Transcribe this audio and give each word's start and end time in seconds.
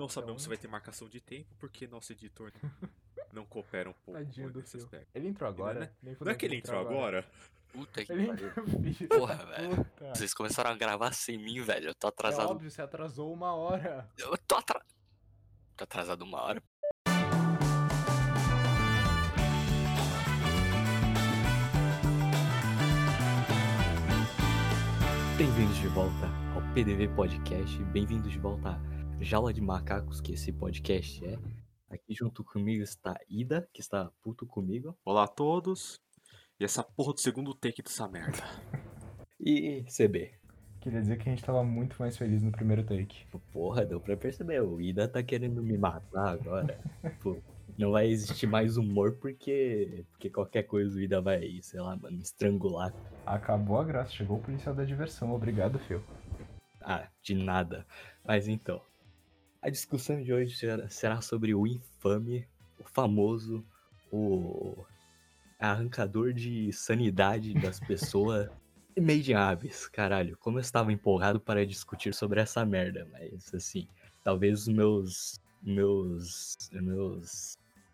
Não 0.00 0.08
sabemos 0.08 0.40
se 0.42 0.48
vai 0.48 0.56
ter 0.56 0.66
marcação 0.66 1.06
de 1.10 1.20
tempo, 1.20 1.54
porque 1.58 1.86
nosso 1.86 2.10
editor 2.12 2.50
não 3.34 3.44
coopera 3.44 3.90
um 3.90 3.92
pouco 3.92 4.12
Tadinho 4.18 4.50
do 4.50 4.60
nesse 4.60 4.72
Phil. 4.72 4.80
aspecto. 4.84 5.08
Ele 5.14 5.28
entrou 5.28 5.46
agora? 5.46 5.80
né? 5.80 5.90
Nem 6.02 6.12
Não 6.14 6.18
fudeu 6.18 6.32
é 6.32 6.36
que 6.36 6.46
ele 6.46 6.56
entrou 6.56 6.80
agora? 6.80 7.30
Puta 7.70 8.02
que 8.02 8.10
Ele 8.10 8.26
pariu. 8.26 8.50
Porra, 9.10 9.34
velho. 9.44 9.76
puta. 9.76 10.14
Vocês 10.14 10.32
começaram 10.32 10.70
a 10.70 10.74
gravar 10.74 11.12
sem 11.12 11.36
mim, 11.36 11.60
velho. 11.60 11.88
Eu 11.90 11.94
tô 11.94 12.06
É 12.06 12.08
atrasado. 12.08 12.48
óbvio, 12.50 12.70
você 12.70 12.80
atrasou 12.80 13.30
uma 13.30 13.54
hora. 13.54 14.08
Eu 14.16 14.36
tô 14.38 14.54
atrasado. 14.56 14.88
Tô 15.76 15.84
atrasado 15.84 16.22
uma 16.22 16.42
hora. 16.42 16.62
Bem-vindos 25.36 25.76
de 25.78 25.88
volta 25.88 26.28
ao 26.54 26.62
PDV 26.74 27.08
Podcast, 27.08 27.82
bem-vindos 27.84 28.30
de 28.30 28.38
volta 28.38 28.78
Jaula 29.20 29.52
de 29.52 29.60
Macacos, 29.60 30.20
que 30.20 30.32
esse 30.32 30.50
podcast 30.50 31.24
é. 31.24 31.38
Aqui 31.90 32.14
junto 32.14 32.42
comigo 32.42 32.82
está 32.82 33.18
Ida, 33.28 33.68
que 33.72 33.80
está 33.80 34.10
puto 34.22 34.46
comigo, 34.46 34.96
Olá 35.04 35.24
a 35.24 35.28
todos. 35.28 36.00
E 36.58 36.64
essa 36.64 36.82
porra 36.82 37.12
do 37.12 37.20
segundo 37.20 37.54
take 37.54 37.82
dessa 37.82 38.08
merda. 38.08 38.38
e 39.38 39.84
CB. 39.84 40.32
Queria 40.80 41.02
dizer 41.02 41.18
que 41.18 41.28
a 41.28 41.32
gente 41.32 41.44
tava 41.44 41.62
muito 41.62 41.96
mais 41.98 42.16
feliz 42.16 42.42
no 42.42 42.50
primeiro 42.50 42.82
take. 42.82 43.26
Porra, 43.52 43.84
deu 43.84 44.00
pra 44.00 44.16
perceber, 44.16 44.62
o 44.62 44.80
Ida 44.80 45.06
tá 45.06 45.22
querendo 45.22 45.62
me 45.62 45.76
matar 45.76 46.28
agora. 46.30 46.80
Pô, 47.22 47.36
não 47.76 47.92
vai 47.92 48.08
existir 48.08 48.46
mais 48.46 48.78
humor 48.78 49.18
porque, 49.20 50.06
porque 50.12 50.30
qualquer 50.30 50.62
coisa 50.62 50.96
o 50.96 51.00
Ida 51.00 51.20
vai, 51.20 51.58
sei 51.60 51.80
lá, 51.80 51.94
mano, 51.94 52.16
me 52.16 52.22
estrangular. 52.22 52.94
Acabou 53.26 53.78
a 53.78 53.84
graça, 53.84 54.12
chegou 54.12 54.38
o 54.38 54.42
policial 54.42 54.74
da 54.74 54.84
diversão. 54.84 55.34
Obrigado, 55.34 55.78
Phil. 55.80 56.02
Ah, 56.80 57.06
de 57.22 57.34
nada. 57.34 57.86
Mas 58.24 58.48
então, 58.48 58.80
a 59.62 59.70
discussão 59.70 60.22
de 60.22 60.32
hoje 60.32 60.56
será- 60.88 61.20
sobre 61.20 61.54
o 61.54 61.66
infame, 61.66 62.46
o 62.78 62.84
famoso, 62.84 63.64
o 64.10 64.84
arrancador 65.58 66.32
de 66.32 66.72
sanidade 66.72 67.54
das 67.54 67.78
pessoas 68.16 68.48
Made 68.98 69.30
in 69.30 69.34
Abyss. 69.34 69.88
Caralho, 69.88 70.36
como 70.38 70.58
eu 70.58 70.60
estava 70.60 70.92
empolgado 70.92 71.40
para 71.40 71.66
discutir 71.66 72.12
sobre 72.14 72.40
essa 72.40 72.64
merda, 72.64 73.06
mas 73.12 73.52
assim, 73.54 73.86
talvez 74.22 74.62
os 74.62 74.68
meus 74.68 75.40
meus 75.62 76.56
meus 76.72 77.52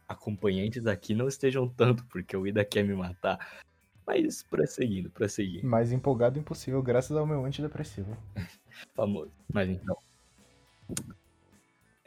acompanhantes 0.08 0.86
aqui 0.86 1.14
não 1.14 1.27
estejam 1.27 1.69
tanto 1.69 2.05
porque 2.06 2.36
o 2.36 2.47
Ida 2.47 2.64
quer 2.64 2.84
me 2.84 2.95
matar. 2.95 3.61
Mas 4.06 4.42
prosseguindo, 4.45 5.11
prosseguindo. 5.11 5.67
Mais 5.67 5.91
empolgado 5.91 6.39
impossível, 6.39 6.80
graças 6.80 7.17
ao 7.17 7.27
meu 7.27 7.45
antidepressivo. 7.45 8.17
famoso. 8.95 9.33
Mas 9.53 9.69
então. 9.69 9.97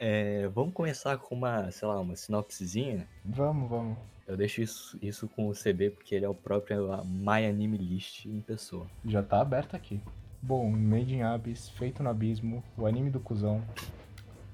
É, 0.02 0.48
vamos 0.48 0.72
começar 0.72 1.18
com 1.18 1.34
uma, 1.34 1.70
sei 1.70 1.86
lá, 1.86 2.00
uma 2.00 2.16
sinopsezinha. 2.16 3.06
Vamos, 3.22 3.68
vamos. 3.68 3.98
Eu 4.26 4.34
deixo 4.34 4.62
isso, 4.62 4.98
isso 5.02 5.28
com 5.28 5.46
o 5.46 5.52
CB 5.52 5.90
porque 5.90 6.14
ele 6.14 6.24
é 6.24 6.28
o 6.28 6.34
próprio 6.34 6.88
My 7.04 7.44
Anime 7.46 7.76
List 7.76 8.24
em 8.24 8.40
pessoa. 8.40 8.86
Já 9.04 9.22
tá 9.22 9.42
aberto 9.42 9.76
aqui. 9.76 10.00
Bom, 10.40 10.70
Made 10.70 11.14
in 11.14 11.20
Abyss, 11.20 11.68
feito 11.68 12.02
no 12.02 12.08
abismo, 12.08 12.64
o 12.78 12.86
anime 12.86 13.10
do 13.10 13.20
cuzão, 13.20 13.62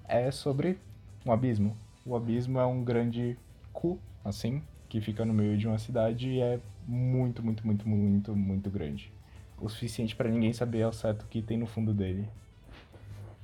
é 0.09 0.33
sobre 0.33 0.81
um 1.25 1.31
abismo. 1.31 1.77
O 2.05 2.17
abismo 2.17 2.59
é 2.59 2.67
um 2.67 2.83
grande 2.83 3.39
cu, 3.73 4.01
assim, 4.25 4.61
que 4.89 5.01
fica 5.01 5.25
no 5.25 5.33
meio 5.33 5.57
de 5.57 5.69
uma 5.69 5.79
cidade 5.79 6.29
e 6.29 6.41
é 6.41 6.59
muito, 6.89 7.41
muito, 7.41 7.65
muito, 7.65 7.89
muito, 7.89 8.35
muito 8.35 8.69
grande. 8.69 9.13
O 9.61 9.69
suficiente 9.69 10.17
pra 10.17 10.29
ninguém 10.29 10.53
saber 10.53 10.83
ao 10.83 10.93
certo 10.93 11.23
o 11.23 11.29
que 11.29 11.41
tem 11.41 11.57
no 11.57 11.69
fundo 11.69 11.95
dele. 11.95 12.29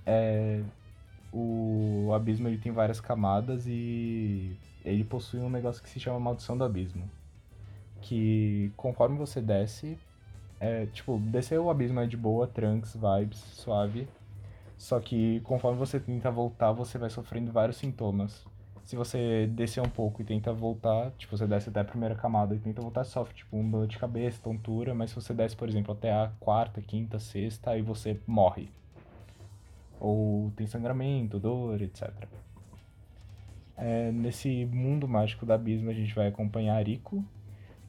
É... 0.04 0.62
O 1.32 2.12
abismo 2.14 2.48
ele 2.48 2.58
tem 2.58 2.70
várias 2.70 3.00
camadas 3.00 3.66
e 3.66 4.54
ele 4.84 5.04
possui 5.04 5.40
um 5.40 5.48
negócio 5.48 5.82
que 5.82 5.88
se 5.88 5.98
chama 5.98 6.20
Maldição 6.20 6.56
do 6.56 6.64
Abismo. 6.64 7.08
Que 8.00 8.70
conforme 8.76 9.16
você 9.16 9.40
desce, 9.40 9.96
é, 10.60 10.86
tipo, 10.86 11.18
descer 11.18 11.58
o 11.58 11.70
abismo 11.70 12.00
é 12.00 12.06
de 12.06 12.16
boa, 12.16 12.46
trunks, 12.46 12.94
vibes, 12.94 13.38
suave. 13.38 14.06
Só 14.76 15.00
que 15.00 15.40
conforme 15.40 15.78
você 15.78 15.98
tenta 15.98 16.30
voltar, 16.30 16.72
você 16.72 16.98
vai 16.98 17.10
sofrendo 17.10 17.50
vários 17.50 17.76
sintomas. 17.76 18.44
Se 18.84 18.96
você 18.96 19.46
descer 19.46 19.80
um 19.80 19.88
pouco 19.88 20.22
e 20.22 20.24
tenta 20.24 20.52
voltar, 20.52 21.12
tipo, 21.12 21.36
você 21.36 21.46
desce 21.46 21.68
até 21.68 21.80
a 21.80 21.84
primeira 21.84 22.14
camada 22.14 22.54
e 22.54 22.58
tenta 22.58 22.82
voltar, 22.82 23.04
sofre, 23.04 23.34
tipo, 23.34 23.56
um 23.56 23.70
dor 23.70 23.86
de 23.86 23.96
cabeça, 23.98 24.40
tontura, 24.42 24.94
mas 24.94 25.10
se 25.10 25.16
você 25.16 25.32
desce, 25.32 25.56
por 25.56 25.68
exemplo, 25.68 25.92
até 25.92 26.12
a 26.12 26.30
quarta, 26.40 26.82
quinta, 26.82 27.18
sexta, 27.18 27.70
aí 27.70 27.80
você 27.80 28.20
morre. 28.26 28.68
Ou 30.04 30.50
tem 30.56 30.66
sangramento, 30.66 31.38
dor, 31.38 31.80
etc. 31.80 32.10
É, 33.76 34.10
nesse 34.10 34.66
mundo 34.66 35.06
mágico 35.06 35.46
do 35.46 35.52
abismo, 35.52 35.90
a 35.90 35.94
gente 35.94 36.12
vai 36.12 36.26
acompanhar 36.26 36.76
a 36.76 36.82
Rico, 36.82 37.24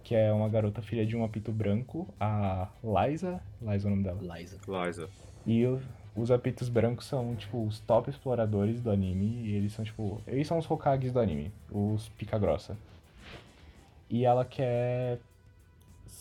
que 0.03 0.13
é 0.13 0.31
uma 0.31 0.47
garota 0.47 0.79
filha 0.79 1.07
de 1.07 1.15
um 1.17 1.23
apito 1.23 1.51
branco, 1.51 2.07
a 2.19 2.69
Liza, 2.83 3.41
Liza 3.59 3.87
é 3.87 3.91
o 3.91 3.95
nome 3.95 4.03
dela. 4.03 4.37
Liza. 4.37 4.59
Liza. 4.67 5.09
E 5.43 5.65
o- 5.65 5.81
os 6.15 6.29
apitos 6.29 6.69
brancos 6.69 7.07
são, 7.07 7.35
tipo, 7.35 7.65
os 7.65 7.79
top 7.79 8.11
exploradores 8.11 8.79
do 8.79 8.91
anime, 8.91 9.41
e 9.47 9.55
eles 9.55 9.73
são, 9.73 9.83
tipo, 9.83 10.21
eles 10.27 10.45
são 10.45 10.59
os 10.59 10.69
Hokages 10.69 11.11
do 11.11 11.19
anime, 11.19 11.51
os 11.71 12.09
pica 12.09 12.37
grossa. 12.37 12.77
E 14.07 14.23
ela 14.23 14.45
quer 14.45 15.17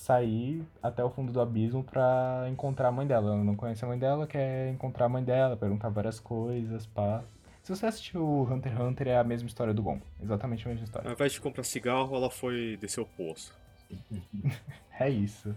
sair 0.02 0.64
até 0.82 1.04
o 1.04 1.10
fundo 1.10 1.32
do 1.32 1.40
abismo 1.40 1.84
pra 1.84 2.46
encontrar 2.50 2.88
a 2.88 2.92
mãe 2.92 3.06
dela. 3.06 3.34
Ela 3.34 3.44
não 3.44 3.54
conhece 3.54 3.84
a 3.84 3.88
mãe 3.88 3.98
dela, 3.98 4.26
quer 4.26 4.70
encontrar 4.70 5.06
a 5.06 5.08
mãe 5.08 5.22
dela, 5.22 5.56
perguntar 5.56 5.90
várias 5.90 6.18
coisas, 6.18 6.86
pá. 6.86 7.22
Se 7.62 7.74
você 7.74 7.86
assistiu 7.86 8.42
Hunter 8.50 8.72
x 8.72 8.80
Hunter, 8.80 9.08
é 9.08 9.16
a 9.16 9.22
mesma 9.22 9.46
história 9.46 9.72
do 9.72 9.80
Gon. 9.80 10.00
Exatamente 10.20 10.66
a 10.66 10.70
mesma 10.70 10.84
história. 10.84 11.08
Ao 11.08 11.14
invés 11.14 11.32
de 11.32 11.40
comprar 11.40 11.62
cigarro, 11.62 12.16
ela 12.16 12.28
foi 12.28 12.76
descer 12.80 13.00
o 13.00 13.06
poço. 13.06 13.54
É 15.00 15.08
isso. 15.08 15.52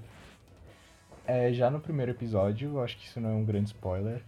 É, 1.27 1.53
já 1.53 1.69
no 1.69 1.79
primeiro 1.79 2.11
episódio, 2.11 2.69
eu 2.71 2.83
acho 2.83 2.97
que 2.97 3.05
isso 3.05 3.19
não 3.19 3.29
é 3.29 3.33
um 3.33 3.43
grande 3.43 3.67
spoiler. 3.67 4.23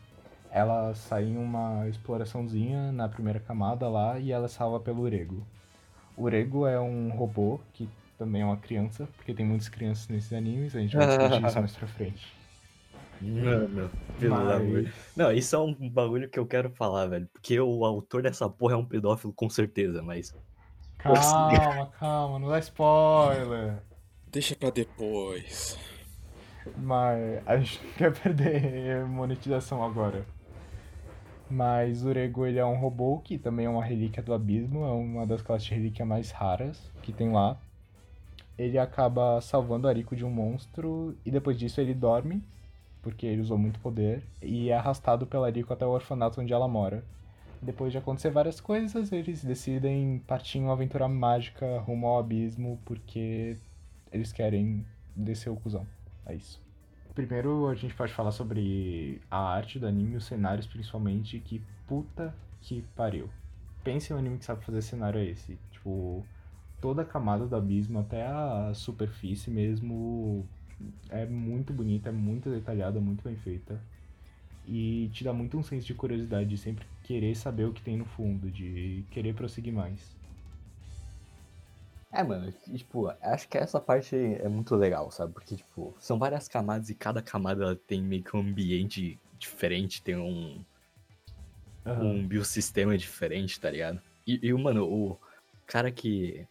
Ela 0.51 0.93
sai 0.93 1.23
em 1.23 1.37
uma 1.37 1.87
exploraçãozinha 1.87 2.91
na 2.91 3.07
primeira 3.07 3.39
camada 3.39 3.87
lá 3.87 4.19
e 4.19 4.31
ela 4.31 4.45
é 4.45 4.49
salva 4.49 4.79
pelo 4.79 5.03
Urego. 5.03 5.47
O 6.15 6.23
Urego 6.23 6.67
é 6.67 6.79
um 6.79 7.09
robô 7.09 7.59
que 7.73 7.89
também 8.17 8.41
é 8.41 8.45
uma 8.45 8.57
criança, 8.57 9.07
porque 9.15 9.33
tem 9.33 9.45
muitas 9.45 9.69
crianças 9.69 10.07
nesses 10.07 10.33
animes, 10.33 10.75
a 10.75 10.79
gente 10.79 10.95
vai 10.95 11.07
discutir 11.07 11.45
isso 11.45 11.59
mais 11.59 11.75
pra 11.75 11.87
frente. 11.87 12.33
Mano, 13.21 13.89
pelo 14.19 14.35
Mas- 14.35 14.51
amor. 14.61 14.93
Não, 15.15 15.31
isso 15.31 15.55
é 15.55 15.59
um 15.59 15.89
bagulho 15.89 16.29
que 16.29 16.37
eu 16.37 16.45
quero 16.45 16.69
falar, 16.69 17.07
velho. 17.07 17.27
Porque 17.33 17.59
o 17.59 17.83
autor 17.83 18.21
dessa 18.21 18.47
porra 18.47 18.73
é 18.73 18.77
um 18.77 18.85
pedófilo, 18.85 19.33
com 19.33 19.49
certeza, 19.49 20.03
mas. 20.03 20.35
Calma, 20.99 21.87
calma, 21.99 22.37
não 22.39 22.49
dá 22.49 22.59
spoiler. 22.59 23.77
Deixa 24.31 24.55
pra 24.55 24.69
depois. 24.69 25.77
Mas 26.77 27.41
a 27.47 27.57
gente 27.57 27.81
não 27.83 27.91
quer 27.97 28.13
perder 28.13 29.05
monetização 29.05 29.83
agora. 29.83 30.23
Mas 31.49 32.03
o 32.03 32.09
Urego 32.09 32.45
ele 32.45 32.59
é 32.59 32.65
um 32.65 32.75
robô 32.77 33.19
que 33.19 33.37
também 33.37 33.65
é 33.65 33.69
uma 33.69 33.83
relíquia 33.83 34.21
do 34.21 34.33
abismo, 34.33 34.83
é 34.83 34.91
uma 34.91 35.25
das 35.25 35.41
classes 35.41 35.65
de 35.67 35.73
relíquia 35.75 36.05
mais 36.05 36.29
raras 36.29 36.91
que 37.01 37.13
tem 37.13 37.31
lá. 37.31 37.57
Ele 38.57 38.77
acaba 38.77 39.39
salvando 39.41 39.87
a 39.87 39.93
Rico 39.93 40.15
de 40.15 40.25
um 40.25 40.29
monstro 40.29 41.15
e 41.25 41.31
depois 41.31 41.57
disso 41.57 41.79
ele 41.79 41.93
dorme, 41.93 42.43
porque 43.01 43.25
ele 43.25 43.41
usou 43.41 43.57
muito 43.57 43.79
poder, 43.79 44.23
e 44.41 44.69
é 44.69 44.75
arrastado 44.75 45.27
pela 45.27 45.49
Rico 45.49 45.71
até 45.71 45.85
o 45.85 45.89
orfanato 45.89 46.41
onde 46.41 46.53
ela 46.53 46.67
mora. 46.67 47.03
Depois 47.61 47.91
de 47.91 47.97
acontecer 47.97 48.29
várias 48.29 48.59
coisas, 48.59 49.11
eles 49.11 49.43
decidem 49.43 50.19
partir 50.27 50.59
em 50.59 50.63
uma 50.63 50.73
aventura 50.73 51.07
mágica 51.07 51.79
rumo 51.79 52.07
ao 52.07 52.19
abismo, 52.19 52.79
porque 52.85 53.57
eles 54.11 54.31
querem 54.31 54.85
descer 55.15 55.49
o 55.49 55.55
cuzão. 55.55 55.85
É 56.25 56.35
isso. 56.35 56.61
Primeiro 57.15 57.67
a 57.67 57.73
gente 57.73 57.95
pode 57.95 58.13
falar 58.13 58.31
sobre 58.31 59.19
a 59.29 59.39
arte 59.39 59.79
do 59.79 59.87
anime, 59.87 60.17
os 60.17 60.25
cenários 60.25 60.67
principalmente, 60.67 61.39
que 61.39 61.61
puta 61.87 62.33
que 62.61 62.83
pariu. 62.95 63.29
Pense 63.83 64.11
em 64.11 64.15
um 64.15 64.19
anime 64.19 64.37
que 64.37 64.45
sabe 64.45 64.63
fazer 64.63 64.81
cenário 64.81 65.19
esse. 65.19 65.57
Tipo, 65.71 66.23
toda 66.81 67.01
a 67.01 67.05
camada 67.05 67.45
do 67.45 67.55
abismo 67.55 67.99
até 67.99 68.25
a 68.25 68.71
superfície 68.73 69.49
mesmo 69.49 70.47
é 71.09 71.25
muito 71.25 71.73
bonita, 71.73 72.09
é 72.09 72.11
muito 72.11 72.49
detalhada, 72.49 72.99
muito 72.99 73.23
bem 73.23 73.35
feita. 73.35 73.81
E 74.67 75.09
te 75.13 75.23
dá 75.23 75.31
muito 75.31 75.57
um 75.57 75.63
senso 75.63 75.87
de 75.87 75.93
curiosidade, 75.93 76.49
de 76.49 76.57
sempre 76.57 76.85
querer 77.03 77.35
saber 77.35 77.65
o 77.65 77.73
que 77.73 77.81
tem 77.81 77.97
no 77.97 78.05
fundo, 78.05 78.51
de 78.51 79.05
querer 79.11 79.33
prosseguir 79.33 79.73
mais. 79.73 80.15
É, 82.11 82.23
mano, 82.23 82.51
tipo, 82.75 83.07
acho 83.21 83.47
que 83.47 83.57
essa 83.57 83.79
parte 83.79 84.15
é 84.15 84.47
muito 84.47 84.75
legal, 84.75 85.11
sabe? 85.11 85.33
Porque, 85.33 85.55
tipo, 85.55 85.95
são 85.99 86.17
várias 86.17 86.47
camadas 86.47 86.89
e 86.89 86.95
cada 86.95 87.21
camada 87.21 87.75
tem 87.75 88.01
meio 88.01 88.23
que 88.23 88.35
um 88.35 88.41
ambiente 88.41 89.19
diferente, 89.37 90.01
tem 90.01 90.15
um, 90.15 90.63
um 91.85 92.27
biosistema 92.27 92.97
diferente, 92.97 93.59
tá 93.59 93.69
ligado? 93.69 94.01
E, 94.25 94.39
e, 94.41 94.53
mano, 94.53 94.85
o 94.85 95.17
cara 95.65 95.91
que. 95.91 96.45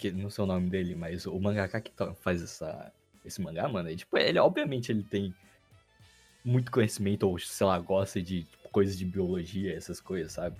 Que 0.00 0.10
Não 0.12 0.30
sei 0.30 0.44
o 0.44 0.46
nome 0.46 0.70
dele, 0.70 0.94
mas 0.94 1.26
o 1.26 1.38
mangaka 1.40 1.80
que 1.80 1.92
faz 2.16 2.42
essa, 2.42 2.92
esse 3.24 3.40
mangá, 3.40 3.68
mano, 3.68 3.88
ele, 3.88 3.98
tipo, 3.98 4.16
ele 4.18 4.38
obviamente 4.38 4.90
ele 4.90 5.04
tem 5.04 5.34
muito 6.44 6.70
conhecimento, 6.70 7.24
ou 7.28 7.38
sei 7.38 7.66
lá, 7.66 7.78
gosta 7.78 8.20
de 8.22 8.44
tipo, 8.44 8.68
coisas 8.70 8.96
de 8.96 9.04
biologia, 9.04 9.74
essas 9.74 10.00
coisas, 10.00 10.32
sabe? 10.32 10.56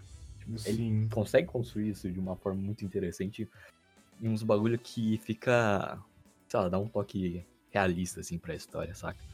Ele 0.65 0.85
Sim. 0.87 1.09
consegue 1.11 1.47
construir 1.49 1.91
isso 1.91 2.11
de 2.11 2.19
uma 2.19 2.37
forma 2.37 2.61
muito 2.61 2.85
interessante. 2.85 3.49
E 4.21 4.29
uns 4.29 4.43
bagulho 4.43 4.79
que 4.79 5.19
fica. 5.19 6.03
Sei 6.51 6.61
lá, 6.61 6.69
dá 6.69 6.79
um 6.79 6.89
toque 6.89 7.47
realista, 7.71 8.21
assim, 8.21 8.39
pra 8.39 8.55
história, 8.55 8.95
saca? 8.95 9.25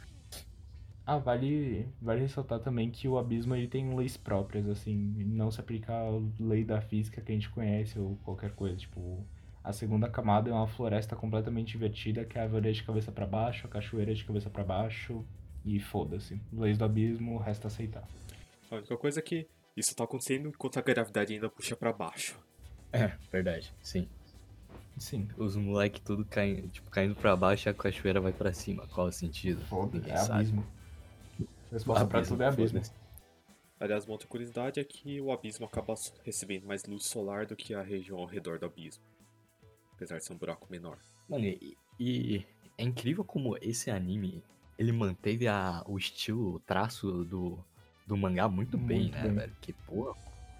Ah, 1.04 1.18
vale, 1.18 1.88
vale 2.00 2.20
ressaltar 2.20 2.60
também 2.60 2.90
que 2.90 3.06
o 3.08 3.16
abismo 3.16 3.54
ele 3.54 3.68
tem 3.68 3.94
leis 3.96 4.16
próprias, 4.16 4.68
assim, 4.68 5.14
ele 5.20 5.24
não 5.32 5.50
se 5.50 5.60
aplica 5.60 5.92
à 5.94 6.10
lei 6.40 6.64
da 6.64 6.80
física 6.80 7.20
que 7.22 7.30
a 7.30 7.34
gente 7.34 7.48
conhece 7.50 7.98
ou 7.98 8.16
qualquer 8.18 8.54
coisa, 8.54 8.76
tipo, 8.76 9.24
a 9.68 9.72
segunda 9.72 10.08
camada 10.08 10.48
é 10.48 10.52
uma 10.52 10.68
floresta 10.68 11.16
completamente 11.16 11.76
invertida, 11.76 12.24
que 12.24 12.38
é 12.38 12.40
a 12.40 12.44
árvore 12.44 12.68
é 12.68 12.72
de 12.72 12.82
cabeça 12.84 13.10
pra 13.10 13.26
baixo, 13.26 13.66
a 13.66 13.70
cachoeira 13.70 14.14
de 14.14 14.24
cabeça 14.24 14.48
pra 14.48 14.62
baixo, 14.62 15.24
e 15.64 15.80
foda-se. 15.80 16.40
Leis 16.52 16.78
do 16.78 16.84
abismo, 16.84 17.36
resta 17.38 17.66
aceitar. 17.66 18.06
A 18.70 18.76
única 18.76 18.96
coisa 18.96 19.18
é 19.18 19.22
que 19.22 19.48
isso 19.76 19.94
tá 19.96 20.04
acontecendo 20.04 20.48
enquanto 20.48 20.78
a 20.78 20.82
gravidade 20.82 21.34
ainda 21.34 21.48
puxa 21.50 21.74
pra 21.76 21.92
baixo. 21.92 22.38
É, 22.92 23.08
verdade, 23.32 23.74
sim. 23.82 24.08
Sim, 24.98 25.28
Os 25.36 25.56
moleque 25.56 26.00
tudo 26.00 26.24
caindo, 26.24 26.68
tipo, 26.68 26.88
caindo 26.88 27.14
pra 27.16 27.36
baixo 27.36 27.68
e 27.68 27.70
a 27.70 27.74
cachoeira 27.74 28.18
vai 28.20 28.32
pra 28.32 28.52
cima. 28.54 28.86
Qual 28.86 29.08
o 29.08 29.12
sentido? 29.12 29.60
foda, 29.66 29.98
Ninguém 29.98 30.12
é 30.14 30.16
sabe. 30.16 30.32
abismo. 30.38 30.66
Resposta 31.70 32.06
pra 32.06 32.22
tudo 32.22 32.42
é 32.42 32.46
abismo. 32.46 32.78
foda-se. 32.78 32.92
Aliás, 33.78 34.04
uma 34.06 34.12
outra 34.12 34.26
curiosidade 34.26 34.80
é 34.80 34.84
que 34.84 35.20
o 35.20 35.30
abismo 35.30 35.66
acaba 35.66 35.94
recebendo 36.24 36.64
mais 36.66 36.84
luz 36.84 37.04
solar 37.04 37.44
do 37.44 37.54
que 37.54 37.74
a 37.74 37.82
região 37.82 38.16
ao 38.18 38.24
redor 38.24 38.58
do 38.58 38.64
abismo. 38.64 39.02
Apesar 39.96 40.18
de 40.18 40.24
ser 40.24 40.34
um 40.34 40.36
buraco 40.38 40.66
menor. 40.70 40.98
Mano, 41.28 41.44
e, 41.44 41.76
e 41.98 42.46
é 42.78 42.84
incrível 42.84 43.24
como 43.24 43.56
esse 43.60 43.90
anime, 43.90 44.42
ele 44.78 44.92
manteve 44.92 45.48
a, 45.48 45.82
o 45.86 45.96
estilo, 45.98 46.54
o 46.54 46.60
traço 46.60 47.24
do, 47.24 47.58
do 48.06 48.16
mangá 48.16 48.48
muito 48.48 48.76
bem, 48.76 49.04
Muito 49.04 49.14
né, 49.14 49.22
bem. 49.22 49.32
velho? 49.34 49.56
Que 49.60 49.72
porra. 49.72 50.14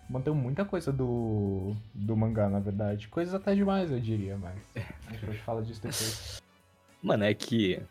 Mantém 0.09 0.33
muita 0.33 0.65
coisa 0.65 0.93
do, 0.93 1.75
do 1.93 2.17
mangá, 2.17 2.49
na 2.49 2.61
verdade. 2.61 3.09
Coisas 3.09 3.35
até 3.35 3.55
demais, 3.55 3.91
eu 3.91 4.01
diria, 4.01 4.39
mas 4.39 4.57
a 5.09 5.13
gente 5.13 5.43
falar 5.43 5.63
disso 5.63 5.83
depois. 5.83 6.41
Mano, 7.03 7.25
é 7.25 7.35
que. 7.35 7.83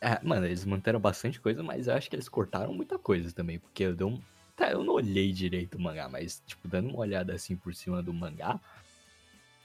É, 0.00 0.22
mano, 0.22 0.46
eles 0.46 0.64
manteram 0.64 1.00
bastante 1.00 1.40
coisa, 1.40 1.62
mas 1.62 1.88
eu 1.88 1.94
acho 1.94 2.08
que 2.08 2.14
eles 2.14 2.28
cortaram 2.28 2.72
muita 2.72 2.98
coisa 2.98 3.32
também, 3.32 3.58
porque 3.58 3.84
eu 3.84 3.96
dei 3.96 4.06
um. 4.06 4.20
Tá, 4.54 4.70
eu 4.70 4.84
não 4.84 4.94
olhei 4.94 5.32
direito 5.32 5.76
o 5.76 5.80
mangá, 5.80 6.08
mas, 6.08 6.42
tipo, 6.46 6.68
dando 6.68 6.90
uma 6.90 6.98
olhada 6.98 7.32
assim 7.34 7.56
por 7.56 7.74
cima 7.74 8.02
do 8.02 8.12
mangá. 8.12 8.60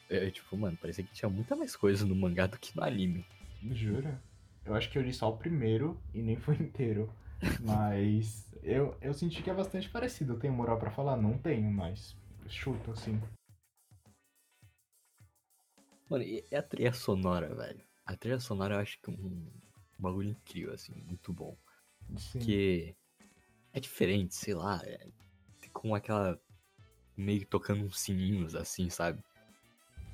Eu, 0.09 0.31
tipo, 0.31 0.55
mano, 0.57 0.77
parecia 0.77 1.03
que 1.03 1.13
tinha 1.13 1.29
muita 1.29 1.55
mais 1.55 1.75
coisa 1.75 2.05
no 2.05 2.15
mangá 2.15 2.47
do 2.47 2.59
que 2.59 2.75
no 2.75 2.83
anime. 2.83 3.25
Jura? 3.71 4.21
Eu 4.65 4.75
acho 4.75 4.89
que 4.89 4.97
eu 4.97 5.01
li 5.01 5.13
só 5.13 5.29
o 5.29 5.37
primeiro 5.37 5.99
e 6.13 6.21
nem 6.21 6.37
foi 6.37 6.55
inteiro. 6.55 7.13
Mas 7.59 8.53
eu, 8.63 8.95
eu 9.01 9.13
senti 9.13 9.41
que 9.41 9.49
é 9.49 9.53
bastante 9.53 9.89
parecido. 9.89 10.33
Eu 10.33 10.39
tenho 10.39 10.53
moral 10.53 10.77
pra 10.77 10.91
falar? 10.91 11.17
Não 11.17 11.37
tenho, 11.37 11.69
mas 11.69 12.15
chuto, 12.47 12.91
assim. 12.91 13.21
Mano, 16.09 16.23
e 16.23 16.43
a 16.53 16.61
trilha 16.61 16.93
sonora, 16.93 17.53
velho? 17.53 17.81
A 18.05 18.15
trilha 18.15 18.39
sonora 18.39 18.75
eu 18.75 18.79
acho 18.79 18.99
que 19.01 19.09
é 19.09 19.13
um, 19.13 19.15
um 19.15 19.51
bagulho 19.99 20.29
incrível, 20.29 20.73
assim, 20.73 20.93
muito 21.07 21.33
bom. 21.33 21.57
Sim. 22.17 22.39
Porque 22.39 22.95
é 23.73 23.79
diferente, 23.79 24.35
sei 24.35 24.53
lá, 24.53 24.81
é 24.83 25.07
com 25.73 25.95
aquela. 25.95 26.39
meio 27.17 27.39
que 27.39 27.45
tocando 27.45 27.83
uns 27.83 27.99
sininhos 27.99 28.55
assim, 28.55 28.89
sabe? 28.89 29.21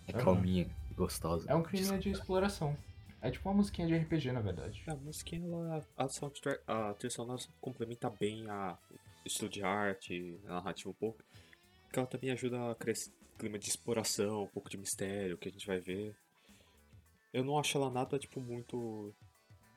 É 0.10 0.24
calminha, 0.24 0.70
gostosa. 0.96 1.50
É 1.50 1.56
um 1.56 1.64
crime 1.64 1.98
de 1.98 2.10
exploração. 2.10 2.76
É 3.22 3.30
tipo 3.30 3.50
uma 3.50 3.56
musiquinha 3.56 3.88
de 3.88 3.98
RPG, 3.98 4.32
na 4.32 4.40
verdade. 4.40 4.82
A 4.88 4.96
música, 4.96 5.36
ela, 5.36 5.86
a 5.98 6.08
soundtrack, 6.08 6.64
a 6.66 6.94
trilha 6.94 7.12
sonora 7.12 7.42
complementa 7.60 8.10
bem 8.10 8.50
a 8.50 8.78
o 9.24 9.28
estilo 9.28 9.50
de 9.50 9.62
arte, 9.64 10.40
a 10.46 10.54
narrativa 10.54 10.90
um 10.90 10.94
pouco. 10.94 11.24
Porque 11.84 12.00
ela 12.00 12.08
também 12.08 12.32
ajuda 12.32 12.72
a 12.72 12.76
criar 12.76 12.94
esse 12.94 13.12
clima 13.38 13.58
de 13.60 13.68
exploração, 13.68 14.44
um 14.44 14.48
pouco 14.48 14.70
de 14.70 14.78
mistério 14.78 15.38
que 15.38 15.50
a 15.50 15.52
gente 15.52 15.68
vai 15.68 15.80
ver. 15.80 16.16
Eu 17.34 17.44
não 17.44 17.58
acho 17.58 17.78
ela 17.78 17.90
nada, 17.90 18.18
tipo, 18.18 18.40
muito 18.40 19.14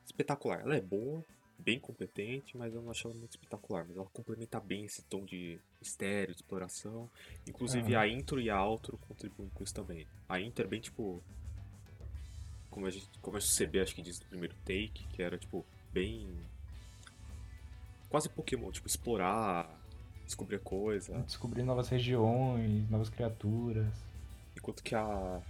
espetacular. 0.04 0.60
Ela 0.60 0.76
é 0.76 0.80
boa, 0.80 1.24
bem 1.58 1.78
competente, 1.78 2.56
mas 2.56 2.74
eu 2.74 2.82
não 2.82 2.90
acho 2.90 3.08
ela 3.08 3.16
muito 3.16 3.32
espetacular. 3.32 3.84
Mas 3.86 3.96
ela 3.96 4.08
complementa 4.12 4.60
bem 4.60 4.84
esse 4.84 5.02
tom 5.04 5.24
de 5.24 5.60
mistério, 5.82 6.34
de 6.34 6.40
exploração. 6.40 7.10
Inclusive 7.46 7.94
Ah. 7.94 8.00
a 8.02 8.08
intro 8.08 8.40
e 8.40 8.48
a 8.48 8.62
outro 8.64 8.96
contribuem 9.08 9.48
com 9.54 9.62
isso 9.64 9.74
também. 9.74 10.06
A 10.28 10.40
intro 10.40 10.64
é 10.64 10.68
bem, 10.68 10.80
tipo, 10.80 11.22
como 12.70 12.86
a 12.86 12.90
gente 12.90 13.06
como 13.20 13.36
a 13.36 13.40
CB 13.40 13.80
acho 13.80 13.94
que 13.94 14.02
diz 14.02 14.18
no 14.20 14.26
primeiro 14.26 14.54
take, 14.64 15.04
que 15.12 15.22
era 15.22 15.36
tipo 15.36 15.64
bem 15.92 16.26
quase 18.08 18.28
Pokémon, 18.28 18.70
tipo 18.70 18.86
explorar, 18.86 19.68
descobrir 20.24 20.58
coisa, 20.60 21.18
Descobrir 21.22 21.62
novas 21.62 21.88
regiões, 21.88 22.88
novas 22.90 23.08
criaturas. 23.10 23.86
enquanto 24.56 24.82
que 24.82 24.94
a 24.94 25.40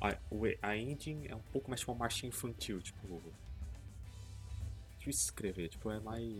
a, 0.00 0.16
a 0.62 0.76
engine 0.76 1.28
é 1.28 1.34
um 1.36 1.42
pouco 1.52 1.68
mais 1.70 1.80
tipo 1.80 1.92
uma 1.92 1.98
marchinha 1.98 2.28
infantil, 2.30 2.80
tipo 2.80 3.22
difícil 4.98 5.24
escrever, 5.24 5.68
tipo 5.68 5.90
é 5.90 6.00
mais 6.00 6.32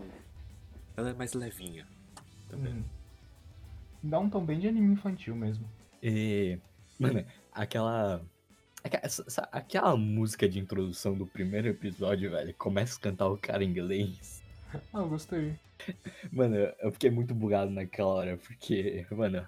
ela 0.97 1.09
é 1.09 1.13
mais 1.13 1.33
levinha 1.33 1.87
também. 2.55 2.73
Hum. 2.73 2.83
Dá 4.03 4.19
um 4.19 4.29
tom 4.29 4.45
bem 4.45 4.59
de 4.59 4.67
anime 4.67 4.93
infantil 4.93 5.35
mesmo. 5.35 5.65
E. 6.01 6.57
Mano, 6.99 7.25
aquela. 7.51 8.21
aque- 8.83 8.99
essa- 9.01 9.23
essa- 9.25 9.49
Aquela 9.51 9.95
música 9.95 10.47
de 10.47 10.59
introdução 10.59 11.15
do 11.17 11.25
primeiro 11.25 11.67
episódio, 11.67 12.29
velho, 12.31 12.53
começa 12.55 12.97
a 12.97 13.01
cantar 13.01 13.27
o 13.27 13.37
cara 13.37 13.63
em 13.63 13.69
inglês. 13.69 14.43
Ah, 14.93 14.99
eu 14.99 15.09
gostei. 15.09 15.55
Mano, 16.31 16.55
eu 16.55 16.91
fiquei 16.91 17.09
muito 17.11 17.33
bugado 17.33 17.69
naquela 17.71 18.09
hora, 18.09 18.37
porque, 18.37 19.05
mano, 19.11 19.47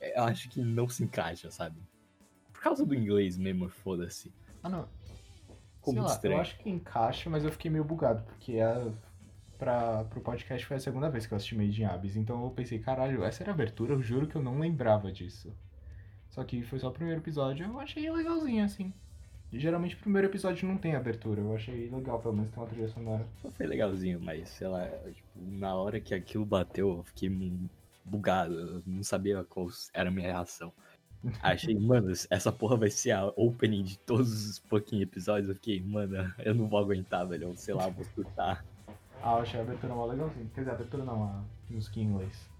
eu 0.00 0.22
acho 0.24 0.48
que 0.48 0.60
não 0.60 0.88
se 0.88 1.04
encaixa, 1.04 1.50
sabe? 1.50 1.76
Por 2.52 2.60
causa 2.62 2.84
do 2.86 2.94
inglês 2.94 3.36
mesmo, 3.36 3.68
foda-se. 3.68 4.32
Ah, 4.62 4.68
não. 4.68 4.88
Ficou 5.76 5.94
Sei 5.94 6.02
lá, 6.02 6.08
estranho. 6.08 6.36
eu 6.36 6.40
acho 6.40 6.58
que 6.58 6.70
encaixa, 6.70 7.28
mas 7.28 7.44
eu 7.44 7.50
fiquei 7.52 7.70
meio 7.70 7.82
bugado, 7.84 8.22
porque 8.24 8.60
a, 8.60 8.92
pra, 9.62 10.02
pro 10.04 10.20
podcast 10.20 10.66
foi 10.66 10.76
a 10.76 10.80
segunda 10.80 11.08
vez 11.08 11.24
que 11.24 11.32
eu 11.32 11.36
assisti 11.36 11.54
Made 11.54 11.80
in 11.80 11.84
Abyss, 11.84 12.16
então 12.16 12.42
eu 12.42 12.50
pensei, 12.50 12.80
caralho, 12.80 13.22
essa 13.22 13.44
era 13.44 13.52
a 13.52 13.54
abertura, 13.54 13.92
eu 13.92 14.02
juro 14.02 14.26
que 14.26 14.34
eu 14.34 14.42
não 14.42 14.58
lembrava 14.58 15.12
disso. 15.12 15.54
Só 16.30 16.42
que 16.42 16.62
foi 16.64 16.80
só 16.80 16.88
o 16.88 16.92
primeiro 16.92 17.20
episódio, 17.20 17.64
eu 17.64 17.78
achei 17.78 18.10
legalzinho, 18.10 18.64
assim. 18.64 18.92
E 19.52 19.60
geralmente 19.60 19.94
o 19.94 19.98
primeiro 19.98 20.26
episódio 20.26 20.66
não 20.66 20.76
tem 20.76 20.96
abertura, 20.96 21.40
eu 21.40 21.54
achei 21.54 21.88
legal, 21.88 22.18
pelo 22.18 22.34
menos 22.34 22.50
ter 22.50 22.58
uma 22.58 22.66
trilha 22.66 22.88
sonora. 22.88 23.24
Foi 23.52 23.66
legalzinho, 23.66 24.20
mas, 24.20 24.48
sei 24.48 24.66
lá, 24.66 24.84
tipo, 24.88 25.28
na 25.36 25.76
hora 25.76 26.00
que 26.00 26.12
aquilo 26.12 26.44
bateu, 26.44 26.96
eu 26.96 27.04
fiquei 27.04 27.30
bugado. 28.04 28.58
Eu 28.58 28.82
não 28.84 29.04
sabia 29.04 29.44
qual 29.44 29.68
era 29.94 30.08
a 30.08 30.12
minha 30.12 30.26
reação. 30.26 30.72
Achei, 31.40 31.78
mano, 31.78 32.12
essa 32.30 32.50
porra 32.50 32.76
vai 32.78 32.90
ser 32.90 33.12
a 33.12 33.26
opening 33.36 33.84
de 33.84 33.96
todos 34.00 34.32
os 34.32 34.58
fucking 34.58 35.02
episódios. 35.02 35.50
Eu 35.50 35.54
fiquei, 35.54 35.80
mano, 35.80 36.34
eu 36.40 36.52
não 36.52 36.66
vou 36.66 36.80
aguentar, 36.80 37.28
velho. 37.28 37.54
Sei 37.56 37.74
lá, 37.74 37.86
vou 37.86 38.04
surtar. 38.06 38.64
Ah, 39.22 39.36
eu 39.36 39.42
achei 39.42 39.60
a 39.60 39.62
abertura 39.62 39.94
mó 39.94 40.04
legalzinho. 40.06 40.50
Quer 40.54 40.62
dizer, 40.62 40.70
a 40.70 40.74
abertura 40.74 41.04
não, 41.04 41.22
a 41.22 41.44
música 41.70 42.00
em 42.00 42.04
inglês. 42.04 42.50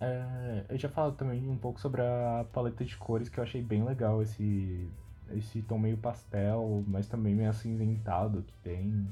É, 0.00 0.64
eu 0.68 0.78
já 0.78 0.88
falo 0.88 1.12
também 1.12 1.48
um 1.48 1.56
pouco 1.56 1.80
sobre 1.80 2.02
a 2.02 2.44
paleta 2.52 2.84
de 2.84 2.96
cores, 2.96 3.28
que 3.28 3.38
eu 3.38 3.44
achei 3.44 3.62
bem 3.62 3.84
legal 3.84 4.22
esse, 4.22 4.88
esse 5.30 5.62
tom 5.62 5.78
meio 5.78 5.96
pastel, 5.96 6.84
mas 6.86 7.06
também 7.06 7.34
meio 7.34 7.50
acinzentado 7.50 8.42
que 8.42 8.52
tem. 8.62 9.06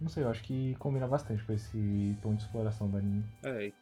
Não 0.00 0.08
sei, 0.08 0.24
eu 0.24 0.30
acho 0.30 0.42
que 0.42 0.74
combina 0.78 1.06
bastante 1.06 1.44
com 1.44 1.52
esse 1.52 2.16
tom 2.22 2.34
de 2.34 2.42
exploração 2.42 2.88
do 2.88 2.96
anime. 2.96 3.24
É, 3.42 3.66
e 3.66 3.74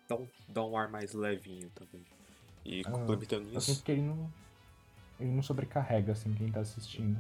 dá 0.49 0.65
um, 0.65 0.77
ar 0.77 0.89
mais 0.89 1.13
levinho 1.15 1.71
também. 1.71 2.05
E 2.65 2.83
Ah, 2.85 2.91
complementando 2.91 3.49
Eu 3.49 3.59
isso, 3.59 3.73
sinto 3.73 3.85
que 3.85 3.93
ele 3.93 4.03
não, 4.03 4.33
ele 5.21 5.31
não 5.31 5.43
sobrecarrega, 5.43 6.13
assim, 6.13 6.35
quem 6.35 6.51
tá 6.51 6.61
assistindo. 6.61 7.19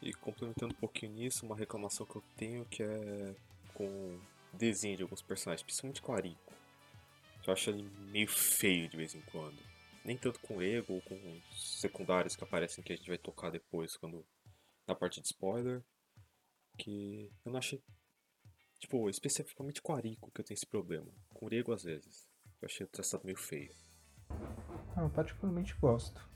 E 0.00 0.14
complementando 0.14 0.72
um 0.72 0.80
pouquinho 0.80 1.12
nisso, 1.12 1.44
uma 1.44 1.54
reclamação 1.54 2.06
que 2.06 2.16
eu 2.16 2.22
tenho 2.38 2.64
que 2.64 2.82
é 2.82 3.34
com 3.80 4.20
desenho 4.52 4.98
de 4.98 5.02
alguns 5.02 5.22
personagens, 5.22 5.62
principalmente 5.62 6.02
com 6.02 6.12
o 6.12 6.14
Arico. 6.14 6.52
Eu 7.46 7.52
acho 7.52 7.70
ele 7.70 7.82
meio 8.10 8.28
feio 8.28 8.88
de 8.88 8.96
vez 8.96 9.14
em 9.14 9.22
quando. 9.22 9.58
Nem 10.04 10.16
tanto 10.16 10.38
com 10.40 10.58
o 10.58 10.62
Ego 10.62 10.94
ou 10.94 11.02
com 11.02 11.14
os 11.50 11.80
secundários 11.80 12.36
que 12.36 12.44
aparecem 12.44 12.84
que 12.84 12.92
a 12.92 12.96
gente 12.96 13.08
vai 13.08 13.16
tocar 13.16 13.50
depois 13.50 13.96
quando 13.96 14.26
na 14.86 14.94
parte 14.94 15.20
de 15.20 15.26
spoiler. 15.26 15.82
Que 16.78 17.30
eu 17.44 17.52
não 17.52 17.58
achei. 17.58 17.82
Tipo, 18.78 19.08
especificamente 19.08 19.80
com 19.80 19.92
o 19.92 19.96
Arico 19.96 20.30
que 20.30 20.40
eu 20.40 20.44
tenho 20.44 20.56
esse 20.56 20.66
problema. 20.66 21.10
Com 21.32 21.46
o 21.46 21.54
Ego 21.54 21.72
às 21.72 21.82
vezes. 21.82 22.28
Eu 22.60 22.66
achei 22.66 22.84
o 22.84 22.88
traçado 22.88 23.24
meio 23.24 23.38
feio. 23.38 23.74
Ah, 24.94 25.02
eu 25.02 25.10
particularmente 25.10 25.74
gosto. 25.76 26.29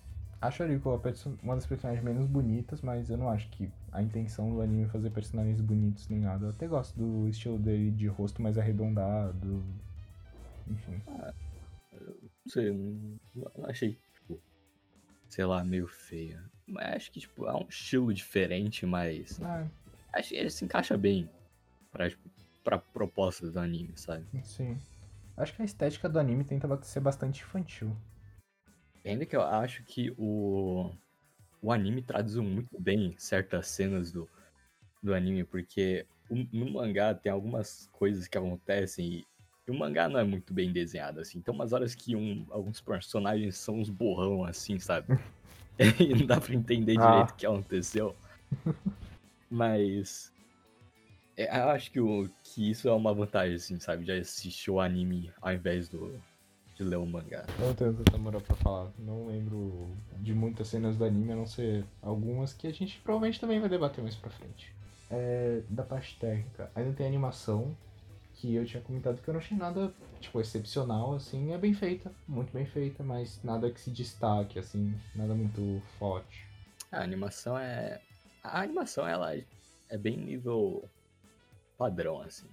Acho 0.45 0.63
a 0.63 0.99
perso- 0.99 1.39
uma 1.43 1.55
das 1.55 1.65
personagens 1.67 2.05
menos 2.05 2.27
bonitas, 2.27 2.83
mas 2.83 3.09
eu 3.09 3.17
não 3.17 3.31
acho 3.31 3.49
que 3.49 3.71
a 3.91 4.03
intenção 4.03 4.53
do 4.53 4.61
anime 4.61 4.85
é 4.85 4.89
fazer 4.89 5.09
personagens 5.09 5.59
bonitos 5.59 6.07
nem 6.11 6.21
nada. 6.21 6.45
Eu 6.45 6.51
até 6.51 6.69
gosto 6.69 6.95
do 6.99 7.27
estilo 7.27 7.59
dele 7.59 7.91
de 7.91 8.07
rosto 8.09 8.43
mais 8.43 8.59
arredondado. 8.59 9.65
Enfim. 10.69 11.01
Não 11.07 12.51
sei, 12.53 12.73
não, 13.35 13.51
achei, 13.65 13.99
tipo, 14.13 14.39
sei 15.31 15.47
lá, 15.47 15.65
meio 15.65 15.87
feia. 15.87 16.45
Mas 16.67 16.95
acho 16.97 17.11
que, 17.11 17.21
tipo, 17.21 17.47
é 17.47 17.55
um 17.55 17.67
estilo 17.67 18.13
diferente, 18.13 18.85
mas 18.85 19.41
Ah, 19.41 19.67
acho 20.13 20.29
que 20.29 20.35
ele 20.37 20.51
se 20.51 20.63
encaixa 20.63 20.99
bem 20.99 21.27
pra, 21.91 22.11
tipo, 22.11 22.29
pra 22.63 22.77
proposta 22.77 23.51
do 23.51 23.59
anime, 23.59 23.95
sabe? 23.97 24.27
sim. 24.43 24.77
Acho 25.39 25.55
que 25.55 25.63
a 25.63 25.65
estética 25.65 26.07
do 26.07 26.19
anime 26.19 26.45
tenta 26.45 26.69
ser 26.83 27.01
bastante 27.01 27.41
infantil. 27.43 27.97
Ainda 29.05 29.27
que 29.27 29.37
eu 29.37 29.43
acho 29.43 29.83
que 29.85 30.15
o, 30.17 30.91
o 31.61 31.71
anime 31.73 32.03
traduz 32.03 32.37
muito 32.37 32.79
bem 32.81 33.15
certas 33.19 33.69
cenas 33.69 34.11
do, 34.11 34.29
do 35.03 35.15
anime, 35.15 35.45
porque 35.45 36.07
o- 36.31 36.47
no 36.53 36.71
mangá 36.73 37.15
tem 37.15 37.31
algumas 37.31 37.89
coisas 37.93 38.27
que 38.27 38.39
acontecem 38.39 39.07
e, 39.07 39.27
e 39.67 39.71
o 39.71 39.75
mangá 39.79 40.09
não 40.09 40.19
é 40.19 40.25
muito 40.25 40.55
bem 40.55 40.73
desenhado, 40.73 41.21
assim. 41.21 41.41
Tem 41.41 41.53
umas 41.55 41.73
horas 41.73 41.95
que 41.95 42.17
um- 42.17 42.47
alguns 42.51 42.81
personagens 42.81 43.57
são 43.59 43.79
uns 43.81 43.91
borrão, 43.91 44.45
assim, 44.45 44.79
sabe? 44.79 45.07
e 46.01 46.15
não 46.15 46.27
dá 46.27 46.41
pra 46.41 46.55
entender 46.55 46.97
Ah. 46.99 47.07
direito 47.11 47.31
o 47.31 47.35
que 47.35 47.47
aconteceu. 47.47 48.17
Mas. 49.51 50.33
é, 51.37 51.49
eu 51.61 51.69
acho 51.71 51.91
que, 51.91 52.01
o, 52.01 52.29
que 52.43 52.71
isso 52.71 52.89
é 52.89 52.93
uma 52.93 53.13
vantagem, 53.13 53.57
assim, 53.57 53.79
sabe? 53.79 54.05
De 54.05 54.13
assistir 54.13 54.71
o 54.71 54.81
anime 54.81 55.31
ao 55.43 55.53
invés 55.53 55.89
do, 55.89 56.21
de 56.75 56.83
ler 56.83 56.97
o 56.97 57.07
mangá. 57.07 57.47
Eu 57.59 57.67
não 57.67 57.75
tenho 57.75 57.95
tanta 57.95 58.19
moral 58.19 58.41
pra 58.41 58.57
falar. 58.57 58.91
Não 58.99 59.27
lembro 59.27 59.89
de 60.19 60.35
muitas 60.35 60.69
cenas 60.69 60.97
do 60.97 61.05
anime, 61.05 61.33
a 61.33 61.37
não 61.37 61.47
ser 61.47 61.85
algumas 62.03 62.53
que 62.53 62.67
a 62.67 62.73
gente 62.73 63.01
provavelmente 63.01 63.41
também 63.41 63.61
vai 63.61 63.69
debater 63.69 64.03
mais 64.03 64.17
pra 64.17 64.31
frente. 64.31 64.75
É, 65.11 65.63
da 65.69 65.83
parte 65.83 66.19
técnica, 66.19 66.71
ainda 66.75 66.93
tem 66.93 67.07
animação, 67.07 67.77
que 68.35 68.55
eu 68.55 68.65
tinha 68.65 68.83
comentado 68.83 69.21
que 69.23 69.29
eu 69.29 69.35
não 69.35 69.41
achei 69.41 69.57
nada, 69.57 69.95
tipo, 70.21 70.41
excepcional, 70.41 71.15
assim. 71.15 71.53
É 71.53 71.59
bem 71.59 71.73
feita, 71.73 72.11
muito 72.27 72.53
bem 72.53 72.67
feita, 72.67 73.03
mas 73.03 73.41
nada 73.45 73.71
que 73.71 73.81
se 73.81 73.91
destaque, 73.91 74.59
assim, 74.59 74.93
nada 75.15 75.35
muito 75.35 75.81
forte. 75.99 76.45
A 76.91 77.03
animação 77.03 77.57
é. 77.57 78.01
A 78.43 78.61
animação, 78.61 79.07
ela 79.07 79.35
é 79.37 79.99
bem 79.99 80.17
nível 80.17 80.89
padrão, 81.79 82.21
assim. 82.21 82.49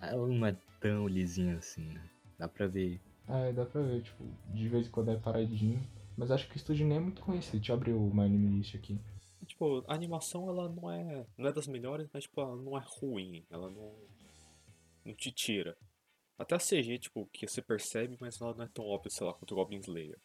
Ela 0.00 0.26
não 0.26 0.46
é 0.46 0.56
tão 0.80 1.06
lisinha 1.06 1.58
assim, 1.58 1.84
né? 1.84 2.02
Dá 2.38 2.48
pra 2.48 2.66
ver. 2.66 2.98
É, 3.32 3.52
dá 3.52 3.64
pra 3.64 3.80
ver, 3.82 4.02
tipo, 4.02 4.24
de 4.52 4.68
vez 4.68 4.86
em 4.86 4.90
quando 4.90 5.10
é 5.10 5.16
paradinho. 5.16 5.80
Mas 6.16 6.30
acho 6.30 6.48
que 6.48 6.56
o 6.56 6.58
estúdio 6.58 6.86
nem 6.86 6.98
é 6.98 7.00
muito 7.00 7.22
conhecido. 7.22 7.56
Deixa 7.58 7.72
eu 7.72 7.76
abrir 7.76 7.92
o 7.92 8.12
My 8.14 8.24
Anime 8.24 8.58
List 8.58 8.74
aqui. 8.74 8.98
Tipo, 9.46 9.84
a 9.88 9.94
animação 9.94 10.48
ela 10.48 10.68
não 10.68 10.90
é. 10.90 11.26
não 11.38 11.48
é 11.48 11.52
das 11.52 11.66
melhores, 11.66 12.08
mas 12.12 12.24
tipo, 12.24 12.40
ela 12.40 12.56
não 12.56 12.76
é 12.76 12.82
ruim. 12.84 13.44
Ela 13.50 13.70
não. 13.70 13.94
não 15.04 15.14
te 15.14 15.30
tira. 15.32 15.76
Até 16.38 16.54
a 16.54 16.58
CG, 16.58 16.98
tipo, 16.98 17.26
que 17.32 17.46
você 17.46 17.62
percebe, 17.62 18.16
mas 18.20 18.40
ela 18.40 18.54
não 18.54 18.64
é 18.64 18.68
tão 18.68 18.84
óbvia, 18.86 19.10
sei 19.10 19.26
lá, 19.26 19.32
quanto 19.34 19.52
o 19.52 19.54
Goblin 19.54 19.78
Slayer. 19.80 20.18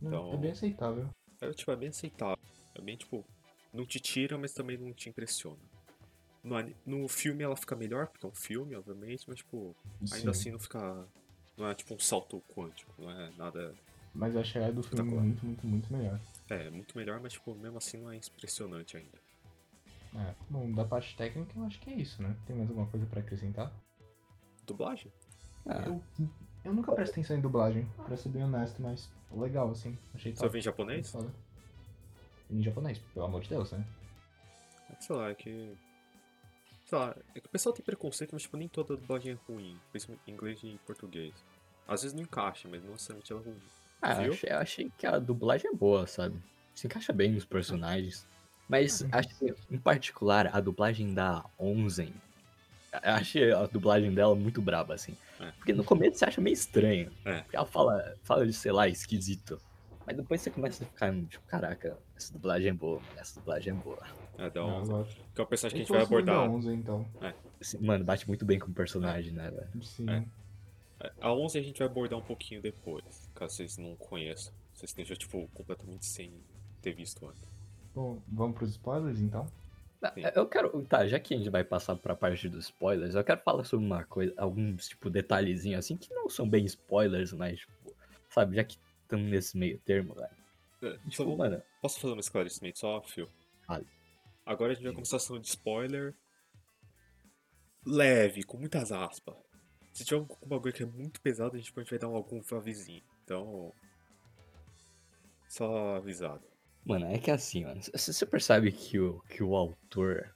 Não, 0.00 0.08
Então- 0.10 0.32
É 0.34 0.36
bem 0.36 0.50
aceitável. 0.52 1.08
É, 1.40 1.50
tipo, 1.52 1.70
é 1.70 1.76
bem 1.76 1.88
aceitável. 1.88 2.38
É 2.74 2.80
bem, 2.80 2.96
tipo, 2.96 3.24
não 3.72 3.84
te 3.84 4.00
tira, 4.00 4.38
mas 4.38 4.52
também 4.52 4.76
não 4.78 4.92
te 4.92 5.08
impressiona. 5.08 5.58
No, 6.42 6.56
no 6.84 7.08
filme 7.08 7.42
ela 7.44 7.56
fica 7.56 7.76
melhor, 7.76 8.08
porque 8.08 8.26
é 8.26 8.28
um 8.28 8.34
filme, 8.34 8.74
obviamente, 8.74 9.24
mas, 9.28 9.38
tipo, 9.38 9.76
ainda 10.00 10.16
Sim. 10.16 10.28
assim 10.28 10.50
não 10.50 10.58
fica. 10.58 11.06
Não 11.56 11.68
é 11.68 11.74
tipo 11.74 11.94
um 11.94 11.98
salto 11.98 12.42
quântico, 12.54 12.92
não 12.98 13.10
é 13.10 13.30
nada. 13.36 13.74
Mas 14.14 14.34
eu 14.34 14.40
achei 14.40 14.62
a 14.62 14.70
do 14.70 14.82
filme 14.82 15.00
Espetacular. 15.00 15.22
muito, 15.24 15.46
muito, 15.46 15.66
muito 15.66 15.92
melhor. 15.92 16.20
É, 16.48 16.68
muito 16.70 16.96
melhor, 16.96 17.20
mas, 17.20 17.32
tipo, 17.32 17.54
mesmo 17.54 17.78
assim 17.78 17.98
não 17.98 18.10
é 18.10 18.16
impressionante 18.16 18.96
ainda. 18.96 19.18
É. 20.14 20.34
Bom, 20.50 20.70
da 20.72 20.84
parte 20.84 21.16
técnica 21.16 21.52
eu 21.58 21.64
acho 21.64 21.80
que 21.80 21.90
é 21.90 21.94
isso, 21.94 22.22
né? 22.22 22.36
Tem 22.46 22.54
mais 22.54 22.68
alguma 22.68 22.86
coisa 22.88 23.06
pra 23.06 23.20
acrescentar? 23.20 23.72
Dublagem? 24.66 25.10
Ah, 25.66 25.82
Eu, 25.86 26.02
eu 26.64 26.74
nunca 26.74 26.92
presto 26.92 27.12
atenção 27.12 27.36
em 27.36 27.40
dublagem, 27.40 27.88
pra 28.04 28.16
ser 28.16 28.28
bem 28.28 28.44
honesto, 28.44 28.82
mas 28.82 29.10
legal, 29.30 29.70
assim. 29.70 29.96
Achei 30.14 30.34
Você 30.34 30.48
vê 30.48 30.58
em 30.58 30.62
japonês? 30.62 31.14
Em 32.50 32.62
japonês, 32.62 32.98
pelo 33.14 33.24
amor 33.24 33.40
de 33.40 33.48
Deus, 33.48 33.72
né? 33.72 33.86
É 34.90 35.00
sei 35.00 35.16
lá, 35.16 35.30
é 35.30 35.34
que. 35.34 35.74
Sei 36.92 36.98
lá, 36.98 37.16
é 37.34 37.40
que 37.40 37.46
o 37.46 37.48
pessoal 37.48 37.72
tem 37.72 37.82
preconceito, 37.82 38.32
mas 38.34 38.42
tipo, 38.42 38.54
nem 38.54 38.68
toda 38.68 38.98
dublagem 38.98 39.32
é 39.32 39.38
ruim, 39.50 39.80
principalmente 39.90 40.28
em 40.28 40.30
inglês 40.34 40.60
e 40.62 40.66
em 40.66 40.76
português. 40.76 41.32
Às 41.88 42.02
vezes 42.02 42.14
não 42.14 42.22
encaixa, 42.22 42.68
mas 42.68 42.84
não 42.84 42.92
necessariamente 42.92 43.32
ela 43.32 43.40
é 43.40 43.44
ruim. 43.46 43.56
ah, 44.02 44.14
Viu? 44.16 44.32
achei, 44.34 44.50
eu 44.52 44.58
achei 44.58 44.92
que 44.98 45.06
a 45.06 45.18
dublagem 45.18 45.70
é 45.70 45.74
boa, 45.74 46.06
sabe? 46.06 46.36
Se 46.74 46.86
encaixa 46.86 47.10
bem 47.10 47.32
nos 47.32 47.46
personagens. 47.46 48.28
Mas 48.68 49.06
acho 49.10 49.28
que, 49.38 49.54
em 49.70 49.78
particular, 49.78 50.54
a 50.54 50.60
dublagem 50.60 51.14
da 51.14 51.42
Onzen. 51.58 52.12
Eu 53.02 53.12
achei 53.14 53.50
a 53.50 53.64
dublagem 53.64 54.12
dela 54.12 54.34
muito 54.34 54.60
braba, 54.60 54.92
assim. 54.92 55.16
É. 55.40 55.50
Porque 55.52 55.72
no 55.72 55.84
começo 55.84 56.18
você 56.18 56.26
acha 56.26 56.42
meio 56.42 56.52
estranho. 56.52 57.10
É. 57.24 57.40
Porque 57.40 57.56
ela 57.56 57.64
fala, 57.64 58.18
fala 58.22 58.46
de, 58.46 58.52
sei 58.52 58.70
lá, 58.70 58.86
esquisito. 58.86 59.58
Mas 60.06 60.14
depois 60.14 60.42
você 60.42 60.50
começa 60.50 60.84
a 60.84 60.86
ficar, 60.86 61.10
tipo, 61.24 61.46
caraca, 61.46 61.96
essa 62.14 62.30
dublagem 62.34 62.68
é 62.68 62.74
boa, 62.74 63.00
mano, 63.00 63.12
essa 63.16 63.40
dublagem 63.40 63.72
é 63.72 63.76
boa. 63.76 64.02
É, 64.38 64.50
da 64.50 64.60
eu 64.60 64.66
11, 64.66 64.90
gosto. 64.90 65.20
que 65.34 65.40
é 65.40 65.44
o 65.44 65.46
personagem 65.46 65.84
que 65.84 65.92
a 65.92 65.98
gente 65.98 66.06
vai 66.08 66.16
muito 66.16 66.26
da 66.26 66.32
abordar. 66.32 66.56
11, 66.56 66.72
então. 66.74 67.06
Assim, 67.60 67.78
Mano, 67.78 68.04
bate 68.04 68.26
muito 68.26 68.44
bem 68.44 68.58
com 68.58 68.70
o 68.70 68.74
personagem, 68.74 69.32
né, 69.32 69.50
velho? 69.50 69.84
Sim. 69.84 70.08
É. 71.00 71.12
A 71.20 71.32
11 71.32 71.58
a 71.58 71.62
gente 71.62 71.78
vai 71.78 71.88
abordar 71.88 72.18
um 72.18 72.22
pouquinho 72.22 72.62
depois, 72.62 73.30
caso 73.34 73.54
vocês 73.56 73.76
não 73.78 73.94
conheçam. 73.96 74.52
Vocês 74.72 74.90
estejam, 74.90 75.16
tipo, 75.16 75.48
completamente 75.52 76.06
sem 76.06 76.32
ter 76.80 76.92
visto 76.92 77.26
antes. 77.26 77.42
Bom, 77.94 78.22
vamos 78.26 78.56
pros 78.56 78.70
spoilers, 78.70 79.20
então? 79.20 79.46
Sim. 80.14 80.22
Eu 80.34 80.46
quero. 80.48 80.82
Tá, 80.86 81.06
já 81.06 81.20
que 81.20 81.34
a 81.34 81.36
gente 81.36 81.50
vai 81.50 81.62
passar 81.62 81.94
pra 81.94 82.16
parte 82.16 82.48
dos 82.48 82.64
spoilers, 82.64 83.14
eu 83.14 83.22
quero 83.22 83.40
falar 83.42 83.64
sobre 83.64 83.86
uma 83.86 84.02
coisa, 84.04 84.32
alguns, 84.36 84.88
tipo, 84.88 85.08
detalhezinhos 85.10 85.78
assim, 85.80 85.96
que 85.96 86.12
não 86.12 86.28
são 86.28 86.48
bem 86.48 86.64
spoilers, 86.64 87.32
mas, 87.32 87.60
tipo, 87.60 87.94
sabe, 88.30 88.56
já 88.56 88.64
que 88.64 88.78
estamos 89.02 89.30
nesse 89.30 89.56
meio 89.56 89.78
termo, 89.80 90.14
velho. 90.14 90.42
É, 90.82 90.98
Tipo, 91.08 91.22
então, 91.22 91.36
mano, 91.36 91.62
posso 91.80 92.00
fazer 92.00 92.14
um 92.14 92.18
esclarecimento 92.18 92.80
só, 92.80 93.00
Phil? 93.02 93.28
Fale. 93.64 93.86
Agora 94.44 94.72
a 94.72 94.74
gente 94.74 94.84
vai 94.84 94.92
começar 94.92 95.16
a 95.16 95.20
sessão 95.20 95.38
de 95.38 95.48
spoiler 95.48 96.14
leve, 97.86 98.42
com 98.44 98.58
muitas 98.58 98.92
aspas. 98.92 99.34
Se 99.92 100.04
tiver 100.04 100.20
algum 100.20 100.46
bagulho 100.46 100.72
que 100.72 100.82
é 100.82 100.86
muito 100.86 101.20
pesado, 101.20 101.56
a 101.56 101.58
gente 101.58 101.72
pode 101.72 101.90
vai 101.90 101.98
dar 101.98 102.06
algum 102.06 102.40
avisinho. 102.52 103.02
Então. 103.24 103.72
Só 105.48 105.96
avisado. 105.96 106.42
mano, 106.84 107.06
é 107.06 107.18
que 107.18 107.30
assim, 107.30 107.64
mano, 107.64 107.80
você 107.82 108.24
percebe 108.24 108.72
que 108.72 108.98
o, 108.98 109.20
que 109.28 109.42
o 109.42 109.54
autor. 109.54 110.34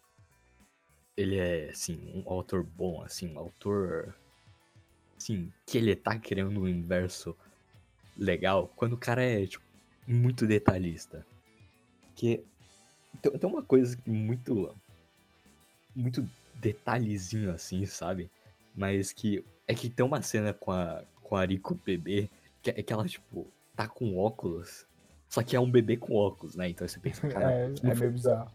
Ele 1.17 1.39
é, 1.39 1.71
assim, 1.71 2.13
um 2.15 2.31
autor 2.31 2.63
bom, 2.63 3.03
assim, 3.03 3.33
um 3.33 3.39
autor. 3.39 4.15
Assim, 5.17 5.51
que 5.65 5.79
ele 5.79 5.97
tá 5.97 6.19
criando 6.19 6.61
um 6.61 6.65
universo 6.65 7.35
legal 8.19 8.69
quando 8.77 8.93
o 8.93 8.99
cara 8.99 9.23
é, 9.23 9.47
tipo, 9.47 9.65
muito 10.07 10.47
detalhista. 10.47 11.27
Que 12.15 12.45
tem, 13.17 13.33
tem 13.33 13.51
uma 13.51 13.63
coisa 13.63 13.97
que 13.97 14.11
muito. 14.11 14.75
Muito 15.95 16.29
detalhezinho 16.55 17.51
assim, 17.51 17.87
sabe? 17.87 18.31
Mas 18.75 19.13
que. 19.13 19.45
É 19.67 19.75
que 19.75 19.91
tem 19.91 20.07
uma 20.07 20.23
cena 20.23 20.53
com 20.53 20.71
a, 20.71 21.03
com 21.23 21.35
a 21.35 21.45
Rico 21.45 21.75
bebê 21.85 22.31
que, 22.63 22.71
é 22.71 22.83
que 22.83 22.93
ela, 22.93 23.07
tipo, 23.07 23.47
tá 23.75 23.89
com 23.89 24.17
óculos. 24.17 24.87
Só 25.29 25.43
que 25.43 25.57
é 25.57 25.61
um 25.61 25.71
bebê 25.71 25.97
com 25.97 26.15
óculos, 26.15 26.55
né? 26.55 26.69
Então 26.69 26.87
você 26.87 26.99
pensa, 26.99 27.27
cara. 27.29 27.53
é, 27.53 27.75
é 27.83 27.95
meio 27.95 28.13
bizarro. 28.13 28.51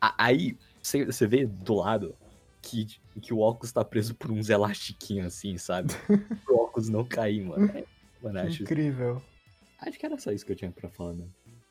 Aí 0.00 0.56
você, 0.82 1.04
você 1.04 1.26
vê 1.26 1.46
do 1.46 1.74
lado 1.74 2.14
que, 2.60 2.86
que 3.20 3.32
o 3.32 3.38
óculos 3.38 3.72
tá 3.72 3.84
preso 3.84 4.14
por 4.14 4.30
uns 4.30 4.50
elastiquinhos 4.50 5.26
assim, 5.26 5.56
sabe? 5.56 5.88
Pro 6.44 6.56
óculos 6.56 6.88
não 6.88 7.04
cair, 7.04 7.44
mano. 7.44 7.66
É, 7.70 7.84
Mano, 8.22 8.38
acho, 8.38 8.62
Incrível. 8.62 9.20
acho 9.80 9.98
que 9.98 10.06
era 10.06 10.16
só 10.16 10.30
isso 10.30 10.46
que 10.46 10.52
eu 10.52 10.56
tinha 10.56 10.70
pra 10.70 10.88
falar, 10.88 11.14
né? 11.14 11.26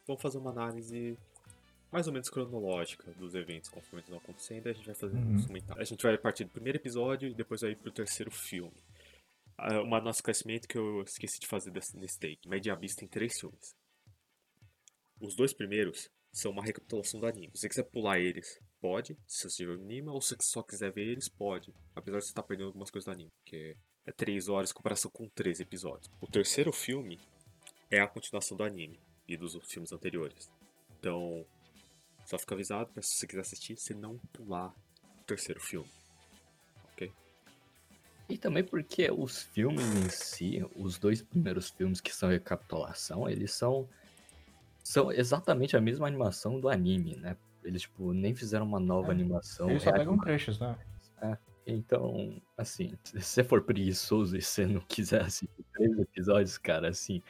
Vamos 0.05 0.21
fazer 0.21 0.37
uma 0.37 0.51
análise 0.51 1.17
mais 1.91 2.07
ou 2.07 2.13
menos 2.13 2.29
cronológica 2.29 3.11
dos 3.13 3.35
eventos 3.35 3.69
conforme 3.69 3.99
eles 3.99 4.09
vão 4.09 4.19
acontecendo. 4.19 4.67
A 4.67 4.73
gente 4.73 4.85
vai 4.85 4.95
fazer 4.95 5.17
Uhum. 5.17 5.45
comentários. 5.45 5.81
A 5.81 5.83
gente 5.83 6.01
vai 6.03 6.17
partir 6.17 6.45
do 6.45 6.51
primeiro 6.51 6.77
episódio 6.77 7.29
e 7.29 7.33
depois 7.33 7.61
vai 7.61 7.75
pro 7.75 7.91
terceiro 7.91 8.31
filme. 8.31 8.73
Ah, 9.57 9.81
Uma 9.81 9.99
nosso 10.01 10.19
esclarecimento 10.19 10.67
que 10.67 10.77
eu 10.77 11.01
esqueci 11.03 11.39
de 11.39 11.47
fazer 11.47 11.71
desse, 11.71 11.95
nesse 11.97 12.17
take. 12.19 12.47
Made 12.47 12.67
in 12.67 12.71
Abyss 12.71 12.95
tem 12.95 13.07
três 13.07 13.39
filmes. 13.39 13.75
Os 15.19 15.35
dois 15.35 15.53
primeiros 15.53 16.09
são 16.31 16.51
uma 16.51 16.63
recapitulação 16.63 17.19
do 17.19 17.27
anime. 17.27 17.51
Se 17.53 17.61
você 17.61 17.69
quiser 17.69 17.83
pular 17.83 18.19
eles, 18.19 18.59
pode. 18.79 19.15
Se 19.27 19.49
você 19.49 19.57
tiver 19.57 19.73
o 19.73 19.81
anime, 19.81 20.07
ou 20.09 20.21
se 20.21 20.29
você 20.29 20.37
só 20.41 20.63
quiser 20.63 20.91
ver 20.91 21.05
eles, 21.07 21.27
pode. 21.29 21.73
Apesar 21.95 22.17
de 22.19 22.23
você 22.25 22.31
estar 22.31 22.43
perdendo 22.43 22.67
algumas 22.67 22.89
coisas 22.89 23.05
do 23.05 23.11
anime. 23.11 23.29
Porque 23.43 23.75
é 24.05 24.11
três 24.11 24.47
horas 24.47 24.71
em 24.71 24.73
comparação 24.73 25.11
com 25.11 25.27
três 25.29 25.59
episódios. 25.59 26.09
O 26.21 26.27
terceiro 26.27 26.71
filme 26.71 27.19
é 27.91 27.99
a 27.99 28.07
continuação 28.07 28.57
do 28.57 28.63
anime 28.63 28.99
e 29.27 29.35
dos 29.37 29.55
filmes 29.69 29.91
anteriores. 29.91 30.49
Então, 30.97 31.45
só 32.25 32.37
fica 32.37 32.55
avisado 32.55 32.91
pra 32.91 33.01
se 33.01 33.15
você 33.15 33.27
quiser 33.27 33.41
assistir, 33.41 33.77
você 33.77 33.93
não 33.93 34.17
pular 34.33 34.73
o 35.19 35.23
terceiro 35.25 35.59
filme. 35.59 35.89
Ok? 36.93 37.11
E 38.29 38.37
também 38.37 38.63
porque 38.63 39.09
os 39.11 39.43
filmes 39.43 39.93
em 39.93 40.09
si, 40.09 40.65
os 40.75 40.97
dois 40.97 41.21
primeiros 41.21 41.69
filmes 41.69 41.99
que 41.99 42.13
são 42.13 42.29
recapitulação, 42.29 43.29
eles 43.29 43.51
são 43.51 43.87
são 44.83 45.11
exatamente 45.11 45.77
a 45.77 45.81
mesma 45.81 46.07
animação 46.07 46.59
do 46.59 46.67
anime, 46.67 47.15
né? 47.15 47.37
Eles 47.63 47.83
tipo 47.83 48.13
nem 48.13 48.33
fizeram 48.33 48.65
uma 48.65 48.79
nova 48.79 49.09
É. 49.09 49.11
animação. 49.11 49.69
Eles 49.69 49.83
só 49.83 49.91
pegam 49.91 50.15
reanimada. 50.15 50.23
trechos, 50.23 50.59
né? 50.59 50.77
Então, 51.67 52.41
assim, 52.57 52.97
se 53.03 53.21
você 53.21 53.43
for 53.43 53.61
preguiçoso 53.63 54.35
e 54.35 54.41
você 54.41 54.65
não 54.65 54.81
quiser 54.81 55.21
assistir 55.21 55.63
três 55.73 55.97
episódios, 55.99 56.57
cara, 56.57 56.89
assim, 56.89 57.21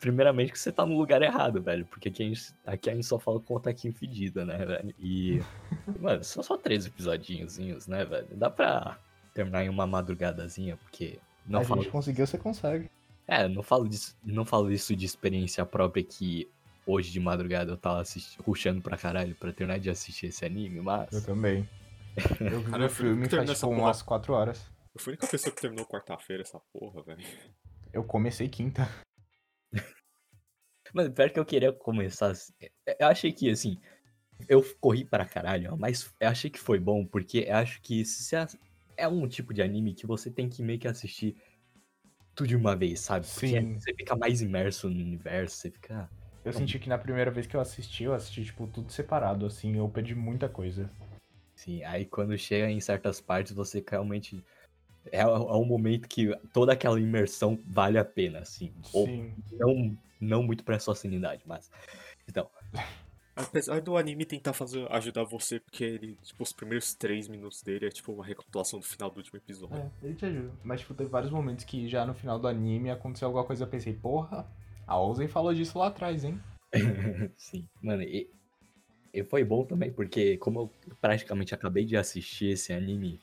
primeiramente 0.00 0.52
que 0.52 0.58
você 0.58 0.72
tá 0.72 0.84
no 0.86 0.96
lugar 0.96 1.22
errado, 1.22 1.62
velho, 1.62 1.84
porque 1.86 2.08
aqui 2.08 2.22
a 2.22 2.26
gente, 2.26 2.54
aqui 2.66 2.90
a 2.90 2.94
gente 2.94 3.06
só 3.06 3.18
fala 3.18 3.40
com 3.40 3.58
taquinho 3.60 3.94
fedida, 3.94 4.44
né, 4.44 4.64
velho? 4.64 4.94
E, 4.98 5.40
mano, 6.00 6.22
são 6.24 6.42
só 6.42 6.56
três 6.56 6.86
episodinhozinhos, 6.86 7.86
né, 7.86 8.04
velho? 8.04 8.28
Dá 8.32 8.50
pra 8.50 8.98
terminar 9.34 9.64
em 9.64 9.68
uma 9.68 9.86
madrugadazinha, 9.86 10.76
porque 10.76 11.18
Não 11.46 11.60
a 11.60 11.64
falo, 11.64 11.82
gente 11.82 11.90
conseguiu, 11.92 12.26
você 12.26 12.38
consegue. 12.38 12.90
é, 13.28 13.46
não 13.48 13.62
falo 13.62 13.88
disso, 13.88 14.16
não 14.24 14.44
falo 14.44 14.70
isso 14.70 14.94
de 14.96 15.04
experiência 15.06 15.64
própria 15.66 16.02
que 16.02 16.48
hoje 16.86 17.10
de 17.10 17.18
madrugada 17.20 17.70
eu 17.72 17.76
tava 17.76 18.00
assistindo, 18.00 18.42
rushando 18.44 18.80
pra 18.80 18.96
caralho 18.96 19.34
pra 19.34 19.52
terminar 19.52 19.78
de 19.78 19.90
assistir 19.90 20.26
esse 20.26 20.44
anime, 20.44 20.80
mas 20.80 21.12
Eu 21.12 21.22
também. 21.24 21.68
Eu 22.40 22.60
vi 22.60 22.70
Cara, 22.70 22.82
o 22.82 22.86
eu 22.86 22.90
fui 22.90 23.06
filme 23.08 23.28
faz 23.28 23.50
tipo 23.50 23.60
porra. 23.66 23.78
umas 23.82 24.02
4 24.02 24.32
horas. 24.32 24.70
Eu 24.94 25.00
fui 25.02 25.10
a 25.10 25.14
única 25.14 25.26
pessoa 25.26 25.54
que 25.54 25.60
terminou 25.60 25.84
quarta-feira 25.84 26.42
essa 26.42 26.58
porra, 26.72 27.02
velho. 27.02 27.22
Eu 27.92 28.02
comecei 28.04 28.48
quinta. 28.48 28.88
Mas 30.92 31.08
pior 31.08 31.30
que 31.30 31.38
eu 31.38 31.44
queria 31.44 31.72
começar. 31.72 32.30
assim, 32.30 32.52
Eu 32.98 33.06
achei 33.08 33.32
que, 33.32 33.50
assim. 33.50 33.78
Eu 34.48 34.62
corri 34.80 35.04
pra 35.04 35.24
caralho, 35.24 35.76
mas 35.78 36.14
eu 36.20 36.28
achei 36.28 36.50
que 36.50 36.58
foi 36.58 36.78
bom, 36.78 37.06
porque 37.06 37.46
eu 37.48 37.56
acho 37.56 37.80
que 37.80 38.04
se 38.04 38.36
a- 38.36 38.46
é 38.96 39.08
um 39.08 39.26
tipo 39.26 39.52
de 39.54 39.62
anime 39.62 39.94
que 39.94 40.06
você 40.06 40.30
tem 40.30 40.48
que 40.48 40.62
meio 40.62 40.78
que 40.78 40.86
assistir 40.86 41.36
tudo 42.34 42.46
de 42.48 42.54
uma 42.54 42.76
vez, 42.76 43.00
sabe? 43.00 43.26
Porque 43.26 43.46
Sim. 43.48 43.78
você 43.78 43.94
fica 43.94 44.14
mais 44.14 44.42
imerso 44.42 44.90
no 44.90 45.00
universo, 45.00 45.56
você 45.56 45.70
fica. 45.70 46.08
Eu 46.44 46.52
senti 46.52 46.78
que 46.78 46.88
na 46.88 46.98
primeira 46.98 47.30
vez 47.30 47.46
que 47.46 47.56
eu 47.56 47.60
assisti, 47.60 48.04
eu 48.04 48.12
assisti, 48.12 48.44
tipo, 48.44 48.66
tudo 48.68 48.92
separado, 48.92 49.46
assim, 49.46 49.76
eu 49.76 49.88
perdi 49.88 50.14
muita 50.14 50.48
coisa. 50.48 50.88
Assim, 51.56 51.82
aí 51.82 52.04
quando 52.04 52.36
chega 52.36 52.70
em 52.70 52.80
certas 52.80 53.20
partes, 53.20 53.52
você 53.52 53.82
realmente. 53.88 54.44
É, 55.10 55.20
é 55.20 55.26
um 55.26 55.64
momento 55.64 56.08
que 56.08 56.28
toda 56.52 56.72
aquela 56.72 57.00
imersão 57.00 57.58
vale 57.64 57.96
a 57.98 58.04
pena, 58.04 58.40
assim. 58.40 58.72
Ou 58.92 59.06
Sim. 59.06 59.34
não, 59.52 59.96
não 60.20 60.42
muito 60.42 60.64
pra 60.64 60.78
sua 60.78 60.94
sanidade, 60.94 61.42
mas. 61.46 61.70
Então, 62.28 62.48
Apesar 63.38 63.82
do 63.82 63.98
anime 63.98 64.24
tentar 64.24 64.54
fazer, 64.54 64.90
ajudar 64.90 65.22
você, 65.24 65.60
porque 65.60 65.84
ele, 65.84 66.16
tipo, 66.22 66.42
os 66.42 66.54
primeiros 66.54 66.94
três 66.94 67.28
minutos 67.28 67.62
dele 67.62 67.84
é 67.86 67.90
tipo 67.90 68.10
uma 68.10 68.24
recapitulação 68.24 68.80
do 68.80 68.86
final 68.86 69.10
do 69.10 69.18
último 69.18 69.36
episódio. 69.36 69.76
É, 69.76 69.90
ele 70.06 70.14
te 70.14 70.24
ajuda. 70.24 70.52
Mas, 70.64 70.80
tipo, 70.80 70.94
teve 70.94 71.10
vários 71.10 71.30
momentos 71.30 71.62
que 71.66 71.86
já 71.86 72.06
no 72.06 72.14
final 72.14 72.38
do 72.38 72.48
anime 72.48 72.90
aconteceu 72.90 73.28
alguma 73.28 73.44
coisa, 73.44 73.64
eu 73.64 73.68
pensei, 73.68 73.92
porra, 73.92 74.50
a 74.86 74.98
Ozen 74.98 75.28
falou 75.28 75.52
disso 75.52 75.78
lá 75.78 75.88
atrás, 75.88 76.24
hein? 76.24 76.40
Sim, 77.36 77.68
mano, 77.82 78.02
e, 78.04 78.30
e 79.12 79.22
foi 79.22 79.44
bom 79.44 79.66
também, 79.66 79.92
porque 79.92 80.38
como 80.38 80.60
eu 80.60 80.94
praticamente 80.98 81.54
acabei 81.54 81.84
de 81.84 81.94
assistir 81.94 82.52
esse 82.52 82.72
anime, 82.72 83.20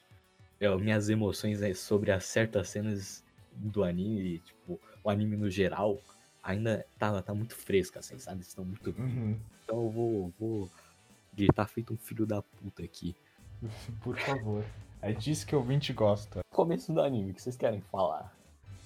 eu- 0.60 0.78
minhas 0.78 1.10
emoções 1.10 1.60
é 1.64 1.74
sobre 1.74 2.12
as 2.12 2.26
certas 2.26 2.70
cenas 2.70 3.24
do 3.52 3.84
anime, 3.84 4.38
tipo, 4.40 4.80
o 5.04 5.10
anime 5.10 5.36
no 5.38 5.50
geral, 5.50 6.00
ainda 6.44 6.86
tá, 7.00 7.22
tá 7.22 7.34
muito 7.34 7.56
fresca, 7.56 8.00
assim, 8.00 8.20
sabe? 8.20 8.42
Estão 8.42 8.66
muito. 8.66 8.94
Uhum. 9.00 9.40
Então 9.64 9.84
eu 9.84 9.90
vou, 9.90 10.34
vou 10.38 10.70
gritar 11.34 11.66
feito 11.68 11.94
um 11.94 11.98
filho 11.98 12.26
da 12.26 12.42
puta 12.42 12.84
aqui. 12.84 13.16
Por 14.04 14.18
favor. 14.18 14.66
É 15.02 15.12
disso 15.12 15.46
que 15.48 15.56
o 15.56 15.60
ouvinte 15.60 15.92
gosta. 15.94 16.42
Começo 16.52 16.94
do 16.94 17.02
anime, 17.02 17.32
o 17.32 17.34
que 17.34 17.42
vocês 17.42 17.58
querem 17.58 17.82
falar? 17.82 18.34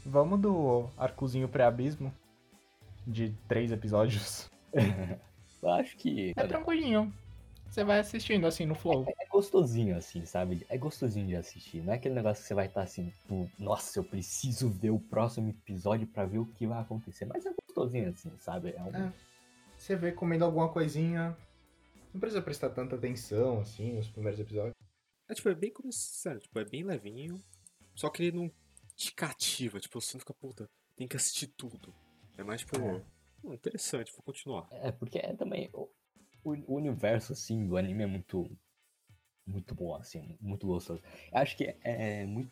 Vamos 0.06 0.40
do 0.40 0.90
arcozinho 0.98 1.50
pré-abismo? 1.50 2.14
De 3.06 3.34
três 3.48 3.72
episódios. 3.72 4.50
Eu 5.62 5.72
acho 5.72 5.98
que. 5.98 6.34
É 6.36 6.48
tranquilinho. 6.48 7.14
Você 7.70 7.84
vai 7.84 8.00
assistindo 8.00 8.48
assim 8.48 8.66
no 8.66 8.76
flow. 8.76 9.06
É 9.20 9.26
gostosinho, 9.38 9.96
assim, 9.96 10.26
sabe? 10.26 10.66
É 10.68 10.78
gostosinho 10.80 11.28
de 11.28 11.36
assistir. 11.36 11.84
Não 11.84 11.94
é 11.94 11.98
aquele 11.98 12.16
negócio 12.16 12.42
que 12.42 12.48
você 12.48 12.56
vai 12.56 12.66
estar 12.66 12.82
assim, 12.82 13.12
tipo, 13.12 13.50
nossa, 13.60 14.00
eu 14.00 14.04
preciso 14.04 14.68
ver 14.68 14.90
o 14.90 15.00
próximo 15.00 15.50
episódio 15.50 16.08
pra 16.08 16.26
ver 16.26 16.40
o 16.40 16.46
que 16.46 16.66
vai 16.66 16.82
acontecer. 16.82 17.26
Mas 17.26 17.46
é 17.46 17.54
gostosinho, 17.54 18.10
assim, 18.10 18.32
sabe? 18.40 18.74
É 18.76 18.82
um... 18.82 18.96
É. 18.96 19.14
Você 19.78 19.96
vê 19.96 20.12
comendo 20.12 20.44
alguma 20.44 20.70
coisinha. 20.70 21.38
Não 22.12 22.20
precisa 22.20 22.42
prestar 22.42 22.72
tanta 22.72 22.96
atenção, 22.96 23.60
assim, 23.60 23.94
nos 23.94 24.08
primeiros 24.10 24.40
episódios. 24.40 24.74
É 25.30 25.36
tipo, 25.36 25.50
é 25.50 25.56
bem 25.56 25.72
como 25.72 25.92
sério, 25.94 26.40
tipo, 26.42 26.58
é 26.58 26.66
bem 26.66 26.84
levinho, 26.84 27.40
só 27.94 28.10
que 28.10 28.24
ele 28.24 28.38
não 28.38 28.52
te 28.96 29.14
cativa, 29.14 29.80
tipo, 29.80 30.02
você 30.02 30.16
não 30.16 30.22
fica, 30.22 30.34
puta, 30.34 30.68
tem 30.96 31.08
que 31.08 31.16
assistir 31.16 31.48
tudo. 31.48 31.94
É 32.38 32.44
mais 32.44 32.62
tipo, 32.62 32.78
É. 32.78 33.04
hum, 33.44 33.54
interessante, 33.54 34.12
vou 34.14 34.24
continuar. 34.24 34.68
É, 34.72 34.92
porque 34.92 35.20
é 35.20 35.36
também. 35.36 35.70
O, 35.74 35.90
o 36.44 36.54
o 36.74 36.76
universo, 36.76 37.34
assim, 37.34 37.68
do 37.68 37.78
anime 37.78 38.04
é 38.04 38.08
muito. 38.08 38.50
Muito 39.48 39.74
bom, 39.74 39.96
assim, 39.96 40.36
muito 40.42 40.68
gostoso. 40.68 41.02
Acho 41.32 41.56
que 41.56 41.74
é 41.82 42.26
muito. 42.26 42.52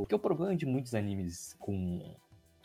Porque 0.00 0.14
o 0.14 0.18
problema 0.18 0.56
de 0.56 0.66
muitos 0.66 0.92
animes 0.92 1.54
com 1.60 2.02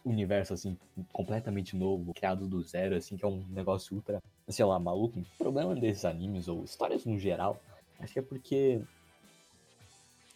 universo, 0.04 0.54
assim, 0.54 0.76
completamente 1.14 1.76
novo, 1.76 2.12
criado 2.12 2.48
do 2.48 2.64
zero, 2.64 2.96
assim, 2.96 3.16
que 3.16 3.24
é 3.24 3.28
um 3.28 3.46
negócio 3.50 3.96
ultra, 3.96 4.20
sei 4.48 4.66
lá, 4.66 4.80
maluco. 4.80 5.20
O 5.20 5.38
problema 5.38 5.76
desses 5.76 6.06
animes, 6.06 6.48
ou 6.48 6.64
histórias 6.64 7.06
no 7.06 7.20
geral, 7.20 7.62
acho 8.00 8.14
que 8.14 8.20
é 8.20 8.24
porque 8.24 8.82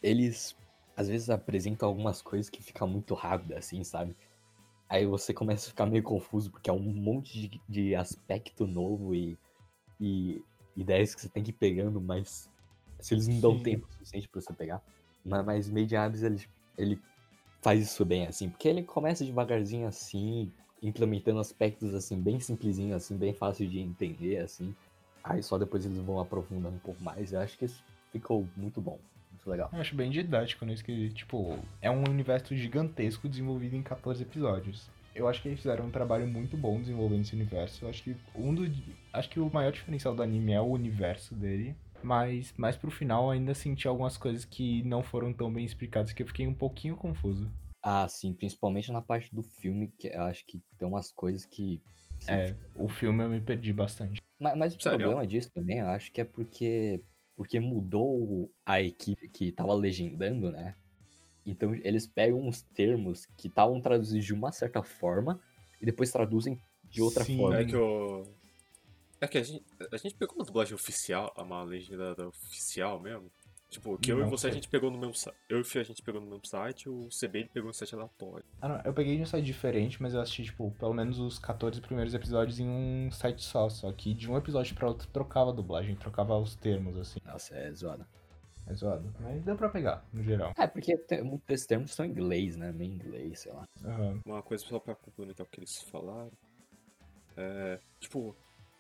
eles 0.03 0.55
às 0.95 1.07
vezes 1.09 1.29
apresentam 1.29 1.89
algumas 1.89 2.21
coisas 2.21 2.49
que 2.49 2.61
ficam 2.61 2.87
muito 2.87 3.15
rápido, 3.15 3.53
assim, 3.53 3.83
sabe? 3.83 4.15
Aí 4.87 5.05
você 5.05 5.33
começa 5.33 5.65
a 5.65 5.69
ficar 5.69 5.87
meio 5.87 6.03
confuso, 6.03 6.51
porque 6.51 6.69
é 6.69 6.73
um 6.73 6.79
monte 6.79 7.49
de, 7.49 7.61
de 7.67 7.95
aspecto 7.95 8.67
novo 8.67 9.15
e, 9.15 9.37
e 9.99 10.41
ideias 10.75 11.15
que 11.15 11.21
você 11.21 11.27
tem 11.27 11.43
que 11.43 11.49
ir 11.49 11.53
pegando, 11.53 11.99
mas 11.99 12.49
se 13.05 13.13
eles 13.13 13.27
não 13.27 13.39
dão 13.39 13.57
Sim. 13.57 13.63
tempo 13.63 13.87
suficiente 13.91 14.27
pra 14.27 14.41
você 14.41 14.51
pegar. 14.51 14.81
Mas, 15.23 15.45
mas 15.45 15.69
Made 15.69 15.95
Abyss, 15.95 16.23
ele, 16.23 16.41
ele 16.75 16.99
faz 17.61 17.79
isso 17.79 18.03
bem, 18.03 18.25
assim, 18.25 18.49
porque 18.49 18.67
ele 18.67 18.81
começa 18.81 19.23
devagarzinho 19.23 19.87
assim, 19.87 20.51
implementando 20.81 21.39
aspectos, 21.39 21.93
assim, 21.93 22.19
bem 22.19 22.39
simplesinho, 22.39 22.95
assim, 22.95 23.15
bem 23.15 23.31
fácil 23.31 23.67
de 23.67 23.79
entender, 23.79 24.37
assim. 24.37 24.75
Aí 25.23 25.43
só 25.43 25.55
depois 25.59 25.85
eles 25.85 25.99
vão 25.99 26.19
aprofundando 26.19 26.75
um 26.75 26.79
pouco 26.79 27.03
mais. 27.03 27.31
Eu 27.31 27.41
acho 27.41 27.55
que 27.55 27.65
isso 27.65 27.83
ficou 28.11 28.47
muito 28.57 28.81
bom, 28.81 28.97
muito 29.31 29.47
legal. 29.51 29.69
Eu 29.71 29.81
acho 29.81 29.95
bem 29.95 30.09
didático 30.09 30.65
nisso 30.65 30.83
que, 30.83 31.11
tipo, 31.11 31.59
é 31.83 31.91
um 31.91 32.09
universo 32.09 32.55
gigantesco 32.55 33.29
desenvolvido 33.29 33.75
em 33.75 33.83
14 33.83 34.23
episódios. 34.23 34.89
Eu 35.13 35.27
acho 35.27 35.43
que 35.43 35.47
eles 35.47 35.59
fizeram 35.59 35.85
um 35.85 35.91
trabalho 35.91 36.27
muito 36.27 36.57
bom 36.57 36.79
desenvolvendo 36.79 37.21
esse 37.21 37.35
universo. 37.35 37.85
Eu 37.85 37.89
acho 37.89 38.01
que 38.01 38.15
um 38.33 38.53
do, 38.53 38.63
acho 39.13 39.29
que 39.29 39.39
o 39.39 39.53
maior 39.53 39.71
diferencial 39.71 40.15
do 40.15 40.23
anime 40.23 40.53
é 40.53 40.59
o 40.59 40.65
universo 40.65 41.35
dele, 41.35 41.75
mas 42.05 42.53
mais 42.57 42.77
pro 42.77 42.91
final 42.91 43.29
ainda 43.31 43.53
senti 43.53 43.87
algumas 43.87 44.17
coisas 44.17 44.45
que 44.45 44.83
não 44.83 45.03
foram 45.03 45.33
tão 45.33 45.51
bem 45.53 45.65
explicadas 45.65 46.13
que 46.13 46.23
eu 46.23 46.27
fiquei 46.27 46.47
um 46.47 46.53
pouquinho 46.53 46.95
confuso. 46.95 47.51
Ah, 47.81 48.07
sim, 48.07 48.33
principalmente 48.33 48.91
na 48.91 49.01
parte 49.01 49.33
do 49.33 49.43
filme, 49.43 49.89
que 49.99 50.07
eu 50.07 50.23
acho 50.23 50.45
que 50.45 50.61
tem 50.77 50.87
umas 50.87 51.11
coisas 51.11 51.45
que. 51.45 51.81
sim, 52.19 52.39
É, 52.39 52.55
o 52.75 52.87
filme 52.89 53.23
eu 53.23 53.29
me 53.29 53.39
perdi 53.41 53.71
bastante. 53.71 54.19
Mas, 54.39 54.57
mas 54.57 54.75
o 54.75 54.79
Sério? 54.79 54.97
problema 54.97 55.25
disso 55.25 55.51
também, 55.53 55.79
eu 55.79 55.87
acho 55.87 56.11
que 56.11 56.21
é 56.21 56.25
porque, 56.25 57.03
porque 57.35 57.59
mudou 57.59 58.51
a 58.65 58.81
equipe 58.81 59.29
que 59.29 59.51
tava 59.51 59.73
legendando, 59.73 60.51
né? 60.51 60.75
Então 61.45 61.75
eles 61.75 62.07
pegam 62.07 62.47
os 62.47 62.63
termos 62.63 63.25
que 63.37 63.47
estavam 63.47 63.81
traduzidos 63.81 64.25
de 64.25 64.33
uma 64.33 64.51
certa 64.51 64.83
forma 64.83 65.41
e 65.81 65.85
depois 65.85 66.11
traduzem 66.11 66.59
de 66.83 67.01
outra 67.01 67.25
Sim. 67.25 67.37
forma. 67.37 67.61
É 67.61 67.65
que 67.65 67.75
eu. 67.75 68.35
É 69.25 69.27
que 69.27 69.37
a 69.39 69.43
gente, 69.43 69.65
a 69.91 69.97
gente 69.97 70.13
pegou 70.13 70.35
uma 70.35 70.45
dublagem 70.45 70.75
oficial, 70.75 71.33
uma 71.35 71.63
legenda 71.63 72.13
da 72.13 72.27
oficial 72.27 72.99
mesmo. 72.99 73.31
Tipo, 73.71 73.97
que 73.97 74.11
eu 74.11 74.19
Não 74.19 74.27
e 74.27 74.29
você 74.29 74.47
a 74.47 74.51
gente 74.51 74.69
pegou 74.69 74.91
no 74.91 74.99
mesmo 74.99 75.15
site. 75.15 75.35
Eu 75.49 75.57
e 75.57 75.61
o 75.61 75.65
Fih 75.65 75.79
a 75.79 75.83
gente 75.83 76.03
pegou 76.03 76.21
no 76.21 76.27
mesmo 76.27 76.45
site, 76.45 76.87
o 76.87 77.09
CB 77.09 77.39
ele 77.39 77.49
pegou 77.49 77.67
no 77.69 77.73
site 77.73 77.95
aleatório. 77.95 78.45
Ah, 78.61 78.69
não, 78.69 78.81
eu 78.85 78.93
peguei 78.93 79.17
de 79.17 79.23
um 79.23 79.25
site 79.25 79.43
diferente, 79.43 79.99
mas 79.99 80.13
eu 80.13 80.21
assisti, 80.21 80.43
tipo, 80.43 80.69
pelo 80.77 80.93
menos 80.93 81.17
os 81.19 81.39
14 81.39 81.81
primeiros 81.81 82.13
episódios 82.13 82.59
em 82.59 82.69
um 82.69 83.09
site 83.11 83.43
só. 83.43 83.67
Só 83.67 83.91
que 83.91 84.13
de 84.13 84.29
um 84.29 84.37
episódio 84.37 84.75
pra 84.75 84.87
outro 84.87 85.07
trocava 85.07 85.49
a 85.49 85.53
dublagem, 85.53 85.95
trocava 85.95 86.37
os 86.37 86.55
termos, 86.55 86.95
assim. 86.95 87.19
Nossa, 87.25 87.55
é 87.55 87.71
zoado. 87.73 88.05
É 88.67 88.73
zoado. 88.75 89.11
Mas 89.19 89.43
deu 89.43 89.55
pra 89.55 89.69
pegar, 89.69 90.05
no 90.13 90.23
geral. 90.23 90.53
É, 90.55 90.67
porque 90.67 90.95
muitos 91.23 91.47
desses 91.47 91.65
termos 91.65 91.91
são 91.91 92.05
em 92.05 92.09
inglês, 92.09 92.55
né? 92.55 92.71
Meio 92.71 92.93
inglês, 92.93 93.39
sei 93.39 93.51
lá. 93.51 93.67
Aham. 93.83 94.21
Uma 94.23 94.43
coisa 94.43 94.63
só 94.63 94.79
pra 94.79 94.93
complementar 94.93 95.45
o 95.45 95.49
que 95.49 95.59
eles 95.59 95.81
falaram. 95.81 96.31
É. 97.35 97.79
Tipo, 97.99 98.35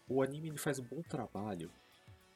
o 0.07 0.21
anime 0.21 0.49
ele 0.49 0.57
faz 0.57 0.79
um 0.79 0.83
bom 0.83 1.01
trabalho 1.01 1.71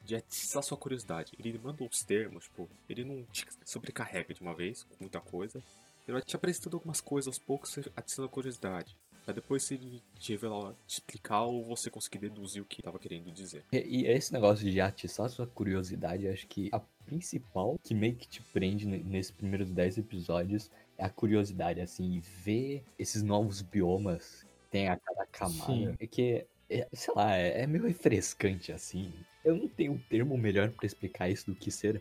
de 0.04 0.16
atiçar 0.16 0.62
sua 0.62 0.76
curiosidade. 0.76 1.32
Ele 1.38 1.58
manda 1.58 1.84
uns 1.84 2.02
termos, 2.02 2.44
tipo, 2.44 2.68
ele 2.88 3.04
não 3.04 3.22
te 3.24 3.46
sobrecarrega 3.64 4.32
de 4.34 4.40
uma 4.40 4.54
vez, 4.54 4.82
com 4.84 4.96
muita 5.00 5.20
coisa. 5.20 5.58
Ele 6.06 6.14
vai 6.14 6.22
te 6.22 6.34
apresentando 6.34 6.74
algumas 6.74 7.00
coisas 7.00 7.28
aos 7.28 7.38
poucos, 7.38 7.78
atiçando 7.94 8.26
a 8.26 8.30
curiosidade. 8.30 8.96
Pra 9.24 9.34
depois 9.34 9.62
se 9.62 9.74
ele 9.74 10.02
te 10.18 10.32
revelar, 10.32 10.72
te 10.86 10.94
explicar 10.94 11.42
ou 11.42 11.64
você 11.64 11.90
conseguir 11.90 12.18
deduzir 12.18 12.62
o 12.62 12.64
que 12.64 12.82
tava 12.82 12.98
querendo 12.98 13.30
dizer. 13.30 13.62
E, 13.70 13.76
e 14.02 14.06
esse 14.06 14.32
negócio 14.32 14.68
de 14.68 14.80
atiçar 14.80 15.28
sua 15.28 15.46
curiosidade, 15.46 16.26
acho 16.26 16.46
que 16.46 16.70
a 16.72 16.80
principal 17.04 17.78
que 17.84 17.94
meio 17.94 18.16
que 18.16 18.26
te 18.26 18.42
prende 18.42 18.86
ne- 18.86 18.98
nesses 18.98 19.30
primeiros 19.30 19.70
10 19.70 19.98
episódios 19.98 20.70
é 20.96 21.04
a 21.04 21.10
curiosidade, 21.10 21.80
assim, 21.80 22.18
ver 22.20 22.82
esses 22.98 23.22
novos 23.22 23.60
biomas 23.60 24.46
que 24.62 24.70
tem 24.70 24.88
a 24.88 24.96
cada 24.96 25.26
camada. 25.26 25.66
Sim. 25.66 25.94
É 26.00 26.06
que, 26.06 26.46
é, 26.70 26.88
sei 26.92 27.14
lá, 27.14 27.36
é, 27.36 27.62
é 27.62 27.66
meio 27.66 27.84
refrescante, 27.86 28.72
assim. 28.72 29.12
Eu 29.44 29.56
não 29.56 29.68
tenho 29.68 29.92
um 29.92 29.98
termo 29.98 30.36
melhor 30.38 30.70
pra 30.70 30.86
explicar 30.86 31.28
isso 31.28 31.46
do 31.46 31.54
que 31.54 31.70
ser, 31.70 32.00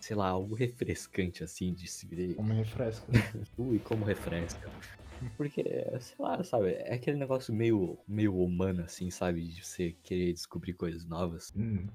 sei 0.00 0.16
lá, 0.16 0.28
algo 0.28 0.54
refrescante, 0.54 1.42
assim, 1.42 1.72
de 1.72 1.88
se 1.88 2.06
ver. 2.06 2.34
Como 2.34 2.52
refresca. 2.52 3.06
Ui, 3.58 3.78
como 3.78 4.04
refresca. 4.04 4.70
Porque, 5.36 5.62
sei 6.00 6.16
lá, 6.18 6.42
sabe, 6.42 6.72
é 6.72 6.94
aquele 6.94 7.16
negócio 7.16 7.54
meio, 7.54 7.96
meio 8.08 8.36
humano, 8.36 8.82
assim, 8.82 9.10
sabe? 9.10 9.46
De 9.46 9.64
você 9.64 9.94
querer 10.02 10.32
descobrir 10.32 10.72
coisas 10.72 11.04
novas. 11.04 11.52
Hum. 11.56 11.86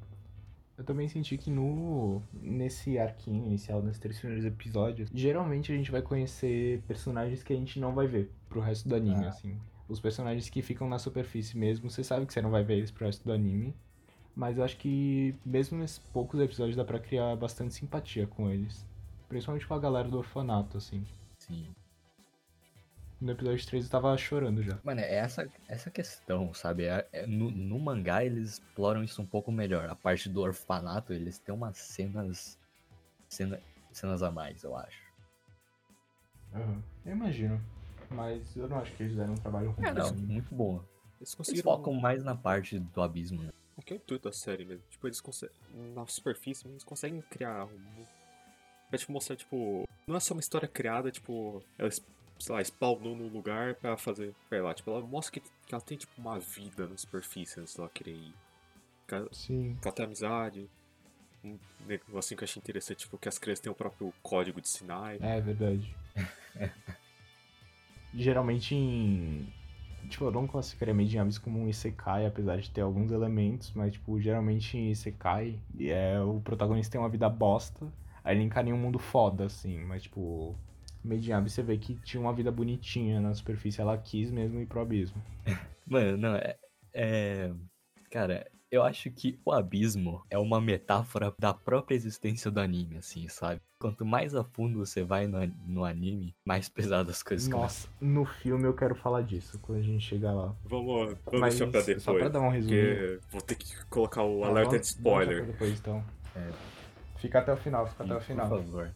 Eu 0.78 0.84
também 0.84 1.10
senti 1.10 1.38
que 1.38 1.50
no 1.50 2.22
nesse 2.34 3.00
arquinho 3.00 3.46
inicial, 3.48 3.82
nesses 3.82 4.00
três 4.00 4.20
primeiros 4.20 4.46
episódios, 4.46 5.10
geralmente 5.14 5.72
a 5.72 5.76
gente 5.76 5.90
vai 5.92 6.04
conhecer 6.04 6.82
personagens 6.88 7.42
que 7.44 7.52
a 7.52 7.56
gente 7.56 7.80
não 7.80 7.94
vai 7.96 8.08
ver 8.08 8.30
pro 8.48 8.62
resto 8.62 8.88
do 8.88 8.96
anime, 8.96 9.26
Ah. 9.26 9.30
assim. 9.30 9.60
Os 9.88 10.00
personagens 10.00 10.50
que 10.50 10.62
ficam 10.62 10.90
na 10.90 11.00
superfície 11.00 11.58
mesmo, 11.58 11.90
você 11.90 12.04
sabe 12.04 12.26
que 12.26 12.34
você 12.34 12.42
não 12.42 12.52
vai 12.52 12.64
ver 12.64 12.78
eles 12.78 12.92
pro 12.92 13.06
resto 13.06 13.24
do 13.24 13.32
anime. 13.32 13.74
Mas 14.36 14.58
eu 14.58 14.64
acho 14.64 14.78
que 14.78 15.34
mesmo 15.46 15.78
nesses 15.80 15.98
poucos 15.98 16.40
episódios 16.40 16.76
dá 16.76 16.86
pra 16.86 17.00
criar 17.00 17.36
bastante 17.36 17.74
simpatia 17.74 18.28
com 18.28 18.52
eles. 18.52 18.86
Principalmente 19.28 19.66
com 19.66 19.74
a 19.74 19.80
galera 19.80 20.08
do 20.08 20.18
orfanato, 20.18 20.78
assim. 20.78 21.04
Sim. 21.40 21.74
No 23.20 23.32
episódio 23.32 23.66
3 23.66 23.86
eu 23.86 23.90
tava 23.90 24.16
chorando 24.16 24.62
já. 24.62 24.78
Mano, 24.84 25.02
é 25.02 25.16
essa, 25.16 25.50
essa 25.68 25.90
questão, 25.90 26.54
sabe? 26.54 26.84
É- 26.84 27.08
é- 27.12 27.26
no, 27.26 27.50
no 27.50 27.80
mangá 27.80 28.24
eles 28.24 28.52
exploram 28.54 29.04
isso 29.04 29.22
um 29.22 29.26
pouco 29.26 29.52
melhor. 29.52 29.90
A 29.90 29.96
parte 29.96 30.30
do 30.30 30.42
orfanato, 30.42 31.14
eles 31.14 31.40
têm 31.40 31.56
umas 31.56 31.78
cenas. 31.78 32.60
Cena, 33.28 33.60
cenas 33.92 34.22
a 34.22 34.30
mais, 34.30 34.64
eu 34.64 34.76
acho. 34.76 35.02
Aham. 36.54 36.84
Eu 37.06 37.14
imagino. 37.14 37.60
Mas 38.10 38.56
eu 38.56 38.68
não 38.68 38.78
acho 38.80 38.92
que 38.96 39.04
eles 39.04 39.14
fizeram 39.14 39.34
um 39.34 39.38
trabalho 39.38 39.72
ruim. 39.72 39.86
É, 39.86 39.94
não, 39.94 40.06
assim. 40.06 40.16
muito 40.16 40.54
bom. 40.54 40.76
Eles 40.76 40.86
Eles 41.20 41.36
conseguiram. 41.36 41.64
focam 41.64 41.94
mais 41.94 42.24
na 42.24 42.36
parte 42.36 42.80
do 42.80 43.02
abismo, 43.02 43.42
né? 43.44 43.50
O 43.76 43.82
que 43.82 43.94
é 43.94 43.96
o 43.96 44.00
intuito 44.00 44.28
da 44.30 44.32
série 44.34 44.66
mesmo? 44.66 44.84
Tipo, 44.90 45.08
eles 45.08 45.22
conseguem. 45.22 45.56
Na 45.94 46.06
superfície, 46.08 46.68
eles 46.68 46.84
conseguem 46.84 47.22
criar 47.22 47.66
um. 47.66 48.06
Pra 48.90 48.98
tipo, 48.98 49.12
mostrar, 49.12 49.36
tipo. 49.36 49.88
Não 50.08 50.16
é 50.16 50.20
só 50.20 50.34
uma 50.34 50.40
história 50.40 50.68
criada, 50.68 51.12
tipo. 51.12 51.62
Ela, 51.78 51.92
sei 51.92 52.56
lá, 52.56 52.62
spawnou 52.62 53.16
no 53.16 53.28
lugar 53.28 53.76
pra 53.76 53.98
fazer. 53.98 54.34
Sei 54.50 54.62
lá, 54.62 54.74
tipo, 54.74 54.90
ela 54.90 55.02
mostra 55.02 55.34
que, 55.34 55.40
que 55.66 55.74
ela 55.76 55.82
tem, 55.82 55.98
tipo, 55.98 56.14
uma 56.20 56.40
vida 56.40 56.88
na 56.88 56.98
superfície 56.98 57.60
antes 57.60 57.76
dela 57.76 57.90
querer 57.94 58.14
ir. 58.16 58.34
Que 59.08 59.16
ela, 59.16 59.30
Sim. 59.32 59.78
que 59.82 59.88
ela 59.88 59.96
tem 59.96 60.06
amizade. 60.06 60.70
Um 61.44 61.58
negocinho 61.86 62.38
que 62.38 62.44
eu 62.44 62.48
achei 62.48 62.60
interessante, 62.60 63.00
tipo, 63.00 63.18
que 63.18 63.30
as 63.30 63.38
crianças 63.38 63.62
têm 63.62 63.72
o 63.72 63.76
próprio 63.76 64.12
código 64.24 64.60
de 64.60 64.68
Sinai. 64.68 65.18
É 65.22 65.40
verdade. 65.40 65.96
Geralmente 68.14 68.76
em. 68.76 69.48
Tipo, 70.10 70.26
eu 70.26 70.32
não 70.32 70.48
classificaria 70.48 70.94
Made 70.94 71.16
in 71.16 71.20
Abyss 71.20 71.38
como 71.38 71.60
um 71.60 71.68
Isekai, 71.68 72.26
apesar 72.26 72.58
de 72.58 72.72
ter 72.72 72.82
alguns 72.82 73.12
elementos, 73.12 73.74
mas, 73.76 73.94
tipo, 73.94 74.20
geralmente 74.22 74.78
em 74.78 74.90
Isekai, 74.90 75.60
é, 75.82 76.20
o 76.22 76.40
protagonista 76.40 76.94
tem 76.94 77.02
uma 77.02 77.10
vida 77.10 77.28
bosta, 77.28 77.92
aí 78.24 78.36
ele 78.36 78.44
encara 78.44 78.70
em 78.70 78.74
um 78.74 78.78
mundo 78.78 79.00
foda, 79.00 79.46
assim, 79.46 79.78
mas, 79.80 80.04
tipo, 80.04 80.56
Made 81.04 81.30
in 81.30 81.34
Abyss 81.34 81.54
você 81.54 81.64
vê 81.64 81.78
que 81.78 81.96
tinha 81.96 82.22
uma 82.22 82.32
vida 82.32 82.50
bonitinha 82.52 83.20
na 83.20 83.34
superfície, 83.34 83.82
ela 83.82 83.98
quis 83.98 84.32
mesmo 84.32 84.62
ir 84.62 84.66
pro 84.66 84.82
abismo. 84.82 85.22
Mano, 85.86 86.18
não, 86.18 86.36
é, 86.36 86.58
é. 86.94 87.52
Cara, 88.10 88.48
eu 88.70 88.84
acho 88.84 89.10
que 89.12 89.40
o 89.46 89.52
abismo 89.52 90.22
é 90.30 90.38
uma 90.38 90.60
metáfora 90.60 91.34
da 91.40 91.54
própria 91.54 91.96
existência 91.96 92.52
do 92.52 92.60
anime, 92.60 92.98
assim, 92.98 93.28
sabe? 93.28 93.62
Quanto 93.80 94.06
mais 94.06 94.36
a 94.36 94.44
fundo 94.44 94.80
você 94.80 95.04
vai 95.04 95.28
no, 95.28 95.40
no 95.66 95.86
anime, 95.86 96.36
mais 96.46 96.68
pesadas 96.70 97.18
as 97.18 97.24
coisas 97.24 97.48
começam. 97.48 97.62
Nossa, 97.62 97.90
no 98.02 98.26
filme 98.26 98.66
eu 98.66 98.74
quero 98.74 98.96
falar 98.96 99.22
disso, 99.22 99.58
quando 99.60 99.80
a 99.80 99.82
gente 99.82 100.04
chegar 100.04 100.34
lá. 100.34 100.54
Vamos, 100.66 101.16
vamos 101.26 101.40
Mas 101.40 101.56
deixar 101.58 101.72
pra 101.72 101.82
depois. 101.82 102.04
só 102.04 102.14
pra 102.14 102.28
dar 102.30 102.42
um 102.42 102.50
resumo. 102.50 102.76
Porque 102.76 103.20
vou 103.32 103.42
ter 103.42 103.56
que 103.56 103.86
colocar 103.86 104.24
o 104.24 104.44
Ah, 104.44 104.48
alerta 104.48 104.70
vamos- 104.72 104.88
de 104.88 104.94
spoiler. 104.94 105.46
Depois, 105.46 105.80
então. 105.80 106.04
É. 106.36 106.50
Fica 107.18 107.40
até 107.40 107.54
o 107.54 107.58
final, 107.58 107.88
fica 107.88 108.04
até 108.04 108.14
o 108.14 108.18
Por 108.18 108.24
final. 108.26 108.50
favor. 108.50 108.92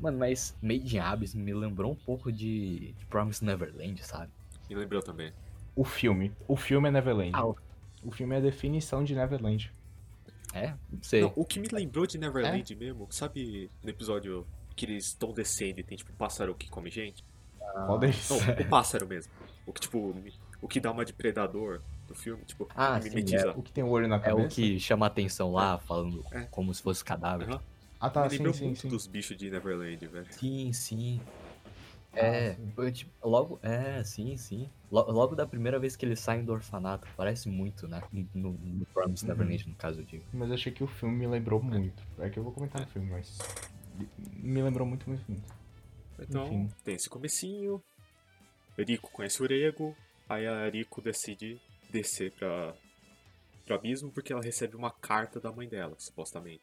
Mano, 0.00 0.18
mas 0.18 0.56
Made 0.60 0.96
in 0.96 0.98
Abyss 0.98 1.34
me 1.34 1.54
lembrou 1.54 1.92
um 1.92 1.96
pouco 1.96 2.32
de, 2.32 2.92
de 2.98 3.06
Promise 3.06 3.44
Neverland, 3.44 4.04
sabe? 4.04 4.32
Me 4.68 4.74
lembrou 4.74 5.00
também. 5.00 5.32
O 5.76 5.84
filme. 5.84 6.32
O 6.48 6.56
filme 6.56 6.88
é 6.88 6.90
Neverland. 6.92 7.30
Ah, 7.34 7.46
o- 7.46 7.56
O 8.02 8.10
filme 8.10 8.34
é 8.34 8.38
a 8.38 8.40
definição 8.40 9.04
de 9.04 9.14
Neverland. 9.14 9.72
É? 10.54 10.74
Não 10.90 11.02
sei. 11.02 11.22
Não, 11.22 11.32
o 11.36 11.44
que 11.44 11.58
me 11.58 11.68
lembrou 11.72 12.06
de 12.06 12.18
Neverland 12.18 12.74
mesmo, 12.76 13.06
sabe 13.10 13.70
no 13.82 13.88
episódio 13.90 14.46
que 14.76 14.84
eles 14.84 15.06
estão 15.06 15.32
descendo 15.32 15.80
e 15.80 15.82
tem 15.82 15.96
tipo 15.96 16.12
um 16.12 16.16
pássaro 16.16 16.54
que 16.54 16.68
come 16.68 16.90
gente? 16.90 17.24
Qual 17.86 17.98
deles? 17.98 18.28
Não, 18.28 18.36
o 18.38 18.68
pássaro 18.68 19.06
mesmo. 19.06 19.32
O 19.66 19.72
que 19.72 19.80
tipo, 19.80 20.14
o 20.60 20.68
que 20.68 20.80
dá 20.80 20.90
uma 20.90 21.04
de 21.04 21.12
predador 21.12 21.80
do 22.06 22.14
filme, 22.14 22.44
tipo, 22.44 22.68
Ah, 22.74 23.00
sim, 23.00 23.08
mimetiza. 23.08 23.52
O 23.56 23.62
que 23.62 23.72
tem 23.72 23.82
o 23.84 23.88
olho 23.88 24.08
na 24.08 24.16
É 24.16 24.20
cabeça? 24.20 24.46
o 24.46 24.50
que 24.50 24.78
chama 24.78 25.06
a 25.06 25.08
atenção 25.08 25.52
lá, 25.52 25.78
falando 25.78 26.24
É. 26.32 26.42
como 26.50 26.74
se 26.74 26.82
fosse 26.82 27.02
cadáver. 27.04 27.48
Aham. 27.48 27.60
Ah, 28.00 28.10
tá, 28.10 28.24
me 28.24 28.30
sim, 28.30 28.36
lembrou 28.38 28.54
sim, 28.54 28.64
muito 28.66 28.80
sim. 28.80 28.88
dos 28.88 29.06
bichos 29.06 29.36
de 29.36 29.48
Neverland, 29.48 30.06
velho. 30.08 30.26
Sim, 30.32 30.72
sim. 30.72 31.20
Ah, 32.14 32.18
É, 32.18 32.54
sim. 32.54 32.72
eu, 32.76 32.92
tipo, 32.92 33.28
logo, 33.28 33.58
é, 33.62 34.04
sim, 34.04 34.36
sim. 34.36 34.68
Lo- 34.90 35.10
Logo 35.10 35.34
da 35.34 35.46
primeira 35.46 35.78
vez 35.78 35.96
que 35.96 36.04
eles 36.04 36.20
saem 36.20 36.44
do 36.44 36.52
orfanato, 36.52 37.08
parece 37.16 37.48
muito, 37.48 37.88
né? 37.88 38.02
No, 38.34 38.52
no 38.52 38.86
Promise 38.86 39.24
Uhum. 39.30 39.58
No 39.68 39.74
caso, 39.76 40.00
eu 40.00 40.04
digo. 40.04 40.24
Mas 40.32 40.48
eu 40.48 40.54
achei 40.54 40.72
que 40.72 40.84
o 40.84 40.86
filme 40.86 41.16
me 41.16 41.26
lembrou 41.26 41.62
muito. 41.62 42.02
É 42.18 42.28
que 42.28 42.38
eu 42.38 42.42
vou 42.42 42.52
comentar 42.52 42.82
no 42.82 42.88
filme, 42.88 43.10
mas. 43.10 43.38
Me 44.42 44.62
lembrou 44.62 44.86
muito, 44.86 45.08
muito, 45.08 45.24
muito. 45.30 45.54
Então, 46.20 46.44
Enfim. 46.44 46.68
tem 46.84 46.94
esse 46.94 47.08
comecinho. 47.08 47.82
Rico 48.78 49.10
conhece 49.10 49.42
o 49.42 49.46
Rego. 49.46 49.96
Aí 50.28 50.46
a 50.46 50.68
Rico 50.68 51.00
decide 51.02 51.60
descer 51.90 52.32
pra, 52.32 52.74
pro 53.64 53.74
abismo 53.74 54.10
porque 54.12 54.32
ela 54.32 54.42
recebe 54.42 54.76
uma 54.76 54.90
carta 54.90 55.40
da 55.40 55.52
mãe 55.52 55.68
dela, 55.68 55.94
supostamente. 55.98 56.62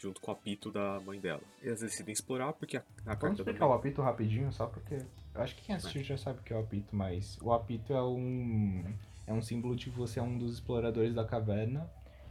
Junto 0.00 0.20
com 0.20 0.30
o 0.30 0.34
apito 0.34 0.72
da 0.72 0.98
mãe 1.00 1.20
dela. 1.20 1.42
Eles 1.62 1.80
decidem 1.80 2.12
explorar 2.12 2.54
porque 2.54 2.78
a, 2.78 2.80
a 2.80 2.82
Vamos 3.14 3.20
carta 3.20 3.28
da 3.28 3.32
explicar 3.42 3.66
o 3.66 3.72
apito 3.74 4.00
rapidinho, 4.00 4.50
só 4.52 4.66
porque. 4.66 4.94
Eu 5.34 5.42
acho 5.42 5.54
que 5.54 5.62
quem 5.62 5.74
assistiu 5.74 6.02
já 6.02 6.16
sabe 6.16 6.40
o 6.40 6.42
que 6.42 6.52
é 6.52 6.56
o 6.56 6.60
apito, 6.60 6.96
mas 6.96 7.38
o 7.42 7.52
apito 7.52 7.92
é 7.92 8.02
um. 8.02 8.82
É 9.26 9.32
um 9.32 9.42
símbolo 9.42 9.76
de 9.76 9.90
que 9.90 9.96
você 9.96 10.18
é 10.18 10.22
um 10.22 10.38
dos 10.38 10.54
exploradores 10.54 11.14
da 11.14 11.24
caverna. 11.24 11.88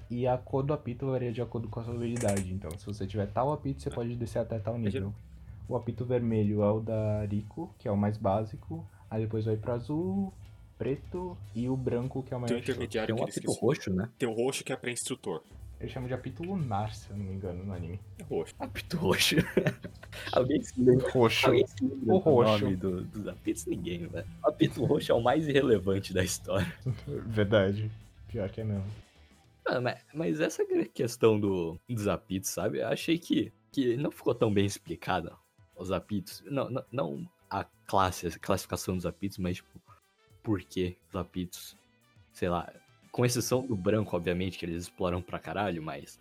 E 0.10 0.26
a 0.26 0.36
cor 0.38 0.64
do 0.64 0.74
apito 0.74 1.06
varia 1.06 1.32
de 1.32 1.40
acordo 1.42 1.70
com 1.70 1.80
a 1.80 1.84
sua 1.84 1.94
habilidade. 1.94 2.52
Então, 2.52 2.72
se 2.72 2.86
você 2.86 3.06
tiver 3.06 3.28
tal 3.28 3.54
apito, 3.54 3.84
você 3.84 3.92
pode 3.92 4.16
descer 4.16 4.40
até 4.40 4.58
tal 4.58 4.76
nível. 4.76 5.14
O 5.68 5.76
apito 5.76 6.04
vermelho 6.04 6.64
é 6.64 6.72
o 6.72 6.80
da 6.80 7.24
Rico, 7.26 7.74
que 7.78 7.88
é 7.88 7.92
o 7.92 7.96
mais 7.96 8.18
básico. 8.18 8.84
Aí 9.08 9.22
depois 9.22 9.46
vai 9.46 9.56
pro 9.56 9.74
azul, 9.74 10.34
preto 10.80 11.38
e 11.54 11.70
o 11.70 11.78
branco, 11.78 12.24
que 12.24 12.34
é 12.34 12.38
o 12.38 12.40
Tem 12.42 12.48
um 12.56 12.58
maior. 12.58 12.62
de 12.62 12.66
todos. 12.66 12.70
intermediário 12.70 13.16
Tem 13.16 13.24
um 13.24 13.28
apito 13.28 13.52
roxo, 13.52 13.94
né? 13.94 14.10
Tem 14.18 14.28
o 14.28 14.34
roxo 14.34 14.64
que 14.64 14.74
é 14.74 14.76
pra 14.76 14.90
instrutor. 14.90 15.44
Eles 15.80 15.94
chamam 15.94 16.08
de 16.10 16.14
apito 16.14 16.44
lunar, 16.44 16.94
se 16.94 17.10
eu 17.10 17.16
não 17.16 17.24
me 17.26 17.34
engano, 17.34 17.64
no 17.64 17.74
anime. 17.74 18.00
É 18.18 18.24
roxo. 18.24 18.54
Apito 18.60 18.98
roxo. 18.98 19.36
Alguém 20.34 20.62
se 20.62 20.82
lembra? 20.82 21.10
Roxo. 21.10 21.48
Alguém 21.48 21.66
se 21.68 21.76
lembra 21.82 21.98
O 21.98 22.06
do 22.06 22.18
roxo. 22.18 22.64
nome 22.66 22.76
do- 22.76 23.04
dos 23.06 23.28
apitos? 23.28 23.66
Ninguém, 23.66 24.06
velho. 24.08 24.28
O 24.44 24.48
apito 24.50 24.84
roxo 24.86 25.12
é 25.12 25.16
o 25.16 25.22
mais 25.22 25.48
irrelevante 25.48 26.14
da 26.14 26.22
história. 26.24 26.72
Verdade. 27.28 27.90
Pior 28.28 28.50
que 28.50 28.60
é 28.62 28.64
mesmo. 28.66 28.86
Ah, 29.66 29.80
mas, 29.80 30.04
mas 30.14 30.40
essa 30.42 30.64
questão 30.94 31.40
do, 31.40 31.80
dos 31.88 32.08
apitos, 32.08 32.50
sabe? 32.50 32.80
Eu 32.80 32.88
achei 32.88 33.18
que, 33.18 33.54
que 33.72 33.96
não 33.96 34.12
ficou 34.12 34.36
tão 34.36 34.54
bem 34.54 34.66
explicada 34.66 35.34
os 35.78 35.92
apitos. 35.92 36.44
Não, 36.46 36.70
não, 36.70 36.86
não 36.92 37.30
a 37.50 37.64
classe, 37.88 38.28
a 38.28 38.32
classificação 38.38 38.96
dos 38.98 39.06
apitos, 39.06 39.38
mas 39.38 39.58
tipo, 39.58 39.80
por 40.44 40.62
que 40.62 40.98
os 41.08 41.16
apitos? 41.16 41.78
Sei 42.34 42.50
lá, 42.50 42.72
com 43.12 43.26
exceção 43.26 43.66
do 43.66 43.76
branco, 43.76 44.16
obviamente, 44.16 44.58
que 44.58 44.66
eles 44.66 44.84
exploram 44.84 45.22
pra 45.22 45.40
caralho, 45.40 45.82
mas 45.82 46.20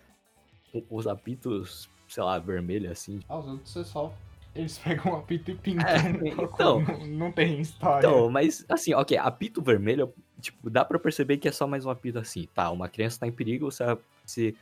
o- 0.73 0.85
os 0.91 1.07
apitos, 1.07 1.89
sei 2.09 2.23
lá, 2.23 2.39
vermelho 2.39 2.91
assim. 2.91 3.21
Ah, 3.29 3.39
os 3.39 3.47
outros 3.47 3.77
é 3.77 3.85
só. 3.85 4.15
Eles 4.55 4.79
pegam 5.07 5.13
um 5.13 5.17
apito 5.17 5.51
e 5.51 5.55
pintam. 5.55 5.87
É, 5.87 5.97
então. 6.43 6.81
não, 6.81 7.07
não 7.07 7.33
tem 7.33 7.61
história. 7.61 8.07
Então, 8.07 8.31
mas 8.31 8.65
assim, 8.69 8.95
ok, 8.95 9.17
apito 9.19 9.63
vermelho, 9.63 10.13
tipo, 10.41 10.69
dá 10.71 10.85
pra 10.85 10.99
perceber 10.99 11.37
que 11.39 11.47
é 11.49 11.53
só 11.53 11.67
mais 11.67 11.85
um 11.85 11.91
apito 11.91 12.19
assim. 12.19 12.49
Tá, 12.55 12.71
uma 12.71 12.89
criança 12.89 13.21
tá 13.21 13.27
em 13.27 13.33
perigo, 13.33 13.71
você, 13.71 13.85
você 14.25 14.55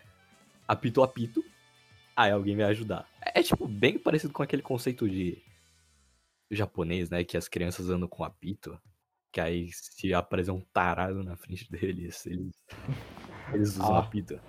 apita 0.67 1.01
o 1.01 1.05
apito, 1.05 1.45
aí 2.15 2.31
alguém 2.33 2.57
vai 2.57 2.67
ajudar. 2.67 3.09
É, 3.23 3.41
é, 3.41 3.43
tipo 3.43 3.67
bem 3.69 3.99
parecido 3.99 4.33
com 4.33 4.43
aquele 4.43 4.63
conceito 4.63 5.09
de 5.09 5.39
japonês, 6.51 7.11
né? 7.11 7.25
Que 7.25 7.37
as 7.37 7.49
crianças 7.49 7.89
andam 7.89 8.09
com 8.09 8.25
apito. 8.25 8.79
Que 9.37 9.41
aí 9.43 9.69
se 9.71 10.15
aparecer 10.15 10.51
um 10.51 10.63
tarado 10.73 11.23
na 11.23 11.37
frente 11.37 11.69
deles, 11.71 12.25
eles, 12.25 12.55
eles 13.53 13.77
usam 13.77 13.95
Ah. 13.97 13.99
apito. 13.99 14.41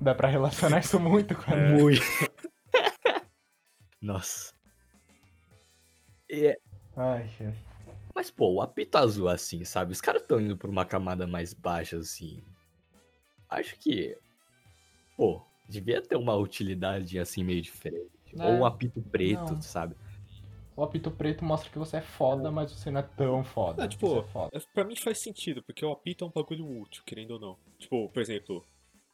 Dá 0.00 0.12
pra 0.12 0.26
relacionar 0.26 0.80
isso 0.80 0.98
muito 0.98 1.36
com 1.36 1.52
a 1.52 1.56
Muito. 1.56 2.02
Nossa. 4.00 4.52
E, 6.28 6.48
Ai, 6.96 7.30
ai. 7.40 7.54
Mas, 8.12 8.28
pô, 8.28 8.54
o 8.54 8.60
apito 8.60 8.98
azul, 8.98 9.28
assim, 9.28 9.64
sabe? 9.64 9.92
Os 9.92 10.00
caras 10.00 10.22
estão 10.22 10.40
indo 10.40 10.56
pra 10.56 10.68
uma 10.68 10.84
camada 10.84 11.24
mais 11.24 11.54
baixa, 11.54 11.96
assim. 11.96 12.42
Acho 13.48 13.78
que. 13.78 14.18
Pô, 15.16 15.46
devia 15.68 16.02
ter 16.02 16.16
uma 16.16 16.34
utilidade, 16.34 17.20
assim, 17.20 17.44
meio 17.44 17.62
diferente. 17.62 18.10
É, 18.36 18.44
Ou 18.44 18.58
um 18.58 18.64
apito 18.66 19.00
preto, 19.00 19.52
não. 19.54 19.62
sabe? 19.62 19.94
O 20.74 20.82
apito 20.82 21.10
preto 21.10 21.44
mostra 21.44 21.70
que 21.70 21.78
você 21.78 21.98
é 21.98 22.00
foda, 22.00 22.50
mas 22.50 22.72
você 22.72 22.90
não 22.90 23.00
é 23.00 23.02
tão 23.02 23.44
foda. 23.44 23.84
Ah, 23.84 23.88
tipo, 23.88 24.20
é 24.20 24.24
foda. 24.24 24.50
É, 24.56 24.60
Pra 24.72 24.84
mim 24.84 24.96
faz 24.96 25.20
sentido, 25.22 25.62
porque 25.62 25.84
o 25.84 25.92
apito 25.92 26.24
é 26.24 26.26
um 26.28 26.30
bagulho 26.30 26.66
útil, 26.80 27.02
querendo 27.04 27.32
ou 27.32 27.40
não. 27.40 27.58
Tipo, 27.78 28.08
por 28.08 28.20
exemplo, 28.22 28.64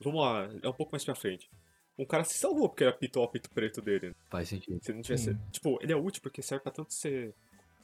vamos 0.00 0.20
lá, 0.20 0.48
é 0.62 0.68
um 0.68 0.72
pouco 0.72 0.92
mais 0.92 1.04
pra 1.04 1.14
frente. 1.16 1.50
Um 1.98 2.04
cara 2.06 2.22
se 2.22 2.38
salvou 2.38 2.68
porque 2.68 2.84
ele 2.84 2.90
apitou 2.90 3.22
o 3.22 3.26
apito 3.26 3.50
preto 3.50 3.82
dele. 3.82 4.10
né? 4.10 4.14
Faz 4.30 4.48
sentido. 4.48 4.78
Se 4.80 4.92
não 4.92 5.02
tivesse. 5.02 5.32
Sim. 5.32 5.40
Tipo, 5.50 5.78
ele 5.82 5.92
é 5.92 5.96
útil 5.96 6.22
porque 6.22 6.40
serve 6.40 6.62
pra 6.62 6.70
tanto 6.70 6.92
você 6.94 7.34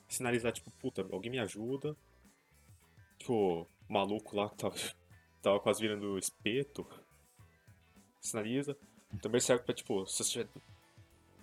sinalizar, 0.08 0.52
tipo, 0.52 0.70
puta, 0.80 1.04
alguém 1.10 1.32
me 1.32 1.40
ajuda. 1.40 1.96
Tipo, 3.18 3.62
o 3.88 3.92
maluco 3.92 4.36
lá 4.36 4.48
que 4.50 4.56
tava, 4.56 4.76
tava 5.42 5.58
quase 5.58 5.80
virando 5.80 6.16
espeto. 6.16 6.86
sinaliza. 8.20 8.76
Também 9.20 9.40
serve 9.40 9.64
pra, 9.64 9.74
tipo, 9.74 10.06
se 10.06 10.22
você 10.22 10.30
tiver. 10.30 10.48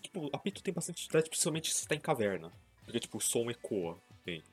Tipo, 0.01 0.29
apito 0.33 0.63
tem 0.63 0.73
bastante 0.73 1.03
utilidade, 1.03 1.29
principalmente 1.29 1.73
se 1.73 1.87
tá 1.87 1.95
em 1.95 1.99
caverna. 1.99 2.51
Porque, 2.83 2.99
tipo, 2.99 3.17
o 3.17 3.21
som 3.21 3.49
ecoa 3.49 3.97
bem. 4.25 4.43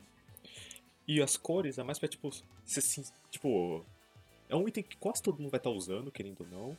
E 1.06 1.22
as 1.22 1.37
cores 1.37 1.78
é 1.78 1.82
mais 1.82 1.98
pra, 1.98 2.08
tipo, 2.08 2.30
se. 2.64 3.12
Tipo. 3.30 3.84
É 4.48 4.56
um 4.56 4.66
item 4.66 4.82
que 4.82 4.96
quase 4.96 5.22
todo 5.22 5.38
mundo 5.38 5.50
vai 5.50 5.58
estar 5.58 5.70
usando, 5.70 6.11
querendo 6.11 6.40
ou 6.40 6.46
não. 6.46 6.78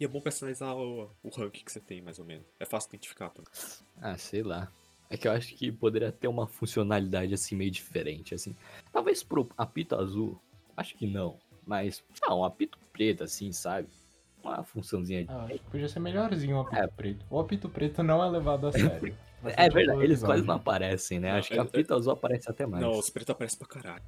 E 0.00 0.04
é 0.04 0.08
bom 0.08 0.20
personalizar 0.20 0.76
o, 0.76 1.08
o 1.22 1.28
rank 1.28 1.62
que 1.64 1.70
você 1.70 1.78
tem, 1.80 2.02
mais 2.02 2.18
ou 2.18 2.24
menos. 2.24 2.44
É 2.58 2.64
fácil 2.64 2.88
identificar 2.88 3.30
também. 3.30 3.50
Ah, 4.00 4.18
sei 4.18 4.42
lá. 4.42 4.70
É 5.08 5.16
que 5.16 5.28
eu 5.28 5.32
acho 5.32 5.54
que 5.54 5.70
poderia 5.70 6.10
ter 6.10 6.26
uma 6.26 6.46
funcionalidade 6.46 7.32
assim 7.32 7.54
meio 7.54 7.70
diferente, 7.70 8.34
assim. 8.34 8.56
Talvez 8.92 9.22
pro 9.22 9.48
apito 9.56 9.94
azul, 9.94 10.40
acho 10.76 10.96
que 10.96 11.06
não. 11.06 11.38
Mas, 11.64 12.02
não, 12.20 12.40
um 12.40 12.44
apito 12.44 12.78
preto, 12.92 13.22
assim, 13.22 13.52
sabe? 13.52 13.88
Uma 14.44 14.62
funçãozinha 14.62 15.24
de. 15.24 15.30
Ah, 15.30 15.44
acho 15.44 15.54
que 15.54 15.70
podia 15.70 15.88
ser 15.88 16.00
melhorzinho 16.00 16.56
o 16.56 16.60
apito 16.60 16.76
É. 16.82 16.86
preto. 16.86 17.24
O 17.30 17.40
apito 17.40 17.68
preto 17.68 18.02
não 18.02 18.22
é 18.22 18.28
levado 18.28 18.66
a 18.66 18.72
sério. 19.02 19.16
É 19.42 19.44
Bastante 19.44 19.74
verdade, 19.74 20.02
eles 20.04 20.22
quase 20.22 20.42
não 20.46 20.54
aparecem, 20.54 21.20
né? 21.20 21.30
Não, 21.32 21.38
acho 21.38 21.48
que 21.50 21.58
é- 21.58 21.60
apito 21.60 21.94
azul 21.94 22.12
aparece 22.14 22.50
até 22.50 22.64
mais. 22.66 22.82
Não, 22.82 22.92
os 22.98 23.10
pretos 23.10 23.30
aparecem 23.30 23.58
pra 23.58 23.68
caralho. 23.68 24.02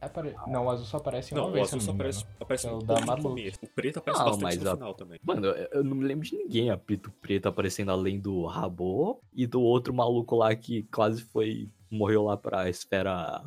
Apare- 0.00 0.34
Não, 0.46 0.66
o 0.66 0.70
azul 0.70 0.86
só 0.86 0.98
aparece 0.98 1.34
uma 1.34 1.40
Não, 1.42 1.48
o 1.48 1.52
vez. 1.52 1.66
azul 1.66 1.80
se 1.80 1.86
só 1.86 1.90
eu 1.90 1.94
não 1.94 2.04
me 2.04 2.10
aparece, 2.10 2.26
aparece 2.40 2.66
É 2.68 2.72
o 2.72 2.78
da 2.78 3.16
começo. 3.20 3.58
O 3.64 3.68
preto 3.68 3.98
aparece 3.98 4.20
Não, 4.20 4.30
bastante 4.38 4.64
no 4.64 4.70
a- 4.70 4.74
final 4.76 4.94
também. 4.94 5.18
Mano, 5.24 5.46
eu 5.46 5.68
eu 5.72 5.82
não 5.84 5.96
me 5.96 6.04
lembro 6.04 6.24
de 6.24 6.36
ninguém 6.36 6.70
apito 6.70 7.10
preto 7.20 7.48
aparecendo 7.48 7.90
além 7.90 8.20
do 8.20 8.44
Rabo 8.46 9.20
e 9.34 9.44
do 9.44 9.60
outro 9.60 9.92
maluco 9.92 10.36
lá 10.36 10.54
que 10.54 10.84
quase 10.84 11.22
foi. 11.22 11.68
morreu 11.90 12.22
lá 12.24 12.36
pra 12.36 12.68
esfera 12.68 13.42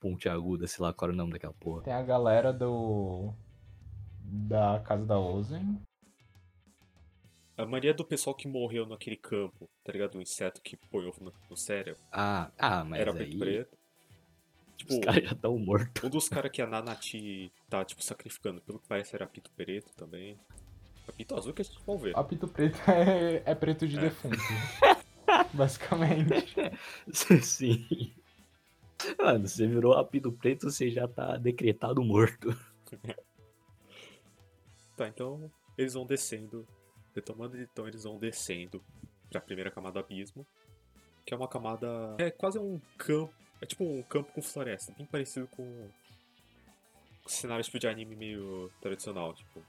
pontiaguda, 0.00 0.66
sei 0.66 0.82
lá 0.82 0.92
qual 0.92 1.08
era 1.08 1.14
o 1.14 1.16
nome 1.16 1.32
daquela 1.32 1.54
porra. 1.54 1.82
Tem 1.82 1.92
a 1.92 2.02
galera 2.02 2.50
do. 2.52 3.32
Da 4.30 4.80
casa 4.84 5.04
da 5.06 5.18
Ozen. 5.18 5.80
A 7.56 7.64
maioria 7.66 7.92
do 7.94 8.04
pessoal 8.04 8.36
que 8.36 8.46
morreu 8.46 8.86
naquele 8.86 9.16
campo, 9.16 9.68
tá 9.82 9.92
ligado? 9.92 10.16
O 10.18 10.22
inseto 10.22 10.60
que 10.62 10.76
põe 10.76 11.06
ovo 11.06 11.24
no, 11.24 11.32
no 11.50 11.56
cérebro, 11.56 12.00
Ah, 12.12 12.50
ah, 12.58 12.84
mas 12.84 13.00
era 13.00 13.12
aí. 13.12 13.36
preto. 13.36 13.76
Tipo, 14.76 14.94
Os 14.94 15.00
caras 15.00 15.24
já 15.24 15.32
estão 15.32 15.58
mortos. 15.58 16.04
um 16.04 16.08
dos 16.10 16.28
caras 16.28 16.52
que 16.52 16.62
a 16.62 16.66
Nanati 16.66 17.50
tá, 17.68 17.84
tipo, 17.84 18.00
sacrificando, 18.02 18.60
pelo 18.60 18.78
que 18.78 18.86
parece 18.86 19.16
era 19.16 19.26
Pito 19.26 19.50
Preto 19.56 19.92
também. 19.96 20.38
Apito 21.08 21.34
azul 21.36 21.52
que 21.52 21.62
a 21.62 21.64
gente 21.64 21.80
vai 21.84 21.96
ver. 21.96 22.14
O 22.14 22.18
apito 22.20 22.46
preto 22.46 22.78
é, 22.88 23.42
é 23.44 23.54
preto 23.56 23.88
de 23.88 23.96
É. 23.98 24.02
defunto. 24.02 24.36
Basicamente. 25.52 26.32
Sim. 27.42 28.12
Mano, 29.18 29.48
você 29.48 29.66
virou 29.66 29.94
apito 29.94 30.30
preto, 30.30 30.70
você 30.70 30.90
já 30.90 31.08
tá 31.08 31.36
decretado 31.38 32.04
morto. 32.04 32.48
Tá, 34.98 35.06
então 35.06 35.48
eles 35.78 35.94
vão 35.94 36.04
descendo. 36.04 36.66
Retomando, 37.14 37.56
então 37.56 37.86
eles 37.86 38.02
vão 38.02 38.18
descendo 38.18 38.82
pra 39.30 39.40
primeira 39.40 39.70
camada 39.70 39.94
do 39.94 40.00
abismo. 40.00 40.44
Que 41.24 41.32
é 41.32 41.36
uma 41.36 41.46
camada. 41.46 42.16
É 42.18 42.32
quase 42.32 42.58
um 42.58 42.80
campo. 42.98 43.32
É 43.60 43.66
tipo 43.66 43.84
um 43.84 44.02
campo 44.02 44.32
com 44.32 44.42
floresta. 44.42 44.92
Bem 44.98 45.06
parecido 45.06 45.46
com. 45.46 45.88
com 47.22 47.28
cenário 47.28 47.64
tipo 47.64 47.78
de 47.78 47.86
anime 47.86 48.16
meio 48.16 48.72
tradicional. 48.80 49.32
Tipo. 49.32 49.62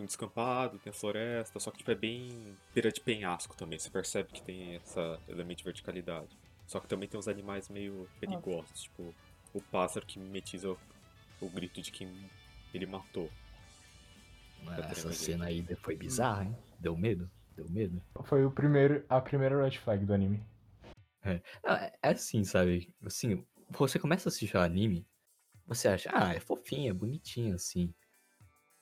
Um 0.00 0.06
descampado, 0.06 0.78
tem 0.78 0.90
a 0.90 0.94
floresta, 0.94 1.58
só 1.58 1.72
que 1.72 1.78
tipo, 1.78 1.90
é 1.90 1.94
bem 1.94 2.56
beira 2.72 2.90
de 2.92 3.00
penhasco 3.00 3.56
também. 3.56 3.80
Você 3.80 3.90
percebe 3.90 4.30
que 4.32 4.40
tem 4.40 4.76
essa 4.76 5.20
elemento 5.28 5.58
de 5.58 5.64
verticalidade. 5.64 6.38
Só 6.68 6.78
que 6.78 6.86
também 6.86 7.08
tem 7.08 7.18
uns 7.18 7.26
animais 7.26 7.68
meio 7.68 8.08
perigosos, 8.20 8.82
tipo 8.82 9.12
o 9.52 9.60
pássaro 9.60 10.06
que 10.06 10.20
mimetiza 10.20 10.70
o, 10.70 10.78
o 11.40 11.48
grito 11.48 11.80
de 11.82 11.90
quem 11.90 12.30
ele 12.72 12.86
matou. 12.86 13.28
Mano, 14.62 14.84
essa 14.90 15.12
cena 15.12 15.46
aí 15.46 15.64
foi 15.82 15.96
bizarra, 15.96 16.44
hein? 16.44 16.56
Deu 16.78 16.96
medo? 16.96 17.30
Deu 17.56 17.68
medo? 17.68 18.02
Foi 18.24 18.44
o 18.44 18.50
primeiro, 18.50 19.04
a 19.08 19.20
primeira 19.20 19.62
red 19.62 19.72
flag 19.78 20.04
do 20.04 20.12
anime. 20.14 20.42
Não, 21.64 21.72
é, 21.74 21.92
é 22.02 22.08
assim, 22.10 22.44
sabe? 22.44 22.94
Assim, 23.04 23.44
você 23.70 23.98
começa 23.98 24.28
a 24.28 24.30
assistir 24.30 24.56
o 24.56 24.60
anime, 24.60 25.06
você 25.66 25.88
acha, 25.88 26.10
ah, 26.12 26.34
é 26.34 26.40
fofinho, 26.40 26.90
é 26.90 26.94
bonitinho, 26.94 27.54
assim. 27.54 27.92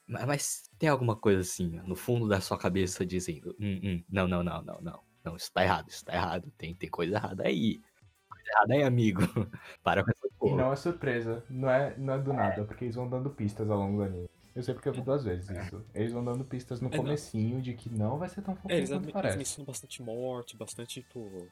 Ma- 0.07 0.27
Mas, 0.27 0.71
tem 0.79 0.89
alguma 0.89 1.17
coisa 1.17 1.41
assim, 1.41 1.81
no 1.85 1.97
fundo 1.97 2.29
da 2.29 2.41
sua 2.41 2.59
cabeça 2.59 3.05
dizendo, 3.05 3.57
hum, 3.59 3.81
hum, 3.83 4.05
não, 4.09 4.29
não, 4.29 4.43
não, 4.43 4.62
não, 4.62 4.81
não. 4.81 5.03
Não, 5.25 5.35
isso 5.37 5.53
tá 5.53 5.65
errado, 5.65 5.89
isso 5.89 6.05
tá 6.05 6.15
errado. 6.15 6.53
Tem, 6.57 6.73
tem 6.73 6.89
coisa 6.89 7.17
errada 7.17 7.43
aí. 7.43 7.81
Coisa 8.29 8.49
errada 8.53 8.75
aí, 8.75 8.83
amigo. 8.85 9.21
Para 9.83 10.05
com 10.05 10.11
essa 10.12 10.27
E 10.29 10.31
porra. 10.39 10.57
não 10.57 10.73
é 10.73 10.77
surpresa, 10.77 11.45
não 11.51 11.69
é, 11.69 11.99
não 11.99 12.15
é 12.15 12.19
do 12.21 12.33
nada, 12.33 12.65
porque 12.65 12.85
eles 12.85 12.95
vão 12.95 13.09
dando 13.11 13.31
pistas 13.31 13.69
ao 13.69 13.77
longo 13.77 13.97
do 13.97 14.03
anime. 14.05 14.29
Eu 14.57 14.62
sei 14.62 14.73
porque 14.75 14.88
eu 14.88 14.92
vi 14.95 15.03
duas 15.03 15.23
vezes 15.23 15.51
isso. 15.51 15.85
Eles 15.95 16.12
vão 16.12 16.25
dando 16.25 16.42
pistas 16.45 16.81
no 16.81 16.88
É, 16.88 16.90
não. 16.92 17.05
comecinho 17.05 17.61
de 17.61 17.75
que 17.75 17.90
não 17.90 18.19
vai 18.19 18.29
ser 18.29 18.40
tão 18.42 18.55
É, 18.55 18.57
fofinho 18.57 18.79
eles, 18.79 18.90
quanto 18.90 19.03
eles 19.05 19.12
parece. 19.12 19.37
mencionam 19.37 19.66
bastante 19.66 20.03
morte, 20.03 20.57
bastante, 20.57 21.03
tipo. 21.03 21.47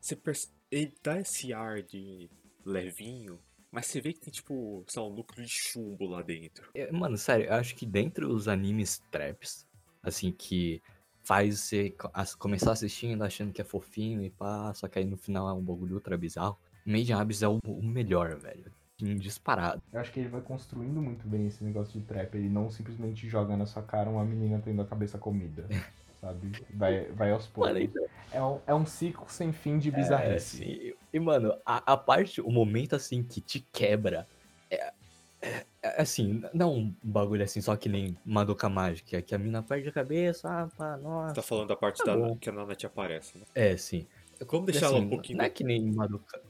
Você 0.00 0.14
perce... 0.14 0.50
Ele 0.70 0.94
dá 1.02 1.18
esse 1.18 1.52
ar 1.54 1.82
de 1.82 2.28
levinho, 2.64 3.40
mas 3.72 3.86
você 3.86 4.00
vê 4.00 4.12
que 4.12 4.20
tem, 4.20 4.30
tipo, 4.30 4.84
sei 4.86 5.00
lá, 5.00 5.08
um 5.08 5.14
núcleo 5.14 5.44
de 5.44 5.50
chumbo 5.50 6.06
lá 6.06 6.20
dentro. 6.20 6.70
É, 6.74 6.92
Mano, 6.92 7.16
sério, 7.16 7.46
eu 7.46 7.54
acho 7.54 7.74
que 7.74 7.86
dentre 7.86 8.26
os 8.26 8.46
animes 8.46 9.02
traps, 9.10 9.66
assim, 10.02 10.30
que 10.30 10.82
faz 11.24 11.60
você 11.60 11.94
começar 12.38 12.72
assistindo 12.72 13.22
achando 13.22 13.52
que 13.52 13.60
é 13.60 13.64
fofinho 13.64 14.22
e 14.22 14.30
pá, 14.30 14.72
só 14.74 14.86
que 14.88 14.98
aí 14.98 15.04
no 15.04 15.16
final 15.16 15.48
é 15.48 15.52
um 15.52 15.62
bagulho 15.62 15.94
ultra 15.94 16.16
bizarro. 16.16 16.58
Made 16.86 17.10
in 17.10 17.14
Abyss 17.14 17.42
é 17.42 17.48
o 17.48 17.58
melhor, 17.82 18.38
velho. 18.38 18.72
Assim, 19.00 19.16
Disparado. 19.16 19.80
Eu 19.92 20.00
acho 20.00 20.12
que 20.12 20.20
ele 20.20 20.28
vai 20.28 20.40
construindo 20.40 21.00
muito 21.00 21.26
bem 21.26 21.46
esse 21.46 21.62
negócio 21.62 21.98
de 21.98 22.04
trap. 22.04 22.34
Ele 22.34 22.48
não 22.48 22.68
simplesmente 22.70 23.28
joga 23.28 23.56
na 23.56 23.64
sua 23.64 23.82
cara 23.82 24.10
uma 24.10 24.24
menina 24.24 24.60
tendo 24.62 24.82
a 24.82 24.84
cabeça 24.84 25.16
comida. 25.18 25.66
Sabe? 26.20 26.50
Vai, 26.74 27.04
vai 27.12 27.30
aos 27.30 27.46
poucos. 27.46 27.72
Mano, 27.72 27.84
então, 27.84 28.04
É 28.32 28.42
um, 28.42 28.60
é 28.66 28.74
um 28.74 28.84
ciclo 28.84 29.26
sem 29.28 29.52
fim 29.52 29.78
de 29.78 29.88
é, 29.88 29.92
bizarrice. 29.92 30.62
assim, 30.64 30.94
e, 31.12 31.20
mano, 31.20 31.56
a, 31.64 31.92
a 31.92 31.96
parte, 31.96 32.40
o 32.40 32.50
momento 32.50 32.96
assim 32.96 33.22
que 33.22 33.40
te 33.40 33.60
quebra 33.72 34.26
é, 34.68 34.92
é- 35.40 35.66
é, 35.80 36.02
assim, 36.02 36.42
não 36.52 36.74
um 36.74 36.94
bagulho 37.02 37.44
assim, 37.44 37.60
só 37.60 37.76
que 37.76 37.88
nem 37.88 38.18
Madoka 38.24 38.68
Mágica, 38.68 39.22
que 39.22 39.32
a 39.32 39.38
mina 39.38 39.62
perde 39.62 39.88
a 39.88 39.92
cabeça, 39.92 40.48
ah, 40.50 40.68
pá, 40.76 40.96
nossa. 40.96 41.34
Tá 41.36 41.42
falando 41.42 41.68
da 41.68 41.76
parte 41.76 41.98
Tá 41.98 42.04
da 42.04 42.16
bom. 42.16 42.36
que 42.36 42.50
a 42.50 42.52
Nanate 42.52 42.84
aparece, 42.84 43.38
né? 43.38 43.44
É, 43.54 43.76
sim. 43.76 44.06
Vamos 44.50 44.68
E, 44.68 44.72
deixar 44.72 44.86
ela 44.86 44.96
assim, 44.96 45.06
um 45.06 45.08
pouquinho. 45.08 45.38
Não 45.38 45.44
é 45.44 45.50
que 45.50 45.62
nem 45.62 45.80
Madoka. 45.92 46.42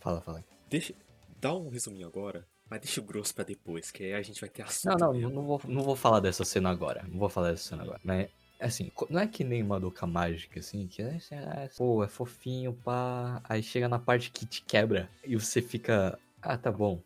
Fala, 0.00 0.20
fala. 0.20 0.44
Deixa... 0.68 0.92
Dá 1.42 1.52
um 1.52 1.70
resuminho 1.70 2.06
agora, 2.06 2.46
mas 2.70 2.82
deixa 2.82 3.00
o 3.00 3.04
grosso 3.04 3.34
pra 3.34 3.42
depois, 3.42 3.90
que 3.90 4.04
aí 4.04 4.14
a 4.14 4.22
gente 4.22 4.40
vai 4.40 4.48
ter 4.48 4.62
Não, 4.62 4.68
assunto. 4.68 4.98
não, 5.00 5.12
mesmo. 5.12 5.30
não 5.30 5.42
vou, 5.44 5.60
não 5.64 5.82
vou 5.82 5.96
falar 5.96 6.20
dessa 6.20 6.44
cena 6.44 6.70
agora. 6.70 7.02
Não 7.08 7.18
vou 7.18 7.28
falar 7.28 7.50
dessa 7.50 7.70
cena 7.70 7.82
agora. 7.82 8.00
Mas, 8.04 8.30
assim, 8.60 8.92
não 9.10 9.20
é 9.20 9.26
que 9.26 9.42
nem 9.42 9.60
Madoka 9.60 10.06
Mágica, 10.06 10.60
assim, 10.60 10.86
que 10.86 11.02
é, 11.02 11.18
é, 11.32 11.68
pô, 11.76 12.04
é 12.04 12.06
fofinho, 12.06 12.72
pá. 12.84 13.40
Aí 13.42 13.60
chega 13.60 13.88
na 13.88 13.98
parte 13.98 14.30
que 14.30 14.46
te 14.46 14.62
quebra 14.62 15.10
e 15.24 15.34
você 15.34 15.60
fica, 15.60 16.16
ah, 16.40 16.56
tá 16.56 16.70
bom. 16.70 17.02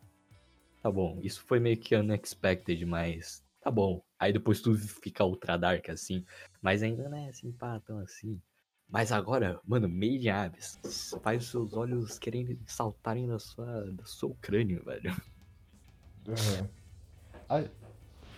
Tá 0.82 0.90
bom. 0.90 1.18
Isso 1.22 1.40
foi 1.40 1.58
meio 1.58 1.78
que 1.78 1.96
unexpected, 1.96 2.84
mas 2.84 3.42
tá 3.62 3.70
bom. 3.70 4.02
Aí 4.18 4.34
depois 4.34 4.60
tudo 4.60 4.76
fica 4.76 5.24
ultra 5.24 5.56
dark, 5.56 5.88
assim. 5.88 6.26
Mas 6.60 6.82
ainda 6.82 7.08
não 7.08 7.16
é 7.16 7.30
assim, 7.30 7.50
pá, 7.52 7.80
tão 7.80 8.00
assim. 8.00 8.38
Mas 8.88 9.10
agora, 9.10 9.60
mano, 9.66 9.88
Made 9.88 10.26
in 10.26 10.30
Abyss 10.30 10.78
faz 11.22 11.44
os 11.44 11.50
seus 11.50 11.74
olhos 11.74 12.18
querendo 12.18 12.56
saltarem 12.66 13.26
da 13.26 13.38
sua, 13.38 13.82
do 13.82 14.06
seu 14.06 14.36
crânio, 14.40 14.82
velho. 14.84 15.14
Uhum. 16.28 16.68
Ah, 17.48 17.64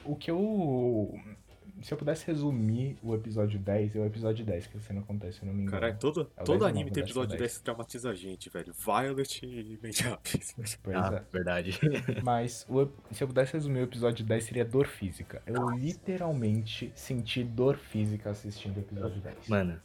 o 0.05 0.17
que 0.17 0.31
eu. 0.31 1.15
Se 1.83 1.95
eu 1.95 1.99
pudesse 1.99 2.27
resumir 2.27 2.99
o 3.03 3.15
episódio 3.15 3.57
10, 3.61 3.95
é 3.95 4.01
o 4.01 4.05
episódio 4.05 4.45
10 4.45 4.67
que 4.67 4.77
a 4.79 4.81
cena 4.81 5.01
acontece, 5.01 5.39
se 5.39 5.45
eu 5.45 5.47
não 5.47 5.55
me 5.55 5.63
engano. 5.63 5.81
Caralho, 5.81 5.99
todo, 5.99 6.29
É 6.37 6.43
todo 6.43 6.59
10 6.59 6.71
anime 6.71 6.87
não, 6.87 6.93
tem 6.93 7.03
o 7.03 7.07
10 7.07 7.07
o 7.07 7.11
episódio 7.11 7.29
10. 7.29 7.41
10 7.41 7.59
que 7.59 7.65
traumatiza 7.65 8.11
a 8.11 8.15
gente, 8.15 8.51
velho. 8.51 8.75
Violet 8.75 9.47
e 9.47 9.79
Made 9.81 10.09
Abyss. 10.09 10.79
Pois 10.83 10.97
ah, 10.97 11.25
é. 11.25 11.33
verdade. 11.33 11.79
Mas 12.25 12.67
o 12.69 12.89
se 13.13 13.23
eu 13.23 13.29
pudesse 13.29 13.53
resumir 13.53 13.81
o 13.81 13.85
episódio 13.85 14.25
10 14.25 14.45
seria 14.45 14.65
dor 14.65 14.89
física. 14.89 15.41
Eu 15.47 15.71
literalmente 15.71 16.91
senti 16.97 17.45
dor 17.45 17.77
física 17.77 18.31
assistindo 18.31 18.79
o 18.79 18.81
episódio 18.81 19.21
10. 19.21 19.49
Mano, 19.49 19.81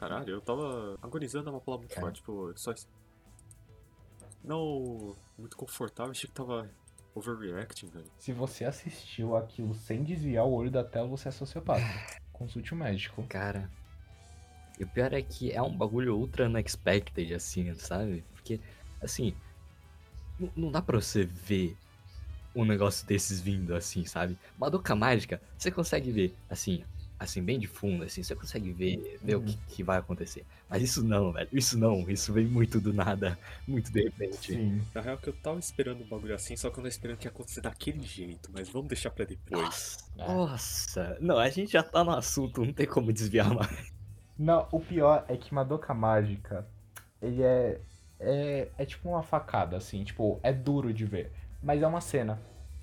Caralho, 0.00 0.30
eu 0.30 0.40
tava 0.40 0.98
agonizando 1.02 1.50
é 1.50 1.52
uma 1.52 1.60
palavra 1.60 1.86
muito 1.86 1.98
É. 1.98 2.00
forte, 2.00 2.16
tipo, 2.16 2.52
só. 2.56 2.74
Não 4.42 5.14
muito 5.36 5.54
confortável, 5.58 6.10
achei 6.10 6.26
que 6.26 6.34
tava 6.34 6.70
overreacting, 7.14 7.88
velho. 7.88 8.10
Se 8.18 8.32
você 8.32 8.64
assistiu 8.64 9.36
aquilo 9.36 9.74
sem 9.74 10.02
desviar 10.02 10.46
o 10.46 10.52
olho 10.52 10.70
da 10.70 10.82
tela, 10.82 11.06
você 11.06 11.28
é 11.28 11.30
sociopata. 11.30 11.82
Consulte 12.32 12.72
o 12.72 12.76
médico. 12.76 13.22
Cara. 13.28 13.70
E 14.78 14.84
o 14.84 14.88
pior 14.88 15.12
é 15.12 15.20
que 15.20 15.52
é 15.52 15.60
um 15.60 15.76
bagulho 15.76 16.16
ultra 16.16 16.46
unexpected, 16.46 17.34
assim, 17.34 17.74
sabe? 17.74 18.24
Porque, 18.32 18.58
assim. 19.02 19.34
Não 20.56 20.72
dá 20.72 20.80
pra 20.80 20.98
você 20.98 21.24
ver 21.24 21.76
um 22.56 22.64
negócio 22.64 23.06
desses 23.06 23.42
vindo 23.42 23.74
assim, 23.74 24.06
sabe? 24.06 24.38
Madoka 24.58 24.96
Mágica, 24.96 25.42
você 25.58 25.70
consegue 25.70 26.10
ver, 26.10 26.34
assim. 26.48 26.82
Assim, 27.20 27.42
bem 27.42 27.58
de 27.60 27.68
fundo, 27.68 28.02
assim, 28.04 28.22
você 28.24 28.34
consegue 28.34 28.72
ver, 28.72 29.20
ver 29.22 29.36
o 29.36 29.40
Uhum. 29.40 29.44
que, 29.44 29.58
que 29.68 29.82
vai 29.84 29.98
acontecer. 29.98 30.44
Mas 30.68 30.82
isso 30.82 31.04
não, 31.04 31.32
velho. 31.32 31.48
Isso 31.52 31.78
não. 31.78 32.08
Isso 32.10 32.32
vem 32.32 32.46
muito 32.46 32.80
do 32.80 32.92
nada. 32.92 33.38
Muito 33.68 33.92
de 33.92 34.02
repente. 34.04 34.54
Sim. 34.54 34.82
Na 34.94 35.00
real 35.02 35.18
que 35.18 35.28
eu 35.28 35.32
tava 35.34 35.58
esperando 35.60 36.02
um 36.02 36.08
bagulho 36.08 36.34
assim, 36.34 36.56
só 36.56 36.70
que 36.70 36.78
eu 36.78 36.82
não 36.82 36.88
esperando 36.88 37.18
que 37.18 37.26
ia 37.26 37.30
acontecer 37.30 37.60
daquele 37.60 38.02
jeito, 38.02 38.50
mas 38.52 38.68
vamos 38.68 38.88
deixar 38.88 39.10
pra 39.10 39.24
depois. 39.24 39.60
Nossa, 39.62 39.98
É. 40.18 40.26
nossa. 40.26 41.18
Não, 41.20 41.38
a 41.38 41.48
gente 41.50 41.72
já 41.72 41.82
tá 41.82 42.02
no 42.04 42.12
assunto, 42.12 42.64
não 42.64 42.72
tem 42.72 42.86
como 42.86 43.12
desviar 43.12 43.52
mais. 43.54 43.92
Não, 44.38 44.66
o 44.72 44.80
pior 44.80 45.24
é 45.28 45.36
que 45.36 45.52
Madoka 45.54 45.92
Mágica, 45.94 46.66
ele 47.20 47.42
é, 47.42 47.80
é. 48.18 48.68
É 48.78 48.84
tipo 48.86 49.08
uma 49.10 49.22
facada, 49.22 49.76
assim, 49.76 50.02
tipo, 50.04 50.40
é 50.42 50.52
duro 50.52 50.92
de 50.92 51.04
ver. 51.04 51.30
Mas 51.62 51.82
é 51.82 51.86
uma 51.86 52.00
cena. 52.00 52.40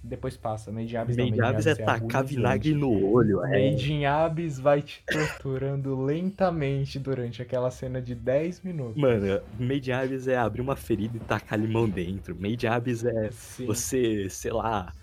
Depois 0.08 0.38
passa. 0.38 0.72
Made 0.72 0.93
in 0.93 0.98
Abyss 0.98 1.17
não, 1.17 1.26
Made 1.26 1.38
in 1.38 1.41
Abyss 1.41 1.67
é 1.67 1.76
tacar 1.76 1.96
agonizante. 1.98 2.36
vinagre 2.36 2.74
no 2.74 3.12
olho, 3.12 3.43
é. 3.46 3.72
Made 3.72 3.93
in 3.93 4.06
Abyss 4.06 4.60
vai 4.60 4.82
te 4.82 5.04
torturando 5.06 6.02
lentamente 6.02 6.98
durante 6.98 7.41
aquela 7.41 7.70
cena 7.70 8.02
de 8.02 8.15
10 8.15 8.62
minutos. 8.62 8.96
Mano, 8.96 9.41
Made 9.60 9.89
in 9.89 9.93
Abyss 9.93 10.28
é 10.28 10.38
abrir 10.38 10.62
uma 10.62 10.76
ferida 10.76 11.17
e 11.17 11.20
tacar 11.20 11.60
limão 11.60 11.88
dentro. 11.89 12.36
Made 12.39 12.65
in 12.65 12.70
Abyss 12.70 13.04
é 13.04 13.30
Sim. 13.32 13.65
você, 13.65 14.30
sei 14.30 14.52
lá, 14.52 14.93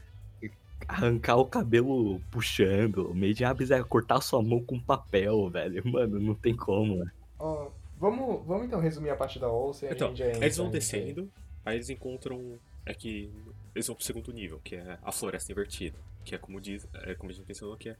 arrancar 0.89 1.37
o 1.37 1.47
cabelo 1.47 2.21
puxando. 2.31 3.13
Made 3.15 3.43
in 3.43 3.47
Abyss 3.47 3.71
é 3.71 3.83
cortar 3.83 4.21
sua 4.21 4.43
mão 4.43 4.63
com 4.63 4.79
papel, 4.81 5.49
velho. 5.51 5.83
Mano, 5.87 6.19
não 6.19 6.35
tem 6.35 6.55
como, 6.55 6.97
né? 6.97 7.11
Ó, 7.39 7.71
vamos, 7.99 8.47
vamos 8.47 8.67
então 8.67 8.81
resumir 8.81 9.11
a 9.11 9.17
parte 9.17 9.39
da 9.39 9.49
Olsen. 9.49 9.91
Então, 9.91 10.09
a 10.09 10.11
gente 10.11 10.19
já 10.19 10.29
entra 10.29 10.45
Eles 10.45 10.57
vão 10.57 10.71
descendo, 10.71 11.31
aí 11.65 11.77
eles 11.77 11.91
encontram. 11.91 12.59
É 12.87 12.93
que 12.93 13.31
eles 13.75 13.87
vão 13.87 13.97
pro 13.97 14.05
segundo 14.05 14.33
nível, 14.33 14.61
que 14.63 14.77
é 14.77 14.99
a 15.03 15.13
floresta 15.13 15.51
invertida. 15.53 15.99
Que 16.25 16.35
é 16.35 16.39
como 16.39 16.61
diz, 16.61 16.87
é 16.95 17.15
como 17.15 17.31
a 17.31 17.35
gente 17.35 17.47
mencionou, 17.47 17.77
que 17.77 17.91
é 17.91 17.97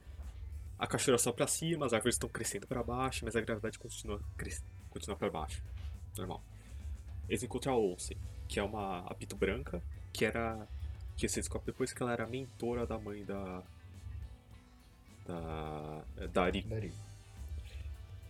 a 0.77 0.85
cachoeira 0.85 1.17
só 1.17 1.31
pra 1.31 1.47
cima, 1.47 1.85
as 1.85 1.93
árvores 1.93 2.15
estão 2.15 2.27
crescendo 2.27 2.67
pra 2.67 2.83
baixo, 2.83 3.23
mas 3.23 3.35
a 3.35 3.41
gravidade 3.41 3.79
continua, 3.79 4.19
cres... 4.37 4.63
continua 4.89 5.15
pra 5.15 5.29
baixo. 5.29 5.63
Normal. 6.17 6.41
Eles 7.29 7.43
encontram 7.43 7.73
a 7.73 7.77
Olsen, 7.77 8.17
que 8.47 8.59
é 8.59 8.63
uma 8.63 8.99
apito 9.07 9.35
branca, 9.35 9.81
que 10.13 10.25
era. 10.25 10.67
Que 11.17 11.27
você 11.29 11.39
descobre 11.39 11.67
depois 11.67 11.93
que 11.93 12.03
ela 12.03 12.11
era 12.11 12.25
a 12.25 12.27
mentora 12.27 12.85
da 12.85 12.97
mãe 12.99 13.23
da. 13.23 13.63
Da. 15.25 16.03
Da 16.15 16.27
Dari. 16.27 16.93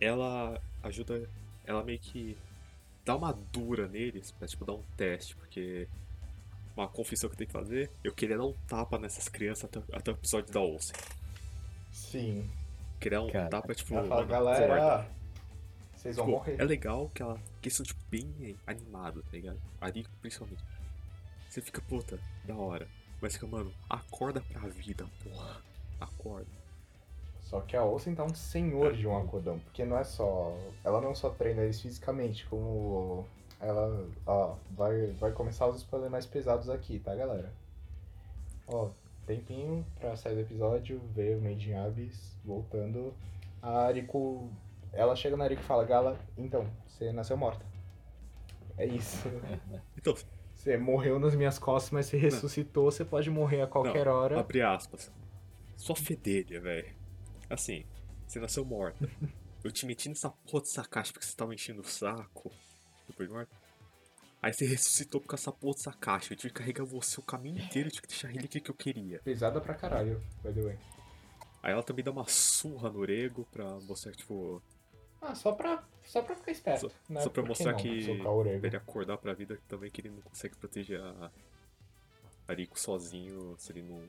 ela 0.00 0.60
ajuda. 0.82 1.28
Ela 1.64 1.82
meio 1.82 1.98
que 1.98 2.38
dá 3.04 3.16
uma 3.16 3.32
dura 3.52 3.88
neles 3.88 4.30
pra 4.32 4.46
tipo 4.46 4.64
dar 4.64 4.74
um 4.74 4.82
teste, 4.96 5.34
porque. 5.36 5.88
Uma 6.76 6.88
confissão 6.88 7.28
que 7.30 7.34
eu 7.34 7.38
tenho 7.38 7.48
que 7.48 7.52
fazer, 7.52 7.90
eu 8.04 8.12
queria 8.12 8.36
dar 8.36 8.44
um 8.44 8.52
tapa 8.68 8.98
nessas 8.98 9.28
crianças 9.28 9.64
até, 9.64 9.80
até 9.96 10.10
o 10.10 10.14
episódio 10.14 10.52
da 10.52 10.60
Olsen. 10.60 10.94
Sim. 11.90 12.50
Queria 13.00 13.18
dar 13.18 13.24
um 13.24 13.30
Cara, 13.30 13.48
tapa, 13.48 13.74
tipo, 13.74 13.94
fala, 13.94 14.06
mano, 14.06 14.26
galera, 14.26 14.74
acorda." 14.94 15.10
vocês 15.94 16.16
vão 16.16 16.26
Tipo, 16.26 16.38
morrer. 16.38 16.60
é 16.60 16.64
legal 16.64 17.10
que 17.14 17.22
ela. 17.22 17.38
Que 17.62 17.68
eles 17.68 17.76
são 17.76 17.84
tipo 17.86 18.00
bem 18.10 18.56
animados, 18.66 19.24
tá 19.24 19.30
ligado? 19.32 19.58
A 19.80 19.88
Rico 19.88 20.10
principalmente. 20.20 20.62
Você 21.48 21.62
fica, 21.62 21.80
puta, 21.80 22.18
da 22.44 22.54
hora. 22.54 22.86
Mas 23.22 23.32
fica, 23.32 23.46
mano, 23.46 23.72
acorda 23.88 24.42
pra 24.42 24.60
vida, 24.68 25.06
porra. 25.24 25.62
Acorda. 25.98 26.46
Só 27.40 27.60
que 27.62 27.74
a 27.76 27.82
Olsen 27.84 28.14
tá 28.14 28.24
um 28.24 28.34
senhor 28.34 28.92
de 28.94 29.06
um 29.06 29.16
acordão, 29.16 29.58
porque 29.60 29.84
não 29.84 29.96
é 29.96 30.04
só. 30.04 30.54
Ela 30.84 31.00
não 31.00 31.14
só 31.14 31.30
treina 31.30 31.62
eles 31.62 31.80
fisicamente, 31.80 32.44
como. 32.46 33.26
Ela. 33.60 34.08
Ó, 34.26 34.56
vai, 34.70 35.12
vai 35.12 35.32
começar 35.32 35.66
os 35.66 35.76
spoilers 35.78 36.10
mais 36.12 36.26
pesados 36.26 36.68
aqui, 36.68 36.98
tá, 36.98 37.14
galera? 37.14 37.52
Ó, 38.68 38.90
tempinho 39.26 39.84
pra 39.98 40.16
sair 40.16 40.34
do 40.34 40.40
episódio, 40.40 41.00
ver 41.14 41.36
o 41.36 41.40
Made 41.42 41.70
in 41.70 41.74
Abyss 41.74 42.36
voltando. 42.44 43.14
A 43.62 43.86
Ariko. 43.86 44.50
Ela 44.92 45.16
chega 45.16 45.36
na 45.36 45.44
Ariko 45.44 45.62
e 45.62 45.64
fala: 45.64 45.84
Gala, 45.84 46.18
então, 46.36 46.66
você 46.86 47.12
nasceu 47.12 47.36
morta. 47.36 47.64
É 48.76 48.86
isso. 48.86 49.28
Então, 49.98 50.14
Você 50.54 50.76
morreu 50.76 51.18
nas 51.18 51.34
minhas 51.34 51.58
costas, 51.58 51.90
mas 51.90 52.06
você 52.06 52.16
ressuscitou, 52.16 52.90
você 52.90 53.04
pode 53.04 53.30
morrer 53.30 53.60
a 53.62 53.66
qualquer 53.66 54.06
hora. 54.08 54.38
abre 54.40 54.62
aspas. 54.62 55.10
Sua 55.76 55.96
fedelha, 55.96 56.60
velho. 56.60 56.94
Assim, 57.50 57.84
você 58.26 58.38
nasceu 58.40 58.64
morta. 58.64 59.08
Eu 59.64 59.72
te 59.72 59.84
meti 59.84 60.08
nessa 60.08 60.30
porra 60.30 60.60
dessa 60.60 60.84
caixa 60.84 61.12
porque 61.12 61.26
você 61.26 61.36
tava 61.36 61.52
enchendo 61.54 61.80
o 61.80 61.84
saco. 61.84 62.52
Depois 63.16 63.28
de 63.30 63.34
morta. 63.34 63.56
Aí 64.42 64.52
você 64.52 64.66
ressuscitou 64.66 65.22
com 65.22 65.34
essa 65.34 65.50
porra 65.50 65.74
dessa 65.74 65.92
caixa. 65.92 66.32
Eu 66.34 66.36
tive 66.36 66.52
que 66.52 66.60
carregar 66.60 66.84
você 66.84 67.18
o 67.18 67.22
caminho 67.22 67.58
inteiro. 67.58 67.88
Eu 67.88 67.92
tive 67.92 68.02
que 68.02 68.08
deixar 68.08 68.28
ele 68.28 68.44
aqui 68.44 68.60
que 68.60 68.70
eu 68.70 68.74
queria. 68.74 69.20
Pesada 69.20 69.58
pra 69.60 69.74
caralho, 69.74 70.22
by 70.44 70.52
the 70.52 70.60
way. 70.62 70.78
Aí 71.62 71.72
ela 71.72 71.82
também 71.82 72.04
dá 72.04 72.10
uma 72.10 72.28
surra 72.28 72.90
no 72.90 73.04
Rego 73.04 73.46
pra 73.50 73.64
mostrar 73.80 74.12
que, 74.12 74.18
tipo, 74.18 74.62
Ah, 75.20 75.34
só 75.34 75.52
pra, 75.52 75.82
só 76.04 76.20
pra 76.22 76.36
ficar 76.36 76.52
esperto. 76.52 76.90
Só- 76.90 76.96
né? 77.08 77.22
só 77.22 77.30
pra 77.30 77.42
Por 77.42 77.48
mostrar 77.48 77.72
não? 77.72 77.78
que- 77.78 78.02
Socar 78.04 78.26
o 78.32 78.36
orelha. 78.36 78.58
pra 78.60 78.68
ele 78.68 78.76
acordar 78.76 79.16
pra 79.16 79.32
vida 79.32 79.58
também 79.66 79.90
que 79.90 80.02
ele 80.02 80.10
não 80.10 80.20
consegue 80.20 80.54
proteger 80.56 81.00
a 81.00 81.30
Ariko 82.46 82.78
sozinho 82.78 83.56
se 83.58 83.72
ele 83.72 83.82
não 83.82 84.04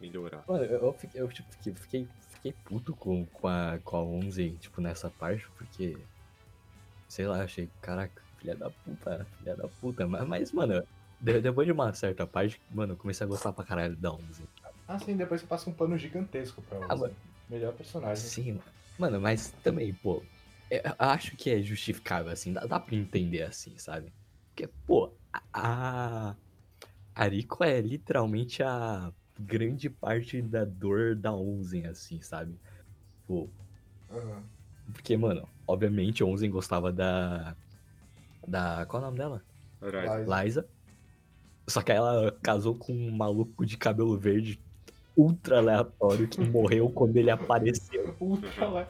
melhorar. 0.00 0.44
Mano, 0.46 0.64
eu, 0.64 0.82
eu 0.86 0.92
fiquei, 0.92 1.20
eu, 1.20 1.28
tipo, 1.28 1.50
fiquei, 1.52 1.74
fiquei, 1.74 2.08
fiquei 2.32 2.52
puto 2.64 2.94
com, 2.94 3.24
com, 3.26 3.46
a, 3.48 3.78
com 3.82 3.96
a 3.96 4.02
11, 4.02 4.50
tipo, 4.60 4.80
nessa 4.80 5.08
parte, 5.08 5.48
porque. 5.56 5.96
Sei 7.08 7.26
lá, 7.26 7.42
achei, 7.44 7.72
caraca, 7.80 8.22
filha 8.38 8.56
da 8.56 8.70
puta, 8.70 9.26
filha 9.38 9.56
da 9.56 9.68
puta. 9.68 10.06
Mas, 10.06 10.26
mas 10.28 10.52
mano, 10.52 10.86
de- 11.20 11.40
depois 11.40 11.66
de 11.66 11.72
uma 11.72 11.92
certa 11.94 12.26
parte, 12.26 12.60
mano, 12.68 12.94
eu 12.94 12.96
comecei 12.96 13.24
a 13.24 13.28
gostar 13.28 13.52
pra 13.52 13.64
caralho 13.64 13.96
da 13.96 14.12
11. 14.12 14.48
Ah, 14.86 14.98
sim, 14.98 15.16
depois 15.16 15.40
você 15.40 15.46
passa 15.46 15.68
um 15.70 15.74
pano 15.74 15.96
gigantesco 15.98 16.62
pra 16.62 16.78
Ah, 16.88 16.96
você. 16.96 16.96
mano. 16.96 17.16
Melhor 17.48 17.72
personagem. 17.74 18.22
Sim, 18.22 18.52
mano. 18.54 18.72
Mano, 18.98 19.20
mas 19.20 19.52
também, 19.62 19.94
pô, 19.94 20.26
eu 20.70 20.80
acho 20.98 21.36
que 21.36 21.50
é 21.50 21.62
justificável, 21.62 22.32
assim, 22.32 22.52
dá, 22.52 22.66
dá 22.66 22.80
pra 22.80 22.94
entender 22.96 23.42
assim, 23.42 23.76
sabe? 23.78 24.12
Porque, 24.54 24.72
pô, 24.86 25.16
a. 25.52 26.30
a 26.32 26.36
Ariko 27.14 27.64
é 27.64 27.80
literalmente 27.80 28.62
a 28.62 29.12
grande 29.38 29.90
parte 29.90 30.42
da 30.42 30.64
dor 30.64 31.16
da 31.16 31.34
Onzen, 31.34 31.86
assim, 31.86 32.20
sabe? 32.22 32.60
Pô, 33.26 33.52
Aham. 34.10 34.48
porque, 34.92 35.16
mano, 35.16 35.48
obviamente 35.66 36.22
Onzen 36.24 36.50
gostava 36.50 36.92
da. 36.92 37.54
Da. 38.46 38.86
Qual 38.86 39.02
é 39.02 39.04
o 39.04 39.06
nome 39.06 39.18
dela? 39.18 39.42
Liza. 39.82 40.42
Liza. 40.44 40.66
Só 41.66 41.82
que 41.82 41.92
ela 41.92 42.36
casou 42.42 42.74
com 42.76 42.92
um 42.92 43.10
maluco 43.10 43.66
de 43.66 43.76
cabelo 43.76 44.16
verde 44.16 44.58
ultra 45.16 45.58
aleatório 45.58 46.28
que 46.28 46.40
morreu 46.42 46.90
quando 46.90 47.16
ele 47.16 47.30
apareceu. 47.30 48.14
Ultra. 48.20 48.86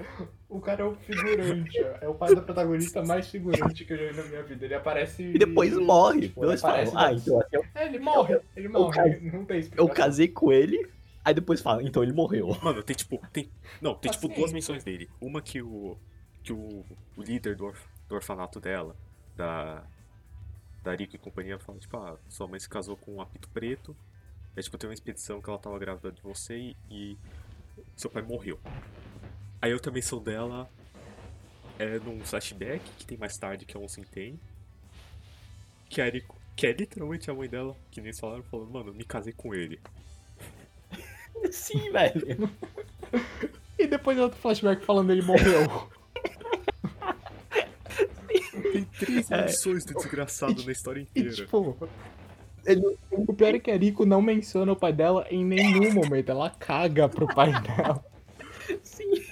O 0.49 0.61
cara 0.61 0.83
é 0.83 0.85
o 0.85 0.95
figurante, 0.97 1.81
ó. 1.83 2.05
é 2.05 2.09
o 2.09 2.15
pai 2.15 2.35
da 2.35 2.41
protagonista 2.43 3.03
mais 3.05 3.29
figurante 3.29 3.85
que 3.85 3.93
eu 3.93 3.97
já 3.97 4.11
vi 4.11 4.17
na 4.17 4.23
minha 4.25 4.43
vida. 4.43 4.65
Ele 4.65 4.75
aparece. 4.75 5.23
E 5.23 5.39
depois 5.39 5.73
morre. 5.79 6.23
Tipo, 6.23 6.41
falam, 6.41 6.57
aparece 6.57 6.93
ah, 6.97 7.13
então 7.13 7.41
assim, 7.41 7.49
eu, 7.53 7.65
É, 7.75 7.87
ele 7.87 7.99
morre. 8.01 8.41
Ele 8.57 8.69
morre. 8.69 8.95
cas- 8.97 9.23
Não 9.33 9.45
tem 9.45 9.57
eu 9.57 9.61
explicação. 9.61 9.95
casei 9.95 10.29
com 10.29 10.53
ele, 10.53 10.89
aí 11.25 11.33
depois 11.35 11.61
falam, 11.61 11.83
então 11.87 12.03
ele 12.03 12.13
morreu. 12.13 12.57
Mano, 12.63 12.83
tem 12.83 12.95
tipo. 12.97 13.21
Tem, 13.33 13.49
não, 13.81 13.95
tem 13.95 14.11
tipo 14.11 14.27
Assim. 14.27 14.37
duas 14.37 14.53
menções 14.53 14.83
dele. 14.85 15.09
Uma 15.21 15.41
que 15.41 15.63
o. 15.63 15.97
que 16.47 16.55
o, 16.55 16.87
o 17.19 17.23
líder 17.23 17.57
do, 17.57 17.67
orf- 17.67 17.89
do 18.09 18.17
orfanato 18.17 18.61
dela, 18.61 18.97
da. 19.37 19.85
Da 20.83 20.95
Rico 20.95 21.17
e 21.17 21.19
companhia, 21.19 21.59
fala, 21.59 21.79
tipo, 21.79 21.97
ah, 21.97 22.17
sua 22.29 22.47
mãe 22.47 22.61
se 22.61 22.69
casou 22.69 22.97
com 22.97 23.17
um 23.17 23.21
apito 23.21 23.49
preto. 23.51 23.97
Aí, 24.57 24.63
tipo, 24.63 24.79
tem 24.79 24.89
uma 24.89 24.95
expedição 24.95 25.43
que 25.43 25.51
ela 25.51 25.59
tava 25.59 25.79
grávida 25.79 26.13
de 26.13 26.23
você 26.23 26.57
e, 26.59 26.77
e 26.91 27.19
seu 27.97 28.11
pai 28.11 28.23
morreu. 28.23 28.61
Aí 29.61 29.73
outra 29.73 29.93
menção 29.93 30.23
dela 30.23 30.69
é 31.79 31.99
num 31.99 32.21
flashback 32.25 32.83
que 32.99 33.07
tem 33.07 33.19
mais 33.19 33.37
tarde 33.37 33.65
que 33.65 33.77
a 33.77 33.81
Onsen 33.81 34.05
tem. 34.05 34.39
Que 35.89 36.01
a 36.01 36.09
Rico, 36.09 36.41
que 36.55 36.67
é 36.69 36.73
literalmente 36.73 37.29
a 37.31 37.35
mãe 37.35 37.49
dela, 37.49 37.77
que 37.91 38.01
nem 38.01 38.13
falaram, 38.13 38.43
falando, 38.45 38.71
mano, 38.71 38.91
eu 38.91 38.95
me 38.95 39.05
casei 39.05 39.33
com 39.33 39.53
ele. 39.55 39.81
Sim, 41.53 41.91
velho. 41.93 42.51
E 43.79 43.87
depois 43.87 44.19
outro 44.19 44.39
flashback 44.39 44.85
falando 44.85 45.11
ele 45.13 45.23
morreu. 45.23 45.91
Tem 48.73 48.85
três 48.99 49.31
É. 49.31 49.43
menções 49.43 49.85
do 49.85 49.95
desgraçado 49.95 50.63
na 50.65 50.73
história 50.73 51.01
E 51.01 51.03
inteira. 51.03 51.31
tipo. 51.33 51.77
ele- 52.65 52.97
O 53.11 53.33
pior 53.33 53.55
é 53.55 53.59
que 53.59 53.71
a 53.71 53.77
Rico 53.77 54.05
não 54.05 54.21
menciona 54.21 54.73
o 54.73 54.77
pai 54.77 54.93
dela 54.93 55.27
em 55.31 55.45
nenhum 55.45 55.93
momento. 55.95 56.31
Ela 56.31 56.51
caga 56.51 57.09
pro 57.09 57.27
pai 57.27 57.53
dela. 57.63 58.05
Sim. 58.83 59.23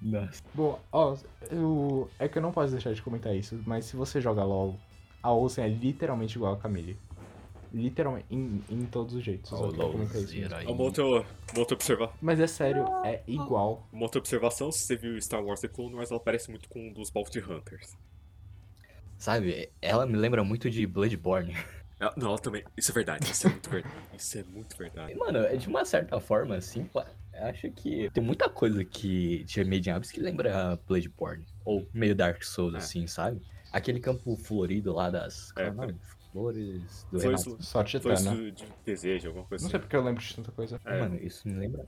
Nossa. 0.00 0.42
Bom, 0.54 0.78
ó, 0.92 1.16
eu... 1.50 2.08
é 2.18 2.28
que 2.28 2.38
eu 2.38 2.42
não 2.42 2.52
posso 2.52 2.72
deixar 2.72 2.92
de 2.92 3.02
comentar 3.02 3.34
isso, 3.34 3.60
mas 3.66 3.84
se 3.86 3.96
você 3.96 4.20
joga 4.20 4.44
LOL, 4.44 4.78
a 5.22 5.32
Olsen 5.32 5.64
é 5.64 5.68
literalmente 5.68 6.36
igual 6.36 6.52
a 6.54 6.56
Camille. 6.56 6.96
Literalmente, 7.72 8.26
em, 8.30 8.62
em 8.70 8.84
todos 8.86 9.14
os 9.14 9.22
jeitos. 9.24 9.50
eu 9.52 9.58
só 9.58 9.68
queria 9.70 9.84
comentar 9.90 10.16
isso 10.22 10.34
mesmo. 10.34 10.72
Uma 10.72 10.82
outra, 10.82 11.04
uma 11.04 11.58
outra, 11.58 11.74
observa 11.74 12.12
Mas 12.20 12.40
é 12.40 12.46
sério, 12.46 12.84
é 13.04 13.22
igual. 13.26 13.86
uma 13.92 14.02
outra 14.04 14.18
observação, 14.18 14.72
se 14.72 14.80
você 14.80 14.96
viu 14.96 15.20
Star 15.20 15.44
Wars 15.44 15.60
The 15.60 15.68
Clone 15.68 15.94
Wars, 15.94 16.10
ela 16.10 16.20
parece 16.20 16.50
muito 16.50 16.68
com 16.68 16.88
um 16.88 16.92
dos 16.92 17.10
Bounty 17.10 17.40
Hunters. 17.40 17.96
Sabe, 19.18 19.70
ela 19.82 20.06
me 20.06 20.16
lembra 20.16 20.44
muito 20.44 20.70
de 20.70 20.86
Bloodborne. 20.86 21.54
Ela- 22.00 22.14
não, 22.16 22.28
ela 22.28 22.38
também. 22.38 22.62
Isso 22.76 22.92
é 22.92 22.94
verdade. 22.94 23.28
Isso 23.28 23.48
é 23.48 23.50
muito 23.50 23.68
verdade. 23.70 23.94
Isso 24.16 24.38
é 24.38 24.42
muito 24.44 24.76
verdade. 24.76 25.14
Mano, 25.16 25.38
é 25.40 25.56
de 25.56 25.66
uma 25.66 25.84
certa 25.84 26.20
forma, 26.20 26.54
assim, 26.54 26.84
pô, 26.84 27.00
eu 27.34 27.44
acho 27.46 27.68
que 27.72 28.08
tem 28.10 28.22
muita 28.22 28.48
coisa 28.48 28.84
que 28.84 29.42
de 29.42 29.64
Made 29.64 29.90
in 29.90 29.92
Abyss 29.94 30.12
que 30.12 30.20
lembra 30.20 30.78
Bloodborne. 30.86 31.44
Ou 31.64 31.88
meio 31.92 32.14
Dark 32.14 32.40
Souls, 32.44 32.72
É. 32.74 32.76
assim, 32.76 33.08
sabe? 33.08 33.42
Aquele 33.72 33.98
campo 33.98 34.36
florido 34.36 34.92
lá 34.92 35.10
das. 35.10 35.50
Qual 35.50 35.66
é 35.66 35.70
o 35.70 35.72
É, 35.72 35.74
nome? 35.74 35.96
Flores 36.32 37.06
do 37.10 37.18
Foi 37.20 37.30
Renato. 37.30 37.50
isso, 37.50 37.62
Sorte 37.62 37.98
foi 38.00 38.12
eterna. 38.12 38.34
isso 38.34 38.52
de 38.52 38.64
desejo, 38.84 39.28
alguma 39.28 39.44
coisa 39.46 39.62
Não 39.62 39.66
assim. 39.66 39.70
sei 39.72 39.80
porque 39.80 39.96
eu 39.96 40.02
lembro 40.04 40.22
de 40.22 40.34
tanta 40.36 40.52
coisa. 40.52 40.80
É. 40.84 41.00
Mano, 41.00 41.16
isso 41.16 41.46
me 41.48 41.54
lembra. 41.54 41.84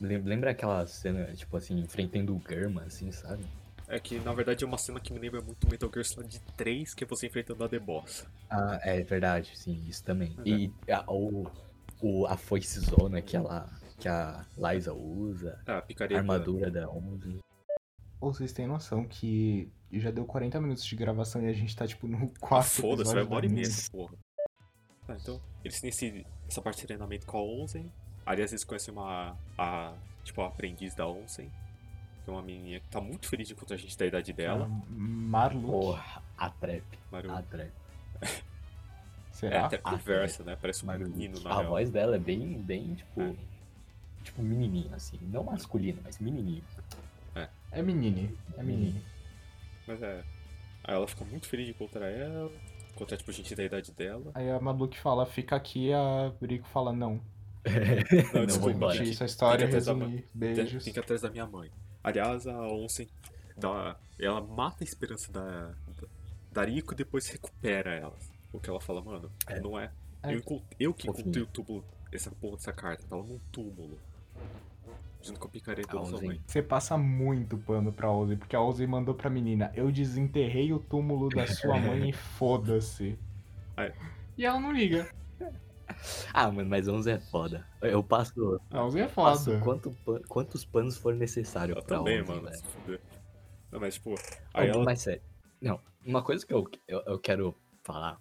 lem- 0.00 0.22
Lembra 0.22 0.50
aquela 0.50 0.86
cena, 0.86 1.24
tipo 1.34 1.56
assim, 1.56 1.78
enfrentando 1.78 2.34
o 2.36 2.42
Germa, 2.48 2.82
assim, 2.82 3.10
sabe? 3.12 3.44
É 3.88 4.00
que, 4.00 4.18
na 4.18 4.32
verdade, 4.32 4.64
é 4.64 4.66
uma 4.66 4.78
cena 4.78 4.98
que 4.98 5.12
me 5.12 5.18
lembra 5.20 5.40
muito 5.40 5.68
Metal 5.70 5.88
Gear 5.92 6.04
Solid 6.04 6.40
3, 6.56 6.92
que 6.92 7.04
é 7.04 7.06
você 7.06 7.26
enfrentando 7.28 7.62
a 7.62 7.68
The 7.68 7.78
Boss. 7.78 8.26
Ah, 8.50 8.80
é 8.82 9.00
verdade, 9.02 9.56
sim, 9.56 9.84
isso 9.86 10.02
também. 10.02 10.34
Uhum. 10.38 10.44
E 10.44 10.72
a, 10.90 11.04
o, 11.06 11.46
o, 12.02 12.26
a 12.26 12.36
foice 12.36 12.80
zona 12.80 13.22
que, 13.22 13.36
ela, 13.36 13.68
que 14.00 14.08
a 14.08 14.44
Liza 14.58 14.92
usa, 14.92 15.60
Ah, 15.66 15.74
a 15.74 15.78
a 15.78 15.82
picareta. 15.82 16.18
armadura 16.20 16.68
da 16.70 16.90
11. 16.90 17.38
Ou 18.20 18.32
vocês 18.34 18.52
têm 18.52 18.66
noção 18.66 19.06
que 19.06 19.70
já 19.92 20.10
deu 20.10 20.24
40 20.24 20.60
minutos 20.60 20.84
de 20.84 20.96
gravação 20.96 21.42
e 21.42 21.48
a 21.48 21.52
gente 21.52 21.74
tá, 21.76 21.86
tipo, 21.86 22.06
no 22.06 22.28
quarto 22.40 22.68
Foda-se, 22.68 23.14
vai 23.14 23.24
hora 23.24 23.46
e 23.46 23.48
da 23.48 23.54
meia 23.54 23.68
porra. 23.90 24.14
Ah, 25.08 25.16
então, 25.20 25.40
eles 25.64 25.80
têm 25.80 25.90
esse, 25.90 26.26
essa 26.48 26.60
parte 26.60 26.80
de 26.80 26.86
treinamento 26.86 27.26
com 27.26 27.38
a 27.38 27.42
Onsen. 27.42 27.90
Aliás, 28.24 28.50
eles 28.52 28.64
conhecem 28.64 28.92
uma. 28.92 29.36
A, 29.56 29.94
tipo, 30.24 30.42
a 30.42 30.48
aprendiz 30.48 30.94
da 30.96 31.06
Onsen. 31.06 31.48
Que 32.24 32.30
é 32.30 32.32
uma 32.32 32.42
menininha 32.42 32.80
que 32.80 32.88
tá 32.88 33.00
muito 33.00 33.28
feliz 33.28 33.46
de 33.46 33.54
encontrar 33.54 33.76
a 33.76 33.78
gente 33.78 33.96
da 33.96 34.04
idade 34.04 34.32
dela. 34.32 34.68
Ah, 34.68 34.84
Marluke. 34.90 35.66
Porra, 35.70 36.22
a 36.36 36.50
trap, 36.50 36.82
Mario, 37.12 37.30
a 37.32 37.42
trap. 37.42 37.70
é, 38.20 38.26
Será? 39.30 39.66
até 39.66 39.76
Ah, 39.76 39.90
conversa, 39.92 40.42
né? 40.42 40.56
Parece 40.60 40.82
um 40.82 40.86
Mario- 40.86 41.08
menino 41.08 41.38
na 41.40 41.50
a 41.50 41.58
real. 41.58 41.68
voz 41.70 41.88
dela 41.90 42.16
é 42.16 42.18
bem, 42.18 42.60
bem, 42.60 42.94
tipo. 42.96 43.20
É. 43.20 43.34
Tipo, 44.24 44.42
menininho, 44.42 44.92
assim. 44.92 45.20
Não 45.22 45.44
masculino, 45.44 46.00
mas 46.02 46.18
menininho. 46.18 46.64
É 47.70 47.82
menine. 47.82 48.36
É 48.56 48.62
menine. 48.62 49.00
Mas 49.86 50.02
é. 50.02 50.22
Aí 50.84 50.94
ela 50.94 51.06
fica 51.06 51.24
muito 51.24 51.46
feliz 51.48 51.66
de 51.66 51.72
encontrar 51.72 52.08
ela. 52.08 52.50
Encontrar, 52.94 53.16
tipo, 53.16 53.30
gente 53.32 53.54
da 53.54 53.64
idade 53.64 53.92
dela. 53.92 54.30
Aí 54.34 54.50
a 54.50 54.58
Marluke 54.60 54.98
fala, 54.98 55.26
fica 55.26 55.54
aqui, 55.56 55.92
a 55.92 56.32
Rico 56.42 56.66
fala, 56.68 56.92
não. 56.92 57.20
Não, 58.32 58.40
Não, 58.40 58.46
desculpa, 58.46 58.58
vou 58.58 58.70
embora. 58.70 58.94
gente. 58.96 59.10
Isso 59.10 59.22
a 59.22 59.26
história, 59.26 59.66
que 59.66 59.74
resumir. 59.74 60.22
Tem, 60.22 60.54
Beijos. 60.54 60.84
tem 60.84 60.92
que 60.92 60.98
ir 60.98 61.02
atrás 61.02 61.20
da 61.20 61.30
minha 61.30 61.46
mãe. 61.46 61.70
Aliás, 62.02 62.46
a 62.46 62.56
Onsen 62.68 63.08
dá, 63.56 63.96
ela 64.18 64.40
mata 64.40 64.82
a 64.82 64.84
esperança 64.84 65.30
da, 65.32 65.42
da, 66.00 66.08
da 66.52 66.64
Rico 66.64 66.92
e 66.94 66.96
depois 66.96 67.26
recupera 67.28 67.92
ela. 67.94 68.16
Porque 68.52 68.70
ela 68.70 68.80
fala, 68.80 69.02
mano, 69.02 69.30
É. 69.48 69.58
não 69.60 69.78
é. 69.78 69.90
É. 70.22 70.32
Eu, 70.32 70.38
encont- 70.38 70.62
eu 70.78 70.94
que 70.94 71.08
encontrei 71.08 71.42
o 71.42 71.46
túmulo, 71.46 71.84
essa 72.12 72.30
porra 72.30 72.56
dessa 72.56 72.72
carta, 72.72 73.04
tava 73.08 73.22
num 73.22 73.40
túmulo. 73.52 73.98
Junto 75.28 75.40
com 75.40 75.48
a 75.48 75.50
picareta 75.50 75.98
A 75.98 76.02
da. 76.02 76.38
Você 76.46 76.62
passa 76.62 76.96
muito 76.96 77.58
pano 77.58 77.92
pra 77.92 78.10
Ozzy, 78.10 78.36
porque 78.36 78.54
a 78.56 78.60
Ozzy 78.60 78.86
mandou 78.86 79.14
pra 79.14 79.28
menina, 79.30 79.72
eu 79.74 79.90
desenterrei 79.90 80.72
o 80.72 80.78
túmulo 80.78 81.28
da 81.28 81.46
sua 81.46 81.78
mãe 81.78 82.10
e 82.10 82.12
foda-se. 82.38 83.18
É. 83.76 83.92
E 84.38 84.44
ela 84.44 84.60
não 84.60 84.72
liga. 84.72 85.08
Ah, 86.34 86.50
mano, 86.50 86.68
mas 86.68 86.88
11 86.88 87.08
é 87.12 87.18
foda. 87.18 87.64
Eu 87.80 88.02
passo, 88.02 88.60
A 88.72 88.84
Ozzy 88.84 88.98
é 89.00 89.06
passo 89.06 89.52
foda. 89.52 89.60
quanto, 89.60 89.90
pan- 90.04 90.20
quantos 90.28 90.64
panos 90.64 90.96
for 90.96 91.14
necessário 91.14 91.76
Eu 91.76 91.82
pra 91.82 91.98
também, 91.98 92.20
11, 92.22 92.28
mano. 92.32 92.50
velho. 92.86 93.00
Não, 93.70 93.78
mas 93.80 93.94
tipo, 93.94 94.14
aí 94.52 94.68
ela. 94.68 94.82
Mas 94.84 95.02
sério. 95.02 95.22
Não, 95.60 95.80
uma 96.04 96.22
coisa 96.22 96.44
que 96.44 96.52
eu, 96.52 96.68
eu, 96.88 97.02
eu 97.06 97.18
quero 97.20 97.54
falar 97.84 98.20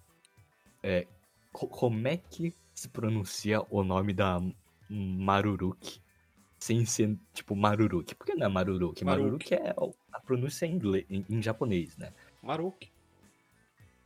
é 0.83 1.07
co- 1.51 1.67
como 1.67 2.07
é 2.07 2.17
que 2.17 2.53
se 2.73 2.87
pronuncia 2.87 3.63
o 3.71 3.83
nome 3.83 4.13
da 4.13 4.39
Maruruki 4.87 5.99
sem 6.59 6.85
ser 6.85 7.17
tipo 7.33 7.55
Maruruki? 7.55 8.15
Por 8.15 8.25
que 8.25 8.35
não 8.35 8.45
é 8.45 8.49
Maruruki? 8.49 9.03
Maruki. 9.05 9.23
Maruruki 9.23 9.53
é 9.55 9.73
o- 9.77 9.93
a 10.11 10.19
pronúncia 10.19 10.65
em, 10.65 10.73
inglês, 10.75 11.05
em, 11.09 11.25
em 11.29 11.41
japonês, 11.41 11.95
né? 11.97 12.11
Maruki. 12.41 12.91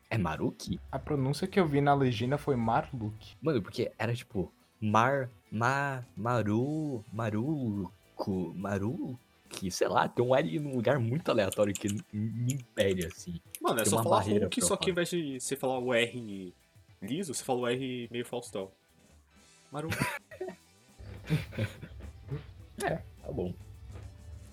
É 0.09 0.17
Maruki? 0.17 0.79
A 0.91 0.97
pronúncia 0.97 1.47
que 1.47 1.59
eu 1.59 1.67
vi 1.67 1.81
na 1.81 1.93
legenda 1.93 2.37
foi 2.37 2.55
Marluke. 2.55 3.35
Mano, 3.41 3.61
porque 3.61 3.91
era 3.97 4.13
tipo 4.15 4.51
Mar, 4.81 5.29
Ma, 5.51 6.03
Maru, 6.17 7.05
Maruco, 7.13 8.53
Maruki, 8.55 9.69
sei 9.69 9.87
lá, 9.87 10.09
tem 10.09 10.25
um 10.25 10.35
L 10.35 10.59
num 10.59 10.75
lugar 10.75 10.97
muito 10.99 11.29
aleatório 11.29 11.73
que 11.75 11.87
me 12.11 12.53
impede, 12.53 13.05
assim. 13.05 13.39
Mano, 13.61 13.81
é 13.81 13.85
só 13.85 13.97
uma 13.97 14.03
falar 14.03 14.17
barreira 14.19 14.45
Hulk, 14.45 14.61
só 14.61 14.75
que 14.75 14.89
ao 14.89 14.93
invés 14.93 15.09
de 15.11 15.39
você 15.39 15.55
falar 15.55 15.77
o 15.79 15.93
R 15.93 16.53
liso, 17.03 17.33
você 17.33 17.43
fala 17.43 17.59
o 17.59 17.67
R 17.67 18.07
meio 18.11 18.25
Faustão. 18.25 18.71
Maruki. 19.71 19.95
Tá 23.21 23.31
bom. 23.31 23.53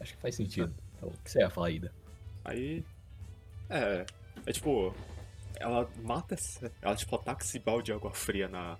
Acho 0.01 0.15
que 0.15 0.21
faz 0.21 0.35
sentido. 0.35 0.75
Tá. 1.01 1.07
O 1.07 1.11
que 1.11 1.31
você 1.31 1.41
ia 1.41 1.51
falar, 1.51 1.71
Ida? 1.71 1.93
Aí. 2.45 2.85
É. 3.69 4.07
É 4.45 4.53
tipo. 4.53 4.95
Ela 5.57 5.89
mata. 6.03 6.37
Ela 6.83 6.95
tipo 6.97 7.15
ataca 7.17 7.45
esse 7.45 7.59
balde 7.59 7.87
de 7.87 7.93
água 7.93 8.13
fria 8.13 8.49
na. 8.49 8.79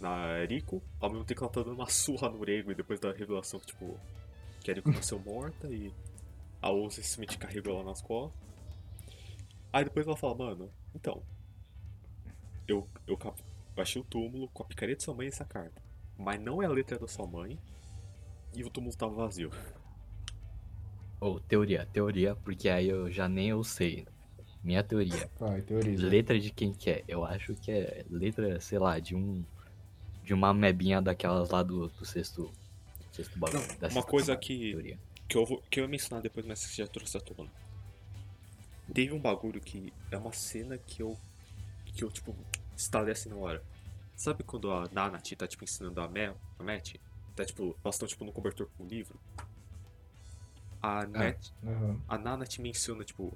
Na 0.00 0.44
Rico, 0.44 0.82
ao 0.98 1.10
mesmo 1.10 1.24
tempo 1.24 1.38
que 1.38 1.44
ela 1.44 1.52
tá 1.52 1.62
dando 1.62 1.76
uma 1.76 1.88
surra 1.88 2.28
no 2.28 2.42
Rego 2.42 2.72
e 2.72 2.74
depois 2.74 2.98
da 2.98 3.12
revelação 3.12 3.60
que, 3.60 3.66
tipo. 3.66 3.98
Que 4.60 4.70
a 4.70 4.74
Rico 4.74 4.90
nasceu 4.90 5.18
morta 5.18 5.68
e. 5.68 5.92
A 6.60 6.70
Ousa 6.70 7.02
simplesmente 7.02 7.38
carrega 7.38 7.70
ela 7.70 7.84
nas 7.84 8.00
costas. 8.00 8.40
Aí 9.72 9.84
depois 9.84 10.06
ela 10.06 10.16
fala, 10.16 10.34
mano, 10.34 10.70
então. 10.94 11.22
Eu, 12.68 12.88
eu 13.06 13.18
achei 13.76 14.00
o 14.00 14.04
túmulo 14.04 14.48
com 14.48 14.62
a 14.62 14.66
picareta 14.66 14.98
de 14.98 15.02
sua 15.04 15.14
mãe 15.14 15.26
e 15.26 15.28
essa 15.28 15.44
carta. 15.44 15.82
Mas 16.16 16.40
não 16.40 16.62
é 16.62 16.66
a 16.66 16.70
letra 16.70 16.98
da 16.98 17.08
sua 17.08 17.26
mãe. 17.26 17.58
E 18.54 18.62
o 18.64 18.70
túmulo 18.70 18.94
tava 18.94 19.14
vazio. 19.14 19.50
Ou 21.20 21.38
teoria, 21.40 21.86
teoria, 21.92 22.34
porque 22.34 22.68
aí 22.68 22.88
eu 22.88 23.10
já 23.10 23.28
nem 23.28 23.48
eu 23.50 23.62
sei. 23.62 24.06
Minha 24.62 24.82
teoria. 24.82 25.30
Vai, 25.38 25.60
teoriza. 25.62 26.06
Letra 26.06 26.38
de 26.38 26.50
quem 26.50 26.72
que 26.72 26.90
é? 26.90 27.04
Eu 27.08 27.24
acho 27.24 27.54
que 27.54 27.70
é 27.70 28.04
letra, 28.10 28.60
sei 28.60 28.78
lá, 28.78 28.98
de 28.98 29.14
um. 29.14 29.44
De 30.24 30.32
uma 30.34 30.52
mebinha 30.54 31.00
daquelas 31.02 31.50
lá 31.50 31.62
do, 31.62 31.88
do 31.88 32.04
sexto. 32.04 32.50
Sexto 33.12 33.38
bagulho. 33.38 33.60
Não, 33.60 33.68
uma 33.68 33.88
sexta 33.90 34.02
coisa 34.02 34.36
que- 34.36 34.70
teoria. 34.72 34.98
que 35.28 35.36
eu, 35.36 35.44
vou, 35.44 35.62
que 35.70 35.80
eu 35.80 35.84
ia 35.84 35.88
mencionar 35.88 36.22
depois, 36.22 36.46
mas 36.46 36.64
que 36.66 36.76
já 36.76 36.86
trouxe 36.86 37.16
à 37.16 37.20
tona. 37.20 37.50
Teve 38.92 39.12
um 39.12 39.18
bagulho 39.20 39.60
que 39.60 39.92
é 40.10 40.16
uma 40.16 40.32
cena 40.32 40.76
que 40.78 41.02
eu. 41.02 41.16
que 41.86 42.04
eu, 42.04 42.10
tipo, 42.10 42.34
estalei 42.76 43.12
assim 43.12 43.28
na 43.30 43.36
hora. 43.36 43.62
Sabe 44.16 44.42
quando 44.44 44.70
a 44.70 44.88
Nanati 44.92 45.34
tá, 45.34 45.46
tipo, 45.48 45.64
ensinando 45.64 46.00
a, 46.00 46.08
Mel, 46.08 46.36
a 46.58 46.62
Matt? 46.62 46.94
Tá, 47.34 47.44
tipo, 47.44 47.76
elas 47.84 47.94
estão, 47.94 48.06
tipo, 48.08 48.24
no 48.24 48.32
cobertor 48.32 48.68
com 48.76 48.84
o 48.84 48.86
livro. 48.86 49.18
A, 50.82 51.06
Matt, 51.06 51.50
Aham. 51.64 52.00
a 52.08 52.18
Nanati 52.18 52.60
menciona, 52.60 53.04
tipo, 53.04 53.32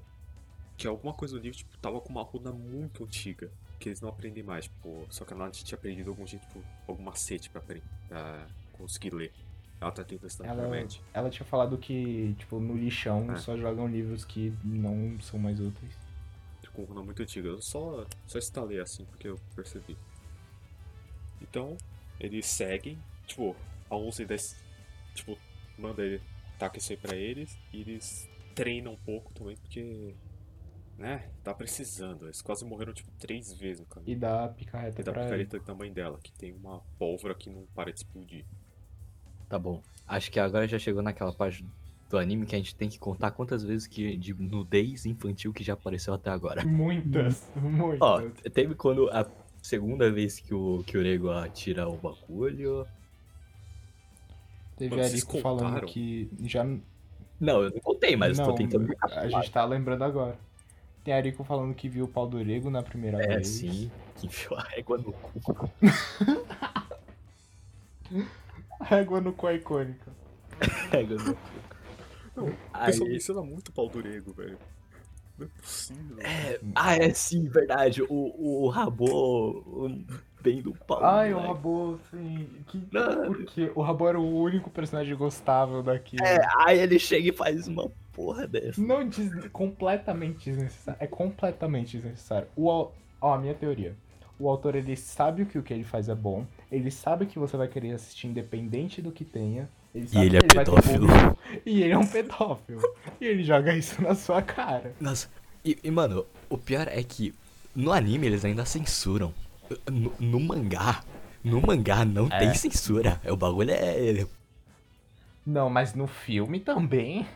que 0.76 0.86
alguma 0.86 1.14
coisa 1.14 1.36
no 1.36 1.40
livro, 1.42 1.56
tipo, 1.58 1.76
tava 1.78 2.00
com 2.00 2.08
uma 2.10 2.22
runa 2.22 2.52
muito 2.52 3.04
antiga. 3.04 3.50
Que 3.78 3.90
eles 3.90 4.00
não 4.00 4.08
aprendem 4.08 4.42
mais, 4.42 4.64
tipo, 4.64 5.06
só 5.10 5.24
que 5.24 5.32
a 5.34 5.36
Nanati 5.36 5.64
tinha 5.64 5.76
aprendido 5.78 6.10
algum 6.10 6.26
jeito, 6.26 6.46
tipo, 6.46 6.62
algum 6.88 7.02
macete 7.02 7.48
pra, 7.50 7.60
aprender, 7.60 7.84
pra 8.08 8.46
conseguir 8.72 9.14
ler. 9.14 9.32
Ela 9.80 9.92
tá 9.92 10.02
tentando 10.02 10.34
pra 10.38 10.46
Ela, 10.46 10.68
Matt. 10.68 10.98
ela 11.12 11.28
tinha 11.30 11.46
falado 11.46 11.76
que, 11.78 12.34
tipo, 12.38 12.58
no 12.58 12.74
lixão 12.74 13.30
É. 13.32 13.36
só 13.36 13.56
jogam 13.56 13.86
livros 13.86 14.24
que 14.24 14.52
não 14.64 15.20
são 15.20 15.38
mais 15.38 15.60
úteis. 15.60 15.94
com 16.72 16.84
runa 16.84 17.02
muito 17.02 17.22
antiga. 17.22 17.48
Eu 17.48 17.62
só, 17.62 18.06
só 18.26 18.38
instalei 18.38 18.78
assim 18.80 19.04
porque 19.06 19.28
eu 19.28 19.38
percebi. 19.54 19.96
Então, 21.40 21.76
eles 22.20 22.44
seguem. 22.46 22.98
Tipo, 23.26 23.56
a 23.88 23.96
11 23.96 24.24
desce, 24.24 24.56
tipo, 25.14 25.38
manda 25.78 26.02
ele, 26.02 26.20
taca 26.58 26.78
isso 26.78 26.92
aí 26.92 26.96
pra 26.98 27.16
eles. 27.16 27.58
E 27.72 27.80
eles 27.80 28.28
treinam 28.54 28.92
um 28.92 28.96
pouco 28.96 29.32
também 29.34 29.56
porque, 29.56 30.14
né, 30.98 31.28
tá 31.44 31.54
precisando. 31.54 32.26
Eles 32.26 32.42
quase 32.42 32.64
morreram, 32.64 32.92
tipo, 32.92 33.10
três 33.18 33.52
vezes 33.52 33.80
no 33.80 33.86
caminho. 33.86 34.12
E 34.12 34.16
dá 34.16 34.48
picareta 34.48 35.00
E 35.00 35.04
da 35.04 35.12
picareta 35.12 35.60
da 35.60 35.74
mãe 35.74 35.92
dela, 35.92 36.18
que 36.22 36.32
tem 36.32 36.52
uma 36.52 36.80
pólvora 36.98 37.34
que 37.34 37.50
não 37.50 37.66
para 37.74 37.92
de 37.92 37.98
explodir. 37.98 38.44
Tá 39.48 39.58
bom. 39.58 39.82
Acho 40.06 40.30
que 40.30 40.40
agora 40.40 40.66
já 40.66 40.78
chegou 40.78 41.02
naquela 41.02 41.32
parte 41.32 41.64
do 42.08 42.18
anime 42.18 42.46
que 42.46 42.54
a 42.54 42.58
gente 42.58 42.74
tem 42.74 42.88
que 42.88 42.98
contar 42.98 43.32
quantas 43.32 43.64
vezes 43.64 43.86
que 43.86 44.16
de 44.16 44.32
nudez 44.34 45.06
infantil 45.06 45.52
que 45.52 45.64
já 45.64 45.74
apareceu 45.74 46.14
até 46.14 46.30
agora. 46.30 46.64
Muitas, 46.64 47.48
muitas. 47.56 48.00
Ó, 48.00 48.22
teve 48.52 48.74
quando 48.74 49.10
a 49.10 49.26
segunda 49.60 50.10
vez 50.10 50.38
que 50.38 50.54
o, 50.54 50.84
que 50.84 50.96
o 50.96 51.02
Rego 51.02 51.30
atira 51.30 51.88
o 51.88 51.96
bagulho. 51.96 52.86
Teve 54.76 54.90
Mano, 54.90 55.02
a 55.02 55.08
vocês 55.08 55.22
Rico 55.22 55.40
falando 55.40 55.80
que 55.86 56.28
já. 56.44 56.64
Não, 57.40 57.62
eu 57.62 57.70
não 57.70 57.80
contei, 57.80 58.16
mas 58.16 58.38
não, 58.38 58.46
tô 58.46 58.54
tentando 58.54 58.92
A 59.02 59.28
gente 59.28 59.50
tá 59.50 59.64
lembrando 59.64 60.04
agora. 60.04 60.38
Tem 61.04 61.14
a 61.14 61.20
Rico 61.20 61.44
falando 61.44 61.74
que 61.74 61.88
viu 61.88 62.04
o 62.04 62.08
pau 62.08 62.26
do 62.26 62.42
Rego 62.42 62.68
na 62.68 62.82
primeira 62.82 63.22
É, 63.22 63.36
vez. 63.36 63.48
sim. 63.48 63.90
Que 64.16 64.26
enfiou 64.26 64.58
a 64.58 64.62
régua 64.62 64.98
no 64.98 65.12
cu. 65.12 65.70
Régua 68.80 69.20
no 69.20 69.32
cu 69.32 69.48
é 69.48 69.54
icônica. 69.56 70.12
Régua 70.90 71.16
no 71.16 71.34
cu. 71.34 71.40
O 72.36 72.44
pessoal 72.84 73.06
Aí, 73.08 73.12
menciona 73.14 73.42
muito 73.42 73.68
o 73.68 73.72
pau 73.72 73.88
do 73.88 74.00
Rego, 74.00 74.32
velho. 74.34 74.58
Não 75.38 75.46
é 75.46 75.50
possível. 75.60 76.16
É, 76.20 76.60
ah, 76.74 76.96
é 76.96 77.12
sim, 77.14 77.48
verdade. 77.48 78.02
O, 78.02 78.64
o 78.64 78.68
Rabo 78.68 79.04
o- 79.04 80.04
vem 80.46 80.62
do 80.62 80.72
pau. 80.72 81.04
Ai, 81.04 81.34
o. 81.34 81.38
Rabo, 81.38 82.00
assim. 82.00 82.48
Que, 82.68 82.78
porque 83.26 83.72
o 83.74 83.82
Rabo 83.82 84.08
era 84.08 84.20
o 84.20 84.40
único 84.40 84.70
personagem 84.70 85.14
gostável 85.16 85.82
daquilo. 85.82 86.24
É, 86.24 86.38
aí 86.64 86.78
ele 86.78 86.98
chega 86.98 87.28
e 87.28 87.32
faz 87.32 87.66
uma 87.66 87.90
porra 88.12 88.46
dessa. 88.46 88.80
Não 88.80 89.06
des... 89.08 89.30
completamente 89.48 90.50
desnecessário. 90.50 90.98
É 91.02 91.06
completamente 91.06 91.96
desnecessário. 91.96 92.48
O, 92.56 92.68
ó, 92.68 93.34
a 93.34 93.38
minha 93.38 93.54
teoria. 93.54 93.94
O 94.38 94.48
autor 94.48 94.76
ele 94.76 94.96
sabe 94.96 95.42
o 95.42 95.46
que 95.46 95.58
o 95.58 95.62
que 95.62 95.72
ele 95.72 95.84
faz 95.84 96.08
é 96.08 96.14
bom. 96.14 96.46
Ele 96.70 96.90
sabe 96.90 97.26
que 97.26 97.38
você 97.38 97.56
vai 97.56 97.68
querer 97.68 97.92
assistir 97.92 98.26
independente 98.26 99.00
do 99.00 99.10
que 99.10 99.24
tenha. 99.24 99.68
Ele 99.94 100.06
sabe 100.06 100.26
ele 100.26 100.36
é 100.36 100.40
ter 100.40 100.58
pedófilo. 100.58 101.06
E 101.64 101.82
ele 101.82 101.92
é 101.92 101.98
um 101.98 102.06
pedófilo. 102.06 102.82
e 103.18 103.24
ele 103.24 103.42
joga 103.42 103.74
isso 103.74 104.00
na 104.02 104.14
sua 104.14 104.42
cara. 104.42 104.94
Nossa, 105.00 105.28
e, 105.64 105.78
e, 105.82 105.90
mano, 105.90 106.26
o 106.50 106.58
pior 106.58 106.86
é 106.86 107.02
que 107.02 107.34
no 107.74 107.92
anime 107.92 108.26
eles 108.26 108.44
ainda 108.44 108.64
censuram. 108.66 109.32
No, 109.90 110.12
no 110.20 110.40
mangá, 110.40 111.02
no 111.42 111.60
mangá 111.60 112.04
não 112.04 112.26
É. 112.28 112.38
tem 112.38 112.54
censura. 112.54 113.20
O 113.28 113.36
bagulho 113.36 113.70
é. 113.72 114.26
Não, 115.44 115.70
mas 115.70 115.94
no 115.94 116.06
filme 116.06 116.60
também. 116.60 117.26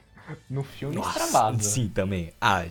No 0.49 0.63
filme 0.63 0.95
Nossa, 0.97 1.19
extravasa. 1.25 1.63
sim, 1.63 1.89
também. 1.89 2.33
Ah, 2.41 2.65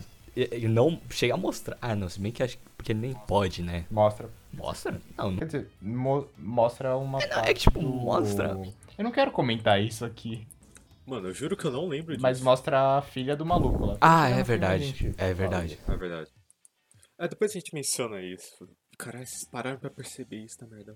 não 0.68 1.00
chega 1.10 1.34
a 1.34 1.36
mostrar. 1.36 1.76
Ah, 1.80 1.94
não, 1.94 2.08
se 2.08 2.18
bem 2.20 2.32
que 2.32 2.42
acho 2.42 2.56
que 2.56 2.62
porque 2.76 2.92
ele 2.92 3.00
nem 3.00 3.14
pode, 3.14 3.62
né? 3.62 3.84
Mostra. 3.90 4.30
Mostra? 4.52 5.00
Não, 5.16 5.30
não. 5.30 5.38
Quer 5.38 5.44
dizer, 5.46 5.70
mo- 5.82 6.26
mostra 6.38 6.96
uma 6.96 7.20
É, 7.20 7.28
não, 7.28 7.38
é 7.42 7.52
que, 7.54 7.60
tipo, 7.60 7.78
do- 7.78 7.86
mostra. 7.86 8.56
Eu 8.96 9.04
não 9.04 9.12
quero 9.12 9.30
comentar 9.30 9.82
isso 9.82 10.04
aqui. 10.04 10.46
Mano, 11.06 11.28
eu 11.28 11.34
juro 11.34 11.56
que 11.56 11.64
eu 11.66 11.70
não 11.70 11.86
lembro 11.88 12.12
disso. 12.14 12.22
Mas 12.22 12.40
mostra 12.40 12.98
a 12.98 13.02
filha 13.02 13.36
do 13.36 13.44
maluco 13.44 13.84
lá. 13.84 13.98
Ah, 14.00 14.24
é 14.26 14.28
filme, 14.28 14.40
a 14.40 14.44
verdade. 14.44 15.14
É 15.18 15.34
verdade. 15.34 15.78
É 15.86 15.96
verdade. 15.96 16.30
É, 17.18 17.28
depois 17.28 17.50
a 17.50 17.54
gente 17.54 17.74
menciona 17.74 18.22
isso. 18.22 18.66
Caralho, 19.02 19.26
vocês 19.26 19.44
pararam 19.44 19.78
pra 19.78 19.90
perceber 19.90 20.44
isso 20.44 20.56
na 20.60 20.66
merda. 20.66 20.94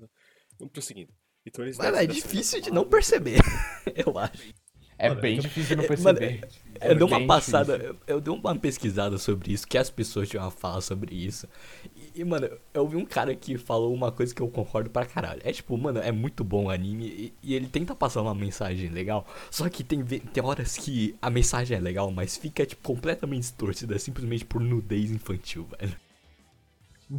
Vamos 0.59 0.72
prosseguindo. 0.72 1.12
Então 1.46 1.64
eles 1.64 1.76
descem 1.76 1.98
é 2.00 2.07
difícil 2.07 2.61
de 2.61 2.70
nave. 2.70 2.74
não 2.82 2.88
perceber, 2.88 3.38
eu 3.94 4.18
acho. 4.18 4.55
É 4.96 5.09
Mano, 5.09 5.20
bem 5.20 5.36
eu- 5.36 5.42
difícil 5.42 5.76
não 5.76 5.84
é- 5.84 5.88
perceber. 5.88 6.48
É 6.80 6.90
Eu 6.92 6.94
dei 6.94 7.05
uma 7.07 7.18
bem 7.18 7.26
passada, 7.26 7.76
eu, 7.76 7.96
eu 8.07 8.20
dei 8.20 8.32
uma 8.32 8.57
pesquisada 8.57 9.18
sobre 9.18 9.52
isso, 9.52 9.66
que 9.66 9.76
as 9.76 9.90
pessoas 9.90 10.28
tinham 10.28 10.44
uma 10.44 10.50
fala 10.52 10.80
sobre 10.80 11.14
isso. 11.14 11.48
E, 11.96 12.20
e, 12.20 12.24
mano, 12.24 12.48
eu 12.72 12.86
vi 12.88 12.96
um 12.96 13.05
cara 13.05 13.34
que 13.34 13.59
falou 13.59 13.92
uma 13.92 14.12
coisa 14.12 14.32
que 14.34 14.40
eu 14.40 14.48
concordo 14.48 14.88
pra 14.90 15.05
caralho. 15.05 15.40
É 15.44 15.52
tipo, 15.52 15.76
mano, 15.76 15.98
é 15.98 16.12
muito 16.12 16.44
bom 16.44 16.66
o 16.66 16.70
anime 16.70 17.07
e, 17.07 17.34
e 17.42 17.55
ele 17.55 17.66
tenta 17.66 17.94
passar 17.94 18.22
uma 18.22 18.34
mensagem 18.34 18.88
legal. 18.88 19.26
Só 19.50 19.68
que 19.68 19.82
tem, 19.82 20.05
tem 20.05 20.42
horas 20.44 20.76
que 20.76 21.16
a 21.20 21.28
mensagem 21.28 21.76
é 21.76 21.80
legal, 21.80 22.11
mas 22.12 22.36
fica, 22.36 22.64
tipo, 22.64 22.82
completamente 22.82 23.40
distorcida 23.42 23.98
simplesmente 23.98 24.44
por 24.44 24.61
nudez 24.61 25.11
infantil, 25.11 25.66
velho. 25.78 25.96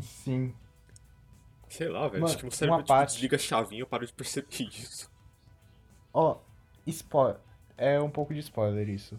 Sim. 0.01 0.53
Sei 1.77 1.87
lá, 1.89 2.07
velho. 2.07 2.21
Uma- 2.23 2.27
acho 2.27 2.37
que 2.37 2.43
meu 2.43 2.51
cérebro 2.51 2.75
uma 2.77 2.83
tipo, 2.83 2.87
parte- 2.93 3.11
desliga 3.13 3.35
a 3.35 3.39
chavinha 3.39 3.81
eu 3.81 3.87
paro 3.87 4.05
de 4.05 4.13
perceber 4.13 4.47
isso. 4.69 5.09
Ó, 6.13 6.37
spoiler. 6.87 7.37
É 7.77 7.99
um 7.99 8.09
pouco 8.09 8.33
de 8.33 8.39
spoiler 8.39 8.87
isso. 8.89 9.17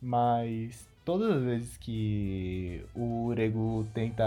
Mas 0.00 0.88
todas 1.04 1.36
as 1.36 1.42
vezes 1.42 1.76
que 1.76 2.84
o 2.94 3.26
Urego 3.26 3.86
tenta 3.92 4.24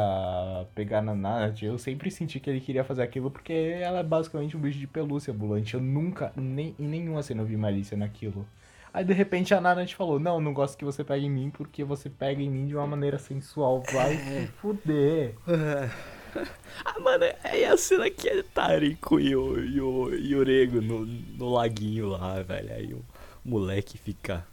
pegar 0.75 1.01
na 1.01 1.15
Nath, 1.15 1.63
eu 1.63 1.77
sempre 1.77 2.11
senti 2.11 2.39
que 2.39 2.49
ele 2.49 2.59
queria 2.61 2.83
fazer 2.83 3.01
aquilo 3.03 3.31
porque 3.31 3.53
ela 3.53 3.99
é 3.99 4.03
basicamente 4.03 4.55
um 4.55 4.59
bicho 4.59 4.77
de 4.79 4.87
pelúcia 4.87 5.33
ambulante. 5.33 5.73
Eu 5.73 5.81
nunca, 5.81 6.31
nem, 6.35 6.75
em 6.77 6.87
nenhuma 6.87 7.23
cena 7.23 7.41
eu 7.41 7.45
vi 7.45 7.55
malícia 7.57 7.97
naquilo. 7.97 8.45
Aí 8.93 9.05
de 9.05 9.13
repente 9.13 9.53
a 9.53 9.61
Nanat 9.61 9.95
falou, 9.95 10.19
não, 10.19 10.41
não 10.41 10.53
gosto 10.53 10.77
que 10.77 10.83
você 10.83 11.01
pegue 11.03 11.25
em 11.25 11.29
mim 11.29 11.49
porque 11.49 11.81
você 11.83 12.09
pega 12.09 12.41
em 12.41 12.49
mim 12.49 12.67
de 12.67 12.75
uma 12.75 12.85
maneira 12.85 13.17
sensual. 13.17 13.81
Vai 13.93 14.17
se 14.19 14.47
fuder. 14.47 15.35
Ah, 16.83 16.99
mano, 16.99 17.23
é 17.25 17.65
a 17.67 17.77
cena 17.77 18.09
que 18.09 18.27
é 18.27 18.41
Tariko 18.41 19.19
e 19.19 19.35
o, 19.35 19.59
e 19.63 19.79
o, 19.81 20.13
e 20.15 20.35
o 20.35 20.43
Rego 20.43 20.81
no, 20.81 21.05
no 21.05 21.49
laguinho 21.53 22.07
lá, 22.09 22.41
velho. 22.41 22.73
Aí 22.73 22.93
o 22.93 23.05
moleque 23.45 23.97
fica. 23.97 24.45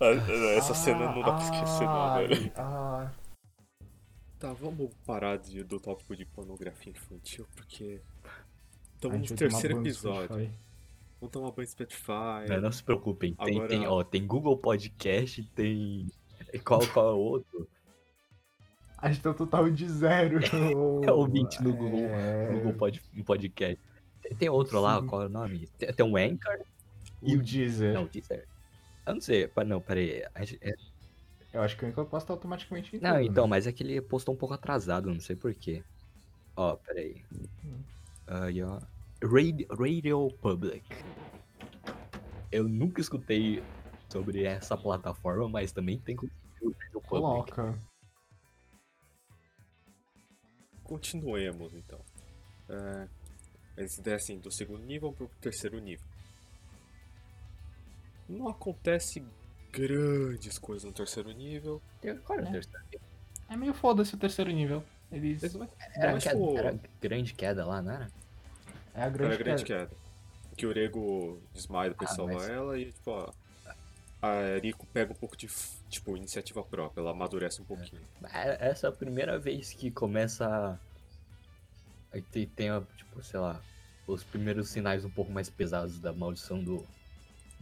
Ah, 0.00 0.10
Essa 0.56 0.74
cena 0.74 1.12
não 1.12 1.20
dá 1.22 1.32
pra 1.34 1.42
esquecer, 1.44 1.84
não, 1.84 2.02
Ai, 2.02 2.26
velho. 2.26 2.52
ah, 2.56 3.10
Tá, 4.38 4.52
vamos 4.54 4.90
parar 5.06 5.38
de, 5.38 5.62
do 5.62 5.78
tópico 5.78 6.16
de 6.16 6.24
pornografia 6.24 6.90
infantil, 6.90 7.46
porque. 7.54 8.00
a 8.24 8.28
Estamos 8.96 9.30
no 9.30 9.36
terceiro 9.36 9.80
episódio. 9.80 10.50
Vamos 11.20 11.32
tomar 11.32 11.52
banho 11.52 11.68
Spotify. 11.68 12.48
Não, 12.48 12.60
não 12.62 12.72
se 12.72 12.82
preocupem. 12.82 13.34
Tem, 13.34 13.54
Agora- 13.54 13.68
tem, 13.68 13.86
ó, 13.86 14.02
tem 14.02 14.26
Google 14.26 14.56
Podcast, 14.56 15.44
tem. 15.54 16.08
Qual, 16.64 16.84
qual 16.88 17.10
é 17.10 17.12
o 17.12 17.18
outro? 17.18 17.68
A 19.02 19.10
gente 19.10 19.20
tem 19.20 19.32
um 19.32 19.34
total 19.34 19.68
de 19.68 19.88
zero. 19.88 20.38
É 21.04 21.12
ouvinte 21.12 21.60
no 21.62 21.72
Google, 21.74 22.04
É, 22.04 22.52
Google 22.52 22.72
pod, 22.74 23.02
Podcast. 23.26 23.78
Tem, 24.38 24.48
outro 24.48 24.80
lá, 24.80 25.00
Sim. 25.00 25.06
qual 25.08 25.22
é 25.22 25.26
o 25.26 25.28
nome? 25.28 25.66
Tem, 25.76 25.92
tem 25.92 26.06
um 26.06 26.16
Anchor 26.16 26.60
O 27.20 27.36
Deezer. 27.36 27.92
Não, 27.92 28.06
Deezer. 28.06 28.46
Eu 29.04 29.14
não 29.14 29.20
sei, 29.20 29.50
não, 29.66 29.80
peraí. 29.80 30.22
gente- 30.40 30.58
é- 30.62 30.74
Eu 31.52 31.60
acho 31.62 31.76
que 31.76 31.84
o 31.84 31.88
Anchor 31.88 32.06
posta 32.06 32.32
automaticamente 32.32 32.96
em 32.96 33.00
Não, 33.00 33.20
então, 33.20 33.44
né? 33.44 33.50
mas 33.50 33.66
é 33.66 33.72
que 33.72 33.82
ele 33.82 34.00
postou 34.00 34.32
um 34.34 34.38
pouco 34.38 34.54
atrasado, 34.54 35.10
não 35.12 35.20
sei 35.20 35.34
porquê. 35.34 35.82
Ó, 36.56 36.76
peraí. 36.76 37.16
Aí, 38.28 38.62
ó. 38.62 38.78
Radio, 39.22 39.66
Radio 39.70 40.28
Public. 40.40 40.84
Eu 42.52 42.68
nunca 42.68 43.00
escutei 43.00 43.62
sobre 44.08 44.44
essa 44.44 44.76
plataforma, 44.76 45.48
mas 45.48 45.72
também 45.72 45.98
tem 45.98 46.14
o 46.16 46.20
Radio 46.20 47.00
Public. 47.00 47.08
Coloca. 47.08 47.74
Continuemos, 50.96 51.72
então. 51.72 51.98
É, 52.68 53.08
eles 53.78 53.98
descem 53.98 54.38
do 54.38 54.50
segundo 54.50 54.84
nível 54.84 55.10
pro 55.10 55.26
terceiro 55.40 55.78
nível. 55.78 56.04
Não 58.28 58.46
acontece 58.48 59.24
grandes 59.72 60.58
coisas 60.58 60.84
no 60.84 60.92
terceiro 60.92 61.30
nível. 61.32 61.80
Qual 62.26 62.38
era 62.38 62.46
o 62.46 62.48
É. 62.50 62.52
terceiro? 62.52 62.84
É 63.48 63.56
meio 63.56 63.72
foda-se 63.72 64.14
o 64.14 64.18
terceiro 64.18 64.50
nível. 64.50 64.84
Eles. 65.10 65.42
Era, 65.94 66.12
Mas, 66.12 66.24
queda- 66.24 66.36
pô- 66.38 66.58
era 66.58 66.78
grande 67.00 67.32
queda 67.32 67.64
lá, 67.64 67.80
não 67.80 67.92
era? 67.92 68.10
É 68.94 69.02
a 69.02 69.08
grande, 69.08 69.34
Era 69.34 69.44
grande 69.44 69.64
queda. 69.64 69.86
queda. 69.86 70.00
Que 70.58 70.66
o 70.66 70.72
Rego 70.74 71.40
desmaia 71.54 71.88
depois 71.90 72.10
Ah, 72.10 72.14
salva 72.14 72.34
mas- 72.34 72.48
ela 72.50 72.78
e, 72.78 72.92
tipo, 72.92 73.10
a, 73.12 73.32
a 74.22 74.58
Rico 74.62 74.86
pega 74.86 75.12
um 75.12 75.16
pouco 75.16 75.36
de, 75.36 75.48
tipo, 75.88 76.16
iniciativa 76.16 76.62
própria. 76.62 77.00
Ela 77.02 77.10
amadurece 77.10 77.60
um 77.60 77.64
pouquinho. 77.64 78.00
É- 78.32 78.68
Essa 78.70 78.86
é 78.86 78.90
a 78.90 78.92
primeira 78.92 79.38
vez 79.38 79.72
que 79.72 79.90
começa. 79.90 80.46
a- 82.12 82.20
tem, 82.30 82.46
tem, 82.46 82.68
a, 82.70 82.80
tipo, 82.96 83.22
sei 83.22 83.40
lá, 83.40 83.60
os 84.06 84.22
primeiros 84.22 84.68
sinais 84.68 85.04
um 85.04 85.10
pouco 85.10 85.32
mais 85.32 85.48
pesados 85.50 85.98
da 85.98 86.12
maldição 86.12 86.62
do, 86.62 86.86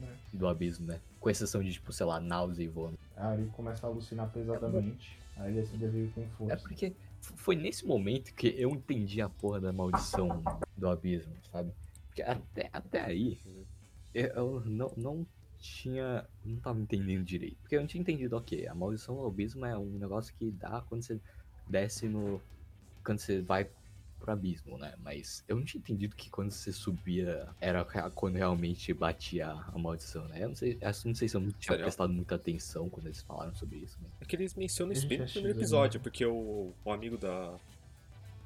É. 0.03 0.07
do 0.33 0.47
abismo, 0.49 0.87
né? 0.87 1.01
Com 1.19 1.31
exceção 1.31 1.63
de, 1.63 1.73
tipo, 1.73 1.93
sei 1.93 2.05
lá, 2.07 2.21
náusea 2.21 2.65
e 2.65 2.69
vômito. 2.69 3.01
A 3.17 3.29
Ari 3.29 3.47
começa 3.53 3.87
a 3.87 3.91
alucinar 3.91 4.29
pesadamente. 4.31 5.19
Aí 5.37 5.53
ele 5.53 5.61
acende 5.61 5.87
veio 5.87 6.11
com 6.13 6.21
É 6.23 6.27
força. 6.27 6.57
porque 6.69 6.87
f- 7.23 7.33
foi 7.37 7.57
nesse 7.57 7.87
momento 7.87 8.35
que 8.35 8.49
eu 8.59 8.71
entendi 8.71 9.23
a 9.23 9.29
porra 9.29 9.61
da 9.61 9.73
maldição 9.73 10.43
do 10.77 10.89
abismo, 10.89 11.33
sabe? 11.51 11.73
Porque 12.09 12.23
até, 12.23 12.69
até 12.73 13.01
aí 13.03 13.39
eu- 14.13 14.27
eu 14.29 14.61
não, 14.67 14.93
não 14.97 15.27
tinha. 15.61 16.27
não 16.45 16.57
tava 16.57 16.81
entendendo 16.81 17.25
direito. 17.25 17.57
Porque 17.61 17.77
eu 17.77 17.81
não 17.81 17.87
tinha 17.87 18.01
entendido, 18.01 18.37
ok, 18.37 18.67
a 18.67 18.75
maldição 18.75 19.15
do 19.15 19.27
abismo 19.27 19.65
é 19.65 19.77
um 19.77 19.99
negócio 19.99 20.35
que 20.39 20.51
dá 20.51 20.83
quando 20.89 21.03
você 21.03 21.21
desce 21.69 22.09
no. 22.09 22.41
quando 23.05 23.19
você 23.19 23.41
vai 23.41 23.69
pro 24.21 24.33
abismo, 24.33 24.77
né? 24.77 24.95
Mas 24.99 25.43
eu 25.49 25.57
não 25.57 25.65
tinha 25.65 25.81
entendido 25.81 26.15
que 26.15 26.31
quando 26.31 26.51
você 26.51 26.73
subia 26.73 27.49
era 27.61 27.85
quando 28.15 28.37
realmente 28.37 28.93
batia 28.93 29.49
a 29.49 29.79
maldição, 29.79 30.29
né? 30.29 30.45
Eu 30.45 30.49
não 30.49 30.55
sei, 30.55 30.79
eu 30.81 30.93
não 31.07 31.15
sei 31.15 31.29
se 31.29 31.37
eu 31.37 31.41
não 31.41 31.51
tinha 31.51 31.73
Sério? 31.73 31.85
prestado 31.85 32.13
muita 32.13 32.35
atenção 32.35 32.89
quando 32.89 33.07
eles 33.07 33.23
falaram 33.23 33.55
sobre 33.55 33.79
isso, 33.79 33.99
né? 34.03 34.09
É 34.21 34.25
que 34.25 34.37
eles 34.37 34.55
mencionam 34.55 34.93
isso 34.93 35.07
bem 35.07 35.19
no 35.19 35.27
primeiro 35.27 35.55
de 35.55 35.61
episódio, 35.61 36.01
porque 36.01 36.25
o, 36.25 36.73
o 36.85 36.93
amigo 36.93 37.17
da, 37.17 37.59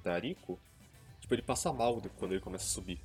da 0.04 0.18
Rico, 0.18 0.58
tipo, 1.20 1.34
ele 1.34 1.42
passa 1.42 1.72
mal 1.72 2.00
quando 2.16 2.32
ele 2.32 2.40
começa 2.40 2.64
a 2.64 2.68
subir. 2.68 3.00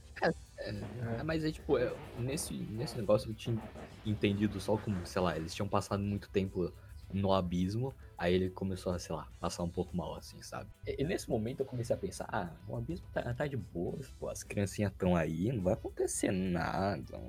É, 0.62 1.24
mas 1.24 1.43
é 1.43 1.51
tipo, 1.51 1.78
eu- 1.78 1.95
nesse, 2.18 2.53
nesse 2.53 2.97
negócio 2.97 3.30
eu 3.32 3.36
tinha 3.36 3.57
entendido 4.05 4.60
só 4.60 4.78
como, 4.78 5.05
sei 5.05 5.22
lá, 5.22 5.36
eles 5.38 5.53
tinham 5.53 5.68
passado 5.68 6.01
muito 6.01 6.30
tempo 6.30 6.72
no 7.14 7.34
abismo, 7.34 7.93
aí 8.18 8.34
ele 8.34 8.49
começou 8.49 8.91
a, 8.93 8.99
sei 8.99 9.16
lá, 9.16 9.28
passar 9.39 9.64
um 9.64 9.70
pouco 9.70 9.95
mal, 9.95 10.16
assim, 10.16 10.41
sabe? 10.43 10.70
E, 10.86 11.01
e 11.01 11.05
nesse 11.05 11.30
momento 11.30 11.62
eu 11.62 11.66
comecei 11.66 11.95
a 11.95 11.99
pensar, 11.99 12.28
ah, 12.32 12.49
o 12.68 12.76
abismo 12.76 13.07
tá, 13.12 13.34
tá 13.34 13.47
de 13.47 13.57
boa, 13.57 13.97
pô, 14.20 14.30
as 14.30 14.43
criancinhas 14.43 14.91
estão 14.91 15.16
aí, 15.16 15.51
não 15.51 15.64
vai 15.64 15.74
acontecer 15.74 16.32
nada. 16.32 17.20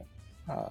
Ah, 0.46 0.70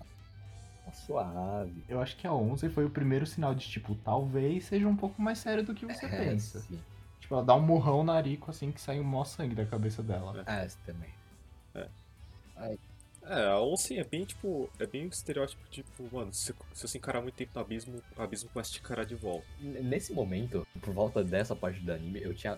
tá 0.85 0.91
suave. 0.91 1.83
Eu 1.87 2.01
acho 2.01 2.17
que 2.17 2.27
a 2.27 2.33
11 2.33 2.69
foi 2.69 2.85
o 2.85 2.89
primeiro 2.89 3.25
sinal 3.25 3.55
de, 3.55 3.67
tipo, 3.67 3.95
talvez 3.95 4.65
seja 4.65 4.87
um 4.87 4.95
pouco 4.95 5.21
mais 5.21 5.39
sério 5.39 5.63
do 5.63 5.73
que 5.73 5.85
você 5.85 6.05
É, 6.07 6.27
pensa. 6.27 6.59
sim. 6.61 6.79
Tipo, 7.19 7.35
ela 7.35 7.43
dá 7.43 7.55
um 7.55 7.61
murrão 7.61 8.03
na 8.03 8.13
Arico 8.13 8.49
assim 8.51 8.71
que 8.71 8.81
sai 8.81 8.99
o 8.99 9.03
maior 9.03 9.25
sangue 9.25 9.55
da 9.55 9.65
cabeça 9.65 10.01
dela. 10.03 10.43
Ah, 10.45 10.65
esse 10.65 10.77
também. 10.79 11.18
É, 13.23 13.45
a 13.47 13.61
onça 13.61 13.93
é 13.93 14.03
bem, 14.03 14.23
tipo, 14.25 14.69
é 14.79 14.87
bem 14.87 15.05
o 15.05 15.09
estereótipo, 15.09 15.61
tipo, 15.69 16.09
mano, 16.11 16.33
se, 16.33 16.53
se 16.73 16.87
você 16.87 16.97
encarar 16.97 17.21
muito 17.21 17.35
tempo 17.35 17.51
no 17.53 17.61
abismo, 17.61 18.01
o 18.17 18.21
abismo 18.21 18.49
vai 18.53 18.63
te 18.63 18.79
encarar 18.79 19.05
de 19.05 19.13
volta. 19.15 19.45
N- 19.59 19.81
Nesse 19.81 20.13
momento, 20.13 20.65
por 20.81 20.93
volta 20.93 21.23
dessa 21.23 21.55
parte 21.55 21.79
do 21.81 21.91
anime, 21.91 22.21
eu 22.23 22.33
tinha, 22.33 22.57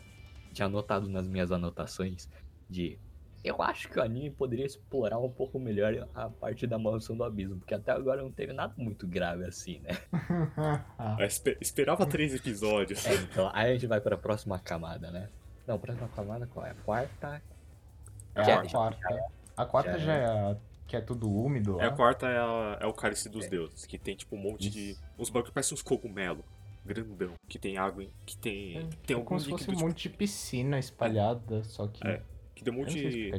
tinha 0.53 0.67
anotado 0.67 1.09
nas 1.09 1.27
minhas 1.27 1.51
anotações 1.51 2.29
de. 2.69 2.97
Eu 3.43 3.59
acho 3.59 3.89
que 3.89 3.97
o 3.97 4.03
anime 4.03 4.29
poderia 4.29 4.65
explorar 4.67 5.17
um 5.17 5.31
pouco 5.31 5.59
melhor 5.59 6.07
a 6.13 6.29
parte 6.29 6.67
da 6.67 6.77
maldição 6.77 7.17
do 7.17 7.23
abismo, 7.23 7.57
porque 7.57 7.73
até 7.73 7.91
agora 7.91 8.21
não 8.21 8.31
teve 8.31 8.53
nada 8.53 8.71
muito 8.77 9.07
grave 9.07 9.43
assim, 9.45 9.79
né? 9.79 9.89
Eu 11.19 11.25
espe- 11.25 11.57
esperava 11.59 12.05
três 12.05 12.35
episódios. 12.35 13.03
É, 13.07 13.15
então, 13.15 13.49
aí 13.51 13.71
a 13.71 13.73
gente 13.73 13.87
vai 13.87 13.99
pra 13.99 14.15
próxima 14.15 14.59
camada, 14.59 15.09
né? 15.09 15.27
Não, 15.65 15.79
próxima 15.79 16.07
camada 16.09 16.45
qual 16.45 16.65
é? 16.67 16.69
A 16.69 16.75
quarta. 16.75 17.41
É 18.35 18.43
Já- 18.43 18.61
a 18.61 18.69
quarta. 18.69 19.40
A 19.57 19.65
quarta 19.65 19.97
já 19.97 20.05
já 20.05 20.13
é 20.13 20.25
a 20.25 20.57
que 20.87 20.95
é 20.97 20.99
tudo 21.01 21.29
úmido 21.31 21.79
É, 21.79 21.85
a 21.85 21.91
quarta 21.91 22.27
é, 22.27 22.37
a- 22.37 22.77
é 22.81 22.85
o 22.85 22.91
cálice 22.93 23.29
dos 23.29 23.47
deuses, 23.47 23.85
que 23.85 23.97
tem, 23.97 24.13
tipo, 24.13 24.35
um 24.35 24.39
monte 24.39 24.69
de... 24.69 24.97
Uns 25.17 25.29
bagulho 25.29 25.45
que 25.45 25.53
parecem 25.53 25.73
uns 25.73 25.81
cogumelo 25.81 26.43
grandão, 26.85 27.33
que 27.47 27.57
tem 27.57 27.77
água, 27.77 28.03
em- 28.03 28.11
que 28.25 28.35
tem... 28.37 28.89
tem 29.05 29.13
é 29.13 29.17
algum 29.17 29.25
como 29.25 29.39
se 29.39 29.47
fosse 29.49 29.69
um 29.69 29.73
tipo, 29.73 29.85
monte 29.87 30.09
de 30.09 30.17
piscina 30.17 30.77
espalhada, 30.77 31.63
só 31.63 31.87
que. 31.87 32.05
É, 32.05 32.21
que 32.53 32.61
tem 32.63 32.73
um 32.73 32.77
monte 32.77 32.93
de, 32.93 33.31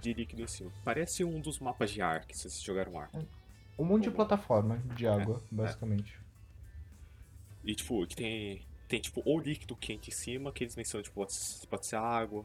de 0.00 0.12
líquido 0.12 0.42
em 0.42 0.46
cima. 0.46 0.70
Parece 0.84 1.24
um 1.24 1.40
dos 1.40 1.58
mapas 1.58 1.90
de 1.90 2.02
Ark, 2.02 2.36
se 2.36 2.42
vocês 2.50 2.60
jogaram 2.62 2.98
Ark. 3.00 3.16
Um 3.78 3.84
monte 3.84 4.02
de 4.02 4.10
Como- 4.10 4.16
plataforma 4.16 4.76
de 4.94 5.06
É, 5.06 5.08
água, 5.08 5.40
basicamente. 5.50 6.20
E, 7.64 7.74
tipo, 7.74 8.06
que 8.06 8.14
tem, 8.16 8.62
tem, 8.88 9.00
tipo, 9.00 9.22
ou 9.24 9.40
líquido 9.40 9.74
quente 9.76 10.10
em 10.10 10.12
cima, 10.12 10.52
que 10.52 10.64
eles 10.64 10.76
mencionam, 10.76 11.02
tipo, 11.02 11.14
pode 11.14 11.32
ser, 11.32 11.66
pode 11.66 11.86
ser 11.86 11.96
água, 11.96 12.44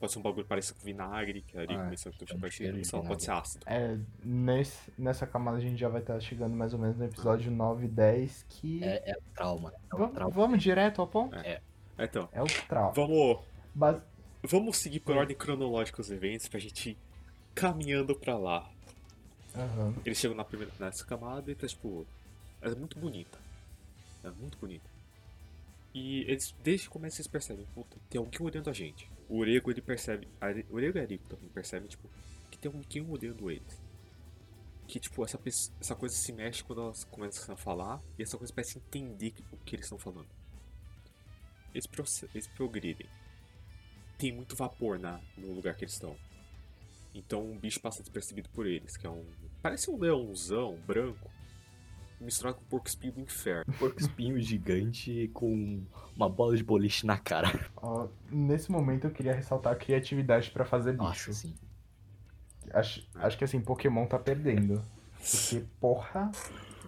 pode 0.00 0.12
ser 0.12 0.18
um 0.18 0.22
bagulho 0.22 0.46
parecido 0.46 0.78
com 0.78 0.84
vinagre, 0.84 1.42
que 1.42 1.56
ali 1.56 1.74
Ah, 1.74 1.84
mencionam 1.84 2.12
que 2.12 2.18
tem 2.18 2.26
tem 2.28 2.36
um 2.36 2.40
parecido, 2.40 2.84
sei 2.84 2.98
lá, 2.98 3.04
pode 3.06 3.22
ser 3.22 3.30
ácido. 3.30 3.64
É, 3.66 3.98
nesse, 4.24 4.92
nessa 4.98 5.26
camada 5.26 5.56
a 5.56 5.60
gente 5.60 5.76
já 5.78 5.88
vai 5.88 6.00
estar 6.00 6.18
chegando 6.20 6.54
mais 6.54 6.72
ou 6.72 6.78
menos 6.78 6.96
no 6.96 7.04
episódio 7.04 7.50
9 7.50 7.86
e 7.86 7.88
10, 7.88 8.44
que. 8.48 8.82
É, 8.84 9.10
é 9.12 9.16
o 9.16 9.22
trauma. 9.34 9.72
É 9.90 9.94
o 9.94 9.98
vamos, 9.98 10.14
trauma. 10.14 10.34
vamos 10.34 10.62
direto 10.62 11.00
ao 11.00 11.06
ponto? 11.06 11.36
Então, 11.98 12.28
É 12.32 12.42
o 12.42 12.46
trauma. 12.68 12.92
vamos, 12.92 13.38
Bas- 13.74 14.02
vamos 14.42 14.76
seguir 14.76 15.00
por 15.00 15.16
ordem 15.16 15.36
cronológica 15.36 16.00
os 16.00 16.10
eventos 16.10 16.48
pra 16.48 16.58
gente 16.60 16.90
ir 16.90 16.98
caminhando 17.54 18.14
pra 18.16 18.36
lá. 18.36 18.68
Aham. 19.56 19.94
Eles 20.04 20.18
chegam 20.18 20.36
na 20.36 20.44
primeira, 20.44 20.72
nessa 20.80 21.04
camada 21.04 21.50
e 21.50 21.54
tá, 21.54 21.66
tipo, 21.68 22.04
é 22.60 22.74
muito 22.74 22.98
bonita. 22.98 23.38
É 24.24 24.30
muito 24.30 24.58
bonita. 24.58 24.84
E 25.94 26.22
eles, 26.22 26.52
desde 26.64 26.86
que 26.88 26.92
começa, 26.92 27.16
eles 27.20 27.28
percebem, 27.28 27.64
puta, 27.72 27.96
tem 28.10 28.18
alguém 28.18 28.40
olhando 28.44 28.68
a 28.68 28.72
gente. 28.72 29.08
O 29.28 29.38
Orego, 29.38 29.70
ele 29.70 29.80
percebe, 29.80 30.28
o 30.70 30.74
Orego 30.76 30.98
e 30.98 31.00
a 31.00 31.04
Arico 31.04 31.26
também 31.28 31.48
percebem, 31.48 31.88
tipo, 31.88 32.08
que 32.50 32.58
tem 32.58 32.70
alguém 32.70 33.02
olhando 33.10 33.50
eles. 33.50 33.82
Que, 34.86 35.00
tipo, 35.00 35.24
essa, 35.24 35.40
essa 35.80 35.94
coisa 35.96 36.14
se 36.14 36.30
mexe 36.32 36.62
quando 36.62 36.82
elas 36.82 37.04
começam 37.04 37.54
a 37.54 37.56
falar 37.56 38.02
e 38.18 38.22
essa 38.22 38.36
coisa 38.36 38.52
parece 38.52 38.78
entender 38.78 39.32
o 39.50 39.56
que 39.56 39.76
eles 39.76 39.86
estão 39.86 39.98
falando. 39.98 40.28
Eles, 41.72 41.86
proce- 41.86 42.28
eles 42.34 42.46
progridem. 42.48 43.08
Tem 44.18 44.30
muito 44.30 44.54
vapor 44.54 44.98
na, 44.98 45.20
no 45.38 45.52
lugar 45.54 45.74
que 45.74 45.84
eles 45.84 45.94
estão. 45.94 46.16
Então 47.14 47.42
um 47.44 47.58
bicho 47.58 47.80
passa 47.80 48.02
despercebido 48.02 48.48
por 48.50 48.66
eles, 48.66 48.96
que 48.96 49.06
é 49.06 49.10
um. 49.10 49.24
Parece 49.62 49.90
um 49.90 49.98
leãozão 49.98 50.76
branco, 50.86 51.30
misturado 52.20 52.56
com 52.56 52.62
um 52.64 52.68
porco 52.68 52.88
espinho 52.88 53.12
do 53.14 53.20
inferno. 53.20 53.64
Porco 53.78 54.00
espinho 54.00 54.40
gigante 54.40 55.30
com 55.34 55.82
uma 56.16 56.28
bola 56.28 56.56
de 56.56 56.62
boliche 56.64 57.06
na 57.06 57.18
cara. 57.18 57.68
Ó, 57.76 58.08
nesse 58.30 58.70
momento 58.70 59.06
eu 59.06 59.10
queria 59.10 59.34
ressaltar 59.34 59.72
a 59.72 59.76
criatividade 59.76 60.50
pra 60.50 60.64
fazer 60.64 60.92
bicho. 60.92 61.02
Nossa, 61.04 61.32
sim. 61.32 61.54
Acho, 62.72 63.06
acho 63.16 63.36
que 63.38 63.44
assim, 63.44 63.60
Pokémon 63.60 64.06
tá 64.06 64.18
perdendo. 64.18 64.82
Porque, 65.18 65.64
porra, 65.80 66.30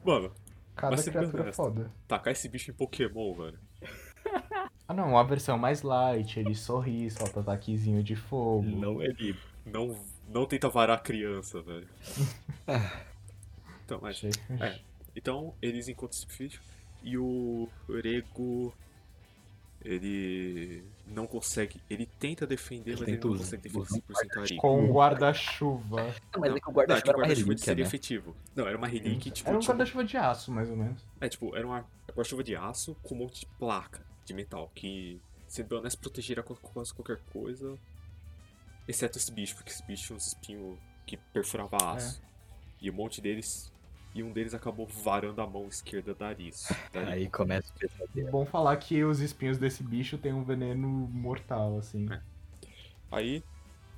Mano, 0.05 0.33
cada 0.75 0.97
criatura 1.03 1.43
honesto. 1.43 1.57
foda. 1.57 1.91
tacar 2.07 2.33
esse 2.33 2.49
bicho 2.49 2.71
em 2.71 2.75
Pokémon, 2.75 3.35
velho. 3.35 3.59
Ah 4.89 4.95
não, 4.95 5.19
a 5.19 5.23
versão 5.23 5.59
mais 5.59 5.83
light, 5.83 6.39
ele 6.39 6.55
sorri, 6.55 7.11
solta 7.11 7.41
ataquezinho 7.41 8.03
de 8.03 8.15
fogo. 8.15 8.65
Não 8.69 9.03
ele. 9.03 9.37
Não, 9.65 9.97
não 10.29 10.47
tenta 10.47 10.69
varar 10.69 10.97
a 10.97 11.01
criança, 11.01 11.61
velho. 11.63 11.89
Então, 13.85 14.01
mas, 14.03 14.21
é. 14.25 14.81
Então 15.17 15.55
eles 15.61 15.89
encontram 15.89 16.19
esse 16.19 16.27
bicho 16.27 16.63
e 17.03 17.17
o 17.17 17.69
Orego. 17.89 18.75
Ele 19.85 20.83
não 21.07 21.27
consegue. 21.27 21.81
Ele 21.89 22.07
tenta 22.19 22.45
defender, 22.45 22.93
Ele 22.93 23.01
mas 23.01 23.09
ele 23.09 23.19
não 23.19 23.37
consegue 23.37 23.63
defender 23.63 23.83
usar 23.83 23.97
um 23.97 24.01
100% 24.01 24.37
a 24.37 24.41
Arico. 24.41 24.61
Com 24.61 24.81
um 24.81 24.93
guarda-chuva. 24.93 26.15
Não, 26.35 26.41
mas 26.41 26.57
é 26.57 26.61
que 26.61 26.69
o 26.69 26.73
Não, 26.73 26.83
é 26.83 26.87
guarda-chuva 26.87 27.27
relíquia, 27.27 27.59
seria 27.59 27.85
né? 27.85 27.89
efetivo. 27.89 28.37
Não, 28.57 28.67
era 28.67 28.77
uma 28.77 28.89
relíquia, 28.89 29.31
tipo, 29.31 29.49
Era 29.49 29.57
um 29.57 29.61
tinha 29.61 29.71
guarda-chuva 29.71 30.05
de 30.05 30.17
aço, 30.17 30.51
mais 30.51 30.69
ou 30.69 30.77
menos. 30.77 31.05
É, 31.21 31.29
tipo, 31.29 31.55
era 31.55 31.65
uma 31.65 31.87
guarda-chuva 32.09 32.43
de 32.43 32.57
aço 32.57 32.97
com 33.03 33.15
um 33.15 33.19
monte 33.19 33.41
de 33.41 33.47
placa 33.59 34.05
de 34.25 34.35
metal 34.35 34.69
que, 34.75 35.21
sendo 35.47 35.77
honesto, 35.77 36.01
protegeria 36.01 36.43
contra 36.43 36.63
quase 36.69 36.93
qualquer 36.93 37.21
coisa, 37.33 37.79
exceto 38.89 39.19
esse 39.19 39.31
bicho, 39.31 39.55
porque 39.55 39.71
esse 39.71 39.85
bicho 39.85 40.07
tinha 40.07 40.17
uns 40.17 40.27
espinhos 40.27 40.79
que 41.07 41.17
perfurava 41.17 41.77
aço. 41.93 42.21
E 42.81 42.91
um 42.91 42.95
monte 42.95 43.21
deles, 43.21 43.73
e 44.17 44.23
um 44.23 44.33
deles 44.33 44.55
acabou 44.55 44.87
varando 44.87 45.43
a 45.43 45.47
mão 45.47 45.69
esquerda 45.69 46.15
da 46.15 46.29
Aris. 46.29 46.73
Aí 46.95 47.29
começa 47.29 47.71
o 47.71 47.79
pesadelo. 47.79 48.31
Bom 48.31 48.47
falar 48.47 48.75
que 48.79 49.05
os 49.05 49.21
espinhos 49.21 49.59
desse 49.59 49.83
bicho 49.83 50.17
tem 50.17 50.33
um 50.33 50.43
veneno 50.43 50.89
mortal, 50.89 51.77
assim. 51.79 52.11
É. 52.11 52.21
Aí, 53.11 53.45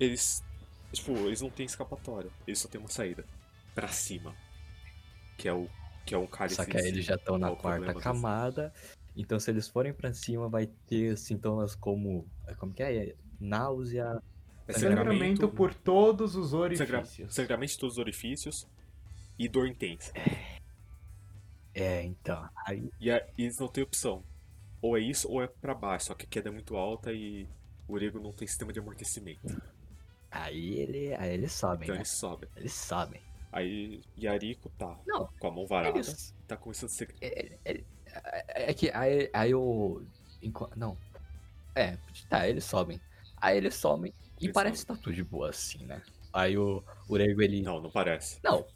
eles, 0.00 0.44
tipo, 0.92 1.12
eles 1.12 1.40
não 1.40 1.50
têm 1.50 1.66
escapatória, 1.66 2.30
eles 2.46 2.58
só 2.58 2.68
têm 2.68 2.80
uma 2.80 2.88
saída, 2.88 3.24
pra 3.74 3.86
cima, 3.86 4.34
que 5.36 5.46
é 5.46 5.52
o, 5.52 5.68
que 6.04 6.14
é 6.14 6.18
um 6.18 6.26
cálice 6.26 6.56
Só 6.56 6.64
que 6.64 6.76
aí 6.76 6.88
eles 6.88 7.04
já 7.04 7.14
estão 7.14 7.38
na 7.38 7.46
Qual 7.48 7.58
o 7.58 7.60
quarta 7.60 7.94
camada. 7.94 8.72
Então 9.16 9.38
se 9.38 9.50
eles 9.50 9.68
forem 9.68 9.92
pra 9.92 10.12
cima, 10.12 10.48
vai 10.48 10.66
ter 10.86 11.16
sintomas 11.16 11.74
como. 11.74 12.26
Como 12.58 12.72
que 12.72 12.82
é? 12.82 13.14
Náusea. 13.40 14.20
É 14.66 14.72
Sangramento 14.72 15.48
por 15.48 15.72
todos 15.72 16.36
os 16.36 16.50
sangra- 16.50 16.98
orifícios. 16.98 17.34
sangramento 17.34 17.72
de 17.72 17.78
todos 17.78 17.94
os 17.94 17.98
orifícios 17.98 18.66
e 19.38 19.48
dor 19.48 19.68
intensa. 19.68 20.12
É, 21.74 22.02
então. 22.02 22.48
Aí 22.66 22.90
E, 23.00 23.10
a- 23.10 23.24
e 23.36 23.44
eles 23.44 23.58
não 23.58 23.68
têm 23.68 23.84
opção. 23.84 24.22
Ou 24.80 24.96
é 24.96 25.00
isso 25.00 25.28
ou 25.30 25.42
é 25.42 25.46
pra 25.46 25.74
baixo, 25.74 26.06
só 26.06 26.14
que 26.14 26.24
a 26.24 26.28
queda 26.28 26.48
é 26.48 26.52
muito 26.52 26.76
alta 26.76 27.12
e 27.12 27.46
o 27.88 27.94
Orego 27.94 28.20
não 28.20 28.32
tem 28.32 28.46
sistema 28.46 28.72
de 28.72 28.78
amortecimento. 28.78 29.60
Aí 30.30 30.74
ele. 30.78 31.14
Aí 31.14 31.32
eles 31.34 31.52
sabem, 31.52 31.84
Então 31.84 31.94
né? 31.94 32.00
eles 32.00 32.10
sobem. 32.10 32.48
Eles 32.56 32.72
sabem. 32.72 33.20
Aí 33.50 34.02
Yarico 34.20 34.68
tá 34.78 34.98
Não, 35.06 35.26
com 35.38 35.46
a 35.48 35.50
mão 35.50 35.66
varada, 35.66 35.96
Eles. 35.98 36.34
tá 36.46 36.56
começando 36.56 36.90
a 36.90 36.92
ser. 36.92 37.14
É, 37.20 37.52
é- 37.64 37.72
é- 37.74 38.70
é 38.70 38.74
que 38.74 38.90
aí, 38.90 39.30
aí 39.32 39.54
o. 39.54 40.02
Não. 40.76 40.96
É, 41.74 41.96
tá, 42.28 42.46
eles 42.48 42.64
sobem. 42.64 43.00
Aí 43.36 43.56
eles 43.56 43.74
sobem 43.74 44.12
e 44.40 44.46
Eles 44.46 44.54
parece 44.54 44.82
que 44.82 44.86
tá 44.88 44.96
tudo 44.96 45.12
de 45.14 45.24
boa 45.24 45.50
assim, 45.50 45.84
né? 45.86 46.02
Aí 46.32 46.58
o 46.58 46.82
Urego 47.08 47.40
ele. 47.42 47.62
Não, 47.62 47.80
não 47.80 47.90
parece. 47.90 48.38
Não, 48.44 48.66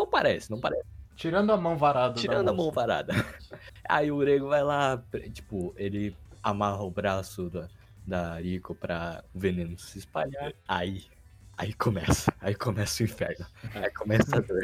não 0.00 0.06
parece, 0.06 0.50
não 0.50 0.58
parece. 0.58 0.84
Tirando 1.14 1.52
a 1.52 1.56
mão 1.56 1.76
varada 1.76 2.14
da 2.14 2.20
Tirando 2.20 2.48
a 2.48 2.52
mão 2.52 2.70
varada. 2.70 3.12
Aí 3.88 4.10
o 4.10 4.16
Urego 4.16 4.48
vai 4.48 4.62
lá, 4.62 5.02
tipo, 5.32 5.74
ele 5.76 6.16
amarra 6.42 6.82
o 6.82 6.90
braço 6.90 7.50
da, 7.50 7.68
da 8.06 8.40
Rico 8.40 8.74
pra 8.74 9.22
o 9.34 9.38
veneno 9.38 9.78
se 9.78 9.98
espalhar. 9.98 10.54
Aí. 10.66 11.04
Aí 11.58 11.74
começa. 11.74 12.32
Aí 12.40 12.54
começa 12.54 13.02
o 13.02 13.04
inferno. 13.04 13.44
Aí 13.74 13.90
começa 13.90 14.34
a 14.36 14.40
dor. 14.40 14.62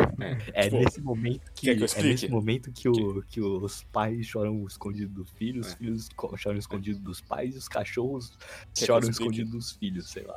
É 0.55 0.63
Tipo, 0.63 0.77
nesse 0.79 1.01
momento 1.03 1.53
que, 1.55 1.67
quer 1.67 1.77
que 1.77 1.99
é 1.99 2.03
nesse 2.03 2.29
momento 2.31 2.73
que, 2.73 2.89
o, 2.89 3.23
que 3.25 3.39
os 3.43 3.83
pais 3.93 4.25
choram 4.25 4.67
escondido 4.67 5.13
dos 5.13 5.31
filhos, 5.33 5.67
os 5.67 5.73
É. 5.75 5.77
filhos 5.77 6.09
choram 6.39 6.59
escondido 6.59 6.99
dos 7.01 7.21
pais 7.21 7.55
e 7.55 7.59
os 7.59 7.69
cachorros 7.69 8.31
que 8.75 8.85
eu 8.85 8.87
choram 8.87 9.11
escondido 9.11 9.51
dos 9.51 9.73
filhos, 9.73 10.09
sei 10.09 10.23
lá. 10.23 10.37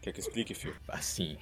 Quer 0.00 0.10
que 0.10 0.18
eu 0.18 0.24
explique, 0.24 0.54
filho? 0.54 0.74
Assim, 0.88 1.36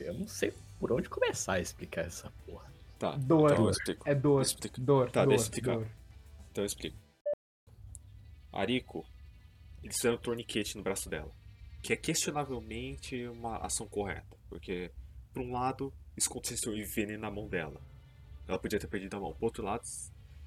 eu 0.00 0.14
não 0.14 0.26
sei 0.26 0.54
por 0.78 0.92
onde 0.92 1.08
começar 1.08 1.54
a 1.54 1.60
explicar 1.60 2.06
essa 2.06 2.30
porra. 2.46 2.72
Tá. 2.98 3.16
Dor. 3.16 3.52
Então 3.52 3.64
eu 3.64 3.70
explico. 3.70 4.08
É 4.08 4.14
dor, 4.14 4.42
Explica. 4.42 4.80
dor, 4.80 5.10
Tá, 5.10 5.22
dor, 5.24 5.28
deixa 5.28 5.42
eu 5.42 5.44
explicar. 5.44 5.76
dor. 5.76 5.88
Então 6.50 6.64
eu 6.64 6.66
explico. 6.66 6.96
Arico, 8.52 9.04
eles 9.82 9.96
fizeram 9.96 10.16
um 10.16 10.20
torniquete 10.20 10.76
no 10.76 10.82
braço 10.82 11.08
dela. 11.08 11.32
Que 11.82 11.92
é 11.92 11.96
questionavelmente 11.96 13.26
uma 13.28 13.58
ação 13.58 13.86
correta. 13.86 14.36
Porque, 14.48 14.90
por 15.32 15.42
um 15.42 15.52
lado, 15.52 15.92
isso 16.16 16.28
aconteceu 16.30 16.76
e 16.76 16.82
veneno 16.82 17.20
na 17.22 17.30
mão 17.30 17.46
dela. 17.48 17.80
Ela 18.46 18.58
podia 18.58 18.80
ter 18.80 18.88
perdido 18.88 19.16
a 19.16 19.20
mão. 19.20 19.32
Por 19.34 19.46
outro 19.46 19.62
lado, 19.64 19.82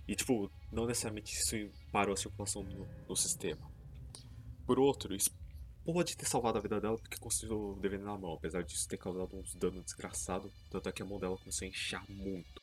e 0.07 0.15
tipo, 0.15 0.51
não 0.71 0.85
necessariamente 0.85 1.31
isso 1.33 1.71
parou 1.91 2.13
a 2.13 2.17
circulação 2.17 2.63
no, 2.63 2.87
no 3.07 3.15
sistema. 3.15 3.71
Por 4.65 4.77
outro, 4.79 5.15
isso 5.15 5.29
pode 5.85 6.15
ter 6.15 6.25
salvado 6.25 6.57
a 6.57 6.61
vida 6.61 6.79
dela 6.79 6.97
porque 6.97 7.17
conseguiu 7.17 7.75
veneno 7.75 8.05
na 8.05 8.17
mão, 8.17 8.33
apesar 8.33 8.63
disso 8.63 8.87
ter 8.87 8.97
causado 8.97 9.35
uns 9.35 9.55
danos 9.55 9.83
desgraçados. 9.83 10.51
Tanto 10.69 10.89
é 10.89 10.91
que 10.91 11.01
a 11.01 11.05
mão 11.05 11.19
dela 11.19 11.37
começou 11.37 11.65
a 11.65 11.69
inchar 11.69 12.03
muito. 12.09 12.61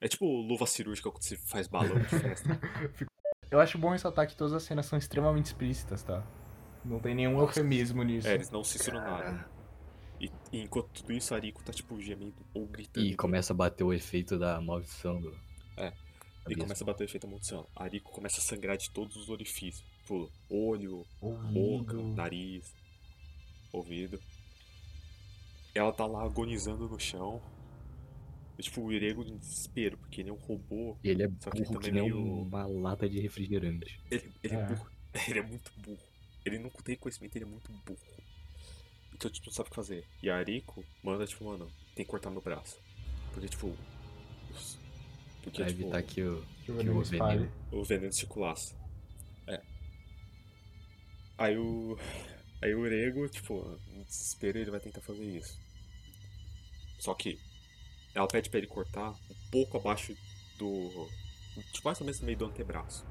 É 0.00 0.08
tipo 0.08 0.24
luva 0.24 0.66
cirúrgica 0.66 1.10
quando 1.10 1.22
você 1.22 1.36
faz 1.36 1.68
balão 1.68 1.98
de 1.98 2.08
festa. 2.08 2.48
Eu 3.50 3.58
acho 3.58 3.76
bom 3.78 3.90
ressaltar 3.90 4.28
que 4.28 4.36
todas 4.36 4.52
as 4.52 4.62
cenas 4.62 4.86
são 4.86 4.98
extremamente 4.98 5.46
explícitas, 5.46 6.02
tá? 6.04 6.24
Não 6.84 7.00
tem 7.00 7.14
nenhum 7.14 7.40
eufemismo 7.40 8.02
nisso. 8.02 8.28
É, 8.28 8.34
eles 8.34 8.48
não 8.50 8.62
censuram 8.62 9.00
nada. 9.00 9.50
E, 10.20 10.30
E 10.52 10.60
enquanto 10.62 10.88
tudo 10.90 11.12
isso, 11.12 11.34
a 11.34 11.36
Ariko 11.36 11.62
tá, 11.62 11.72
tipo, 11.72 12.00
gemendo 12.00 12.34
ou 12.54 12.66
gritando. 12.66 13.04
E 13.04 13.16
começa 13.16 13.52
a 13.52 13.56
bater 13.56 13.82
o 13.82 13.92
efeito 13.92 14.38
da 14.38 14.60
maldição 14.60 15.20
do. 15.20 15.36
É. 15.76 15.92
E 16.48 16.54
começa 16.54 16.84
a 16.84 16.86
bater 16.86 17.04
o 17.04 17.06
efeito 17.06 17.26
da 17.26 17.30
maldição. 17.30 17.66
A 17.74 17.84
Ariko 17.84 18.12
começa 18.12 18.38
a 18.38 18.42
sangrar 18.42 18.76
de 18.76 18.90
todos 18.90 19.16
os 19.16 19.28
orifícios. 19.28 19.84
Tipo, 20.10 20.28
olho, 20.50 21.06
boca, 21.20 21.96
Ouvido. 21.96 22.02
nariz, 22.16 22.74
ouvido. 23.72 24.20
Ela 25.72 25.92
tá 25.92 26.04
lá 26.04 26.24
agonizando 26.24 26.88
no 26.88 26.98
chão. 26.98 27.40
E, 28.58 28.62
tipo, 28.62 28.80
o 28.82 28.92
Irego 28.92 29.22
em 29.22 29.36
desespero, 29.36 29.96
porque 29.98 30.20
ele 30.20 30.30
é 30.30 30.32
um 30.32 30.36
robô. 30.36 30.96
E 31.04 31.10
ele 31.10 31.22
é 31.22 31.30
Só 31.38 31.48
que 31.50 31.58
ele 31.58 31.64
burro 31.66 31.78
que 31.78 31.86
também 31.90 32.02
nem 32.02 32.10
é 32.10 32.14
meio- 32.14 32.42
uma 32.42 32.66
lata 32.66 33.08
de 33.08 33.20
refrigerante. 33.20 34.00
Ele, 34.10 34.32
ele 34.42 34.54
é. 34.56 34.58
É. 34.58 34.66
burro. 34.66 34.90
Ele 35.28 35.38
é 35.40 35.42
muito 35.42 35.72
burro. 35.80 35.98
Ele 36.44 36.58
não 36.60 36.70
tem 36.70 36.96
conhecimento, 36.96 37.34
ele 37.36 37.44
é 37.44 37.48
muito 37.48 37.70
burro. 37.84 37.98
Então, 39.12 39.28
tipo, 39.30 39.46
não 39.46 39.52
sabe 39.52 39.66
o 39.68 39.70
que 39.70 39.76
fazer. 39.76 40.04
E 40.22 40.30
a 40.30 40.36
Ariko 40.36 40.84
manda, 41.02 41.26
tipo, 41.26 41.44
mano, 41.44 41.68
tem 41.96 42.04
que 42.04 42.10
cortar 42.10 42.30
meu 42.30 42.40
braço. 42.40 42.78
Porque, 43.32 43.48
tipo. 43.48 43.74
Porque, 45.42 45.62
Pra 45.62 45.66
tipo, 45.68 45.82
evitar 45.82 46.02
que 46.04 46.22
o, 46.22 46.42
Que 46.64 46.66
que 46.66 46.70
o 46.72 47.02
veneno. 47.02 47.52
o 47.72 47.84
veneno 47.84 48.12
circulasse. 48.12 48.74
Aí 51.40 51.56
o. 51.56 51.96
Aí 52.62 52.74
o 52.74 52.80
Urego, 52.80 53.26
tipo, 53.30 53.64
no 53.88 54.04
desespero 54.04 54.58
ele 54.58 54.70
vai 54.70 54.78
tentar 54.78 55.00
fazer 55.00 55.24
isso. 55.24 55.58
Só 56.98 57.14
que 57.14 57.38
ela 58.14 58.28
pede 58.28 58.50
pra 58.50 58.58
ele 58.58 58.66
cortar 58.66 59.10
um 59.10 59.50
pouco 59.50 59.78
abaixo 59.78 60.14
do. 60.58 61.08
Tipo, 61.72 61.86
mais 61.86 61.98
ou 61.98 62.04
menos 62.04 62.20
no 62.20 62.26
meio 62.26 62.36
do 62.36 62.44
antebraço. 62.44 63.06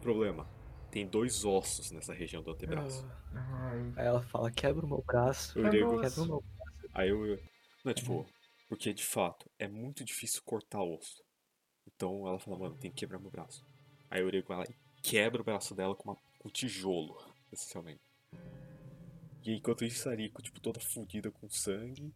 Problema. 0.00 0.48
Tem 0.92 1.04
dois 1.04 1.44
ossos 1.44 1.90
nessa 1.90 2.14
região 2.14 2.44
do 2.44 2.52
antebraço. 2.52 3.04
Ai, 3.34 3.92
Aí 3.96 4.06
ela 4.06 4.22
fala, 4.22 4.52
quebra 4.52 4.86
o 4.86 4.88
meu 4.88 5.02
braço. 5.04 5.58
O 5.58 5.62
Urego. 5.62 6.00
Quebra 6.00 6.22
o 6.22 6.26
meu 6.26 6.44
Aí 6.94 7.08
eu. 7.08 7.38
Não, 7.84 7.92
tipo, 7.92 8.24
porque 8.68 8.94
de 8.94 9.04
fato 9.04 9.50
é 9.58 9.66
muito 9.66 10.04
difícil 10.04 10.42
cortar 10.44 10.80
osso. 10.80 11.24
Então 11.88 12.24
ela 12.28 12.38
fala, 12.38 12.56
mano, 12.56 12.78
tem 12.78 12.92
que 12.92 12.98
quebrar 12.98 13.18
meu 13.18 13.32
braço. 13.32 13.66
Aí 14.08 14.22
o 14.22 14.26
Urego 14.26 14.46
vai 14.46 14.58
lá 14.58 14.64
e 14.68 14.81
quebra 15.02 15.42
o 15.42 15.44
braço 15.44 15.74
dela 15.74 15.94
com, 15.94 16.10
uma, 16.10 16.16
com 16.38 16.48
um 16.48 16.50
tijolo, 16.50 17.18
essencialmente. 17.52 18.00
E 19.44 19.52
enquanto 19.56 19.84
isso, 19.84 20.08
a 20.08 20.12
Ariko, 20.12 20.40
tipo, 20.40 20.60
toda 20.60 20.80
fodida 20.80 21.30
com 21.30 21.50
sangue, 21.50 22.14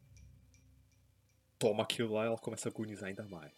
toma 1.58 1.82
aquilo 1.82 2.14
lá 2.14 2.24
e 2.24 2.26
ela 2.28 2.38
começa 2.38 2.68
a 2.68 2.70
agonizar 2.70 3.08
ainda 3.08 3.24
mais. 3.28 3.52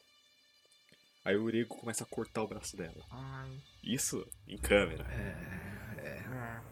Aí 1.25 1.37
o 1.37 1.45
Urego 1.45 1.77
começa 1.77 2.05
a 2.05 2.07
cortar 2.07 2.43
o 2.43 2.49
braço 2.49 2.77
dela. 2.77 3.05
Isso 3.83 4.27
em 4.47 4.57
câmera. 4.57 5.05
ah. 6.27 6.63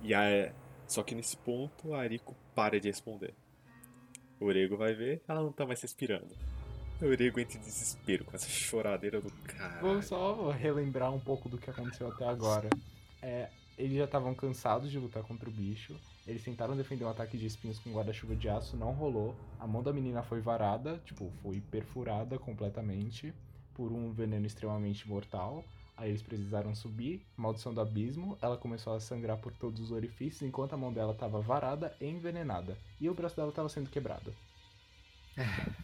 E 0.00 0.14
aí, 0.14 0.52
só 0.86 1.02
que 1.02 1.14
nesse 1.14 1.36
ponto 1.36 1.92
a 1.94 2.00
Ariko 2.02 2.36
para 2.54 2.78
de 2.78 2.88
responder. 2.88 3.34
O 4.38 4.44
Urego 4.44 4.76
vai 4.76 4.94
ver, 4.94 5.20
ela 5.26 5.42
não 5.42 5.52
tá 5.52 5.66
mais 5.66 5.82
respirando. 5.82 6.32
O 7.00 7.06
Urego 7.06 7.40
entra 7.40 7.58
em 7.58 7.60
desespero 7.60 8.24
com 8.24 8.36
essa 8.36 8.48
choradeira 8.48 9.20
do 9.20 9.30
cara. 9.48 9.80
Vamos 9.80 10.06
só 10.06 10.50
relembrar 10.50 11.12
um 11.12 11.20
pouco 11.20 11.48
do 11.48 11.58
que 11.58 11.70
aconteceu 11.70 12.08
até 12.08 12.26
agora. 12.26 12.68
É, 13.22 13.48
eles 13.76 13.96
já 13.96 14.04
estavam 14.04 14.34
cansados 14.34 14.90
de 14.90 14.98
lutar 14.98 15.22
contra 15.22 15.48
o 15.48 15.52
bicho. 15.52 15.96
Eles 16.26 16.42
tentaram 16.42 16.76
defender 16.76 17.04
um 17.04 17.08
ataque 17.08 17.38
de 17.38 17.46
espinhos 17.46 17.78
com 17.78 17.92
guarda-chuva 17.92 18.36
de 18.36 18.48
aço, 18.48 18.76
não 18.76 18.92
rolou. 18.92 19.34
A 19.58 19.66
mão 19.66 19.82
da 19.82 19.92
menina 19.92 20.22
foi 20.22 20.40
varada, 20.40 21.00
tipo, 21.04 21.32
foi 21.42 21.60
perfurada 21.60 22.38
completamente 22.38 23.32
por 23.74 23.92
um 23.92 24.12
veneno 24.12 24.46
extremamente 24.46 25.08
mortal. 25.08 25.64
Aí 25.96 26.10
eles 26.10 26.22
precisaram 26.22 26.74
subir, 26.74 27.26
maldição 27.36 27.72
do 27.72 27.80
abismo. 27.80 28.36
Ela 28.42 28.56
começou 28.56 28.94
a 28.94 29.00
sangrar 29.00 29.38
por 29.38 29.52
todos 29.52 29.80
os 29.80 29.90
orifícios, 29.90 30.42
enquanto 30.42 30.74
a 30.74 30.76
mão 30.76 30.92
dela 30.92 31.12
estava 31.12 31.40
varada 31.40 31.94
e 32.00 32.06
envenenada. 32.06 32.76
E 33.00 33.08
o 33.08 33.14
braço 33.14 33.36
dela 33.36 33.48
estava 33.48 33.68
sendo 33.68 33.90
quebrado. 33.90 34.34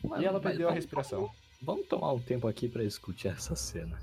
Mano, 0.03 0.23
e 0.23 0.27
ela 0.27 0.41
perdeu 0.41 0.69
a 0.69 0.73
respiração. 0.73 1.31
Vamos 1.61 1.87
tomar 1.89 2.13
um 2.13 2.21
tempo 2.21 2.47
aqui 2.47 2.69
pra 2.69 2.83
discutir 2.83 3.29
essa 3.29 3.55
cena. 3.57 3.99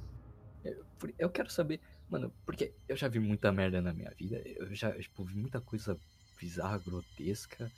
Eu, 0.63 0.85
eu 1.17 1.29
quero 1.29 1.49
saber, 1.49 1.79
mano, 2.09 2.33
porque 2.45 2.73
eu 2.87 2.95
já 2.95 3.07
vi 3.07 3.19
muita 3.19 3.51
merda 3.51 3.81
na 3.81 3.93
minha 3.93 4.11
vida, 4.11 4.41
eu 4.45 4.73
já, 4.73 4.91
tipo, 4.99 5.23
vi 5.23 5.35
muita 5.35 5.59
coisa 5.59 5.99
bizarra, 6.39 6.77
grotesca, 6.77 7.71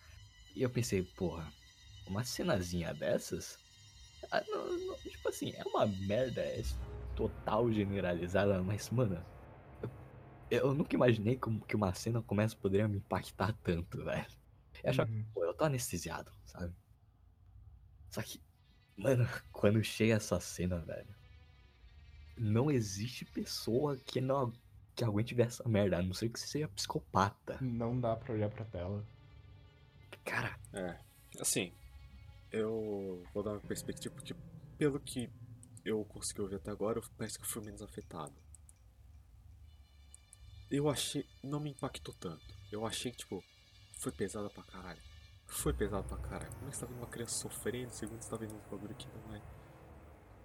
e 0.56 0.62
eu 0.62 0.70
pensei, 0.70 1.04
porra, 1.04 1.52
uma 2.08 2.24
cenazinha 2.24 2.94
dessas, 2.94 3.58
ah, 4.32 4.44
não- 4.48 4.78
não- 4.88 5.00
tipo 5.00 5.30
assim, 5.30 5.52
é 5.52 5.64
uma 5.66 5.86
merda 5.86 6.42
é 6.42 6.62
total 7.16 7.72
generalizada, 7.72 8.62
mas, 8.64 8.90
mano, 8.90 9.24
eu, 10.50 10.74
nunca 10.74 10.96
imaginei 10.96 11.38
como 11.38 11.66
que 11.66 11.76
uma 11.76 11.94
cena 11.94 12.22
como 12.22 12.42
essa 12.42 12.56
poderia 12.56 12.88
me 12.88 12.98
impactar 12.98 13.54
tanto, 13.64 14.04
velho. 14.04 14.26
Eu 14.84 14.90
achava 14.90 15.10
Uhum. 15.10 15.26
Pô, 15.34 15.44
eu 15.46 15.54
tô 15.54 15.66
anestesiado, 15.66 16.32
sabe? 16.46 16.74
Só 18.12 18.22
que, 18.22 18.40
mano, 18.98 19.28
quando 19.52 19.84
chega 19.84 20.16
essa 20.16 20.40
cena, 20.40 20.80
velho, 20.80 21.08
não 22.38 22.70
existe 22.72 23.26
pessoa 23.26 23.98
que 23.98 24.20
não 24.22 24.52
que 24.96 25.04
aguente 25.04 25.34
ver 25.34 25.48
essa 25.48 25.68
merda, 25.68 25.98
a 25.98 26.02
não 26.04 26.14
ser 26.14 26.30
que 26.30 26.40
você 26.40 26.46
seja 26.48 26.68
psicopata. 26.68 27.58
Não 27.62 28.00
dá 28.00 28.16
pra 28.16 28.32
olhar 28.34 28.50
pra 28.50 28.64
tela. 28.66 29.04
Cara, 30.24 30.56
É, 30.72 31.00
assim, 31.40 31.74
eu 32.52 33.24
vou 33.34 33.42
dar 33.44 33.52
uma 33.54 33.60
perspectiva 33.62 34.14
porque 34.14 34.36
pelo 34.78 35.00
que 35.00 35.30
eu 35.84 36.06
consegui 36.06 36.42
ouvir 36.42 36.56
até 36.58 36.70
agora, 36.70 37.00
eu- 37.00 37.04
parece 37.18 37.38
que 37.40 37.44
eu 37.44 37.50
fui 37.50 37.64
menos 37.64 37.82
afetado. 37.82 38.34
Eu 40.70 40.90
achei, 40.90 41.26
não 41.44 41.60
me 41.60 41.70
impactou 41.72 42.14
tanto. 42.16 42.56
Eu 42.72 42.86
achei 42.86 43.12
que, 43.12 43.18
tipo, 43.18 43.44
foi 44.00 44.12
pesada 44.12 44.50
pra 44.50 44.64
caralho. 44.64 45.02
Foi 45.54 45.74
pesado 45.74 46.08
pra 46.08 46.18
caralho. 46.18 46.52
Como 46.56 46.68
é 46.68 46.72
que 46.72 46.76
você 46.78 46.82
tá 46.82 46.88
vendo 46.88 46.98
uma 47.00 47.08
criança 47.08 47.36
sofrendo, 47.36 47.92
segundo 47.94 48.22
você 48.22 48.30
tá 48.30 48.36
vendo 48.38 48.54
um 48.54 48.70
bagulho 48.70 48.96
que 48.96 49.08
não 49.08 49.36
é, 49.36 49.42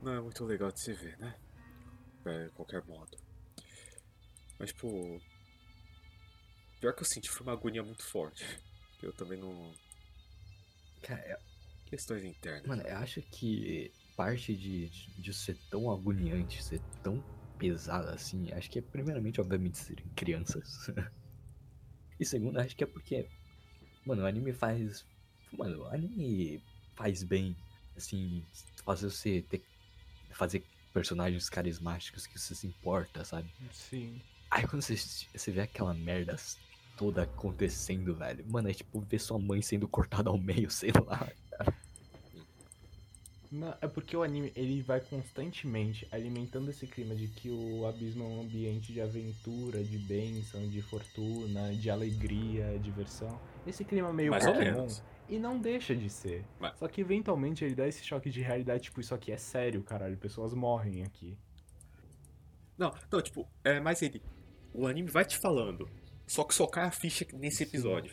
não 0.03 0.13
é 0.15 0.21
muito 0.21 0.45
legal 0.45 0.71
de 0.71 0.81
se 0.81 0.93
ver, 0.93 1.19
né? 1.19 1.35
É, 2.27 2.45
de 2.45 2.51
qualquer 2.53 2.85
modo. 2.85 3.17
Mas, 4.59 4.71
tipo, 4.71 5.21
pior 6.81 6.95
que 6.95 7.03
eu 7.03 7.07
senti 7.07 7.31
foi 7.31 7.47
uma 7.47 7.53
agonia 7.53 7.83
muito 7.83 8.03
forte. 8.05 8.45
Eu 9.03 9.13
também 9.13 9.39
não, 9.39 9.73
cara, 11.03 11.25
eu- 11.29 11.39
Questões 11.87 12.23
internas. 12.23 12.67
mano, 12.67 12.83
eu 12.83 12.97
acho 12.99 13.23
que 13.23 13.91
parte 14.15 14.55
de, 14.55 14.89
de, 14.91 15.23
de 15.23 15.33
ser 15.33 15.57
tão 15.71 15.91
agoniante, 15.91 16.63
ser 16.63 16.81
tão 17.03 17.23
pesado 17.59 18.09
assim, 18.11 18.53
acho 18.53 18.71
que 18.71 18.79
é 18.79 18.83
primeiramente, 18.83 19.41
obviamente, 19.41 19.79
serem 19.79 20.07
crianças. 20.15 20.87
e 22.21 22.25
segundo, 22.27 22.59
acho 22.59 22.77
que 22.77 22.85
é 22.85 22.87
porque, 22.87 23.27
mano, 24.09 24.23
o 24.23 24.27
anime 24.27 24.53
faz. 24.53 25.05
Mano, 25.53 25.83
o 25.83 25.87
anime 25.89 26.63
faz 26.97 27.23
bem, 27.23 27.55
assim, 27.97 28.43
fazer 28.85 29.11
você 29.11 29.43
ter. 29.43 29.63
fazer 30.31 30.65
personagens 30.93 31.49
carismáticos 31.51 32.27
que 32.27 32.39
você 32.39 32.55
se 32.55 32.67
importa, 32.67 33.25
sabe? 33.25 33.49
Sim. 33.71 34.21
Aí 34.51 34.67
quando 34.67 34.83
você, 34.83 34.97
você 34.97 35.53
vê 35.53 35.61
aquela 35.61 35.93
merda 35.93 36.37
toda 36.97 37.23
acontecendo, 37.23 38.15
velho, 38.15 38.45
mano, 38.51 38.71
é 38.71 38.75
tipo 38.75 38.99
ver 39.01 39.19
sua 39.19 39.39
mãe 39.39 39.61
sendo 39.61 39.87
cortada 39.87 40.31
ao 40.31 40.39
meio, 40.39 40.71
sei 40.73 40.91
lá. 41.07 41.31
Não, 43.51 43.75
é 43.81 43.89
porque 43.89 44.15
o 44.15 44.23
anime 44.23 44.53
ele 44.55 44.83
vai 44.83 45.01
constantemente 45.01 46.07
alimentando 46.13 46.69
esse 46.71 46.87
clima 46.87 47.15
de 47.15 47.29
que 47.29 47.49
o 47.51 47.87
abismo 47.87 48.23
é 48.25 48.27
um 48.27 48.43
ambiente 48.43 48.93
de 48.93 49.01
aventura, 49.01 49.83
de 49.83 49.97
bênção, 49.99 50.69
de 50.69 50.83
fortuna, 50.83 51.75
de 51.75 51.89
alegria, 51.89 52.79
diversão. 52.79 53.41
Esse 53.67 53.85
clima 53.87 54.13
meio 54.13 54.31
Mais 54.33 54.45
ou 54.47 54.53
Pokémon. 54.53 54.75
menos. 54.75 55.03
E 55.31 55.39
não 55.39 55.59
deixa 55.59 55.95
de 55.97 56.11
ser. 56.11 56.45
Mas- 56.61 56.79
Só 56.79 56.87
que 56.89 57.01
eventualmente 57.01 57.65
ele 57.65 57.75
dá 57.75 57.87
esse 57.89 58.05
choque 58.05 58.29
de 58.31 58.43
realidade, 58.43 58.85
tipo, 58.85 59.01
isso 59.01 59.15
aqui 59.15 59.33
é 59.33 59.37
sério, 59.39 59.83
caralho. 59.83 60.17
Pessoas 60.19 60.53
morrem 60.53 61.03
aqui. 61.03 61.39
Não, 62.77 62.95
não, 63.11 63.23
tipo, 63.23 63.49
é 63.65 63.81
mais 63.81 64.03
ele. 64.03 64.23
O 64.75 64.87
anime 64.87 65.09
vai 65.11 65.25
te 65.25 65.39
falando. 65.39 65.89
Só 66.27 66.45
que 66.45 66.55
só 66.55 66.67
cai 66.67 66.85
a 66.87 66.91
ficha 66.91 67.27
nesse 67.33 67.63
episódio. 67.63 68.13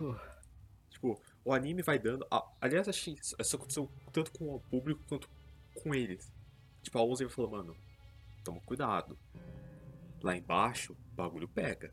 Uh. 0.00 0.14
Tipo, 0.90 1.20
o 1.44 1.52
anime 1.52 1.82
vai 1.82 1.98
dando. 1.98 2.26
ah, 2.30 2.44
aliás, 2.60 2.88
acho 2.88 3.04
que 3.04 3.20
isso 3.20 3.56
aconteceu 3.56 3.90
tanto 4.12 4.32
com 4.32 4.54
o 4.54 4.60
público 4.60 5.02
quanto 5.08 5.28
com 5.82 5.94
eles. 5.94 6.32
Tipo, 6.82 6.98
a 6.98 7.02
Ozen 7.02 7.28
falou, 7.28 7.50
mano, 7.50 7.76
toma 8.42 8.60
cuidado. 8.62 9.18
Lá 10.22 10.36
embaixo, 10.36 10.92
o 10.92 11.14
bagulho 11.14 11.48
pega. 11.48 11.92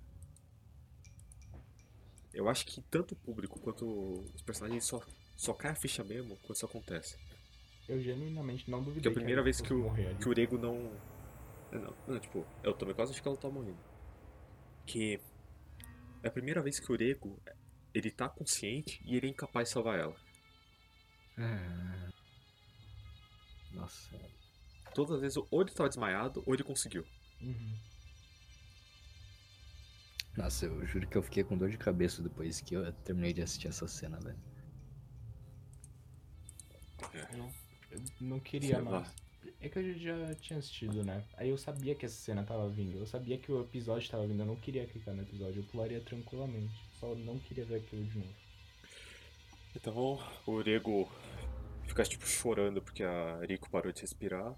Eu 2.34 2.47
acho 2.47 2.66
que 2.66 2.82
tanto 2.84 3.12
o 3.14 3.18
público 3.18 3.60
quanto 3.60 3.86
os 4.34 4.41
personagens 4.41 4.86
só, 4.86 5.02
só 5.36 5.54
cai 5.54 5.72
a 5.72 5.76
ficha 5.76 6.04
mesmo 6.04 6.38
quando 6.38 6.56
isso 6.56 6.66
acontece. 6.66 7.18
Eu 7.89 8.02
genuinamente 8.02 8.72
não 8.72 8.80
duvidei. 8.82 9.02
Porque 9.04 9.10
a 9.10 9.12
primeira 9.12 9.41
ele 9.41 9.45
vez 9.45 9.60
que 9.60 9.74
o, 9.74 9.91
que 10.18 10.28
o 10.28 10.30
Urego 10.30 10.58
não. 10.58 10.93
é, 11.74 11.78
Não, 11.78 11.93
não, 12.08 12.20
tipo, 12.20 12.45
eu 12.64 12.74
também 12.74 12.95
quase 12.95 13.12
acho 13.12 13.22
que 13.22 13.28
ela 13.28 13.36
tá 13.36 13.49
morrendo. 13.49 13.80
Que 14.86 15.20
é 16.24 16.28
a 16.28 16.32
primeira 16.32 16.62
vez 16.62 16.80
que 16.80 16.89
o 16.89 16.93
Urego 16.93 17.38
ele 17.94 18.12
tá 18.12 18.30
consciente 18.30 19.02
e 19.06 19.16
ele 19.16 19.28
é 19.28 19.30
incapaz 19.30 19.68
de 19.68 19.74
salvar 19.74 20.00
ela. 20.00 20.16
Ah. 21.38 22.10
Nossa. 23.72 24.20
Todas 24.94 25.16
as 25.16 25.22
vezes, 25.22 25.38
ou 25.38 25.62
ele 25.62 25.72
tava 25.72 25.89
desmaiado, 25.89 26.44
ou 26.46 26.54
ele 26.54 26.64
conseguiu. 26.64 27.06
Uhum. 27.42 27.78
Nossa, 30.38 30.66
eu 30.66 30.86
juro 30.86 31.08
que 31.08 31.18
eu 31.18 31.24
fiquei 31.24 31.44
com 31.44 31.58
dor 31.58 31.70
de 31.70 31.78
cabeça 31.78 32.22
depois 32.22 32.62
que 32.62 32.76
eu 32.76 32.92
terminei 33.04 33.34
de 33.34 33.42
assistir 33.42 33.68
essa 33.68 33.88
cena, 33.88 34.20
velho. 34.20 34.39
Eu 37.92 38.02
não 38.20 38.39
queria 38.39 38.76
Sei 38.76 38.84
lá. 38.84 38.92
mais. 38.92 39.16
É 39.60 39.70
que 39.70 39.80
eu 39.80 39.98
já 39.98 40.36
tinha 40.36 40.60
assistido, 40.60 41.04
né? 41.04 41.24
Aí 41.36 41.50
eu 41.50 41.58
sabia 41.58 41.96
que 41.96 42.06
essa 42.06 42.16
cena 42.16 42.44
tava 42.44 42.70
vindo. 42.70 42.98
Eu 42.98 43.06
sabia 43.06 43.38
que 43.38 43.52
o 43.52 43.62
episódio 43.62 44.10
tava 44.10 44.26
vindo. 44.26 44.42
Eu 44.42 44.46
não 44.46 44.56
queria 44.56 44.88
clicar 44.88 45.14
no 45.14 45.22
episódio. 45.22 45.62
Eu 45.62 45.66
pularia 45.66 46.00
tranquilamente. 46.02 46.91
Só 47.02 47.16
não 47.16 47.38
queria 47.39 47.66
ver 47.66 47.78
aquilo 47.78 48.06
de 48.06 48.20
novo. 48.20 48.36
Então 49.76 50.20
o 50.45 50.52
Urego 50.52 51.12
fica 51.88 52.04
tipo 52.04 52.26
chorando 52.28 52.82
porque 52.82 53.04
a 53.04 53.39
Rico 53.45 53.70
parou 53.70 53.91
de 53.91 54.02
respirar. 54.02 54.56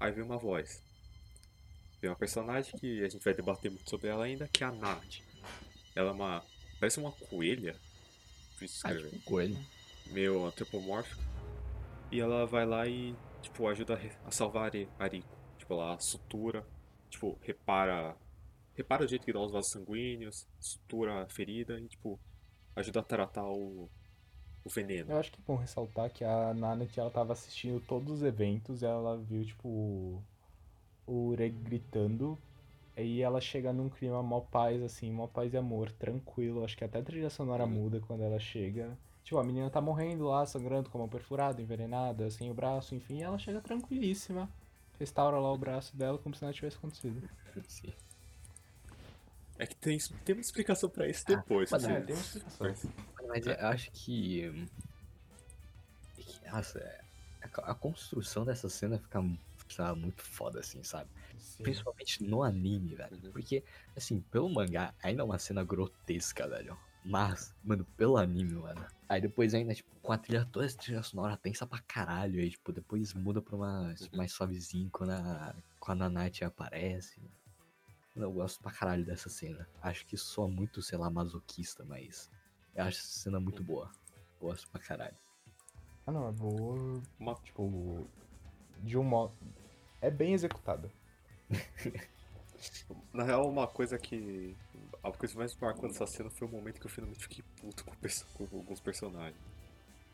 Aí 0.00 0.10
vem 0.12 0.24
uma 0.24 0.38
voz. 0.38 0.82
Vem 2.00 2.10
uma 2.10 2.16
personagem 2.16 2.78
que 2.78 3.02
a 3.04 3.08
gente 3.08 3.24
vai 3.24 3.32
debater 3.32 3.70
muito 3.70 3.88
sobre 3.88 4.08
ela 4.08 4.24
ainda, 4.24 4.48
que 4.48 4.62
é 4.64 4.66
a 4.66 4.72
Nadi. 4.72 5.24
Ela 5.94 6.10
é 6.10 6.12
uma. 6.12 6.44
parece 6.80 6.98
uma 6.98 7.12
coelha. 7.12 7.76
Por 8.58 8.64
isso 8.64 8.86
Ah, 8.86 8.94
tipo, 8.94 9.20
coelho. 9.22 9.56
meio 10.06 10.44
antropomórfico. 10.46 11.22
E 12.10 12.20
ela 12.20 12.44
vai 12.46 12.66
lá 12.66 12.86
e, 12.88 13.14
tipo, 13.42 13.68
ajuda 13.68 14.00
a, 14.24 14.30
salvar 14.30 14.72
a 14.98 15.06
Rico. 15.06 15.28
Tipo, 15.58 15.74
ela 15.74 15.98
sutura, 16.00 16.66
tipo, 17.08 17.38
repara. 17.42 18.16
Repara 18.78 19.04
o 19.04 19.08
jeito 19.08 19.26
que 19.26 19.32
dá 19.34 19.40
os 19.40 19.52
vasos 19.52 19.72
sanguíneos, 19.72 20.48
sutura 20.60 21.24
a 21.24 21.28
ferida 21.28 21.78
e, 21.80 21.88
tipo, 21.88 22.20
ajuda 22.76 23.00
a 23.00 23.04
tratar 23.04 23.46
o, 23.48 23.90
o 24.64 24.70
veneno. 24.70 25.12
Eu 25.12 25.16
acho 25.18 25.32
que 25.32 25.40
é 25.40 25.44
bom 25.46 25.56
ressaltar 25.56 26.10
que 26.12 26.22
a 26.24 26.52
Nanette, 26.54 27.00
ela 27.00 27.10
tava 27.10 27.32
assistindo 27.32 27.80
todos 27.80 28.12
os 28.12 28.22
eventos 28.22 28.82
e 28.82 28.86
ela 28.86 29.16
viu, 29.18 29.44
tipo, 29.44 29.68
o- 29.68 30.22
o 31.06 31.12
Ureg 31.30 31.56
gritando. 31.62 32.38
Aí 32.96 33.22
ela 33.22 33.40
chega 33.40 33.72
num 33.72 33.88
clima 33.90 34.22
mó 34.22 34.40
paz, 34.40 34.82
assim, 34.82 35.12
mó 35.12 35.26
paz 35.28 35.54
e 35.54 35.58
amor, 35.58 35.92
tranquilo. 35.92 36.64
Acho 36.64 36.76
que 36.76 36.84
até 36.84 36.98
a 37.00 37.02
trilha 37.04 37.30
sonora 37.30 37.66
Uhum. 37.66 37.68
muda 37.68 38.00
quando 38.00 38.22
ela 38.22 38.38
chega. 38.40 38.98
Tipo, 39.24 39.38
a 39.38 39.44
menina 39.44 39.70
tá 39.70 39.80
morrendo 39.80 40.26
lá, 40.28 40.46
sangrando 40.46 40.90
com 40.90 40.98
a 40.98 41.02
mão 41.02 41.08
perfurada, 41.10 41.62
envenenada, 41.62 42.30
sem 42.30 42.50
o 42.50 42.54
braço, 42.54 42.94
enfim. 42.94 43.18
E 43.20 43.22
ela 43.24 43.38
chega 43.38 43.60
tranquilíssima. 43.62 44.50
Restaura 45.00 45.38
lá 45.38 45.52
o 45.52 45.58
braço 45.58 45.96
dela 45.96 46.18
como 46.18 46.34
se 46.34 46.42
nada 46.42 46.54
tivesse 46.54 46.76
acontecido. 46.78 47.22
Sim. 47.68 47.92
É 49.58 49.66
que 49.66 49.74
tem, 49.76 49.98
tem 50.24 50.34
uma 50.34 50.40
explicação 50.40 50.88
pra 50.88 51.08
isso 51.08 51.26
depois. 51.26 51.70
mas 51.70 51.82
se 51.82 51.90
É, 51.90 52.00
tem 52.00 52.14
uma 52.14 52.22
explicação. 52.22 52.74
Mas 53.28 53.46
eu 53.46 53.66
acho 53.66 53.90
que. 53.92 54.68
que, 56.16 56.50
Nossa, 56.50 56.78
é- 56.78 57.00
a, 57.42 57.72
a 57.72 57.74
construção 57.74 58.44
dessa 58.44 58.68
cena 58.68 58.98
fica 58.98 59.20
muito 59.94 60.22
foda, 60.22 60.60
assim, 60.60 60.82
sabe? 60.82 61.10
Sim. 61.36 61.62
Principalmente 61.62 62.22
no 62.24 62.42
anime, 62.42 62.94
velho. 62.94 63.16
Uhum. 63.16 63.32
Porque, 63.32 63.64
assim, 63.96 64.20
pelo 64.20 64.48
mangá, 64.48 64.94
ainda 65.02 65.22
é 65.22 65.24
uma 65.24 65.38
cena 65.38 65.62
grotesca, 65.64 66.48
velho. 66.48 66.78
Mas, 67.04 67.54
mano, 67.62 67.84
pelo 67.96 68.16
anime, 68.16 68.54
mano. 68.54 68.84
Aí 69.08 69.20
depois 69.20 69.54
ainda, 69.54 69.74
tipo, 69.74 69.88
com 70.00 70.12
a 70.12 70.18
trilha, 70.18 70.44
toda 70.52 70.66
essa 70.66 70.76
trilha 70.76 71.02
sonora 71.02 71.36
tensa 71.36 71.66
pra 71.66 71.80
caralho. 71.80 72.40
Aí, 72.40 72.50
tipo, 72.50 72.72
depois 72.72 73.14
muda 73.14 73.40
pra 73.40 73.56
uma 73.56 73.94
tipo, 73.94 74.16
mais 74.16 74.32
suavezinho 74.32 74.88
quando 74.90 75.10
a, 75.10 75.54
quando 75.80 76.02
a 76.02 76.08
Night 76.10 76.44
aparece. 76.44 77.20
Eu 78.24 78.32
gosto 78.32 78.60
pra 78.62 78.72
caralho 78.72 79.04
dessa 79.04 79.28
cena. 79.28 79.68
Acho 79.82 80.04
que 80.06 80.16
sou 80.16 80.48
muito, 80.48 80.80
sei 80.82 80.98
lá, 80.98 81.10
masoquista, 81.10 81.84
mas 81.84 82.30
eu 82.74 82.84
acho 82.84 82.98
essa 82.98 83.20
cena 83.20 83.38
muito 83.40 83.62
boa. 83.62 83.90
Gosto 84.40 84.68
pra 84.70 84.80
caralho. 84.80 85.16
Ah, 86.06 86.12
não, 86.12 86.28
é 86.28 86.32
boa. 86.32 87.02
Uma- 87.18 87.34
Tipo, 87.36 88.06
de 88.82 88.96
um 88.96 89.02
modo. 89.04 89.34
É 90.00 90.10
bem 90.10 90.32
executada. 90.32 90.90
Na 93.12 93.24
real, 93.24 93.48
uma 93.48 93.66
coisa 93.66 93.98
que. 93.98 94.56
A 95.02 95.12
coisa 95.12 95.36
mais 95.38 95.54
marcante 95.56 95.92
dessa 95.92 96.06
cena 96.06 96.30
foi 96.30 96.48
o 96.48 96.50
momento 96.50 96.80
que 96.80 96.86
eu 96.86 96.90
finalmente 96.90 97.20
fiquei 97.22 97.44
puto 97.60 97.84
com, 97.84 97.94
perso- 97.96 98.26
com 98.34 98.44
alguns 98.56 98.80
personagens. 98.80 99.40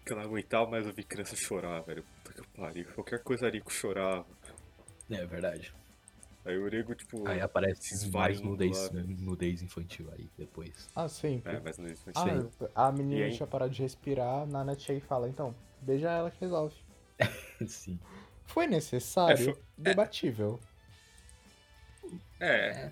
Que 0.04 0.12
eu 0.12 0.16
não 0.16 0.24
aguentava 0.24 0.70
mais 0.70 0.86
ouvir 0.86 1.04
criança 1.04 1.34
chorar, 1.34 1.80
velho. 1.80 2.04
Puta 2.22 2.42
que 2.42 2.48
pariu. 2.48 2.84
Qualquer 2.94 3.22
coisa 3.22 3.48
Rico 3.48 3.72
chorava. 3.72 4.26
É 5.10 5.24
verdade. 5.24 5.74
Aí 6.44 6.58
o 6.58 6.64
Urego, 6.64 6.94
tipo. 6.94 7.26
Aí 7.26 7.40
aparece 7.40 7.94
esses 7.94 8.10
mais 8.10 8.40
nudez, 8.40 8.76
lá, 8.76 8.88
velho. 8.88 9.16
nudez 9.18 9.62
infantil 9.62 10.10
aí 10.12 10.28
depois. 10.36 10.90
Ah, 10.94 11.08
sempre. 11.08 11.56
É, 11.56 11.60
mas 11.60 11.78
não 11.78 11.86
existe 11.86 12.12
Ah, 12.74 12.88
a 12.88 12.92
menina 12.92 13.30
tinha 13.30 13.46
parado 13.46 13.72
de 13.72 13.80
respirar, 13.82 14.46
Nana 14.46 14.78
chega 14.78 14.98
e 14.98 15.00
fala, 15.00 15.28
então, 15.28 15.54
beija 15.80 16.10
ela 16.10 16.30
que 16.30 16.40
resolve. 16.40 16.74
Sim. 17.66 17.98
Foi 18.44 18.66
necessário? 18.66 19.50
É, 19.50 19.52
foi- 19.54 19.62
Debatível. 19.76 20.60
É, 22.40 22.90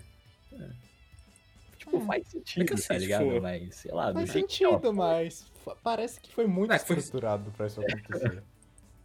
Tipo, 1.77 1.97
Hum. 1.97 2.05
faz 2.07 2.27
sentido, 2.27 2.63
É 2.63 2.65
que 2.65 2.73
assim, 2.75 2.87
tá 2.87 2.97
ligado? 2.97 3.25
tipo, 3.27 3.41
Mas, 3.41 3.75
sei 3.75 3.91
lá, 3.91 4.13
Faz 4.13 4.29
sentido, 4.31 4.93
mas 4.93 5.51
parece 5.83 6.19
que 6.19 6.33
foi 6.33 6.47
muito 6.47 6.71
É, 6.71 6.79
foi- 6.79 6.97
estruturado 6.97 7.51
pra 7.51 7.67
isso 7.67 7.81
acontecer. 7.81 8.41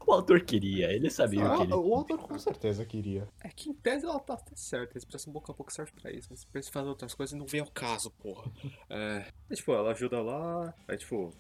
O 0.09 0.13
autor 0.13 0.41
queria, 0.43 0.93
ele 0.93 1.11
sabia 1.11 1.45
o 1.45 1.57
que 1.57 1.63
ele 1.65 1.73
Ah, 1.73 1.77
o 1.77 1.95
autor 1.95 2.19
com 2.19 2.39
certeza 2.39 2.85
queria. 2.85 3.29
é 3.43 3.49
que 3.49 3.71
em 3.71 3.75
tese 3.75 4.05
ela 4.07 4.19
tá 4.21 4.35
até 4.35 4.55
certa. 4.57 4.97
A 4.97 4.99
expressão 4.99 5.33
boca 5.33 5.53
a 5.53 5.55
boca 5.55 5.73
serve 5.73 5.93
pra 5.93 6.11
isso. 6.11 6.29
Mas 6.31 6.45
pra 6.45 6.59
eles 6.59 6.69
fazer 6.69 6.89
outras 6.89 7.15
coisas 7.15 7.39
não 7.39 7.47
vem 7.47 7.61
ao 7.61 7.71
caso, 7.71 8.11
porra. 8.13 8.51
É. 8.91 9.33
Aí, 9.51 9.57
tipo, 9.57 9.73
ela 9.73 9.91
ajuda 9.93 10.21
lá. 10.23 10.75
Aí, 10.87 10.97
tipo. 10.97 11.33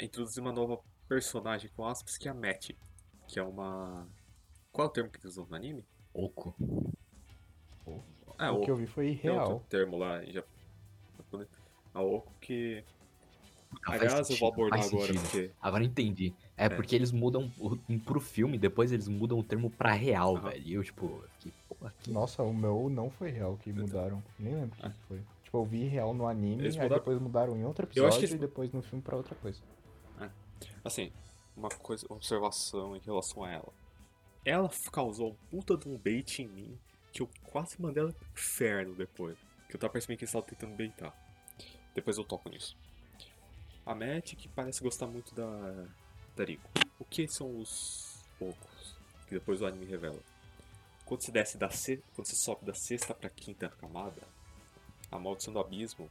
Introduzir 0.00 0.40
uma 0.42 0.52
nova 0.52 0.80
personagem 1.08 1.70
com 1.76 1.86
aspas 1.86 2.16
que 2.18 2.26
é 2.28 2.30
a 2.30 2.34
Matt. 2.34 2.70
Que 3.28 3.38
é 3.38 3.42
uma. 3.42 4.06
Qual 4.72 4.86
é 4.86 4.90
o 4.90 4.92
termo 4.92 5.10
que 5.10 5.18
eles 5.18 5.26
usam 5.32 5.46
no 5.48 5.54
anime? 5.54 5.84
Oco. 6.12 6.54
É, 8.38 8.50
o 8.50 8.56
o 8.56 8.60
que 8.62 8.70
eu 8.70 8.76
vi 8.76 8.86
foi 8.86 9.06
Tem 9.06 9.14
real. 9.30 9.52
outro 9.52 9.68
termo 9.68 9.96
lá 9.96 10.24
em 10.24 10.32
Jap- 10.32 10.48
japonês. 11.16 11.48
A 11.92 12.02
Oco 12.02 12.32
que. 12.40 12.84
Ah, 13.86 13.92
Aliás, 13.92 14.28
eu 14.30 14.36
vou 14.36 14.48
abordar 14.52 14.80
agora, 14.84 15.06
sentido. 15.06 15.20
porque. 15.22 15.50
Agora 15.60 15.84
entendi. 15.84 16.34
É, 16.56 16.68
porque 16.68 16.94
eles 16.94 17.10
mudam 17.10 17.50
o- 17.58 17.76
pro 18.04 18.20
filme, 18.20 18.56
depois 18.56 18.92
eles 18.92 19.08
mudam 19.08 19.38
o 19.38 19.42
termo 19.42 19.68
pra 19.70 19.92
real, 19.92 20.36
velho. 20.40 20.62
E 20.64 20.74
eu, 20.74 20.84
tipo, 20.84 21.24
que 21.40 21.52
porra, 21.68 21.92
que... 22.00 22.10
Nossa, 22.12 22.42
o 22.44 22.54
meu 22.54 22.88
não 22.88 23.10
foi 23.10 23.30
real 23.30 23.56
que 23.56 23.72
mudaram. 23.72 24.22
Nem 24.38 24.54
lembro 24.54 24.78
o 24.78 24.82
que 24.82 24.88
que 24.90 25.00
foi. 25.08 25.20
Tipo, 25.42 25.58
eu 25.58 25.64
vi 25.64 25.84
real 25.84 26.14
no 26.14 26.26
anime, 26.28 26.62
Eles 26.62 26.76
aí 26.76 26.82
mudaram- 26.82 27.00
depois 27.00 27.18
mudaram 27.20 27.56
em 27.56 27.64
outro 27.64 27.84
Eu 27.94 28.06
acho 28.06 28.18
episódio 28.18 28.28
que 28.28 28.34
e 28.34 28.38
depois 28.38 28.72
no 28.72 28.82
filme 28.82 29.02
pra 29.02 29.16
outra 29.16 29.34
coisa. 29.34 29.60
Assim, 30.84 31.10
uma 31.56 31.68
coisa, 31.68 32.06
uma 32.08 32.16
observação 32.16 32.96
em 32.96 33.00
relação 33.00 33.42
a 33.42 33.50
ela. 33.50 33.72
Ela 34.44 34.70
causou 34.92 35.30
um 35.32 35.34
puta 35.50 35.76
de 35.76 35.88
um 35.88 35.96
bait 35.98 36.38
em 36.42 36.46
mim 36.48 36.78
que 37.12 37.22
eu 37.22 37.28
quase 37.44 37.80
mandei 37.80 38.02
ela 38.02 38.12
pro 38.12 38.26
inferno 38.32 38.94
depois. 38.94 39.36
Que 39.68 39.74
eu 39.76 39.80
tava 39.80 39.92
percebendo 39.92 40.18
que 40.18 40.24
eles 40.24 40.30
estavam 40.30 40.46
tentando 40.48 40.76
baitar. 40.76 41.12
Depois 41.94 42.16
eu 42.18 42.24
toco 42.24 42.48
nisso. 42.48 42.76
A 43.86 43.94
Matt, 43.94 44.34
que 44.34 44.48
parece 44.48 44.82
gostar 44.82 45.06
muito 45.06 45.34
da, 45.34 45.86
da 46.34 46.44
Rico. 46.44 46.70
O 46.98 47.04
que 47.04 47.26
são 47.28 47.58
os 47.58 48.24
poucos? 48.38 48.96
Que 49.26 49.34
depois 49.34 49.60
o 49.60 49.66
anime 49.66 49.86
revela. 49.86 50.20
Quando 51.04 51.22
você 51.22 51.32
desce 51.32 51.58
da 51.58 51.70
se... 51.70 52.02
quando 52.14 52.26
você 52.26 52.36
sobe 52.36 52.64
da 52.64 52.74
sexta 52.74 53.14
pra 53.14 53.28
quinta 53.28 53.68
camada, 53.68 54.22
a 55.10 55.18
maldição 55.18 55.52
do 55.52 55.60
abismo 55.60 56.10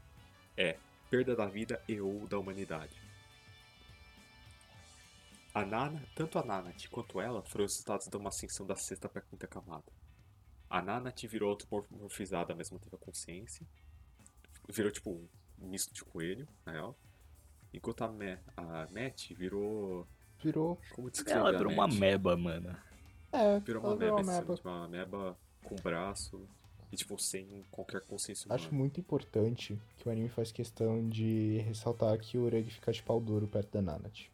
é 0.55 0.77
perda 1.09 1.35
da 1.35 1.45
vida 1.45 1.81
e 1.87 1.99
ou 1.99 2.27
da 2.27 2.37
humanidade. 2.37 2.95
A 5.53 5.63
Nana, 5.63 6.03
tanto 6.15 6.39
a 6.39 6.43
Nanat 6.43 6.89
quanto 6.89 7.21
ela 7.21 7.43
foram 7.43 7.65
resultados 7.65 8.07
de 8.07 8.17
uma 8.17 8.29
ascensão 8.29 8.65
da 8.65 8.75
sexta 8.75 9.07
para 9.07 9.21
quinta 9.21 9.45
camada. 9.45 9.85
A 10.67 10.81
Nanat 10.81 11.27
virou 11.27 11.51
automorfizada, 11.51 12.55
mas 12.55 12.71
manteve 12.71 12.95
a 12.95 12.97
consciência. 12.97 13.63
Virou 14.67 14.91
tipo 14.91 15.11
um 15.11 15.67
misto 15.67 15.93
de 15.93 16.03
coelho, 16.03 16.47
na 16.65 16.71
real. 16.71 16.97
Enquanto 17.73 18.03
a, 18.03 18.07
Me 18.07 18.37
a 18.55 18.87
Matt 18.91 19.31
virou. 19.33 20.07
Virou. 20.41 20.77
Como 20.93 21.09
descrever 21.09 21.39
Ela 21.39 21.49
a 21.49 21.57
virou 21.57 21.71
uma 21.73 21.87
meba, 21.87 22.35
mano. 22.37 22.75
É, 23.31 23.59
Virou 23.61 23.81
uma 23.81 23.89
ela 23.91 23.97
virou 23.97 24.15
meba, 24.17 24.21
uma 24.21 24.31
assim, 24.31 24.41
meba. 24.41 24.55
tipo, 24.55 24.69
uma 24.69 24.87
meba 24.87 25.37
com 25.63 25.75
braço 25.77 26.47
e 26.91 26.95
tipo 26.95 27.17
sem 27.17 27.63
qualquer 27.71 28.01
consciência 28.01 28.45
humana. 28.45 28.61
Acho 28.61 28.73
muito 28.75 28.99
importante 28.99 29.79
que 29.97 30.07
o 30.07 30.11
anime 30.11 30.29
faz 30.29 30.51
questão 30.51 31.07
de 31.09 31.57
ressaltar 31.67 32.17
que 32.19 32.37
o 32.37 32.43
Ureg 32.43 32.69
fica 32.69 32.91
de 32.91 33.01
pau 33.01 33.19
duro 33.19 33.47
perto 33.47 33.71
da 33.71 33.81
Nanat. 33.81 34.29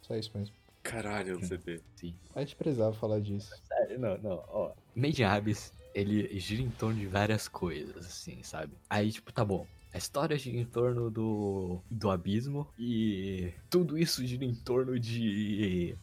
Só 0.00 0.16
isso 0.16 0.30
mesmo. 0.36 0.54
Caralho, 0.82 1.38
CB. 1.38 1.80
Sim. 1.94 2.16
A 2.34 2.40
gente 2.40 2.56
precisava 2.56 2.92
falar 2.94 3.20
disso. 3.20 3.54
Sério, 3.68 4.00
não, 4.00 4.18
não, 4.18 4.44
ó. 4.48 4.72
Made 4.96 5.22
Abyss, 5.22 5.72
ele 5.94 6.36
gira 6.40 6.60
em 6.62 6.70
torno 6.70 6.98
de 6.98 7.06
várias 7.06 7.46
coisas, 7.46 8.04
assim, 8.04 8.42
sabe? 8.42 8.72
Aí, 8.90 9.12
tipo, 9.12 9.32
tá 9.32 9.44
bom. 9.44 9.64
A 9.92 9.98
história 9.98 10.38
gira 10.38 10.56
em 10.56 10.64
torno 10.64 11.10
do, 11.10 11.80
do 11.90 12.10
abismo 12.10 12.66
e 12.78 13.52
tudo 13.68 13.98
isso 13.98 14.24
gira 14.26 14.44
em 14.44 14.54
torno 14.54 14.98
de, 14.98 15.94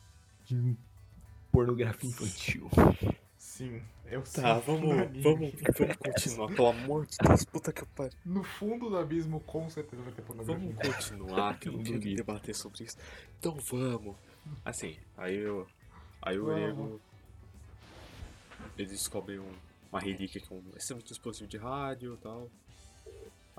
de 0.46 0.76
pornografia 1.52 2.08
infantil. 2.10 2.70
Sim, 3.38 3.82
eu 4.06 4.22
Tá, 4.22 4.60
vamos, 4.60 4.90
vamos, 5.24 5.54
vamos 5.78 5.96
continuar, 5.98 6.48
pelo 6.54 6.68
amor 6.68 7.08
de 7.08 7.18
Deus, 7.18 7.44
puta 7.46 7.74
que 7.74 7.84
pariu. 7.88 8.14
No 8.24 8.44
fundo 8.44 8.90
do 8.90 8.98
abismo, 8.98 9.40
com 9.40 9.68
certeza 9.70 10.04
vai 10.04 10.14
ter 10.14 10.22
pornografia. 10.22 10.72
Vamos 10.72 10.96
continuar, 10.96 11.60
que 11.60 11.68
eu 11.70 11.74
não 11.78 11.84
quero 11.84 12.00
debater 12.00 12.54
sobre 12.56 12.84
isso. 12.84 12.98
Então 13.40 13.56
vamos. 13.56 14.16
Assim, 14.64 14.98
aí 15.18 15.36
eu. 15.36 15.68
Aí 16.22 16.38
o. 16.40 16.52
Ego. 16.56 17.02
Ele 18.78 18.88
descobre 18.90 19.40
um- 19.40 19.52
uma 19.92 20.00
relíquia 20.00 20.40
que 20.40 20.54
é 20.54 20.56
um 20.56 20.62
extremamente 20.78 21.08
dispositivo 21.08 21.50
de 21.50 21.58
rádio 21.58 22.14
e 22.14 22.18
tal. 22.18 22.50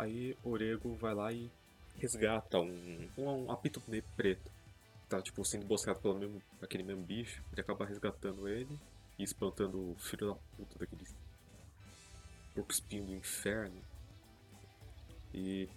Aí 0.01 0.35
Orego 0.43 0.95
vai 0.95 1.15
lá 1.15 1.31
e 1.31 1.51
resgata 1.99 2.59
um, 2.59 3.09
um, 3.19 3.51
apito 3.51 3.83
preto. 4.17 4.51
Tá, 5.11 5.21
tipo, 5.21 5.45
sendo 5.45 5.65
emboscado 5.65 6.01
pelo 6.01 6.19
mesmo, 6.19 6.41
aquele 6.63 6.83
mesmo 6.83 7.03
bicho. 7.03 7.43
Ele 7.53 7.61
acaba 7.61 7.85
resgatando 7.85 8.49
ele 8.49 8.79
e 9.19 9.23
espantando 9.23 9.91
o 9.91 9.97
filho 9.99 10.29
da 10.29 10.35
puta 10.57 10.79
daquele 10.79 11.05
porco 12.55 12.73
espinho 12.73 13.05
do 13.05 13.15
inferno. 13.15 13.77
E. 15.35 15.69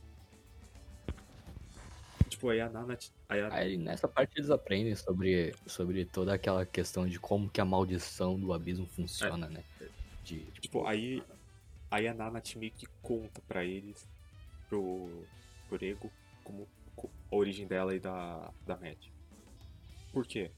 Tipo, 2.29 2.49
aí 2.49 2.61
a 2.61 2.69
Nana. 2.69 2.97
Aí 3.27 3.41
a, 3.41 3.53
Aí 3.53 3.77
nessa 3.77 4.07
parte 4.07 4.37
eles 4.37 4.49
aprendem 4.49 4.95
sobre, 4.95 5.53
sobre 5.67 6.05
toda 6.05 6.33
aquela 6.33 6.65
questão 6.65 7.05
de 7.05 7.19
como 7.19 7.49
que 7.49 7.59
a 7.59 7.65
maldição 7.65 8.39
do 8.39 8.53
abismo 8.53 8.87
funciona, 8.87 9.49
né? 9.49 9.61
De, 10.23 10.39
Tipo, 10.61 10.85
aí, 10.85 11.21
aí 11.91 12.07
a 12.07 12.13
Nanat 12.13 12.57
meio 12.57 12.71
que 12.71 12.87
conta 13.01 13.41
pra 13.45 13.65
eles, 13.65 14.07
pro, 14.73 15.27
pro 15.69 15.85
Ego, 15.85 16.11
como 16.43 16.67
co- 16.95 17.11
a 17.31 17.35
origem 17.35 17.67
dela 17.67 17.95
e 17.95 17.99
da, 17.99 18.51
da 18.65 18.75
Mad. 18.77 18.97
Por 20.11 20.25
quê? 20.25 20.51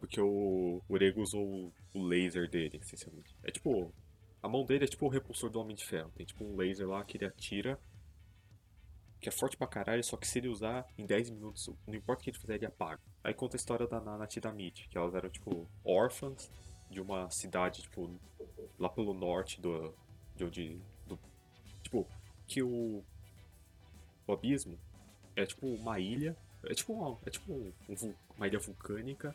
Porque 0.00 0.20
o, 0.20 0.82
o 0.88 0.96
Ego 0.96 1.22
usou 1.22 1.72
o, 1.94 2.02
laser 2.02 2.48
dele, 2.50 2.78
essencialmente. 2.82 3.34
É 3.44 3.50
tipo, 3.50 3.92
a 4.42 4.48
mão 4.48 4.64
dele 4.64 4.84
é 4.84 4.88
tipo 4.88 5.06
o 5.06 5.08
repulsor 5.08 5.50
do 5.50 5.60
Homem 5.60 5.74
de 5.76 5.84
Ferro. 5.84 6.10
Tem 6.16 6.26
tipo 6.26 6.44
um 6.44 6.56
laser 6.56 6.88
lá 6.88 7.04
que 7.04 7.16
ele 7.16 7.24
atira, 7.24 7.78
que 9.20 9.28
é 9.28 9.32
forte 9.32 9.56
pra 9.56 9.66
caralho, 9.66 10.02
só 10.04 10.16
que 10.16 10.26
se 10.26 10.38
ele 10.38 10.48
usar 10.48 10.86
em 10.98 11.06
10 11.06 11.30
minutos, 11.30 11.70
não 11.86 11.94
importa 11.94 12.20
o 12.20 12.24
que 12.24 12.30
ele 12.30 12.38
fizer, 12.38 12.56
ele 12.56 12.66
apaga. 12.66 13.00
Aí 13.24 13.32
conta 13.32 13.56
a 13.56 13.58
história 13.58 13.86
da 13.86 14.00
Nanat 14.00 14.36
e 14.36 14.40
da 14.40 14.52
Mitch, 14.52 14.88
que 14.88 14.98
elas 14.98 15.14
eram 15.14 15.30
tipo 15.30 15.66
órfãs 15.84 16.50
de 16.90 17.00
uma 17.00 17.30
cidade, 17.30 17.82
tipo, 17.82 18.20
lá 18.78 18.88
pelo 18.88 19.14
norte 19.14 19.60
do. 19.60 19.94
de 20.36 20.44
onde. 20.44 20.80
Do, 21.06 21.18
tipo, 21.82 22.06
que 22.46 22.62
o. 22.62 23.02
O 24.26 24.32
abismo 24.32 24.78
é 25.34 25.44
tipo 25.46 25.66
uma 25.66 25.98
ilha. 26.00 26.36
É 26.64 26.74
tipo 26.74 26.92
uma, 26.92 27.16
é 27.26 27.30
tipo 27.30 27.52
um, 27.52 27.72
um 27.88 28.14
uma 28.36 28.46
ilha 28.46 28.58
vulcânica. 28.58 29.34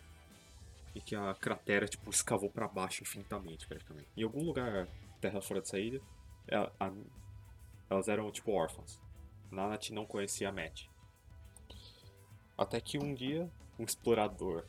E 0.94 1.00
que 1.00 1.16
a 1.16 1.34
cratera, 1.34 1.88
tipo, 1.88 2.10
escavou 2.10 2.50
pra 2.50 2.68
baixo 2.68 3.02
infinitamente, 3.02 3.66
praticamente. 3.66 4.10
Em 4.18 4.24
algum 4.24 4.44
lugar, 4.44 4.90
terra 5.22 5.42
fora 5.42 5.62
dessa 5.62 5.80
ilha, 5.80 6.02
é 6.50 6.58
a- 6.58 6.92
elas 7.90 8.10
eram, 8.10 8.30
tipo, 8.30 8.52
órfãs. 8.52 9.00
Nanat 9.50 9.92
não 9.94 10.06
conhecia 10.06 10.50
a 10.50 10.52
Matt. 10.52 10.88
Até 12.58 12.80
que 12.82 12.98
um 13.00 13.14
dia, 13.14 13.50
um 13.80 13.84
explorador, 13.86 14.66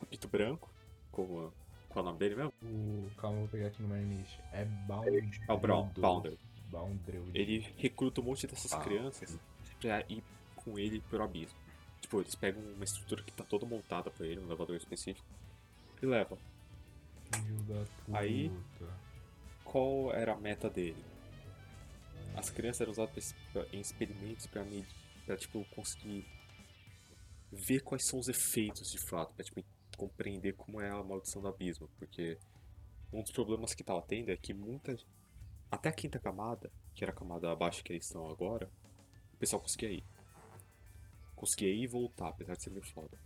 apito 0.00 0.26
branco, 0.28 0.70
como 1.12 1.52
qual 1.90 1.98
é 1.98 2.00
o 2.00 2.04
nome 2.04 2.18
dele 2.18 2.34
mesmo? 2.36 2.52
O, 2.62 3.10
calma, 3.18 3.38
vou 3.40 3.48
pegar 3.48 3.66
aqui 3.68 3.82
no 3.82 3.88
Minimist. 3.88 4.40
É 4.52 4.64
Bound. 4.64 5.40
É 5.46 5.52
o 5.52 5.58
Brown, 5.58 5.88
Bounder. 5.90 6.38
Boundary. 6.70 7.22
Ele 7.34 7.58
recruta 7.78 8.20
um 8.20 8.24
monte 8.24 8.46
dessas 8.46 8.72
Ah. 8.72 8.80
crianças 8.80 9.38
pra 9.80 10.00
ir 10.08 10.22
com 10.56 10.78
ele 10.78 11.00
pro 11.00 11.22
abismo. 11.22 11.58
Tipo, 12.00 12.20
eles 12.20 12.34
pegam 12.34 12.62
uma 12.62 12.84
estrutura 12.84 13.22
que 13.22 13.32
tá 13.32 13.44
toda 13.44 13.66
montada 13.66 14.10
pra 14.10 14.26
ele, 14.26 14.40
um 14.40 14.44
elevador 14.46 14.76
específico, 14.76 15.26
e 16.02 16.06
levam. 16.06 16.38
Filho 17.32 17.62
da 17.64 17.84
puta. 18.04 18.18
Aí- 18.18 18.50
Qual 19.64 20.12
era 20.14 20.32
a 20.32 20.36
meta 20.36 20.70
dele? 20.70 21.04
As 22.36 22.50
crianças 22.50 22.82
eram 22.82 22.92
usadas 22.92 23.34
em 23.72 23.80
experimentos 23.80 24.46
pra, 24.46 24.62
medir, 24.62 24.86
pra 25.24 25.36
tipo, 25.36 25.64
conseguir 25.74 26.24
ver 27.52 27.80
quais 27.80 28.06
são 28.06 28.18
os 28.18 28.28
efeitos 28.28 28.90
de 28.90 28.98
fato, 29.08 29.32
pra 29.34 29.44
tipo, 29.44 29.64
compreender 29.96 30.52
como 30.54 30.80
é 30.80 30.90
a 30.90 31.02
maldição 31.02 31.40
do 31.42 31.48
abismo. 31.48 31.88
Porque 31.98 32.38
um 33.12 33.22
dos 33.22 33.32
problemas 33.32 33.74
que 33.74 33.82
tava 33.82 34.02
tendo 34.02 34.30
é 34.30 34.36
que 34.36 34.52
muita. 34.54 34.96
Até 35.70 35.88
a 35.88 35.92
quinta 35.92 36.18
camada, 36.18 36.70
que 36.94 37.04
era 37.04 37.12
a 37.12 37.14
camada 37.14 37.50
abaixo 37.50 37.82
que 37.82 37.92
eles 37.92 38.06
estão 38.06 38.28
agora, 38.30 38.70
o 39.34 39.36
pessoal 39.36 39.60
conseguia 39.60 39.90
ir. 39.90 40.04
Conseguia 41.34 41.68
ir 41.68 41.82
e 41.82 41.86
voltar, 41.86 42.28
apesar 42.28 42.54
de 42.56 42.62
ser 42.62 42.70
meio 42.70 42.84
foda. 42.86 43.18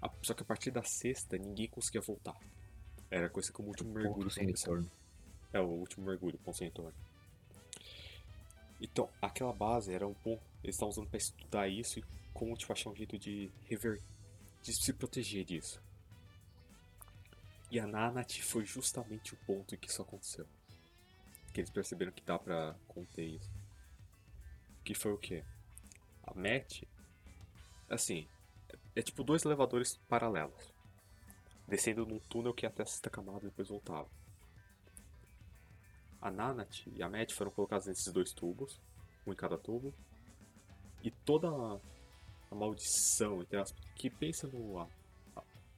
A- 0.00 0.10
Só 0.22 0.34
que 0.34 0.42
a 0.42 0.46
partir 0.46 0.70
da 0.70 0.82
sexta, 0.82 1.36
ninguém 1.36 1.68
conseguia 1.68 2.00
voltar. 2.00 2.36
Era 3.10 3.28
coisa 3.28 3.52
como 3.52 3.68
o 3.68 3.70
último 3.70 3.92
mergulho. 3.92 4.14
ponto 4.24 4.30
sem 4.30 4.44
pra 4.44 4.52
pessoa. 4.52 4.76
retorno. 4.78 4.98
É, 5.52 5.60
o 5.60 5.66
último 5.68 6.06
mergulho, 6.06 6.38
ponto 6.38 6.56
sem 6.56 6.68
retorno. 6.68 6.94
Então, 8.80 9.08
aquela 9.20 9.52
base 9.52 9.92
era 9.92 10.06
um 10.06 10.14
ponto. 10.14 10.42
Eles 10.62 10.76
estavam 10.76 10.90
usando 10.90 11.08
pra 11.08 11.18
estudar 11.18 11.68
isso 11.68 11.98
e 11.98 12.04
como 12.32 12.56
tipo, 12.56 12.72
achar 12.72 12.90
um 12.90 12.94
jeito 12.96 13.18
de 13.18 13.50
rever. 13.66 14.00
de 14.62 14.72
se 14.74 14.92
proteger 14.92 15.44
disso. 15.44 15.82
E 17.70 17.80
a 17.80 17.86
Nanat 17.86 18.42
foi 18.42 18.64
justamente 18.64 19.32
o 19.34 19.36
ponto 19.38 19.74
em 19.74 19.78
que 19.78 19.88
isso 19.88 20.02
aconteceu. 20.02 20.46
Que 21.52 21.60
eles 21.60 21.70
perceberam 21.70 22.12
que 22.12 22.22
dá 22.22 22.38
pra 22.38 22.74
conter 22.88 23.24
isso. 23.24 23.50
Que 24.84 24.94
foi 24.94 25.12
o 25.12 25.18
quê? 25.18 25.44
A 26.22 26.34
Matt. 26.34 26.82
Assim. 27.88 28.28
É, 28.68 29.00
é 29.00 29.02
tipo 29.02 29.24
dois 29.24 29.44
elevadores 29.44 29.96
paralelos. 30.08 30.72
Descendo 31.66 32.06
num 32.06 32.18
túnel 32.18 32.54
que 32.54 32.64
ia 32.64 32.68
até 32.68 32.82
a 32.82 32.86
sexta 32.86 33.10
camada 33.10 33.46
e 33.46 33.48
depois 33.50 33.68
voltava. 33.68 34.08
A 36.20 36.30
Nanat 36.30 36.86
e 36.94 37.02
a 37.02 37.08
Matt 37.08 37.32
foram 37.32 37.50
colocados 37.50 37.86
nesses 37.86 38.12
dois 38.12 38.32
tubos, 38.32 38.78
um 39.26 39.32
em 39.32 39.36
cada 39.36 39.56
tubo, 39.56 39.94
e 41.02 41.10
toda 41.10 41.48
a, 41.48 41.80
a 42.50 42.54
maldição, 42.54 43.40
entre 43.40 43.56
aspas, 43.56 43.82
que 43.94 44.10
pensa 44.10 44.46
no. 44.46 44.78
A, 44.78 44.88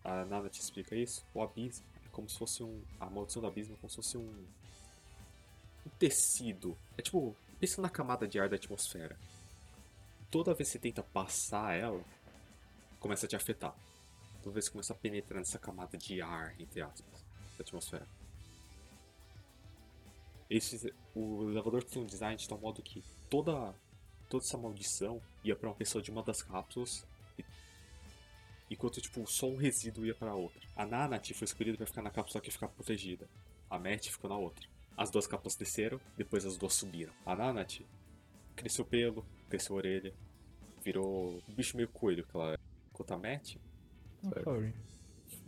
a, 0.05 0.23
a 0.23 0.25
Nanat 0.25 0.59
explica 0.59 0.97
isso, 0.97 1.25
o 1.33 1.41
abismo 1.41 1.87
é 2.05 2.09
como 2.09 2.29
se 2.29 2.37
fosse 2.37 2.63
um. 2.65 2.83
A 2.99 3.09
maldição 3.09 3.41
do 3.41 3.47
abismo 3.47 3.75
é 3.75 3.77
como 3.77 3.89
se 3.89 3.97
fosse 3.97 4.19
um. 4.19 4.47
Um 5.87 5.91
tecido. 5.91 6.77
É 6.97 7.03
tipo, 7.03 7.37
pensa 7.59 7.81
na 7.83 7.89
camada 7.89 8.27
de 8.27 8.39
ar 8.39 8.49
da 8.49 8.57
atmosfera. 8.57 9.17
Toda 10.31 10.55
vez 10.55 10.69
que 10.69 10.73
você 10.73 10.79
tenta 10.79 11.03
passar 11.03 11.75
ela, 11.75 12.03
começa 12.99 13.27
a 13.27 13.29
te 13.29 13.37
afetar. 13.37 13.75
Toda 14.43 14.55
vez 14.55 14.67
que 14.67 14.73
começa 14.73 14.93
a 14.93 14.97
penetrar 14.97 15.39
nessa 15.39 15.59
camada 15.59 15.97
de 15.99 16.21
ar, 16.23 16.59
entre 16.61 16.81
aspas, 16.81 17.25
da 17.57 17.63
atmosfera. 17.63 18.07
Esse, 20.49 20.93
o 21.15 21.49
elevador 21.51 21.83
tem 21.83 22.03
um 22.03 22.07
design 22.07 22.37
de 22.37 22.49
tal 22.49 22.59
modo 22.59 22.83
que 22.83 23.03
toda, 23.31 23.75
toda 24.29 24.45
essa 24.45 24.59
maldição 24.59 25.21
ia 25.43 25.57
pra 25.57 25.69
uma 25.69 25.75
pessoa 25.75 26.03
de 26.03 26.11
uma 26.11 26.23
das 26.23 26.43
cápsulas, 26.43 27.07
enquanto 28.71 29.01
tipo, 29.01 29.27
só 29.27 29.47
um 29.47 29.57
resíduo 29.57 30.05
ia 30.05 30.15
pra 30.15 30.35
outra. 30.35 30.61
A 30.77 30.85
Nanat 30.85 31.33
foi 31.33 31.45
escolhida 31.45 31.77
pra 31.77 31.87
ficar 31.87 32.03
na 32.03 32.11
cápsula 32.11 32.43
que 32.43 32.51
ficar 32.51 32.69
protegida. 32.69 33.29
A 33.71 33.79
Matt 33.79 34.09
ficou 34.09 34.29
na 34.29 34.37
outra. 34.37 34.69
As 34.97 35.11
duas 35.11 35.27
cápsulas 35.27 35.57
desceram, 35.57 36.01
depois 36.17 36.45
as 36.45 36.57
duas 36.57 36.75
subiram. 36.75 37.13
A 37.25 37.35
Nanat 37.35 37.81
cresceu 38.55 38.85
pelo, 38.85 39.25
cresceu 39.49 39.75
orelha, 39.77 40.13
virou 40.85 41.43
um 41.49 41.55
bicho 41.55 41.77
meio 41.77 41.89
coelho 41.89 42.25
que 42.27 42.37
ela 42.37 42.53
é. 42.55 42.57
Enquanto 42.91 43.13
a 43.13 43.19
Matt, 43.19 43.57
Um 44.23 44.31
furry. 44.31 44.75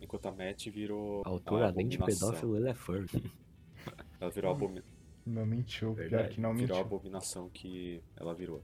enquanto 0.00 0.26
a 0.26 0.32
Matt 0.32 0.66
virou. 0.70 1.22
A 1.24 1.28
autor, 1.28 1.62
a 1.62 1.68
além 1.68 1.88
de 1.88 1.96
abominação. 1.96 2.28
pedófilo, 2.30 2.56
ele 2.56 2.68
é 2.70 2.74
furry. 2.74 3.06
Ela 4.18 4.30
virou 4.30 4.50
a 4.50 4.54
abomi- 4.54 4.82
Não 5.26 5.44
mentiu. 5.44 5.94
Pior 5.94 6.28
que 6.30 6.40
não 6.40 6.54
virou 6.54 6.76
a 6.76 6.80
mentiu. 6.80 6.96
abominação 6.96 7.50
que 7.50 8.02
ela 8.16 8.34
virou. 8.34 8.62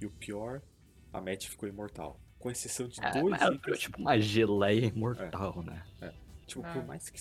E 0.00 0.06
o 0.06 0.10
pior, 0.10 0.62
a 1.12 1.20
Matt 1.20 1.46
ficou 1.48 1.68
imortal. 1.68 2.18
Com 2.38 2.50
exceção 2.50 2.88
de 2.88 2.98
É, 3.04 3.10
dois 3.12 3.28
mas 3.32 3.42
ela 3.42 3.58
virou 3.58 3.76
tipo 3.76 3.98
uma 4.00 4.18
geleia 4.18 4.86
imortal, 4.86 5.62
né? 5.62 5.82
Tipo, 6.46 6.62
Ah. 6.64 6.72
por 6.72 6.86
mais 6.86 7.10
que 7.10 7.20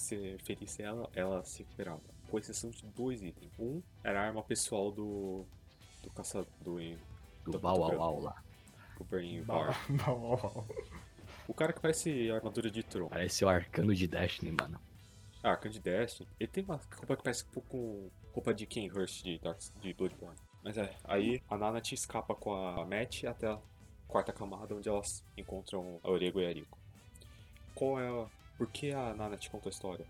que 0.00 0.16
você 0.16 0.36
ferisse 0.44 0.82
ela, 0.82 1.08
ela 1.14 1.44
se 1.44 1.58
recuperava. 1.58 2.00
Com 2.30 2.38
exceção 2.38 2.70
de 2.70 2.84
dois 2.86 3.22
itens. 3.22 3.52
Um 3.58 3.82
era 4.04 4.20
a 4.20 4.26
arma 4.26 4.42
pessoal 4.42 4.90
do. 4.90 5.44
do 6.02 6.10
caçador. 6.10 6.46
do, 6.60 6.78
Do 7.44 7.52
do 7.52 7.58
Bau 7.58 7.76
Puto 7.76 7.96
Au 7.96 8.02
Au 8.02 8.20
lá. 8.20 8.42
Brain 9.08 9.42
bau. 9.42 9.74
O 11.48 11.54
cara 11.54 11.72
que 11.72 11.80
parece 11.80 12.30
a 12.30 12.36
armadura 12.36 12.70
de 12.70 12.82
Tron. 12.82 13.08
Parece 13.08 13.44
o 13.44 13.48
arcano 13.48 13.92
de 13.92 14.06
Destiny, 14.06 14.52
mano. 14.52 14.80
Ah, 15.42 15.50
Arcan 15.50 15.70
de 15.70 15.80
Destiny. 15.80 16.28
Ele 16.38 16.48
tem 16.48 16.62
uma 16.62 16.76
roupa 16.76 17.16
que 17.16 17.22
parece 17.24 17.44
um 17.44 17.48
pouco 17.48 17.68
com 17.68 18.10
roupa 18.34 18.54
de 18.54 18.66
Ken 18.66 18.88
Hurst 18.88 19.24
de, 19.24 19.38
Dark, 19.38 19.58
de 19.80 19.92
Bloodborne. 19.94 20.38
Mas 20.62 20.76
é, 20.76 20.94
aí 21.02 21.42
a 21.48 21.56
Nanat 21.56 21.92
escapa 21.92 22.34
com 22.34 22.54
a 22.54 22.84
Matt 22.84 23.24
até 23.24 23.48
a 23.48 23.58
quarta 24.06 24.32
camada, 24.32 24.74
onde 24.74 24.88
elas 24.88 25.24
encontram 25.36 25.98
a 26.04 26.10
Orego 26.10 26.40
e 26.40 26.46
a 26.46 26.52
Rico. 26.52 26.78
Qual 27.74 27.98
é 27.98 28.08
a... 28.08 28.26
Por 28.60 28.66
que 28.66 28.92
a 28.92 29.14
Nanat 29.14 29.48
conta 29.48 29.70
a 29.70 29.72
história? 29.72 30.06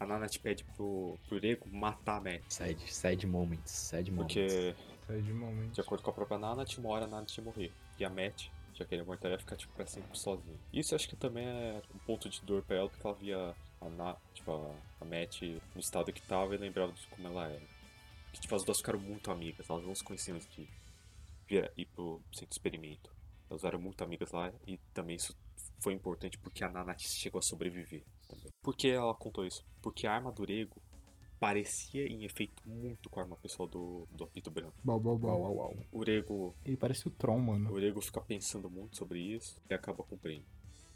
A 0.00 0.06
Nanat 0.06 0.38
pede 0.38 0.64
pro, 0.64 1.18
pro 1.28 1.36
Orego 1.36 1.68
matar 1.68 2.16
a 2.16 2.20
Matt. 2.22 2.42
Sad, 2.48 2.90
sad 2.90 3.26
moments, 3.26 3.70
sad 3.70 4.10
moments. 4.10 4.34
Porque, 4.34 4.74
Sai 5.06 5.20
de 5.20 5.30
momento. 5.34 5.74
de 5.74 5.80
acordo 5.82 6.02
com 6.02 6.08
a 6.08 6.14
própria 6.14 6.38
Nanat, 6.38 6.78
uma 6.78 6.88
hora 6.88 7.04
a 7.04 7.08
Nanat 7.08 7.36
ia 7.36 7.44
morrer. 7.44 7.70
E 7.98 8.04
a 8.06 8.08
Matt, 8.08 8.48
já 8.72 8.86
que 8.86 8.94
ele 8.94 9.02
é 9.02 9.04
mortal, 9.04 9.30
ia 9.30 9.38
ficar 9.38 9.56
tipo, 9.56 9.74
pra 9.74 9.86
sempre 9.86 10.16
sozinha. 10.18 10.56
Isso 10.72 10.94
eu 10.94 10.96
acho 10.96 11.06
que 11.06 11.16
também 11.16 11.46
é 11.46 11.82
um 11.94 11.98
ponto 11.98 12.30
de 12.30 12.40
dor 12.46 12.62
pra 12.62 12.76
ela, 12.76 12.88
porque 12.88 13.06
ela 13.06 13.14
via 13.14 13.54
a, 13.82 13.88
Na, 13.90 14.16
tipo, 14.32 14.52
a, 14.52 14.74
a 15.02 15.04
Matt 15.04 15.42
no 15.74 15.80
estado 15.80 16.10
que 16.14 16.22
tava 16.22 16.54
e 16.54 16.56
lembrava 16.58 16.92
de 16.92 17.06
como 17.08 17.28
ela 17.28 17.46
era. 17.46 17.62
Que 18.32 18.40
tipo, 18.40 18.54
as 18.54 18.64
duas 18.64 18.78
ficaram 18.78 18.98
muito 18.98 19.30
amigas, 19.30 19.68
elas 19.68 19.84
não 19.84 19.94
se 19.94 20.02
conheciam 20.02 20.36
antes 20.36 20.48
de 20.56 20.66
vir, 21.46 21.70
ir 21.76 21.84
pro 21.94 22.22
centro 22.32 22.48
de 22.48 22.54
experimento. 22.54 23.10
Elas 23.50 23.64
eram 23.64 23.78
muito 23.78 24.02
amigas 24.02 24.32
lá 24.32 24.50
e 24.66 24.78
também 24.94 25.16
isso 25.16 25.36
foi 25.80 25.92
importante 25.92 26.38
porque 26.38 26.64
a 26.64 26.68
Nanat 26.68 27.02
chegou 27.02 27.38
a 27.38 27.42
sobreviver 27.42 28.02
também. 28.28 28.50
Por 28.62 28.76
que 28.76 28.88
ela 28.88 29.14
contou 29.14 29.46
isso? 29.46 29.64
Porque 29.82 30.06
a 30.06 30.12
arma 30.12 30.32
do 30.32 30.44
Rego 30.44 30.80
parecia 31.38 32.06
em 32.06 32.24
efeito 32.24 32.62
muito 32.66 33.08
com 33.10 33.20
a 33.20 33.22
arma 33.22 33.36
pessoal 33.36 33.68
do, 33.68 34.06
do 34.10 34.24
Apito 34.24 34.50
Branco. 34.50 34.74
Bau, 34.82 34.98
bau, 34.98 35.18
bau. 35.18 35.40
Uau, 35.40 35.54
uau, 35.54 35.56
uau. 35.56 35.76
O 35.92 35.98
Urego, 35.98 36.54
Ele 36.64 36.76
parece 36.76 37.06
o 37.06 37.10
Tron, 37.10 37.36
o 37.36 37.42
mano. 37.42 37.72
Urego 37.72 38.00
fica 38.00 38.20
pensando 38.20 38.70
muito 38.70 38.96
sobre 38.96 39.20
isso 39.20 39.60
e 39.68 39.74
acaba 39.74 40.02
cumprindo. 40.02 40.44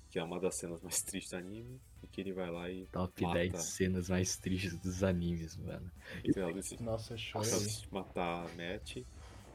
Que 0.09 0.19
é 0.19 0.25
uma 0.25 0.41
das 0.41 0.57
cenas 0.57 0.83
mais 0.83 1.03
tristes 1.03 1.31
do 1.31 1.37
anime. 1.37 1.81
E 2.03 2.07
que 2.07 2.21
ele 2.21 2.33
vai 2.33 2.51
lá 2.51 2.69
e 2.71 2.87
Top 2.87 3.23
Mata. 3.23 3.35
10 3.35 3.63
cenas 3.63 4.09
mais 4.09 4.37
tristes 4.37 4.77
dos 4.81 5.05
animes, 5.05 5.57
mano. 5.57 5.91
e 6.25 6.33
decide 6.53 6.83
Nossa, 6.83 7.15
decide 7.15 7.87
matar 7.93 8.47
a 8.47 8.49
Matt. 8.57 9.05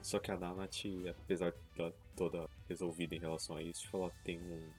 Só 0.02 0.20
que 0.20 0.30
a 0.30 0.38
Nanat, 0.38 0.86
apesar 1.10 1.52
de 1.52 1.58
estar 1.72 1.92
toda 2.16 2.48
resolvida 2.70 3.16
em 3.16 3.20
relação 3.20 3.58
a 3.58 3.64
isso, 3.64 3.90
ela 3.92 4.12
tem 4.24 4.40
um. 4.40 4.70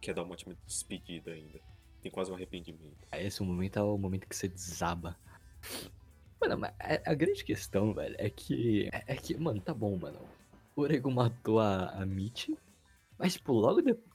Quer 0.00 0.14
dar 0.14 0.22
uma 0.22 0.30
última 0.30 0.56
despedida 0.66 1.32
ainda. 1.32 1.60
Tem 2.02 2.10
quase 2.10 2.30
um 2.30 2.34
arrependimento. 2.34 3.06
Esse 3.12 3.42
momento 3.42 3.78
é 3.78 3.82
o 3.82 3.98
momento 3.98 4.26
que 4.26 4.34
você 4.34 4.48
desaba. 4.48 5.16
Mano, 6.40 6.58
mas 6.58 6.72
a, 7.04 7.14
grande 7.14 7.44
questão, 7.44 7.92
velho, 7.92 8.16
é 8.18 8.30
que. 8.30 8.88
É, 8.92 9.14
que, 9.16 9.36
mano, 9.36 9.60
tá 9.60 9.74
bom, 9.74 9.96
mano. 9.98 10.18
O 10.74 10.80
Orego 10.80 11.10
matou 11.10 11.60
a, 11.60 11.90
a 11.90 12.06
Mitch, 12.06 12.48
mas, 13.18 13.34
tipo, 13.34 13.52
logo 13.52 13.82
depois. 13.82 14.10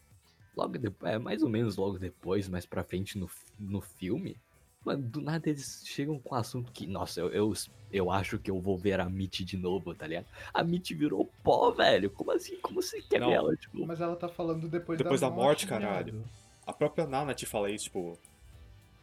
Logo 0.57 0.77
depois. 0.79 1.13
É, 1.13 1.19
mais 1.19 1.43
ou 1.43 1.49
menos 1.49 1.77
logo 1.77 1.99
depois, 1.99 2.49
mais 2.49 2.65
pra 2.65 2.83
frente 2.83 3.19
no, 3.19 3.29
no 3.59 3.81
filme. 3.81 4.41
Mano, 4.85 5.01
do 5.01 5.19
nada 5.19 5.49
eles 5.49 5.81
chegam 5.85 6.19
com 6.19 6.35
o 6.35 6.37
assunto 6.37 6.71
que, 6.71 6.85
nossa, 6.85 7.19
eu, 7.19 7.29
eu, 7.29 7.53
eu 7.91 8.11
acho 8.11 8.37
que 8.37 8.51
eu 8.51 8.61
vou 8.61 8.77
ver 8.77 8.99
a 8.99 9.09
Mitch 9.09 9.41
de 9.41 9.57
novo, 9.57 9.95
tá 9.95 10.05
ligado? 10.05 10.27
A 10.53 10.63
Mitch 10.63 10.91
virou 10.91 11.25
pó, 11.43 11.71
velho. 11.71 12.09
Como 12.11 12.31
assim? 12.31 12.55
Como 12.61 12.81
você 12.81 13.01
quer 13.01 13.19
Não. 13.19 13.27
ver 13.29 13.33
ela, 13.33 13.55
tipo? 13.55 13.83
Mas 13.85 13.99
ela 13.99 14.15
tá 14.15 14.29
falando 14.29 14.69
depois, 14.69 14.97
Depois 14.99 15.21
da 15.21 15.29
morte, 15.29 15.65
viado. 15.65 15.81
caralho. 15.81 16.23
A 16.67 16.71
própria 16.71 17.07
Nana 17.07 17.33
te 17.33 17.45
fala 17.47 17.71
isso, 17.71 17.85
tipo, 17.85 18.17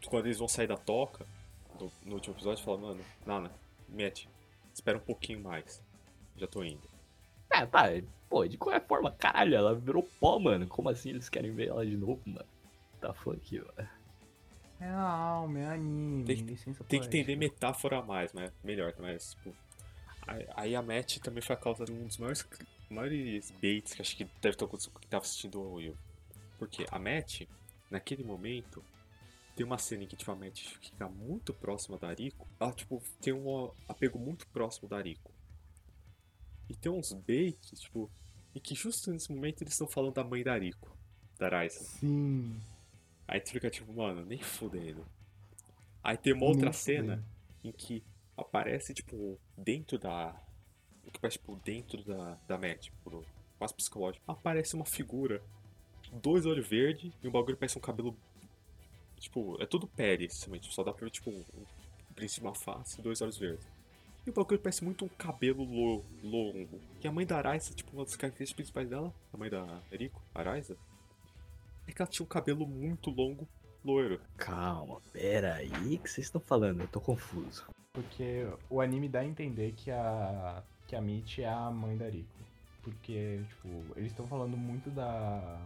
quando 0.06 0.26
eles 0.26 0.38
vão 0.38 0.46
sair 0.48 0.66
da 0.68 0.76
toca, 0.76 1.26
no, 1.80 1.90
no 2.04 2.14
último 2.14 2.34
episódio, 2.34 2.62
fala, 2.64 2.78
mano, 2.78 3.00
Nana, 3.26 3.50
Matt, 3.88 4.26
espera 4.72 4.98
um 4.98 5.02
pouquinho 5.02 5.40
mais. 5.40 5.82
Já 6.36 6.46
tô 6.46 6.62
indo. 6.62 6.88
É, 7.52 7.66
tá. 7.66 7.88
Pô, 8.30 8.46
de 8.46 8.56
qualquer 8.56 8.86
forma, 8.86 9.10
caralho, 9.10 9.54
ela 9.54 9.74
virou 9.74 10.08
pó, 10.20 10.38
mano. 10.38 10.66
Como 10.66 10.88
assim 10.88 11.10
eles 11.10 11.28
querem 11.28 11.52
ver 11.52 11.68
ela 11.68 11.84
de 11.84 11.96
novo, 11.96 12.20
mano? 12.24 12.46
Tá 13.00 13.12
fuck, 13.12 13.58
mano. 13.58 13.88
É 14.84 14.88
a 14.88 15.00
alma, 15.08 15.58
é 15.60 15.66
anime, 15.74 16.24
Tem 16.24 16.36
que- 16.36 16.42
Tem 16.88 17.00
que 17.00 17.06
entender 17.06 17.36
metáfora 17.36 17.98
a 17.98 18.02
mais, 18.02 18.32
mas 18.32 18.50
melhor, 18.64 18.92
mas, 18.98 19.34
tipo. 19.34 19.54
Aí, 20.56 20.74
a 20.74 20.82
Matt 20.82 21.18
também 21.18 21.42
foi 21.42 21.54
a 21.54 21.58
causa 21.58 21.84
de 21.84 21.92
um 21.92 22.06
dos 22.06 22.16
maiores, 22.18 22.46
maiores 22.90 23.50
baits 23.62 23.92
que 23.94 24.02
acho 24.02 24.16
que 24.16 24.24
deve 24.40 24.56
ter 24.56 24.64
acontecido 24.64 24.92
com 24.92 25.00
quem 25.00 25.08
tava 25.10 25.22
assistindo 25.24 25.60
o 25.60 25.74
Will. 25.74 25.96
Porque 26.58 26.86
a 26.90 26.98
Matt, 26.98 27.42
naquele 27.90 28.22
momento, 28.24 28.84
tem 29.56 29.66
uma 29.66 29.78
cena 29.78 30.04
em 30.04 30.06
que 30.06 30.16
tipo, 30.16 30.30
a 30.30 30.36
Matt 30.36 30.60
fica 30.80 31.08
muito 31.08 31.52
próxima 31.52 31.98
da 31.98 32.08
Ariko. 32.08 32.48
Ela, 32.58 32.72
tipo, 32.72 33.02
tem 33.20 33.32
um 33.32 33.70
apego 33.88 34.18
muito 34.18 34.46
próximo 34.48 34.88
da 34.88 34.96
Ariko. 34.96 35.32
E 36.68 36.74
tem 36.76 36.90
uns 36.90 37.12
baits, 37.12 37.80
tipo, 37.80 38.10
em 38.54 38.60
que 38.60 38.74
justo 38.74 39.10
nesse 39.12 39.30
momento 39.32 39.62
eles 39.62 39.74
estão 39.74 39.86
falando 39.88 40.14
da 40.14 40.24
mãe 40.24 40.42
da 40.42 40.52
Ariko, 40.54 40.96
da 41.38 41.48
Raisa. 41.48 41.80
Sim. 41.84 42.58
Aí 43.26 43.40
tu 43.40 43.50
fica 43.50 43.70
tipo, 43.70 43.92
mano, 43.92 44.24
nem 44.24 44.38
fudendo. 44.38 45.06
Aí 46.02 46.16
tem 46.16 46.32
uma 46.32 46.46
outra 46.46 46.64
nem 46.64 46.72
cena 46.72 47.02
fudendo. 47.16 47.24
em 47.64 47.72
que 47.72 48.02
aparece, 48.36 48.92
tipo, 48.94 49.38
dentro 49.56 49.98
da. 49.98 50.34
O 51.06 51.10
que 51.10 51.18
parece, 51.20 51.38
tipo, 51.38 51.56
dentro 51.64 52.02
da, 52.04 52.38
da 52.46 52.58
Matt, 52.58 52.84
tipo, 52.84 53.24
quase 53.58 53.74
psicológico. 53.74 54.24
Aparece 54.30 54.74
uma 54.74 54.84
figura, 54.84 55.42
dois 56.12 56.46
olhos 56.46 56.66
verdes 56.66 57.12
e 57.22 57.28
um 57.28 57.30
bagulho 57.30 57.54
que 57.56 57.60
parece 57.60 57.78
um 57.78 57.80
cabelo. 57.80 58.16
Tipo, 59.18 59.60
é 59.62 59.66
tudo 59.66 59.86
pele, 59.86 60.24
essencialmente. 60.26 60.72
Só 60.72 60.82
dá 60.82 60.92
pra 60.92 61.04
ver, 61.04 61.10
tipo, 61.10 61.30
um, 61.30 61.44
príncipe 62.14 62.40
de 62.40 62.46
uma 62.46 62.54
face 62.54 63.00
e 63.00 63.02
dois 63.02 63.20
olhos 63.22 63.38
verdes. 63.38 63.66
E 64.26 64.30
o 64.30 64.32
bagulho 64.32 64.60
parece 64.60 64.84
muito 64.84 65.04
um 65.04 65.08
cabelo 65.08 65.64
lo- 65.64 66.04
longo. 66.22 66.80
E 67.02 67.08
a 67.08 67.12
mãe 67.12 67.26
da 67.26 67.38
Araiza, 67.38 67.72
tipo, 67.74 67.90
uma 67.96 68.04
das 68.04 68.14
características 68.16 68.54
principais 68.56 68.88
dela, 68.88 69.12
a 69.32 69.36
mãe 69.36 69.48
da 69.50 69.80
Eriko, 69.90 70.20
Araiza, 70.34 70.76
é 71.86 71.92
que 71.92 72.00
ela 72.02 72.10
tinha 72.10 72.24
um 72.24 72.28
cabelo 72.28 72.66
muito 72.66 73.10
longo, 73.10 73.48
loiro. 73.84 74.20
Calma, 74.36 75.00
pera 75.12 75.54
aí, 75.54 75.68
o 75.96 75.98
que 75.98 76.10
vocês 76.10 76.26
estão 76.26 76.40
falando? 76.40 76.80
Eu 76.82 76.88
tô 76.88 77.00
confuso. 77.00 77.66
Porque 77.92 78.46
o 78.70 78.80
anime 78.80 79.08
dá 79.08 79.20
a 79.20 79.24
entender 79.24 79.72
que 79.76 79.90
a, 79.90 80.62
que 80.86 80.96
a 80.96 81.00
Mitch 81.00 81.38
é 81.40 81.48
a 81.48 81.70
mãe 81.70 81.96
da 81.96 82.08
Riko. 82.08 82.26
Porque, 82.82 83.40
tipo, 83.48 83.68
eles 83.96 84.10
estão 84.10 84.26
falando 84.26 84.56
muito 84.56 84.90
da. 84.90 85.60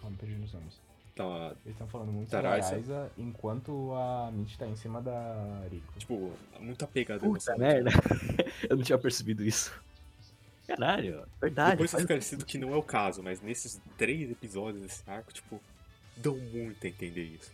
Calma, 0.00 0.16
perdi 0.18 0.34
nos 0.36 0.52
nomes. 0.52 0.80
Então, 1.12 1.32
a- 1.32 1.48
Eles 1.64 1.74
estão 1.74 1.86
falando 1.86 2.10
muito 2.12 2.30
Da 2.30 2.40
da 2.40 2.50
Raisa. 2.50 3.12
Enquanto 3.18 3.92
a 3.94 4.30
Mitch 4.32 4.56
tá 4.56 4.66
em 4.66 4.74
cima 4.74 5.00
da 5.02 5.62
Riko. 5.70 5.98
tipo, 5.98 6.32
muito 6.58 6.84
apegada 6.84 7.20
Puta 7.20 7.56
merda. 7.58 7.90
Eu 8.68 8.76
não 8.76 8.82
tinha 8.82 8.98
percebido 8.98 9.44
isso. 9.44 9.72
Caralho, 10.76 11.26
verdade. 11.40 11.70
Depois 11.72 11.90
foi 11.90 11.98
faz- 11.98 12.02
esclarecido 12.02 12.44
que 12.44 12.58
não 12.58 12.72
é 12.72 12.76
o 12.76 12.82
caso, 12.82 13.22
mas 13.22 13.40
nesses 13.40 13.80
três 13.96 14.30
episódios 14.30 14.82
desse 14.82 15.08
arco, 15.10 15.32
tipo, 15.32 15.60
dão 16.16 16.36
muito 16.36 16.84
a 16.86 16.88
entender 16.90 17.24
isso. 17.24 17.52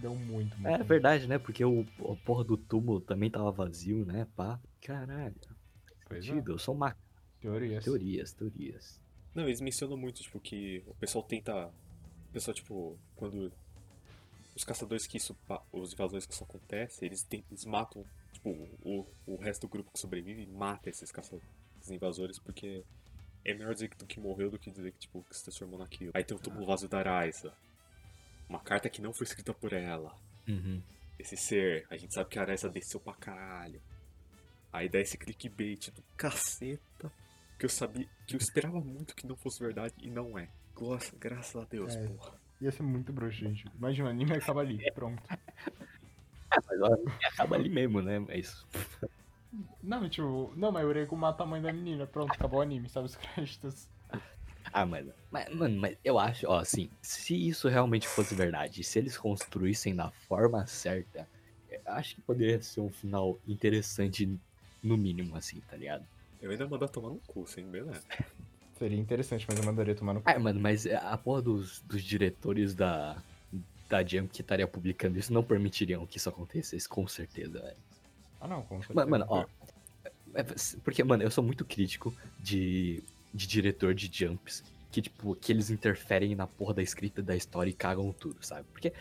Deu 0.00 0.14
muito, 0.14 0.56
muito. 0.58 0.80
É 0.80 0.82
verdade, 0.82 1.26
né? 1.28 1.38
Porque 1.38 1.64
o, 1.64 1.86
o 2.00 2.16
porra 2.24 2.42
do 2.44 2.56
túmulo 2.56 3.00
também 3.00 3.30
tava 3.30 3.50
vazio, 3.52 4.04
né? 4.04 4.26
Pá. 4.34 4.58
Caralho. 4.82 5.34
Pois 6.08 6.26
é. 6.28 6.58
São 6.58 6.74
uma... 6.74 6.96
Teorias. 7.40 7.84
teorias, 7.84 8.32
teorias. 8.32 9.00
Não, 9.34 9.44
eles 9.44 9.60
mencionam 9.60 9.96
muito, 9.96 10.22
tipo, 10.22 10.40
que 10.40 10.82
o 10.86 10.94
pessoal 10.94 11.22
tenta. 11.22 11.66
O 12.28 12.32
pessoal, 12.32 12.54
tipo, 12.54 12.98
quando. 13.14 13.52
Os 14.56 14.64
caçadores 14.64 15.06
que 15.06 15.16
isso. 15.18 15.36
Os 15.72 15.92
invasores 15.92 16.24
que 16.26 16.32
isso 16.32 16.42
acontece, 16.44 17.04
eles, 17.04 17.22
tem- 17.22 17.44
eles 17.50 17.64
matam, 17.64 18.04
tipo, 18.32 18.50
o, 18.82 19.06
o 19.26 19.36
resto 19.36 19.62
do 19.62 19.68
grupo 19.68 19.90
que 19.92 19.98
sobrevive 19.98 20.46
mata 20.46 20.88
esses 20.88 21.10
caçadores, 21.12 21.46
invasores, 21.90 22.38
porque 22.38 22.84
é 23.44 23.54
melhor 23.54 23.74
dizer 23.74 23.88
que, 23.88 24.04
que 24.06 24.20
morreu 24.20 24.50
do 24.50 24.58
que 24.58 24.70
dizer 24.70 24.92
que, 24.92 24.98
tipo, 25.00 25.22
que 25.28 25.36
se 25.36 25.42
transformou 25.44 25.78
naquilo. 25.78 26.12
Aí 26.14 26.24
tem 26.24 26.36
o 26.36 26.40
túmulo 26.40 26.66
vazio 26.66 26.88
da 26.88 26.98
Araiza. 26.98 27.52
Uma 28.48 28.60
carta 28.60 28.88
que 28.88 29.00
não 29.02 29.12
foi 29.12 29.24
escrita 29.26 29.52
por 29.54 29.72
ela. 29.72 30.14
Uhum. 30.46 30.82
esse 31.18 31.36
ser, 31.38 31.86
a 31.88 31.96
gente 31.96 32.12
sabe 32.12 32.28
que 32.28 32.38
a 32.38 32.42
Araiza 32.42 32.68
desceu 32.68 33.00
pra 33.00 33.14
caralho. 33.14 33.80
Aí 34.72 34.88
dá 34.88 34.98
esse 35.00 35.16
clickbait 35.16 35.90
do 35.92 36.02
caceta 36.16 37.10
que 37.58 37.64
eu 37.64 37.68
sabia, 37.70 38.06
que 38.26 38.34
eu 38.34 38.38
esperava 38.38 38.80
muito 38.80 39.14
que 39.14 39.26
não 39.26 39.36
fosse 39.36 39.60
verdade 39.60 39.94
e 39.98 40.10
não 40.10 40.38
é. 40.38 40.48
Nossa, 40.78 41.14
graças 41.16 41.54
a 41.56 41.64
Deus, 41.64 41.94
É. 41.94 42.06
porra. 42.08 42.34
Ia 42.60 42.70
ser 42.72 42.82
muito 42.82 43.12
broxante. 43.12 43.64
Imagina, 43.76 44.08
o 44.08 44.10
anime 44.10 44.32
acaba 44.32 44.60
ali, 44.60 44.78
pronto. 44.92 45.22
Mas 46.66 46.80
ó, 46.82 46.96
acaba 47.26 47.56
ali 47.56 47.68
mesmo, 47.68 48.00
né? 48.02 48.18
Mas. 48.18 48.64
Não, 49.82 50.08
tipo, 50.08 50.52
não, 50.56 50.72
mas 50.72 50.84
o 50.84 50.88
Urego 50.88 51.16
mata 51.16 51.42
a 51.42 51.46
mãe 51.46 51.60
da 51.60 51.72
menina, 51.72 52.06
pronto, 52.06 52.32
acabou 52.32 52.58
o 52.60 52.62
anime, 52.62 52.88
sabe 52.88 53.06
os 53.06 53.16
créditos. 53.16 53.88
Ah, 54.72 54.84
mano. 54.84 55.12
Mas, 55.30 55.54
mano, 55.54 55.80
mas 55.80 55.96
eu 56.02 56.18
acho, 56.18 56.48
ó, 56.48 56.58
assim, 56.58 56.90
se 57.00 57.48
isso 57.48 57.68
realmente 57.68 58.08
fosse 58.08 58.34
verdade, 58.34 58.82
se 58.82 58.98
eles 58.98 59.16
construíssem 59.16 59.94
da 59.94 60.10
forma 60.10 60.66
certa, 60.66 61.28
eu 61.68 61.80
acho 61.86 62.16
que 62.16 62.22
poderia 62.22 62.60
ser 62.60 62.80
um 62.80 62.90
final 62.90 63.38
interessante, 63.46 64.38
no 64.82 64.96
mínimo, 64.96 65.36
assim, 65.36 65.60
tá 65.60 65.76
ligado? 65.76 66.04
Eu 66.40 66.50
ainda 66.50 66.66
mandar 66.66 66.88
tomar 66.88 67.10
no 67.10 67.20
cu, 67.26 67.46
sem 67.46 67.64
beleza. 67.70 68.02
Seria 68.76 68.98
interessante, 68.98 69.46
mas 69.48 69.58
eu 69.58 69.64
mandaria 69.64 69.94
tomar 69.94 70.14
no 70.14 70.20
cu. 70.20 70.28
Ah, 70.28 70.38
mano, 70.38 70.58
mas 70.60 70.86
a 70.86 71.16
porra 71.16 71.40
dos, 71.40 71.80
dos 71.82 72.02
diretores 72.02 72.74
da, 72.74 73.16
da 73.88 74.04
Jump 74.04 74.32
que 74.32 74.40
estaria 74.40 74.66
publicando 74.66 75.18
isso 75.18 75.32
não 75.32 75.44
permitiriam 75.44 76.04
que 76.06 76.18
isso 76.18 76.28
acontecesse, 76.28 76.88
com 76.88 77.06
certeza, 77.06 77.60
velho. 77.60 77.76
Ah, 78.44 78.48
não. 78.48 78.66
Mano, 78.94 79.10
mano, 79.10 79.24
ó. 79.28 79.46
é, 80.34 80.42
Porque, 80.82 81.02
mano, 81.02 81.22
eu 81.22 81.30
sou 81.30 81.42
muito 81.42 81.64
crítico 81.64 82.14
de, 82.38 83.02
de 83.32 83.46
diretor 83.46 83.94
de 83.94 84.10
jumps. 84.12 84.62
Que, 84.92 85.00
tipo, 85.02 85.34
que 85.34 85.50
eles 85.50 85.70
interferem 85.70 86.34
na 86.36 86.46
porra 86.46 86.74
da 86.74 86.82
escrita 86.82 87.20
da 87.22 87.34
história 87.34 87.70
e 87.70 87.72
cagam 87.72 88.12
tudo, 88.12 88.36
sabe? 88.46 88.64
Porque, 88.70 88.92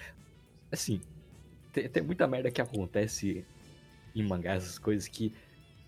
assim, 0.72 0.99
tem, 1.72 1.88
tem 1.88 2.02
muita 2.02 2.26
merda 2.26 2.49
que 2.49 2.61
acontece 2.61 3.45
em 4.15 4.24
mangá, 4.24 4.53
essas 4.53 4.80
coisas 4.80 5.07
que 5.07 5.32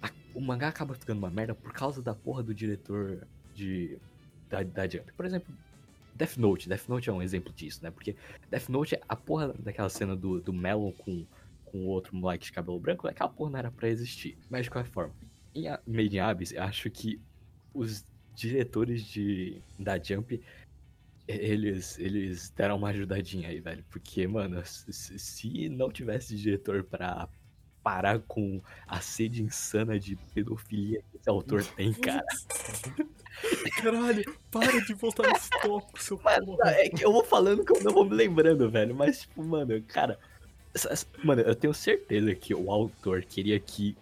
a- 0.02 0.12
o 0.36 0.42
mangá 0.42 0.68
acaba 0.68 0.94
ficando 0.94 1.18
uma 1.18 1.30
merda 1.32 1.56
por 1.56 1.74
causa 1.74 2.02
da 2.04 2.14
porra 2.14 2.44
do 2.44 2.54
diretor 2.54 3.26
de, 3.56 3.98
da, 4.50 4.62
da 4.62 4.88
Jump. 4.88 5.12
Por 5.14 5.26
exemplo, 5.26 5.56
Death 6.14 6.38
Note. 6.38 6.70
Death 6.70 6.88
Note 6.88 7.10
é 7.10 7.14
um 7.14 7.22
exemplo 7.22 7.52
disso, 7.54 7.80
né? 7.84 7.90
Porque 7.90 8.16
Death 8.52 8.70
Note, 8.70 9.00
a 9.10 9.16
porra 9.16 9.54
daquela 9.58 9.90
cena 9.90 10.16
do, 10.16 10.40
do 10.40 10.54
Melon 10.54 10.92
com 10.92 11.26
com 11.76 11.86
o 11.86 11.88
outro 11.90 12.16
moleque 12.16 12.46
de 12.46 12.52
cabelo 12.54 12.80
branco, 12.80 13.06
aquela 13.08 13.30
porra 13.30 13.52
não 13.52 13.60
era 13.60 13.72
pra 13.72 13.90
existir. 13.90 14.38
Mas 14.50 14.64
de 14.64 14.70
qualquer 14.72 14.90
forma, 14.90 15.14
em 15.54 15.68
A- 15.68 15.80
Made 15.86 16.16
in 16.16 16.20
Abyss, 16.20 16.54
eu 16.54 16.64
acho 16.64 16.90
que 16.90 17.20
os 17.74 18.06
diretores 18.34 19.04
de, 19.04 19.62
da 19.78 20.02
Jump, 20.02 20.42
eles, 21.28 21.98
eles 22.00 22.50
deram 22.52 22.78
uma 22.78 22.90
ajudadinha 22.90 23.50
aí, 23.50 23.60
velho. 23.60 23.84
Porque, 23.90 24.26
mano, 24.28 24.64
se, 24.66 25.20
se 25.20 25.70
não 25.70 25.92
tivesse 25.92 26.36
diretor 26.38 26.84
pra 26.84 27.28
parar 27.84 28.20
com 28.20 28.62
a 28.88 29.00
sede 29.02 29.44
insana 29.44 30.00
de 30.00 30.16
pedofilia 30.34 31.02
que 31.12 31.18
esse 31.18 31.30
autor 31.30 31.64
tem, 31.76 31.92
cara. 31.94 32.26
Caralho, 33.82 34.24
para 34.50 34.82
de 34.82 34.94
voltar 34.94 35.28
nesse 35.32 35.50
tópico, 35.62 36.02
seu 36.02 36.20
Mano, 36.24 36.46
porra. 36.46 36.72
é 36.72 36.90
que 36.90 37.04
eu 37.06 37.12
vou 37.12 37.24
falando 37.24 37.64
que 37.66 37.78
eu 37.78 37.84
não 37.84 37.94
vou 37.94 38.06
me 38.06 38.16
lembrando, 38.16 38.70
velho. 38.70 38.96
Mas, 38.96 39.22
tipo, 39.22 39.44
mano, 39.44 39.82
cara, 39.84 40.18
Mano, 41.24 41.42
eu 41.42 41.56
tenho 41.56 41.74
certeza 41.74 42.34
que 42.36 42.54
o 42.54 42.72
autor 42.72 43.24
queria 43.24 43.60
que, 43.60 43.98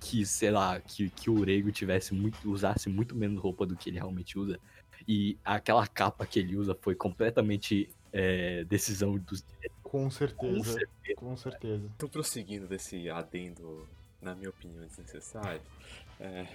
que 0.00 0.24
sei 0.24 0.50
lá, 0.50 0.80
que, 0.80 1.10
que 1.10 1.28
o 1.28 1.34
Urego 1.34 1.72
tivesse 1.72 2.14
muito, 2.14 2.50
usasse 2.50 2.88
muito 2.88 3.14
menos 3.14 3.40
roupa 3.40 3.66
do 3.66 3.76
que 3.76 3.90
ele 3.90 3.98
realmente 3.98 4.38
usa. 4.38 4.58
E 5.06 5.36
aquela 5.44 5.86
capa 5.86 6.24
que 6.24 6.38
ele 6.38 6.56
usa 6.56 6.76
foi 6.80 6.94
completamente 6.94 7.88
é, 8.12 8.64
decisão 8.64 9.18
dos 9.18 9.44
Com 9.82 10.10
certeza. 10.10 10.62
certeza. 10.62 11.16
Com 11.16 11.36
certeza. 11.36 11.90
Então, 11.96 12.08
prosseguindo 12.08 12.66
desse 12.66 13.10
adendo, 13.10 13.86
na 14.20 14.34
minha 14.34 14.50
opinião, 14.50 14.86
desnecessário, 14.86 15.60
é, 16.20 16.46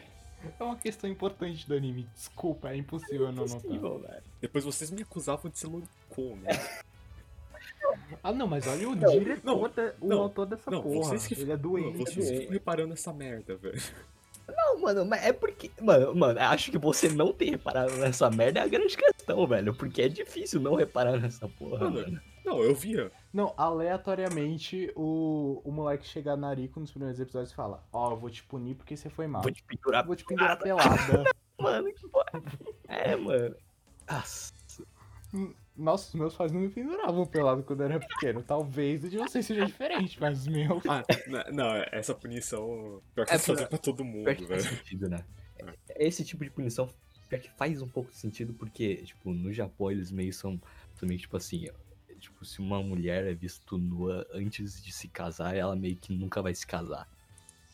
É 0.59 0.63
uma 0.63 0.75
questão 0.77 1.09
importante 1.09 1.67
do 1.67 1.73
anime. 1.73 2.07
Desculpa, 2.13 2.69
é 2.69 2.77
impossível 2.77 3.31
não 3.31 3.45
notar. 3.45 3.61
Possível, 3.61 3.99
velho. 3.99 4.23
depois 4.39 4.63
vocês 4.63 4.91
me 4.91 5.01
acusavam 5.01 5.49
de 5.49 5.57
ser 5.57 5.67
lolicon, 5.67 6.35
né? 6.37 6.49
Ah, 8.23 8.31
não, 8.31 8.47
mas 8.47 8.65
olha 8.67 8.89
o 8.89 8.95
Não, 8.95 9.09
diretor, 9.11 9.43
não, 9.45 9.69
da- 9.69 9.93
o 10.01 10.07
não, 10.07 10.19
autor 10.21 10.45
dessa 10.45 10.69
não, 10.71 10.81
porra. 10.81 11.09
vocês 11.09 11.27
que 11.27 11.33
Ele 11.41 11.51
é 11.51 11.57
doente. 11.57 11.93
Mano, 11.93 12.05
vocês 12.05 12.29
ficam 12.29 12.51
reparando 12.53 12.93
essa 12.93 13.13
merda, 13.13 13.55
velho. 13.57 13.81
Não, 14.47 14.79
mano, 14.79 15.05
mas 15.05 15.25
é 15.25 15.33
porque. 15.33 15.69
Mano, 15.81 16.15
mano, 16.15 16.39
acho 16.39 16.71
que 16.71 16.77
você 16.77 17.09
não 17.09 17.33
ter 17.33 17.49
reparado 17.51 17.91
nessa 17.97 18.29
merda 18.29 18.59
é 18.61 18.63
a 18.63 18.67
grande 18.67 18.95
questão, 18.95 19.45
velho. 19.45 19.73
Porque 19.73 20.01
é 20.01 20.07
difícil 20.09 20.61
não 20.61 20.75
reparar 20.75 21.17
nessa 21.19 21.47
porra, 21.49 21.89
Mano, 21.89 22.01
mano. 22.01 22.21
Não, 22.45 22.59
eu 22.63 22.73
via. 22.73 23.11
Não, 23.33 23.53
aleatoriamente, 23.57 24.89
o, 24.95 25.61
o 25.65 25.71
moleque 25.71 26.07
chega 26.07 26.37
na 26.37 26.53
Rico 26.53 26.79
nos 26.79 26.91
primeiros 26.91 27.19
episódios 27.19 27.51
e 27.51 27.55
fala: 27.55 27.83
Ó, 27.91 28.11
eu 28.11 28.17
vou 28.17 28.29
te 28.29 28.41
punir 28.43 28.75
porque 28.75 28.95
você 28.95 29.09
foi 29.09 29.27
mal. 29.27 29.41
Vou 29.41 29.51
te 29.51 29.61
pendurar. 29.63 30.05
Vou 30.05 30.15
te 30.15 30.23
pendurar 30.23 30.57
pelada. 30.57 31.23
Mano, 31.59 31.91
que 31.93 32.07
porra. 32.07 32.41
É, 32.87 33.15
mano. 33.17 33.55
Nossa. 34.09 34.53
Nossa, 35.77 36.07
os 36.09 36.15
meus 36.15 36.35
pais 36.35 36.51
não 36.51 36.59
me 36.61 36.69
penduravam 36.69 37.25
pelado 37.25 37.61
quando 37.63 37.81
eu 37.81 37.85
era 37.85 37.99
pequeno. 37.99 38.41
Talvez 38.41 39.03
o 39.03 39.09
de 39.09 39.17
vocês 39.17 39.45
seja 39.45 39.65
diferente, 39.65 40.19
mas 40.19 40.39
os 40.39 40.47
meus. 40.47 40.83
Ah, 40.87 41.03
não, 41.53 41.67
essa 41.91 42.15
punição. 42.15 43.01
Pior 43.13 43.25
que 43.27 43.33
É 43.33 43.35
é 43.35 43.39
fazer 43.39 43.67
pra- 43.67 43.77
todo 43.77 44.03
mundo, 44.03 44.23
Pior 44.25 44.35
que 44.35 44.47
faz 44.47 44.65
velho. 44.65 44.77
sentido, 44.77 45.07
né? 45.09 45.23
Esse 45.95 46.23
tipo 46.25 46.43
de 46.43 46.49
punição 46.49 46.89
pior 47.29 47.39
que 47.41 47.49
faz 47.51 47.81
um 47.81 47.87
pouco 47.87 48.09
de 48.09 48.17
sentido 48.17 48.53
porque, 48.53 48.97
tipo, 49.03 49.33
no 49.33 49.51
Japão 49.53 49.91
eles 49.91 50.11
meio 50.11 50.33
são 50.33 50.59
também, 50.99 51.17
tipo 51.17 51.35
assim, 51.37 51.67
tipo, 52.19 52.43
se 52.45 52.59
uma 52.59 52.81
mulher 52.81 53.25
é 53.27 53.33
vista 53.33 53.77
nua 53.77 54.25
antes 54.33 54.81
de 54.83 54.91
se 54.91 55.07
casar, 55.07 55.55
ela 55.55 55.75
meio 55.75 55.95
que 55.97 56.11
nunca 56.13 56.41
vai 56.41 56.55
se 56.55 56.65
casar. 56.65 57.07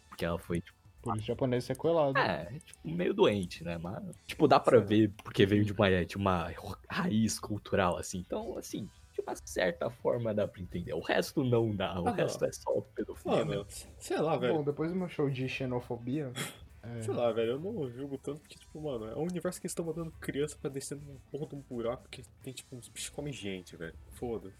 Porque 0.10 0.26
ela 0.26 0.38
foi, 0.40 0.60
tipo, 0.60 0.78
Por 1.04 1.18
isso 1.18 1.26
japonês 1.28 1.66
sequelado. 1.66 2.18
é, 2.18 2.46
tipo, 2.66 2.80
meio 2.88 3.14
doente, 3.14 3.64
né? 3.64 3.78
Mas, 3.78 4.02
tipo, 4.26 4.48
dá 4.48 4.60
pra 4.60 4.80
ver 4.80 5.12
porque 5.24 5.46
veio 5.46 5.64
de 5.66 5.74
uma, 5.74 6.06
de 6.06 6.16
uma 6.18 6.50
raiz 6.90 7.40
cultural, 7.40 7.98
assim. 7.98 8.20
Então, 8.20 8.58
assim, 8.58 8.90
de 9.14 9.22
uma 9.22 9.36
certa 9.36 9.90
forma 9.90 10.34
dá 10.34 10.48
pra 10.48 10.62
entender. 10.62 10.94
O 10.94 11.02
resto 11.02 11.44
não 11.44 11.76
dá, 11.76 12.00
o 12.02 12.08
Ah, 12.08 12.12
resto 12.12 12.46
é 12.46 12.52
só 12.52 12.82
pedofilia. 12.96 13.40
Mano, 13.40 13.50
mesmo. 13.52 13.66
sei 14.00 14.18
lá, 14.20 14.38
velho. 14.38 14.54
Bom, 14.56 14.64
depois 14.64 14.92
do 14.92 14.98
meu 14.98 15.10
show 15.10 15.30
de 15.30 15.48
xenofobia. 15.50 16.32
é, 16.82 17.02
Sei 17.02 17.14
lá, 17.14 17.32
velho, 17.32 17.52
eu 17.52 17.60
não 17.60 17.90
julgo 17.92 18.18
tanto 18.18 18.40
porque, 18.40 18.58
tipo, 18.58 18.82
mano, 18.82 19.06
é 19.06 19.16
um 19.16 19.24
universo 19.24 19.60
que 19.60 19.66
eles 19.68 19.72
estão 19.72 19.86
mandando 19.86 20.12
criança 20.22 20.58
pra 20.60 20.70
descer 20.70 20.98
num 20.98 21.18
porra 21.32 21.48
de 21.48 21.56
um 21.56 21.62
buraco 21.70 22.08
que 22.10 22.24
tem, 22.42 22.54
tipo, 22.54 22.76
uns 22.76 22.88
bichos 22.88 23.10
que 23.10 23.16
comem 23.16 23.34
gente, 23.34 23.76
velho. 23.76 23.94
Foda-se. 24.12 24.56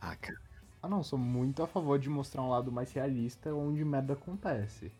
Ah, 0.00 0.14
cara. 0.16 0.38
Ah, 0.82 0.88
não, 0.88 1.02
sou 1.02 1.18
muito 1.18 1.62
a 1.62 1.66
favor 1.66 1.98
de 1.98 2.10
mostrar 2.10 2.42
um 2.42 2.50
lado 2.50 2.70
mais 2.70 2.92
realista 2.92 3.54
onde 3.54 3.82
merda 3.82 4.12
acontece. 4.12 4.92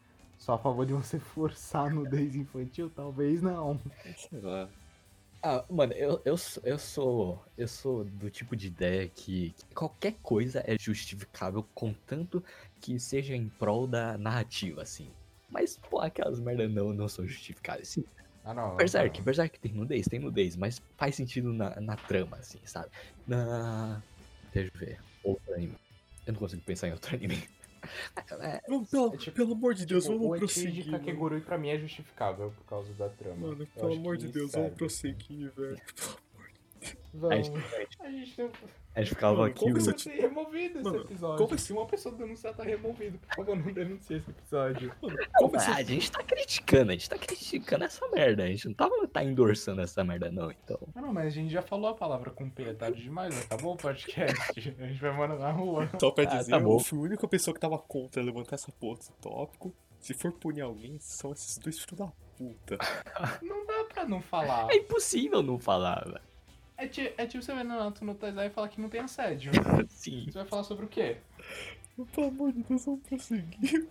Só 0.45 0.53
a 0.53 0.59
favor 0.59 0.85
de 0.85 0.93
você 0.93 1.19
forçar 1.19 1.87
a 1.87 1.91
nudez 1.91 2.37
infantil? 2.37 2.91
Talvez 2.95 3.41
não. 3.41 3.81
Sei 4.29 4.41
lá. 4.43 4.69
Ah, 5.43 5.65
mano, 5.71 5.95
eu, 5.95 6.21
eu, 6.23 6.37
sou- 6.37 6.63
eu 6.67 6.79
sou. 6.79 7.43
Eu 7.57 7.67
sou 7.67 8.05
do 8.05 8.29
tipo 8.31 8.55
de 8.55 8.67
ideia 8.67 9.09
que, 9.09 9.53
que 9.53 9.75
qualquer 9.75 10.13
coisa 10.23 10.63
é 10.67 10.77
justificável, 10.79 11.65
contanto 11.75 12.45
que 12.79 13.01
seja 13.01 13.35
em 13.35 13.49
prol 13.49 13.87
da 13.87 14.19
narrativa, 14.19 14.83
assim. 14.83 15.09
Mas, 15.49 15.79
pô, 15.89 15.99
aquelas 16.01 16.39
merda 16.39 16.69
não, 16.69 16.93
não 16.93 17.09
são 17.09 17.27
justificáveis. 17.27 17.89
Sim, 17.89 18.05
Ah, 18.45 18.53
não. 18.53 18.77
Berserk, 18.77 19.23
Berserk 19.23 19.59
tem 19.59 19.73
nudez, 19.73 20.07
tem 20.07 20.21
nudez, 20.21 20.57
mas 20.57 20.79
faz 20.99 21.15
sentido 21.15 21.55
na, 21.55 21.81
na 21.81 21.97
trama, 21.97 22.37
assim, 22.37 22.59
sabe? 22.67 22.91
Na. 23.27 24.03
Deixa 24.53 24.71
eu 24.75 24.79
ver. 24.79 25.01
Outro 25.23 25.55
anime. 25.55 25.75
Eu 26.27 26.35
não 26.35 26.41
consigo 26.41 26.61
pensar 26.61 26.89
em 26.89 26.93
outro 26.93 27.17
anime. 27.17 27.49
É, 28.41 28.61
Vamos, 28.69 28.91
pelo, 28.91 29.15
É 29.15 29.17
tipo- 29.17 29.37
pelo 29.37 29.53
amor 29.53 29.75
de 29.75 29.87
Deus, 29.87 30.05
Tipo, 30.05 30.19
vamos 30.19 30.37
o 30.37 30.39
prosseguir. 30.39 30.85
de 30.85 30.91
mano. 30.91 31.05
Kakegurui 31.05 31.41
pra 31.41 31.59
mim 31.59 31.69
é 31.69 31.79
justificável 31.79 32.51
por 32.53 32.65
causa 32.65 32.93
da 32.95 33.09
trama. 33.09 33.49
Mano, 33.49 33.67
pelo 33.67 33.93
amor 33.95 34.17
de 34.17 34.29
Deus, 34.29 34.51
serve. 34.51 34.65
vamos 34.67 34.79
prosseguir, 34.79 35.51
velho. 35.57 35.81
Vamos. 37.15 37.33
A 37.33 37.43
gente- 37.43 38.03
A 38.03 38.11
gente 38.11 38.39
não 38.41 38.51
a 38.95 39.01
gente 39.01 39.09
ficava 39.11 39.35
Mano, 39.37 39.47
aqui. 39.47 39.59
qual 39.61 39.73
que 39.73 39.79
o- 39.79 39.83
é 39.83 39.85
vai 39.85 39.99
ser 39.99 40.11
removido 40.13 40.75
esse 40.79 40.85
Mano, 40.85 41.01
episódio. 41.03 41.37
qual 41.37 41.49
vai 41.49 41.59
Se 41.59 41.73
uma 41.73 41.87
pessoa 41.87 42.15
denunciar, 42.15 42.55
tá 42.55 42.63
removido. 42.63 43.19
Por 43.19 43.35
favor, 43.37 43.57
não 43.57 43.73
denuncie 43.73 44.17
esse 44.19 44.31
episódio. 44.31 44.93
Mano, 45.03 45.17
Não, 45.41 45.49
mas 45.51 45.69
a 45.69 45.83
gente 45.83 46.11
tá 46.13 46.23
criticando, 46.23 46.91
a 46.91 46.95
gente 46.95 47.11
tá 47.11 47.19
criticando 47.19 47.85
essa 47.85 48.07
merda. 48.09 48.45
A 48.45 48.47
gente 48.47 48.67
não 48.69 48.75
tava 48.75 49.09
tá 49.09 49.23
endossando 49.25 49.81
essa 49.81 50.03
merda, 50.05 50.31
não, 50.31 50.51
então. 50.51 50.79
Ah, 50.95 51.01
não, 51.01 51.13
mas 51.13 51.27
a 51.27 51.31
gente 51.31 51.51
já 51.53 51.63
falou 51.63 51.89
a 51.91 51.95
palavra 51.95 52.31
com 52.31 52.49
P, 52.49 52.63
é 52.65 52.75
tarde 52.75 53.03
demais, 53.03 53.37
acabou 53.45 53.75
o 53.75 53.77
podcast. 53.77 54.35
A 54.57 54.61
gente 54.87 55.01
vai 55.01 55.13
morar 55.17 55.37
na 55.39 55.51
rua. 55.51 55.89
Só 56.01 56.11
pra 56.11 56.25
Ah, 56.25 56.37
dizer, 56.39 56.51
tá 56.53 56.59
bom. 56.61 56.75
eu 56.77 56.81
fui 56.81 56.99
a 56.99 57.03
única 57.03 57.27
pessoa 57.29 57.55
que 57.55 57.61
tava 57.61 57.79
contra 57.79 58.23
levantar 58.23 58.55
essa 58.57 58.71
porra 58.73 58.97
desse 58.99 59.13
tópico. 59.21 59.75
Se 60.01 60.13
for 60.15 60.33
punir 60.33 60.61
alguém, 60.61 60.99
são 61.01 61.33
esses 61.33 61.57
dois 61.59 61.79
filhos 61.79 61.99
da 61.99 62.13
puta. 62.37 62.77
Não 63.43 63.65
dá 63.67 63.85
pra 63.85 64.05
não 64.05 64.21
falar. 64.21 64.71
É 64.71 64.77
impossível 64.77 65.43
não 65.43 65.59
falar, 65.59 66.05
velho. 66.05 66.21
É, 66.77 66.89
ti- 66.89 67.13
é 67.17 67.27
tipo 67.27 67.43
você 67.43 67.55
ver 67.55 67.65
Naruto 67.65 68.05
no 68.05 68.15
Taizai 68.15 68.49
e 68.49 68.51
falar 68.51 68.69
que 68.69 68.81
não 68.81 68.89
tem 68.89 69.01
assédio. 69.01 69.53
Sim, 69.89 70.25
Você 70.27 70.39
vai 70.39 70.47
falar 70.47 70.65
sobre 70.65 70.85
o 70.87 70.89
quê? 70.89 71.19
Pelo 72.13 72.27
amor 72.29 72.53
de 72.53 72.63
Deus, 72.65 72.85
vamos 72.85 73.01
prosseguir. 73.07 73.89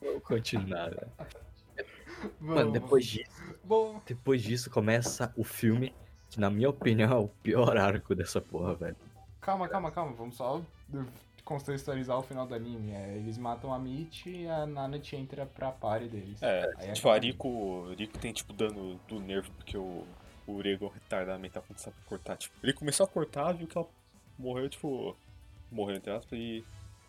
vou 0.00 0.20
continuar, 0.20 0.90
velho. 0.90 1.12
Vamos. 1.18 2.40
Mano, 2.40 2.72
depois 2.72 3.06
disso, 3.06 3.30
Bom, 3.64 4.00
depois 4.06 4.42
disso 4.42 4.70
começa 4.70 5.32
o 5.36 5.44
filme, 5.44 5.94
que 6.30 6.38
na 6.40 6.50
minha 6.50 6.68
opinião 6.68 7.10
é 7.12 7.16
o 7.16 7.28
pior 7.28 7.76
arco 7.78 8.14
dessa 8.14 8.40
porra, 8.40 8.74
velho. 8.74 8.96
calma, 9.40 9.68
calma, 9.68 9.90
calma. 9.90 10.12
Vamos 10.12 10.36
só 10.36 10.60
contextualizar 11.44 12.18
o 12.18 12.22
final 12.22 12.46
do 12.46 12.54
anime. 12.54 12.92
É, 12.92 13.16
eles 13.16 13.38
matam 13.38 13.72
a 13.72 13.78
Mitch 13.78 14.26
e 14.26 14.46
a 14.48 14.66
Nanate 14.66 15.16
entra 15.16 15.46
pra 15.46 15.70
party 15.72 16.08
deles. 16.08 16.42
É, 16.42 16.70
Aí 16.78 16.92
tipo, 16.92 17.08
a 17.08 17.12
acaba. 17.12 17.26
Rico, 17.26 17.48
o 17.48 17.94
Rico 17.94 18.18
tem, 18.18 18.32
tipo, 18.32 18.52
dano 18.52 19.00
do 19.08 19.20
nervo 19.20 19.50
porque 19.52 19.76
o, 19.78 20.04
o 20.46 20.52
Urego 20.52 20.88
retardado 20.88 21.40
mental 21.40 21.62
quando 21.66 21.78
sabe 21.78 21.96
cortar. 22.06 22.36
Tipo, 22.36 22.54
ele 22.62 22.72
começou 22.72 23.04
a 23.04 23.08
cortar, 23.08 23.52
viu 23.52 23.66
que 23.66 23.76
ela 23.76 23.88
morreu, 24.38 24.68
tipo, 24.68 25.16
morreu 25.70 25.96
entre 25.96 26.12
aspas 26.12 26.38
e 26.38 26.64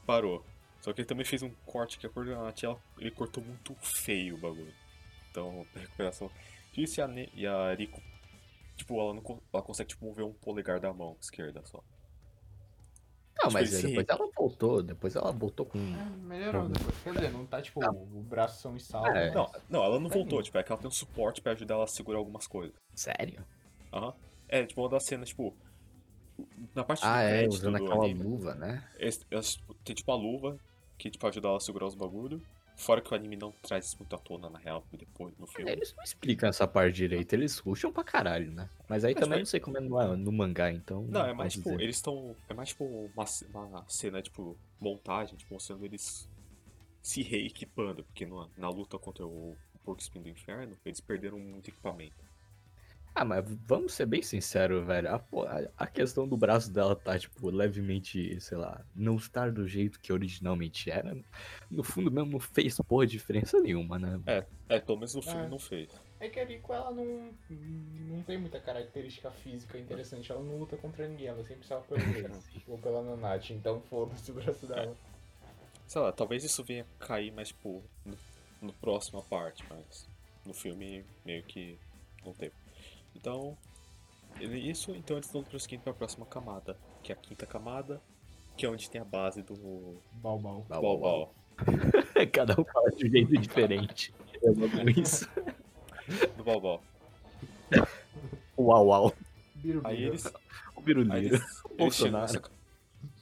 parou. 0.05 0.43
Só 0.81 0.93
que 0.93 1.01
ele 1.01 1.07
também 1.07 1.25
fez 1.25 1.41
um 1.43 1.51
corte 1.65 1.97
que 1.97 2.05
a 2.05 2.09
coordenate, 2.09 2.65
ele 2.97 3.11
cortou 3.11 3.43
muito 3.43 3.75
feio 3.75 4.35
o 4.35 4.37
bagulho. 4.37 4.73
Então, 5.31 5.65
a 5.75 5.79
recuperação 5.79 6.31
disso 6.73 6.99
e 6.99 7.03
a, 7.03 7.07
Ne- 7.07 7.29
e 7.33 7.45
a 7.45 7.73
Rico, 7.73 8.01
tipo, 8.75 8.99
ela, 8.99 9.13
não, 9.13 9.41
ela 9.53 9.63
consegue, 9.63 9.89
tipo, 9.89 10.05
mover 10.05 10.25
um 10.25 10.33
polegar 10.33 10.79
da 10.79 10.93
mão 10.93 11.17
esquerda 11.19 11.61
só. 11.65 11.83
Não, 13.53 13.59
Tipo, 13.63 13.73
mas 13.73 13.81
depois 13.83 14.05
ela 14.09 14.29
voltou, 14.35 14.83
depois 14.83 15.15
ela 15.15 15.31
voltou 15.31 15.65
com. 15.65 15.77
É, 15.79 16.17
melhorou 16.25 16.69
depois. 16.69 16.95
Quer 17.03 17.13
dizer, 17.13 17.31
não 17.31 17.45
tá 17.45 17.61
tipo, 17.61 17.79
o 17.83 18.23
braço 18.23 18.61
são 18.61 18.75
e 18.75 18.79
salvo. 18.79 19.07
É. 19.09 19.25
mas- 19.25 19.33
Não, 19.33 19.51
não, 19.69 19.83
ela 19.83 19.99
não 19.99 20.09
Tá 20.09 20.15
voltou, 20.15 20.41
tipo, 20.43 20.57
é 20.57 20.63
que 20.63 20.71
ela 20.71 20.79
tem 20.79 20.87
um 20.87 20.91
suporte 20.91 21.41
pra 21.41 21.53
ajudar 21.53 21.75
ela 21.75 21.83
a 21.83 21.87
segurar 21.87 22.17
algumas 22.19 22.47
coisas. 22.47 22.75
Sério? 22.93 23.45
Aham. 23.93 24.13
É, 24.49 24.65
tipo, 24.65 24.81
uma 24.81 24.89
das 24.89 25.03
cenas, 25.03 25.29
tipo. 25.29 25.55
Na 26.75 26.83
parte 26.83 27.03
Ah, 27.03 27.15
do 27.23 27.29
é, 27.29 27.47
usando 27.47 27.77
do 27.77 27.83
aquela 27.85 28.05
anime, 28.05 28.23
luva, 28.23 28.53
né? 28.53 28.87
eles- 28.97 29.25
elas 29.31 29.57
tem 29.83 29.95
tipo 29.95 30.11
a 30.11 30.15
luva 30.15 30.57
que 30.97 31.09
tipo, 31.09 31.25
ajuda 31.27 31.47
ela 31.47 31.57
a 31.57 31.59
segurar 31.59 31.87
os 31.87 31.95
bagulho. 31.95 32.41
Fora 32.77 33.01
que 33.01 33.11
o 33.11 33.15
anime 33.15 33.35
não 33.35 33.51
traz 33.63 33.87
isso 33.87 33.97
muito 33.97 34.15
à 34.15 34.19
tona, 34.19 34.51
na 34.51 34.59
real, 34.59 34.85
depois 34.93 35.35
no 35.39 35.47
filme. 35.47 35.71
Eles 35.71 35.93
não 35.97 36.03
explicam 36.03 36.47
essa 36.47 36.67
parte 36.67 36.95
direito, 36.95 37.33
eles 37.33 37.57
ruxam 37.57 37.91
pra 37.91 38.03
caralho, 38.03 38.51
né? 38.51 38.69
Mas 38.87 39.03
aí 39.03 39.15
Mas 39.15 39.21
também 39.21 39.29
vai- 39.31 39.39
não 39.39 39.45
sei 39.47 39.59
como 39.59 39.77
é 39.77 39.81
no, 39.81 40.15
no 40.15 40.31
mangá, 40.31 40.71
então. 40.71 41.03
Não, 41.05 41.25
é 41.25 41.33
mais 41.33 41.53
tipo, 41.53 41.71
dizer. 41.71 41.81
eles 41.81 41.95
estão. 41.95 42.35
É 42.47 42.53
mais 42.53 42.69
tipo 42.69 42.85
uma, 42.85 43.25
uma 43.51 43.85
cena, 43.89 44.21
tipo, 44.21 44.55
montagem, 44.79 45.35
tipo, 45.35 45.55
mostrando 45.55 45.83
eles 45.85 46.29
se 47.01 47.23
reequipando, 47.23 48.03
porque 48.03 48.25
na, 48.27 48.47
na 48.55 48.69
luta 48.69 48.99
contra 48.99 49.25
o, 49.25 49.57
o 49.73 49.79
Porco 49.83 49.99
Espinho 50.01 50.25
do 50.25 50.29
Inferno, 50.29 50.77
eles 50.85 51.01
perderam 51.01 51.39
muito 51.39 51.69
equipamento. 51.69 52.26
Ah, 53.19 53.25
mas 53.25 53.43
vamos 53.65 53.93
ser 53.93 54.05
bem 54.05 54.21
sinceros, 54.21 54.85
velho. 54.85 55.09
A, 55.09 55.15
a- 55.75 55.87
questão 55.87 56.27
do 56.27 56.37
braço 56.37 56.71
dela 56.71 56.95
tá, 56.95 57.17
tipo, 57.17 57.49
levemente, 57.49 58.39
sei 58.39 58.59
lá, 58.59 58.85
não 58.95 59.15
estar 59.15 59.51
do 59.51 59.67
jeito 59.67 59.99
que 59.99 60.13
originalmente 60.13 60.91
era. 60.91 61.17
No 61.71 61.81
fundo 61.83 62.11
mesmo 62.11 62.33
não 62.33 62.39
fez 62.39 62.77
porra 62.87 63.07
diferença 63.07 63.59
nenhuma, 63.59 63.97
né? 63.97 64.19
É, 64.69 64.79
pelo 64.79 64.99
menos 64.99 65.15
no 65.15 65.23
filme 65.23 65.45
É. 65.45 65.49
não 65.49 65.57
fez. 65.57 65.89
É 66.19 66.29
que 66.29 66.39
a 66.39 66.45
Rico, 66.45 66.71
ela 66.71 66.91
não, 66.91 67.31
não 67.49 68.21
tem 68.21 68.37
muita 68.37 68.59
característica 68.59 69.31
física 69.31 69.79
interessante. 69.79 70.31
Ela 70.31 70.43
não 70.43 70.57
luta 70.59 70.77
contra 70.77 71.07
ninguém, 71.07 71.25
ela 71.25 71.43
sempre 71.43 71.65
salva 71.65 71.85
pelo 71.87 72.05
meio. 72.13 72.31
ou 72.67 72.77
pela 72.77 73.01
Nanate, 73.01 73.51
então 73.51 73.81
foda-se 73.89 74.29
o 74.29 74.35
braço 74.35 74.67
dela. 74.67 74.95
Sei 75.87 75.99
lá, 75.99 76.11
talvez 76.11 76.43
isso 76.43 76.63
venha 76.63 76.85
cair 76.99 77.31
mais, 77.31 77.47
tipo, 77.47 77.83
no, 78.05 78.15
no 78.61 78.73
próxima 78.73 79.23
parte, 79.23 79.63
mas 79.67 80.07
no 80.45 80.53
filme 80.53 81.03
meio 81.25 81.41
que 81.41 81.79
não 82.23 82.31
teve. 82.33 82.53
Então, 83.17 83.57
ele- 84.39 84.59
isso, 84.69 84.91
então 84.95 85.17
eles 85.17 85.27
estão 85.27 85.43
prosseguindo 85.43 85.83
para 85.83 85.91
a 85.91 85.95
próxima 85.95 86.25
camada, 86.25 86.77
que 87.03 87.11
é 87.11 87.15
a 87.15 87.17
quinta 87.17 87.45
camada, 87.45 88.01
que 88.55 88.65
é 88.65 88.69
onde 88.69 88.89
tem 88.89 89.01
a 89.01 89.05
base 89.05 89.41
do 89.41 89.97
Balbal. 90.13 90.65
Balbal. 90.69 91.33
Cada 92.31 92.59
um 92.59 92.63
fala 92.63 92.91
de 92.91 93.07
um 93.07 93.09
jeito 93.09 93.33
diferente. 93.41 94.13
Eu 94.41 94.51
amo 94.53 94.89
isso. 94.89 95.27
Do 96.37 96.43
Balbal. 96.43 96.81
Uau, 98.57 98.85
uau. 98.87 99.13
Aí 99.83 100.03
eles. 100.03 100.31
O 100.75 100.81
Biruliro. 100.81 101.17
eles, 101.17 101.63
eles 101.77 101.95
chegam 101.95 102.21
nessa... 102.21 102.41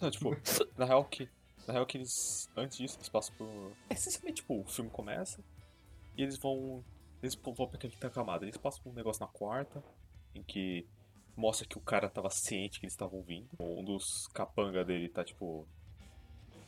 Não, 0.02 0.12
tipo, 0.12 0.36
na 0.78 0.86
real 0.86 1.04
que. 1.06 1.30
Na 1.68 1.74
real 1.74 1.86
que 1.86 1.98
eles. 1.98 2.50
Antes 2.56 2.78
disso, 2.78 2.98
eles 2.98 3.10
passam 3.10 3.34
por. 3.38 3.48
É, 3.90 3.94
essencialmente, 3.94 4.42
tipo, 4.42 4.60
o 4.60 4.66
filme 4.66 4.90
começa 4.90 5.40
e 6.18 6.22
eles 6.24 6.38
vão. 6.38 6.84
Eles 7.26 7.36
vão 7.36 7.68
pra 7.68 7.80
quinta 7.80 8.10
camada. 8.10 8.46
Eles 8.46 8.58
passam 8.58 8.84
por 8.84 8.92
um 8.92 8.94
negócio 8.94 9.20
na 9.22 9.28
quarta, 9.28 9.84
em 10.34 10.44
que 10.44 10.88
mostra 11.36 11.68
que 11.68 11.78
o 11.78 11.82
cara 11.82 12.08
tava 12.08 12.30
ciente 12.30 12.80
que 12.80 12.86
eles 12.86 12.94
estavam 12.94 13.22
vindo. 13.24 13.50
Um 13.60 13.84
dos 13.84 14.28
capanga 14.28 14.86
dele 14.86 15.10
tá, 15.10 15.24
tipo. 15.24 15.68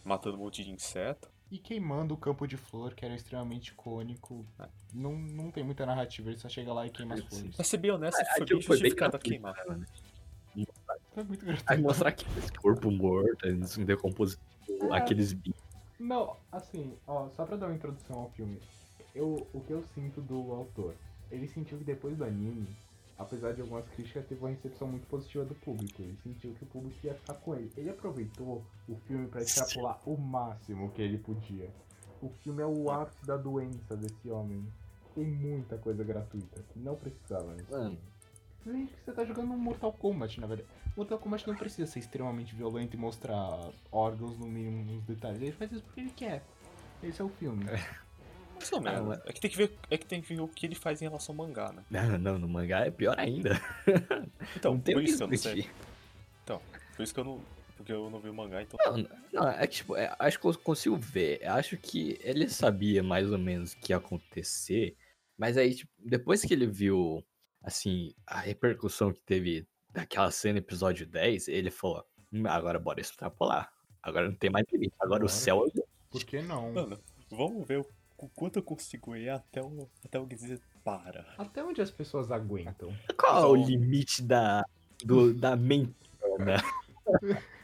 Matando 0.03 0.37
um 0.37 0.39
monte 0.39 0.63
de 0.63 0.71
inseto. 0.71 1.29
E 1.51 1.59
queimando 1.59 2.13
o 2.13 2.17
campo 2.17 2.47
de 2.47 2.57
flor, 2.57 2.93
que 2.93 3.05
era 3.05 3.13
extremamente 3.13 3.69
icônico. 3.69 4.45
É. 4.59 4.67
Não, 4.93 5.17
não 5.17 5.51
tem 5.51 5.63
muita 5.63 5.85
narrativa, 5.85 6.29
ele 6.29 6.39
só 6.39 6.49
chega 6.49 6.73
lá 6.73 6.85
e 6.85 6.89
queima 6.89 7.15
as 7.15 7.23
flores. 7.23 7.55
Pra 7.55 7.63
ser 7.63 7.77
bem 7.77 7.91
honesto, 7.91 8.17
foi 8.17 8.25
bem 8.25 8.35
foi 8.37 8.45
bem 8.45 8.61
justificado 8.61 9.15
a 9.15 9.19
queimar. 9.19 9.55
né? 9.67 9.85
É 11.15 11.23
muito 11.23 11.45
gratuito. 11.45 11.71
Aí 11.71 11.81
mostrar 11.81 12.09
aqueles 12.09 12.49
corpo 12.51 12.91
morto, 12.91 13.47
em 13.47 13.85
decomposição, 13.85 14.41
aqueles 14.91 15.33
bichos. 15.33 15.61
Não, 15.99 16.37
assim, 16.51 16.97
ó, 17.07 17.29
só 17.29 17.45
pra 17.45 17.57
dar 17.57 17.67
uma 17.67 17.75
introdução 17.75 18.19
ao 18.19 18.29
filme. 18.31 18.59
Eu, 19.17 19.47
o 19.51 19.61
que 19.61 19.71
eu 19.71 19.83
sinto 19.95 20.21
do 20.21 20.51
autor? 20.51 20.93
Ele 21.31 21.47
sentiu 21.47 21.79
que 21.79 21.83
depois 21.83 22.15
do 22.15 22.23
anime, 22.23 22.67
apesar 23.17 23.51
de 23.51 23.61
algumas 23.61 23.89
críticas, 23.89 24.27
teve 24.27 24.39
uma 24.39 24.51
recepção 24.51 24.87
muito 24.87 25.07
positiva 25.07 25.43
do 25.43 25.55
público. 25.55 26.03
Ele 26.03 26.15
sentiu 26.21 26.53
que 26.53 26.63
o 26.63 26.67
público 26.67 26.99
ia 27.03 27.15
ficar 27.15 27.33
com 27.33 27.55
ele. 27.55 27.71
Ele 27.75 27.89
aproveitou 27.89 28.63
o 28.87 28.95
filme 29.07 29.27
pra 29.27 29.41
extrapolar 29.41 29.99
o 30.05 30.15
máximo 30.15 30.91
que 30.91 31.01
ele 31.01 31.17
podia. 31.17 31.67
O 32.21 32.29
filme 32.29 32.61
é 32.61 32.65
o 32.67 32.91
ápice 32.91 33.25
da 33.25 33.35
doença 33.35 33.97
desse 33.97 34.29
homem. 34.29 34.63
Tem 35.15 35.25
muita 35.25 35.79
coisa 35.79 36.03
gratuita 36.03 36.61
que 36.71 36.77
não 36.77 36.95
precisava 36.95 37.55
nesse 37.55 37.71
Mano. 37.71 37.97
filme. 38.63 38.79
Gente, 38.79 38.93
que 38.93 39.03
você 39.03 39.13
tá 39.13 39.25
jogando 39.25 39.51
um 39.51 39.57
Mortal 39.57 39.93
Kombat, 39.93 40.39
na 40.39 40.45
verdade. 40.45 40.69
Mortal 40.95 41.17
Kombat 41.17 41.47
não 41.47 41.55
precisa 41.55 41.89
ser 41.91 41.99
extremamente 41.99 42.53
violento 42.53 42.95
e 42.95 42.99
mostrar 42.99 43.71
órgãos 43.91 44.37
no 44.37 44.45
mínimo 44.45 44.83
nos 44.83 45.03
detalhes. 45.05 45.41
Ele 45.41 45.51
faz 45.53 45.71
isso 45.71 45.81
porque 45.81 46.01
ele 46.01 46.11
quer. 46.11 46.43
Esse 47.01 47.19
é 47.19 47.25
o 47.25 47.29
filme. 47.29 47.65
Mais 48.71 48.71
ou 48.73 48.81
menos. 48.81 49.07
mas- 49.07 49.21
É 49.25 49.33
que 49.33 49.39
tem 49.41 49.49
que 49.51 49.57
ver, 49.57 49.71
é 49.89 49.97
que 49.97 50.05
tem 50.05 50.21
que 50.21 50.27
ver 50.35 50.41
o 50.41 50.47
que 50.47 50.65
ele 50.65 50.75
faz 50.75 51.01
em 51.01 51.05
relação 51.05 51.33
ao 51.33 51.47
mangá, 51.47 51.71
né? 51.71 51.83
Não, 51.89 52.17
não, 52.17 52.39
no 52.39 52.47
mangá 52.47 52.85
é 52.85 52.91
pior 52.91 53.15
ainda. 53.19 53.51
Então, 54.55 54.73
não 54.73 54.79
tem 54.81 54.95
por 54.95 55.03
isso 55.03 55.17
que 55.17 55.23
eu 55.23 55.27
não 55.27 55.37
sei. 55.37 55.53
discutir. 55.55 55.87
Por 56.95 57.03
isso 57.03 57.13
que 57.13 57.19
eu 57.19 57.23
não. 57.23 57.41
Porque 57.75 57.91
eu 57.93 58.09
não 58.09 58.19
vi 58.19 58.29
o 58.29 58.33
mangá, 58.33 58.61
então. 58.63 58.77
Não, 58.85 59.07
não, 59.31 59.49
é 59.49 59.67
que, 59.67 59.75
tipo, 59.75 59.95
é, 59.95 60.15
acho 60.17 60.39
que 60.39 60.45
eu 60.47 60.57
consigo 60.57 60.95
ver. 60.97 61.45
Acho 61.47 61.77
que 61.77 62.17
ele 62.21 62.49
sabia 62.49 63.03
mais 63.03 63.31
ou 63.31 63.37
menos 63.37 63.73
o 63.73 63.77
que 63.77 63.93
ia 63.93 63.97
acontecer. 63.97 64.97
Mas 65.37 65.57
aí, 65.57 65.75
tipo, 65.75 65.91
depois 65.99 66.41
que 66.41 66.51
ele 66.53 66.65
viu, 66.65 67.23
assim, 67.61 68.15
a 68.25 68.39
repercussão 68.39 69.13
que 69.13 69.19
teve 69.19 69.67
daquela 69.91 70.31
cena 70.31 70.57
episódio 70.57 71.05
10, 71.05 71.47
ele 71.47 71.69
falou: 71.69 72.03
"Hum, 72.33 72.47
agora 72.47 72.79
bora 72.79 72.99
extrapolar. 72.99 73.71
Agora 74.01 74.27
não 74.27 74.35
tem 74.35 74.49
mais 74.49 74.65
limite. 74.71 74.95
Agora 74.99 75.23
o 75.23 75.29
céu 75.29 75.63
é 75.63 75.79
o 75.79 75.87
Por 76.09 76.23
que 76.23 76.41
não? 76.41 76.71
Mano, 76.73 76.99
vamos 77.29 77.67
ver 77.67 77.77
o 77.79 77.81
o 77.81 77.87
quanto 78.35 78.57
eu 78.57 78.63
consigo 78.63 79.15
ir 79.15 79.29
até 79.29 79.61
o, 79.61 79.87
até 80.03 80.19
o 80.19 80.25
dizer 80.25 80.59
para. 80.83 81.25
Até 81.37 81.63
onde 81.63 81.81
as 81.81 81.91
pessoas 81.91 82.31
aguentam? 82.31 82.95
Qual 83.15 83.43
é 83.43 83.45
o 83.45 83.55
limite 83.55 84.23
da, 84.23 84.65
do, 85.03 85.33
da 85.35 85.55
mentona? 85.55 86.63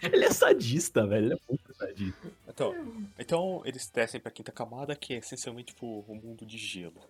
ele 0.02 0.26
é 0.26 0.32
sadista, 0.32 1.06
velho. 1.08 1.26
Ele 1.26 1.34
é 1.34 1.40
muito 1.50 1.74
sadista. 1.74 2.32
Então, 2.48 2.74
então 3.18 3.62
eles 3.66 3.90
descem 3.90 4.22
pra 4.22 4.32
quinta 4.32 4.52
camada, 4.52 4.96
que 4.96 5.14
é 5.14 5.18
essencialmente 5.18 5.74
tipo, 5.74 6.02
o 6.08 6.16
mundo 6.16 6.46
de 6.46 6.58
gelo. 6.58 7.02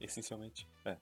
Essencialmente, 0.00 0.66
é. 0.84 0.96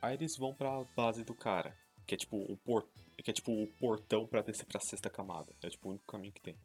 Aí 0.00 0.14
eles 0.14 0.36
vão 0.36 0.52
pra 0.52 0.84
base 0.94 1.24
do 1.24 1.34
cara, 1.34 1.74
que 2.06 2.14
é 2.14 2.18
tipo 2.18 2.36
o 2.36 2.56
por... 2.58 2.86
que 3.16 3.30
é 3.30 3.34
tipo 3.34 3.52
o 3.52 3.66
portão 3.78 4.26
pra 4.26 4.42
descer 4.42 4.66
pra 4.66 4.80
sexta 4.80 5.08
camada. 5.08 5.50
É 5.62 5.70
tipo 5.70 5.88
o 5.88 5.90
único 5.92 6.06
caminho 6.06 6.32
que 6.32 6.40
tem. 6.40 6.56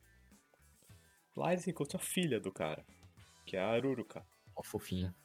Lá 1.40 1.54
eles 1.54 1.66
encontram 1.70 2.02
a 2.02 2.04
filha 2.04 2.38
do 2.38 2.52
cara, 2.52 2.86
que 3.46 3.56
é 3.56 3.62
a 3.62 3.70
Aruruka. 3.70 4.22
Ó, 4.54 4.62
fofinha. 4.62 5.16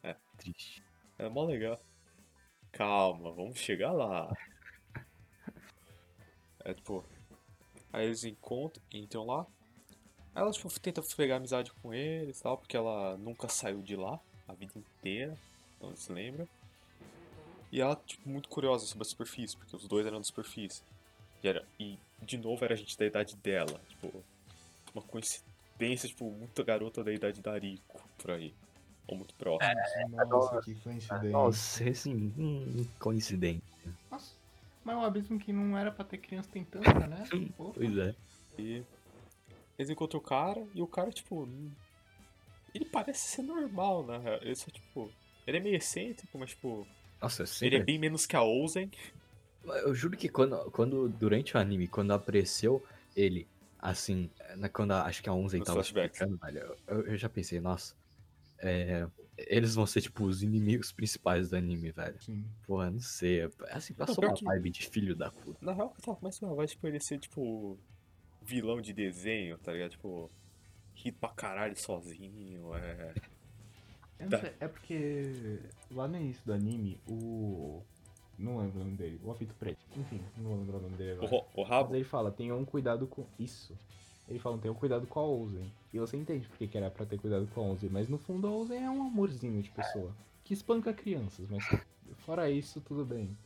É. 0.00 0.14
Triste. 0.38 0.84
É 1.18 1.28
mó 1.28 1.44
legal. 1.44 1.80
Calma, 2.70 3.32
vamos 3.32 3.58
chegar 3.58 3.90
lá. 3.90 4.32
É 6.64 6.72
tipo. 6.72 7.04
Aí 7.92 8.06
eles 8.06 8.22
encontram, 8.22 8.80
entram 8.92 9.26
lá. 9.26 9.44
Ela 10.32 10.52
tipo, 10.52 10.68
tenta 10.78 11.02
pegar 11.16 11.36
amizade 11.38 11.72
com 11.82 11.92
eles 11.92 12.38
e 12.38 12.42
tal, 12.44 12.56
porque 12.56 12.76
ela 12.76 13.16
nunca 13.16 13.48
saiu 13.48 13.82
de 13.82 13.96
lá 13.96 14.20
a 14.46 14.52
vida 14.52 14.74
inteira. 14.76 15.36
Não 15.80 15.96
se 15.96 16.12
lembra. 16.12 16.46
E 17.72 17.80
ela, 17.80 17.96
tipo, 17.96 18.28
muito 18.28 18.48
curiosa 18.48 18.86
sobre 18.86 19.02
a 19.02 19.10
superfície, 19.10 19.56
porque 19.56 19.74
os 19.74 19.88
dois 19.88 20.06
eram 20.06 20.18
da 20.18 20.24
superfície. 20.24 20.84
E, 21.42 21.48
era, 21.48 21.66
e 21.80 21.98
de 22.22 22.38
novo 22.38 22.64
era 22.64 22.76
gente 22.76 22.96
da 22.96 23.04
idade 23.04 23.34
dela. 23.34 23.80
Tipo, 23.88 24.22
uma 24.96 25.02
coincidência, 25.02 26.08
tipo, 26.08 26.30
muita 26.30 26.62
garota 26.62 27.04
da 27.04 27.12
idade 27.12 27.40
da 27.42 27.58
Rico 27.58 28.02
por 28.18 28.30
aí. 28.32 28.54
Ou 29.06 29.16
muito 29.16 29.34
próximo. 29.34 29.72
Nossa, 30.28 30.60
que 30.62 30.74
coincidência. 30.76 31.30
Nossa, 31.30 31.88
esse 31.88 32.10
hum, 32.10 32.84
coincidente. 32.98 33.62
Nossa, 34.10 34.34
mas 34.84 34.96
é 34.96 34.98
um 34.98 35.02
abismo 35.02 35.38
que 35.38 35.52
não 35.52 35.78
era 35.78 35.92
pra 35.92 36.04
ter 36.04 36.18
criança 36.18 36.48
tentando, 36.50 36.84
né? 37.06 37.24
Opa. 37.58 37.74
Pois 37.74 37.96
é. 37.98 38.14
E 38.58 38.82
eles 39.78 39.90
encontram 39.90 40.18
o 40.18 40.22
cara 40.22 40.66
e 40.74 40.82
o 40.82 40.86
cara, 40.86 41.10
tipo. 41.12 41.48
Ele 42.74 42.84
parece 42.84 43.28
ser 43.28 43.42
normal, 43.42 44.04
né? 44.06 44.38
Ele 44.42 44.54
só, 44.56 44.70
tipo. 44.70 45.12
Ele 45.46 45.58
é 45.58 45.60
meio 45.60 45.76
excêntrico, 45.76 46.36
mas, 46.38 46.50
tipo. 46.50 46.86
Nossa, 47.20 47.44
eu 47.44 47.46
Ele 47.62 47.76
é 47.76 47.82
bem 47.82 47.98
menos 47.98 48.26
que 48.26 48.34
a 48.34 48.42
Ozen. 48.42 48.90
Eu 49.64 49.94
juro 49.94 50.16
que 50.16 50.28
quando, 50.28 50.70
quando 50.70 51.08
durante 51.08 51.56
o 51.56 51.60
anime, 51.60 51.88
quando 51.88 52.12
apareceu 52.12 52.84
ele, 53.16 53.46
assim, 53.90 54.30
na- 54.56 54.68
quando 54.68 54.92
a- 54.92 55.04
acho 55.04 55.22
que 55.22 55.28
a 55.28 55.32
Onze 55.32 55.58
Nos 55.58 55.66
tava 55.66 55.82
flashbacks. 55.82 56.20
explicando, 56.20 56.38
velho, 56.44 56.76
eu, 56.86 57.06
eu 57.08 57.16
já 57.16 57.28
pensei, 57.28 57.60
nossa, 57.60 57.94
é, 58.58 59.06
eles 59.36 59.74
vão 59.74 59.86
ser, 59.86 60.00
tipo, 60.00 60.24
os 60.24 60.42
inimigos 60.42 60.92
principais 60.92 61.50
do 61.50 61.56
anime, 61.56 61.90
velho. 61.92 62.20
Sim. 62.22 62.44
Porra, 62.66 62.90
não 62.90 63.00
sei, 63.00 63.42
assim, 63.70 63.94
passou 63.94 64.16
pior 64.16 64.28
uma 64.30 64.36
que- 64.36 64.44
vibe 64.44 64.70
de 64.70 64.88
filho 64.88 65.14
da 65.14 65.30
puta. 65.30 65.58
Na 65.64 65.72
real, 65.72 65.94
tava 66.02 66.18
mais 66.22 66.40
uma 66.40 66.66
tipo, 66.66 66.86
ele 66.86 67.00
ser, 67.00 67.18
tipo. 67.18 67.78
Vilão 68.42 68.80
de 68.80 68.92
desenho, 68.92 69.58
tá 69.58 69.72
ligado? 69.72 69.90
Tipo. 69.90 70.30
Ri 70.94 71.12
pra 71.12 71.28
caralho 71.30 71.76
sozinho, 71.76 72.74
é. 72.74 73.12
Não 74.20 74.28
Tá. 74.30 74.40
sei, 74.40 74.52
é 74.60 74.66
porque 74.68 75.60
lá 75.90 76.08
no 76.08 76.16
início 76.16 76.42
do 76.46 76.52
anime, 76.54 76.98
o. 77.06 77.82
Não 78.38 78.58
lembro 78.58 78.80
o 78.80 78.84
nome 78.84 78.96
dele, 78.96 79.18
o 79.24 79.30
apito 79.30 79.54
preto. 79.54 79.78
Enfim, 79.96 80.20
não 80.36 80.50
vou 80.50 80.58
lembrar 80.58 80.76
o 80.76 80.82
nome 80.82 80.96
dele 80.96 81.18
O, 81.20 81.24
agora. 81.24 81.44
o 81.54 81.60
Mas 81.62 81.68
rabo. 81.68 81.94
ele 81.94 82.04
fala, 82.04 82.30
tenham 82.30 82.64
cuidado 82.64 83.06
com 83.06 83.24
isso. 83.38 83.74
Ele 84.28 84.38
fala, 84.38 84.58
tenham 84.58 84.74
cuidado 84.74 85.06
com 85.06 85.20
a 85.20 85.26
Ozen. 85.26 85.72
E 85.94 85.98
você 85.98 86.16
entende 86.16 86.46
porque 86.48 86.66
que 86.66 86.76
era 86.76 86.90
pra 86.90 87.06
ter 87.06 87.18
cuidado 87.18 87.48
com 87.54 87.60
a 87.60 87.72
Ozen, 87.72 87.88
mas 87.90 88.08
no 88.08 88.18
fundo 88.18 88.46
a 88.46 88.50
Ozen 88.50 88.84
é 88.84 88.90
um 88.90 89.06
amorzinho 89.06 89.62
de 89.62 89.70
pessoa. 89.70 90.10
Que 90.44 90.52
espanca 90.52 90.92
crianças, 90.92 91.48
mas 91.48 91.64
fora 92.18 92.50
isso, 92.50 92.80
tudo 92.80 93.04
bem. 93.04 93.36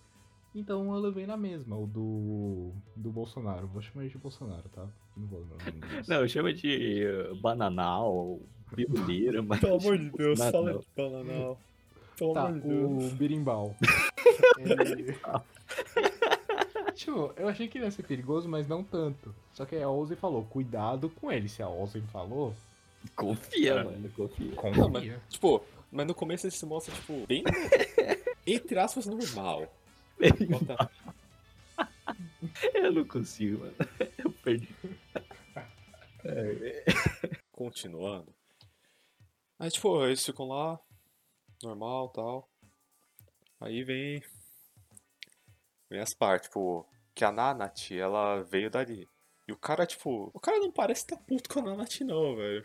Então 0.54 0.92
eu 0.92 1.00
levei 1.00 1.26
na 1.26 1.36
mesma, 1.36 1.76
o 1.76 1.86
do. 1.86 2.72
do 2.96 3.10
Bolsonaro. 3.10 3.68
Vou 3.68 3.80
chamar 3.80 4.02
ele 4.02 4.10
de 4.10 4.18
Bolsonaro, 4.18 4.68
tá? 4.70 4.88
Não 5.16 5.26
vou 5.28 5.40
lembrar 5.40 5.56
o 5.56 5.66
nome 5.70 5.80
dele. 5.80 6.02
Não, 6.08 6.26
chama 6.26 6.52
de 6.52 7.04
uh, 7.06 7.36
bananal, 7.36 8.40
biruleira, 8.74 9.42
mas... 9.42 9.60
Pelo 9.60 9.76
amor 9.78 9.96
de 9.96 10.10
Deus, 10.10 10.38
fala 10.40 10.78
de 10.78 10.86
bananal. 10.96 11.58
Pelo 12.20 12.34
Tá, 12.34 12.46
amor 12.46 12.60
de 12.60 12.68
Deus. 12.68 13.12
o 13.12 13.16
birimbau. 13.16 13.74
Ele... 14.58 15.16
tipo, 16.94 17.32
eu 17.36 17.48
achei 17.48 17.66
que 17.66 17.78
ele 17.78 17.86
ia 17.86 17.90
ser 17.90 18.02
perigoso, 18.02 18.48
mas 18.48 18.68
não 18.68 18.84
tanto. 18.84 19.34
Só 19.54 19.64
que 19.64 19.76
a 19.76 19.88
Ozen 19.88 20.16
falou, 20.16 20.44
cuidado 20.44 21.08
com 21.10 21.32
ele. 21.32 21.48
Se 21.48 21.62
a 21.62 21.68
Ozen 21.68 22.02
falou, 22.12 22.54
Confia, 23.16 23.72
É. 23.72 23.84
mano, 23.84 24.10
confia. 24.10 24.52
confia. 24.54 24.82
Não, 24.82 24.90
mas, 24.90 25.10
tipo, 25.30 25.64
mas 25.90 26.06
no 26.06 26.14
começo 26.14 26.46
ele 26.46 26.50
se 26.54 26.66
mostra, 26.66 26.94
tipo, 26.94 27.26
bem. 27.26 27.42
entre 28.46 28.78
aspas, 28.78 29.06
normal. 29.06 29.66
Bota- 30.50 30.90
Eu 32.74 32.92
não 32.92 33.04
consigo, 33.06 33.60
mano. 33.60 33.74
Eu 34.18 34.30
perdi. 34.30 34.68
Continuando. 37.52 38.34
Aí, 39.58 39.70
tipo, 39.70 40.04
eles 40.04 40.24
ficam 40.24 40.48
lá, 40.48 40.78
normal 41.62 42.08
tal. 42.10 42.48
Aí 43.60 43.84
vem. 43.84 44.22
Vem 45.88 46.00
as 46.00 46.14
partes, 46.14 46.48
tipo, 46.48 46.86
que 47.14 47.24
a 47.24 47.32
Nanat, 47.32 47.92
ela 47.92 48.42
veio 48.42 48.70
dali. 48.70 49.08
E 49.46 49.52
o 49.52 49.56
cara, 49.56 49.84
tipo, 49.86 50.30
o 50.32 50.40
cara 50.40 50.58
não 50.58 50.70
parece 50.70 51.02
estar 51.02 51.16
puto 51.16 51.48
com 51.48 51.60
a 51.60 51.62
Nanat, 51.62 52.00
não, 52.04 52.36
velho. 52.36 52.64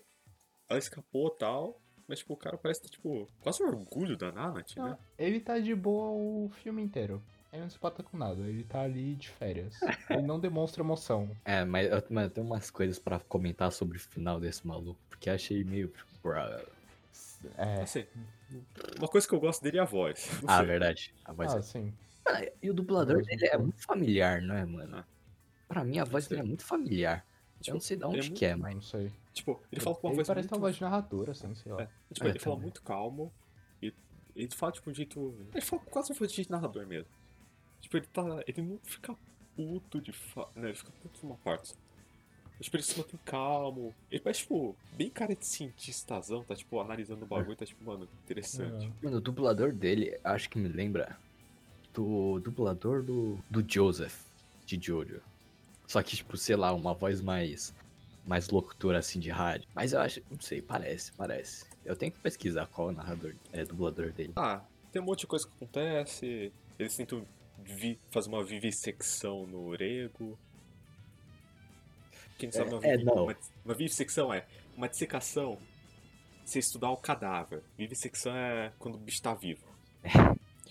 Ela 0.69 0.79
escapou 0.79 1.29
tal. 1.31 1.81
Mas, 2.07 2.19
tipo, 2.19 2.33
o 2.33 2.37
cara 2.37 2.55
parece 2.55 2.83
ter, 2.83 2.89
tipo, 2.89 3.27
quase 3.39 3.63
orgulho 3.63 4.15
da 4.15 4.31
Nanat, 4.31 4.77
né? 4.77 4.89
Não, 4.89 4.97
ele 5.17 5.39
tá 5.39 5.57
de 5.57 5.73
boa 5.73 6.11
o 6.11 6.49
filme 6.49 6.83
inteiro. 6.83 7.21
Ele 7.51 7.63
não 7.63 7.69
se 7.69 7.77
importa 7.77 8.03
com 8.03 8.17
nada, 8.17 8.41
ele 8.41 8.63
tá 8.63 8.81
ali 8.81 9.15
de 9.15 9.29
férias. 9.29 9.79
Ele 10.09 10.21
não 10.21 10.39
demonstra 10.39 10.83
emoção. 10.83 11.29
É, 11.45 11.63
mas 11.65 11.91
eu, 11.91 12.03
mas 12.09 12.25
eu 12.25 12.29
tenho 12.29 12.45
umas 12.45 12.69
coisas 12.69 12.99
pra 12.99 13.19
comentar 13.19 13.71
sobre 13.71 13.97
o 13.97 13.99
final 14.01 14.39
desse 14.39 14.67
maluco, 14.67 14.99
porque 15.09 15.29
achei 15.29 15.63
meio. 15.63 15.91
bruh. 16.21 16.74
É. 17.57 17.81
Assim, 17.81 18.05
uma 18.97 19.07
coisa 19.07 19.27
que 19.27 19.33
eu 19.33 19.39
gosto 19.39 19.61
dele 19.61 19.77
é 19.77 19.81
a 19.81 19.85
voz. 19.85 20.27
Ah, 20.47 20.57
sei. 20.57 20.65
verdade. 20.67 21.13
A 21.23 21.33
voz 21.33 21.53
Ah, 21.53 21.57
é- 21.57 21.61
sim. 21.61 21.93
Mano, 22.25 22.47
E 22.61 22.69
o 22.69 22.73
dublador 22.73 23.21
dele 23.23 23.45
é 23.45 23.51
boa. 23.51 23.63
muito 23.63 23.81
familiar, 23.83 24.41
não 24.41 24.55
é, 24.55 24.65
mano? 24.65 25.05
Pra 25.67 25.83
mim, 25.83 25.99
a 25.99 26.03
voz 26.03 26.27
dele 26.27 26.41
é 26.41 26.43
muito 26.43 26.65
familiar. 26.65 27.25
Tipo, 27.59 27.69
eu 27.71 27.73
não 27.75 27.81
sei 27.81 27.97
de 27.97 28.03
é 28.03 28.07
onde 28.07 28.17
muito- 28.21 28.33
que 28.33 28.45
é, 28.45 28.55
Mas 28.55 28.73
não 28.75 28.81
sei. 28.81 29.11
Tipo, 29.33 29.61
ele 29.71 29.81
fala 29.81 29.95
com 29.95 30.07
uma 30.07 30.11
ele 30.11 30.15
voz 30.17 30.27
parece 30.27 30.45
muito... 30.47 30.55
uma 30.55 30.59
voz 30.61 30.75
de 30.75 30.81
narrador, 30.81 31.29
assim, 31.29 31.53
sei 31.55 31.71
lá. 31.71 31.81
É, 31.83 31.89
tipo, 32.13 32.25
É, 32.27 32.29
ele 32.29 32.39
fala 32.39 32.57
muito 32.57 32.81
calmo. 32.83 33.33
E 33.81 33.93
ele 34.35 34.51
fala, 34.55 34.71
tipo, 34.71 34.89
um 34.89 34.93
jeito... 34.93 35.35
Ele 35.53 35.61
fala 35.61 35.81
quase 35.83 36.11
uma 36.11 36.17
voz 36.19 36.31
de 36.31 36.49
narrador 36.51 36.85
mesmo. 36.87 37.09
Tipo, 37.81 37.97
ele 37.97 38.07
tá... 38.07 38.23
Ele 38.47 38.61
não 38.61 38.79
fica 38.83 39.15
puto 39.55 40.01
de 40.01 40.11
fa... 40.11 40.47
Não, 40.55 40.65
ele 40.65 40.75
fica 40.75 40.91
puto 41.01 41.19
de 41.19 41.25
uma 41.25 41.37
parte. 41.37 41.73
Tipo, 42.59 42.77
ele 42.77 42.83
se 42.83 42.97
mantém 42.97 43.19
calmo. 43.25 43.93
Ele 44.09 44.21
parece, 44.21 44.41
tipo, 44.41 44.75
bem 44.93 45.09
cara 45.09 45.35
de 45.35 45.45
cientistazão. 45.45 46.43
Tá, 46.43 46.55
tipo, 46.55 46.79
analisando 46.79 47.23
o 47.25 47.27
bagulho. 47.27 47.55
Tá, 47.55 47.65
tipo, 47.65 47.83
mano, 47.83 48.07
interessante. 48.23 48.85
É. 49.01 49.05
Mano, 49.05 49.17
o 49.17 49.21
dublador 49.21 49.71
dele, 49.73 50.17
acho 50.23 50.49
que 50.49 50.57
me 50.57 50.69
lembra 50.69 51.17
do 51.93 52.39
dublador 52.39 53.03
do, 53.03 53.37
do 53.49 53.63
Joseph, 53.67 54.19
de 54.65 54.79
Jojo. 54.81 55.21
Só 55.87 56.01
que, 56.01 56.15
tipo, 56.15 56.35
sei 56.37 56.55
lá, 56.55 56.73
uma 56.73 56.93
voz 56.93 57.21
mais. 57.21 57.73
Mais 58.25 58.49
locutora 58.49 58.97
assim 58.97 59.19
de 59.19 59.29
rádio. 59.29 59.67
Mas 59.75 59.93
eu 59.93 59.99
acho, 59.99 60.19
não 60.31 60.39
sei, 60.41 60.59
parece, 60.59 61.11
parece. 61.13 61.63
Eu 61.85 61.95
tenho 61.95 62.11
que 62.11 62.17
pesquisar 62.17 62.65
qual 62.65 62.89
é 62.89 62.91
o 62.91 62.95
narrador, 62.95 63.35
é 63.53 63.63
dublador 63.63 64.11
dele. 64.11 64.33
Ah, 64.35 64.63
tem 64.91 64.99
um 64.99 65.05
monte 65.05 65.19
de 65.19 65.27
coisa 65.27 65.45
que 65.47 65.53
acontece. 65.55 66.51
Eles 66.79 66.95
tentam 66.95 67.23
vi- 67.63 67.99
fazer 68.09 68.29
uma 68.29 68.43
vivissecção 68.43 69.45
no 69.45 69.67
orego. 69.67 70.39
Quem 72.37 72.51
sabe 72.51 72.69
É, 72.71 72.73
uma, 72.73 72.85
é, 72.85 72.91
vivi- 72.97 73.03
não. 73.05 73.23
uma, 73.25 73.37
uma 73.63 73.73
vivissecção 73.73 74.33
é 74.33 74.45
uma 74.75 74.87
dissecação. 74.89 75.57
Você 76.43 76.59
estudar 76.59 76.91
o 76.91 76.97
cadáver. 76.97 77.63
Vivissecção 77.77 78.35
é 78.35 78.71
quando 78.77 78.95
o 78.95 78.99
bicho 78.99 79.21
tá 79.21 79.33
vivo. 79.33 79.65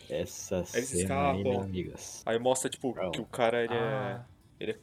Essa 0.08 0.56
Eles 0.74 0.88
cena 0.88 1.30
aí, 1.32 1.42
né, 1.42 1.50
escapam. 1.50 1.62
amigas? 1.62 2.22
Aí 2.26 2.38
mostra, 2.38 2.68
tipo, 2.70 2.92
Bro. 2.92 3.10
que 3.10 3.20
o 3.20 3.26
cara, 3.26 3.64
ele 3.64 3.74
Ah, 3.74 4.24
é. 4.60 4.78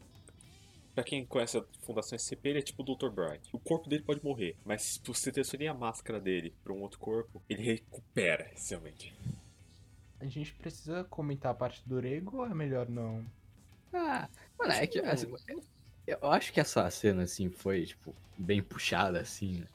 Pra 0.94 1.04
quem 1.06 1.26
conhece 1.26 1.58
a 1.58 1.64
Fundação 1.86 2.18
SCP, 2.18 2.50
ele 2.50 2.60
é 2.60 2.62
tipo 2.62 2.82
o 2.84 2.96
Dr. 2.96 3.10
Bright. 3.10 3.48
O 3.54 3.60
corpo 3.60 3.88
dele 3.88 4.04
pode 4.04 4.22
morrer, 4.24 4.58
mas 4.66 4.82
se 4.82 5.02
você 5.06 5.32
transferir 5.32 5.72
a 5.72 5.74
máscara 5.74 6.20
dele 6.20 6.54
pra 6.64 6.74
um 6.74 6.82
outro 6.82 7.00
corpo, 7.00 7.42
ele 7.50 7.64
recupera, 7.64 8.44
essencialmente. 8.54 9.16
a 10.20 10.26
gente 10.26 10.54
precisa 10.56 11.06
comentar 11.06 11.52
a 11.54 11.56
parte 11.56 11.82
do 11.88 11.96
Orego 11.96 12.38
ou 12.40 12.46
é 12.46 12.54
melhor 12.54 12.90
não? 12.90 13.26
Ah, 13.94 14.28
mano, 14.60 14.74
é 14.74 14.86
que. 14.86 15.00
assim, 15.00 15.34
eu 16.08 16.32
acho 16.32 16.52
que 16.52 16.60
essa 16.60 16.90
cena, 16.90 17.24
assim, 17.24 17.50
foi, 17.50 17.86
tipo, 17.86 18.16
bem 18.38 18.62
puxada, 18.62 19.20
assim, 19.20 19.60
né? 19.62 19.68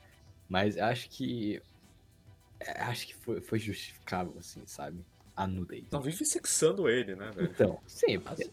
Mas 0.49 0.77
eu 0.77 0.85
acho 0.85 1.09
que. 1.11 1.61
é, 2.61 2.83
Acho 2.83 3.07
que 3.07 3.15
foi, 3.15 3.41
foi 3.41 3.59
justificável, 3.59 4.35
assim, 4.39 4.63
sabe? 4.67 5.05
A 5.35 5.47
nudez. 5.47 5.85
Não, 5.91 6.01
vive 6.01 6.25
sexando 6.25 6.89
ele, 6.89 7.15
né, 7.15 7.31
velho? 7.31 7.51
Então, 7.51 7.79
sim, 7.87 8.19
porque, 8.19 8.51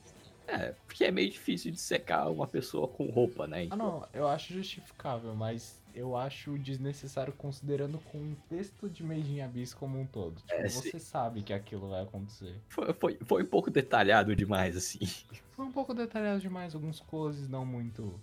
é, 0.48 0.74
porque 0.86 1.06
é 1.06 1.12
meio 1.12 1.30
difícil 1.30 1.72
de 1.72 1.80
secar 1.80 2.30
uma 2.30 2.48
pessoa 2.48 2.88
com 2.88 3.10
roupa, 3.10 3.48
né? 3.48 3.60
Ah, 3.62 3.64
Então, 3.64 3.78
não, 3.78 4.08
eu 4.14 4.28
acho 4.28 4.54
justificável, 4.54 5.34
mas 5.34 5.82
eu 5.94 6.16
acho 6.18 6.58
desnecessário 6.58 7.34
considerando 7.34 7.96
o 7.98 8.02
contexto 8.02 8.90
de 8.90 9.04
Made 9.04 9.32
in 9.32 9.42
Abyss 9.42 9.74
como 9.74 10.00
um 10.00 10.06
todo. 10.06 10.36
Tipo, 10.42 10.54
É, 10.54 10.68
você 10.70 11.00
sabe 11.00 11.42
que 11.44 11.54
aquilo 11.54 11.90
vai 11.90 12.02
acontecer. 12.04 12.56
Foi, 12.70 12.94
foi, 12.94 13.18
foi 13.26 13.44
um 13.44 13.48
pouco 13.48 13.70
detalhado 13.70 14.36
demais, 14.36 14.76
assim. 14.76 15.00
Foi 15.52 15.66
um 15.66 15.72
pouco 15.72 15.94
detalhado 15.94 16.40
demais, 16.42 16.74
alguns 16.74 17.00
closes 17.00 17.48
não 17.48 17.66
muito, 17.66 18.20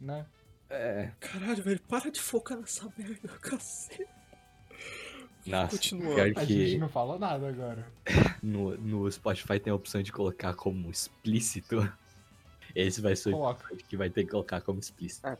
né? 0.00 0.26
É, 0.70 1.10
Caralho, 1.18 1.62
velho, 1.62 1.80
para 1.80 2.10
de 2.10 2.20
focar 2.20 2.58
nessa 2.58 2.92
merda, 2.98 3.28
cacete. 3.40 4.06
nossa, 5.46 5.76
Continuando. 5.76 6.14
pior 6.14 6.30
A 6.42 6.46
que 6.46 6.66
gente 6.66 6.78
não 6.78 6.88
fala 6.90 7.18
nada 7.18 7.48
agora. 7.48 7.86
no, 8.42 8.76
no 8.76 9.10
Spotify 9.10 9.58
tem 9.58 9.70
a 9.70 9.74
opção 9.76 10.02
de 10.02 10.12
colocar 10.12 10.54
como 10.54 10.90
explícito. 10.90 11.90
Esse 12.74 13.00
vai 13.00 13.16
ser 13.16 13.30
o 13.30 13.32
Coloca. 13.32 13.76
que 13.76 13.96
vai 13.96 14.10
ter 14.10 14.24
que 14.24 14.30
colocar 14.30 14.60
como 14.60 14.78
explícito. 14.78 15.26
É, 15.26 15.36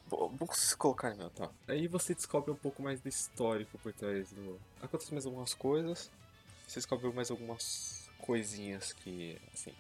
se 0.52 0.76
colocar 0.76 1.14
meu, 1.14 1.30
tá. 1.30 1.50
Aí 1.66 1.86
você 1.86 2.14
descobre 2.14 2.50
um 2.50 2.56
pouco 2.56 2.82
mais 2.82 3.00
do 3.00 3.09
histórico 3.09 3.78
por 3.78 3.92
trás 3.92 4.32
do. 4.32 4.59
Acontece 4.80 5.12
mais 5.12 5.26
algumas 5.26 5.55
coisas. 5.55 6.10
Você 6.66 6.80
descobre 6.80 7.10
mais 7.12 7.30
algumas 7.30 8.10
coisinhas 8.18 8.92
que, 8.92 9.38
assim. 9.52 9.74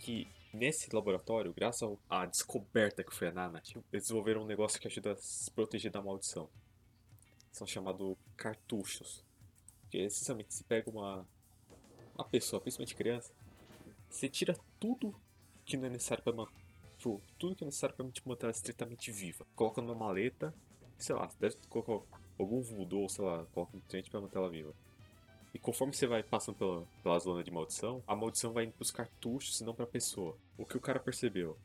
Que 0.00 0.28
nesse 0.52 0.94
laboratório, 0.94 1.52
graças 1.54 1.88
à 2.08 2.26
descoberta 2.26 3.02
que 3.02 3.14
foi 3.14 3.28
a 3.28 3.32
Nanat, 3.32 3.74
eles 3.92 4.04
desenvolveram 4.04 4.42
um 4.42 4.46
negócio 4.46 4.80
que 4.80 4.86
ajuda 4.86 5.12
a 5.12 5.16
se 5.16 5.50
proteger 5.50 5.90
da 5.90 6.02
maldição. 6.02 6.48
São 7.52 7.66
chamados 7.66 8.16
cartuchos. 8.36 9.24
Que 9.90 9.98
essencialmente 9.98 10.54
se 10.54 10.64
pega 10.64 10.90
uma. 10.90 11.26
Uma 12.14 12.24
pessoa, 12.24 12.58
principalmente 12.62 12.94
criança, 12.94 13.30
você 14.08 14.26
tira 14.26 14.56
tudo 14.80 15.14
que 15.66 15.76
não 15.76 15.84
é 15.86 15.90
necessário 15.90 16.24
pra 16.24 16.32
manter 16.32 16.65
tipo, 17.06 17.22
tudo 17.38 17.54
que 17.54 17.62
é 17.62 17.66
necessário 17.66 17.94
pra 17.94 18.06
te 18.10 18.26
manter 18.26 18.46
ela 18.46 18.50
estritamente 18.50 19.12
viva. 19.12 19.46
Coloca 19.54 19.80
numa 19.80 19.94
maleta, 19.94 20.52
sei 20.98 21.14
lá, 21.14 21.30
deve 21.38 21.56
colocar 21.68 22.04
algum 22.38 22.60
voodoo, 22.60 23.02
ou 23.02 23.08
sei 23.08 23.24
lá, 23.24 23.46
coloca 23.52 23.76
um 23.76 23.80
trente 23.80 24.10
pra 24.10 24.20
manter 24.20 24.38
ela 24.38 24.50
viva. 24.50 24.74
E 25.54 25.58
conforme 25.58 25.94
você 25.94 26.06
vai 26.06 26.22
passando 26.22 26.56
pela, 26.56 26.86
pela 27.02 27.18
zona 27.18 27.42
de 27.42 27.50
maldição, 27.50 28.02
a 28.06 28.14
maldição 28.14 28.52
vai 28.52 28.64
indo 28.64 28.72
pros 28.72 28.90
cartuchos 28.90 29.60
e 29.60 29.64
não 29.64 29.74
pra 29.74 29.86
pessoa. 29.86 30.36
O 30.58 30.66
que 30.66 30.76
o 30.76 30.80
cara 30.80 30.98
percebeu? 30.98 31.56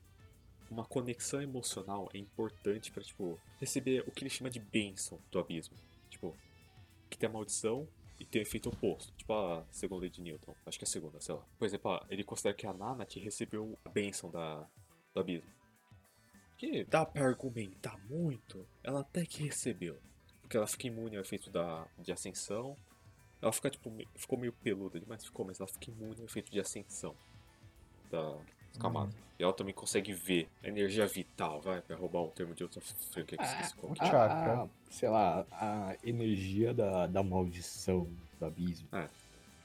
Uma 0.70 0.86
conexão 0.86 1.42
emocional 1.42 2.10
é 2.14 2.18
importante 2.18 2.92
pra, 2.92 3.04
tipo, 3.04 3.38
receber 3.60 4.06
o 4.08 4.12
que 4.12 4.24
ele 4.24 4.30
chama 4.30 4.50
de 4.50 4.60
bênção 4.60 5.20
do 5.30 5.40
abismo. 5.40 5.76
Tipo, 6.10 6.34
que 7.10 7.18
tem 7.18 7.28
a 7.28 7.32
maldição 7.34 7.86
e 8.18 8.26
tem 8.26 8.42
o 8.42 8.44
efeito 8.44 8.70
oposto. 8.70 9.12
Tipo 9.18 9.34
a 9.34 9.66
segunda 9.72 10.02
lei 10.02 10.10
de 10.10 10.22
Newton. 10.22 10.54
Acho 10.66 10.78
que 10.80 10.86
é 10.86 10.88
a 10.88 10.90
segunda, 10.90 11.20
sei 11.20 11.36
lá. 11.36 11.44
Por 11.60 11.66
exemplo, 11.66 12.06
ele 12.10 12.24
considera 12.24 12.56
que 12.56 12.66
a 12.66 12.72
Nanat 12.72 13.20
recebeu 13.20 13.78
a 13.84 13.90
bênção 13.90 14.32
da, 14.32 14.66
do 15.14 15.20
abismo. 15.20 15.50
Que 16.58 16.84
dá 16.86 17.06
pra 17.06 17.26
argumentar 17.26 17.98
muito, 18.10 18.68
ela 18.84 19.02
até 19.02 19.26
que 19.26 19.44
recebeu. 19.44 19.98
Porque 20.42 20.56
ela 20.58 20.68
fica 20.68 20.88
imune 20.88 21.16
ao 21.16 21.22
efeito 21.24 21.50
da, 21.50 21.88
de 21.98 22.12
ascensão. 22.12 22.78
Ela 23.42 23.52
fica, 23.52 23.70
tipo, 23.70 23.90
me- 23.90 24.08
ficou 24.16 24.38
meio 24.38 24.54
peluda 24.54 25.00
demais, 25.00 25.26
ficou, 25.26 25.46
mas 25.46 25.60
ela 25.60 25.68
fica 25.68 25.90
imune 25.90 26.20
ao 26.20 26.26
efeito 26.26 26.52
de 26.52 26.60
ascensão 26.60 27.16
da 28.12 28.38
camada. 28.80 29.12
E 29.40 29.44
ela 29.44 29.54
também 29.54 29.74
consegue 29.74 30.14
ver 30.14 30.48
a 30.64 30.68
energia 30.68 31.08
vital, 31.08 31.60
vai, 31.62 31.82
pra 31.82 31.96
roubar 31.96 32.22
um 32.22 32.30
termo 32.30 32.54
de 32.54 32.62
outra 32.64 32.80
franquia 32.80 33.38
que 33.38 33.44
esqueci 33.44 33.76
qual 33.76 33.94
que 33.94 34.04
é. 34.04 34.06
Chakra. 34.06 34.62
a- 34.64 34.70
sei 34.92 35.10
lá, 35.10 35.46
a 35.52 35.96
energia 36.04 36.74
da, 36.74 37.08
da 37.08 37.24
maldição 37.24 38.08
do 38.40 38.46
abismo. 38.46 38.88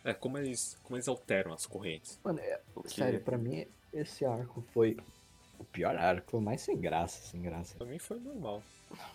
É, 0.03 0.15
como 0.15 0.39
eles, 0.39 0.79
como 0.85 0.97
eles 0.97 1.09
alteram 1.09 1.53
as 1.53 1.67
correntes. 1.67 2.19
Mano, 2.25 2.39
é, 2.39 2.61
Porque- 2.73 2.89
sério, 2.91 3.21
pra 3.21 3.37
mim 3.37 3.67
esse 3.93 4.25
arco 4.25 4.63
foi 4.73 4.97
o 5.59 5.65
pior 5.65 5.97
arco, 5.97 6.41
mais 6.41 6.61
sem 6.61 6.79
graça, 6.81 7.21
sem 7.29 7.43
graça. 7.43 7.75
Pra 7.77 7.87
mim 7.87 7.99
foi 7.99 8.19
normal. 8.21 8.63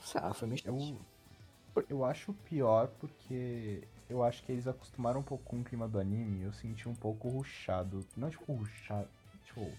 Sei 0.03 0.19
lá, 0.21 0.33
foi 0.33 0.47
meio 0.47 0.61
Eu, 0.65 1.85
eu 1.89 2.05
acho 2.05 2.33
pior 2.33 2.87
porque 2.99 3.83
eu 4.09 4.23
acho 4.23 4.43
que 4.43 4.51
eles 4.51 4.67
acostumaram 4.67 5.21
um 5.21 5.23
pouco 5.23 5.43
com 5.45 5.61
o 5.61 5.63
clima 5.63 5.87
do 5.87 5.99
anime 5.99 6.39
e 6.39 6.43
eu 6.43 6.51
senti 6.53 6.87
um 6.89 6.95
pouco 6.95 7.29
ruchado. 7.29 8.05
Não 8.17 8.29
tipo 8.29 8.51
ruchado, 8.53 9.07
tipo, 9.45 9.71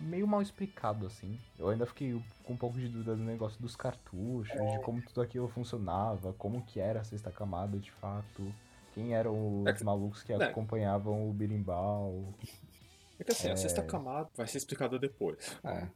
meio 0.00 0.26
mal 0.26 0.40
explicado 0.40 1.06
assim. 1.06 1.38
Eu 1.58 1.68
ainda 1.68 1.84
fiquei 1.84 2.12
com 2.44 2.54
um 2.54 2.56
pouco 2.56 2.78
de 2.78 2.88
dúvida 2.88 3.14
do 3.14 3.22
negócio 3.22 3.60
dos 3.60 3.76
cartuchos, 3.76 4.54
de 4.72 4.78
como 4.84 5.02
tudo 5.02 5.20
aquilo 5.20 5.48
funcionava, 5.48 6.32
como 6.34 6.62
que 6.62 6.80
era 6.80 7.00
a 7.00 7.04
sexta 7.04 7.30
camada 7.30 7.76
de 7.78 7.90
fato. 7.92 8.52
Quem 8.94 9.14
eram 9.14 9.64
É 9.66 9.72
os 9.72 9.78
que- 9.78 9.84
malucos 9.84 10.22
que 10.22 10.34
né. 10.34 10.46
acompanhavam 10.46 11.28
o 11.28 11.32
birimbau? 11.32 12.24
É 13.18 13.24
que 13.24 13.32
assim, 13.32 13.48
a 13.48 13.52
É. 13.52 13.56
sexta 13.56 13.82
camada 13.82 14.28
vai 14.36 14.46
ser 14.46 14.58
explicada 14.58 14.98
depois. 14.98 15.58
É. 15.64 15.88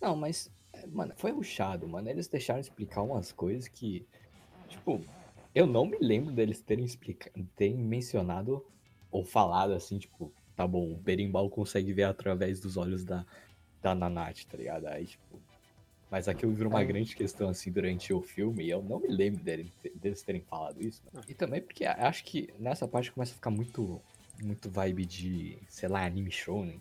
Não, 0.00 0.16
mas, 0.16 0.50
é, 0.72 0.86
mano, 0.86 1.12
foi 1.16 1.30
ruchado, 1.30 1.86
mano. 1.88 2.08
Eles 2.08 2.28
deixaram 2.28 2.60
explicar 2.60 3.02
umas 3.02 3.32
coisas 3.32 3.68
que, 3.68 4.06
tipo, 4.68 5.00
eu 5.54 5.66
não 5.66 5.86
me 5.86 5.98
lembro 6.00 6.32
deles 6.32 6.60
terem 6.60 6.84
explicado, 6.84 7.46
terem 7.56 7.76
mencionado 7.76 8.64
ou 9.10 9.24
falado 9.24 9.72
assim, 9.72 9.98
tipo, 9.98 10.32
tá 10.54 10.66
bom, 10.66 10.92
o 10.92 10.96
berimbau 10.96 11.48
consegue 11.50 11.92
ver 11.92 12.04
através 12.04 12.60
dos 12.60 12.76
olhos 12.76 13.04
da, 13.04 13.24
da 13.82 13.94
Nanate, 13.94 14.46
tá 14.46 14.56
ligado? 14.56 14.86
Aí, 14.86 15.06
tipo. 15.06 15.40
Mas 16.08 16.28
aquilo 16.28 16.52
virou 16.54 16.70
uma 16.72 16.82
É. 16.82 16.84
grande 16.84 17.16
questão, 17.16 17.48
assim, 17.48 17.70
durante 17.72 18.12
o 18.12 18.22
filme, 18.22 18.64
e 18.64 18.70
eu 18.70 18.80
não 18.80 19.00
me 19.00 19.08
lembro 19.08 19.42
dele- 19.42 19.72
deles 19.96 20.22
terem 20.22 20.40
falado 20.40 20.80
isso. 20.80 21.02
mano. 21.12 21.26
E 21.28 21.34
também 21.34 21.60
porque 21.60 21.84
acho 21.84 22.24
que 22.24 22.48
nessa 22.60 22.86
parte 22.86 23.10
começa 23.10 23.32
a 23.32 23.34
ficar 23.34 23.50
muito, 23.50 24.00
muito 24.42 24.70
vibe 24.70 25.04
de, 25.06 25.58
sei 25.68 25.88
lá, 25.88 26.04
anime 26.04 26.30
shonen. 26.30 26.80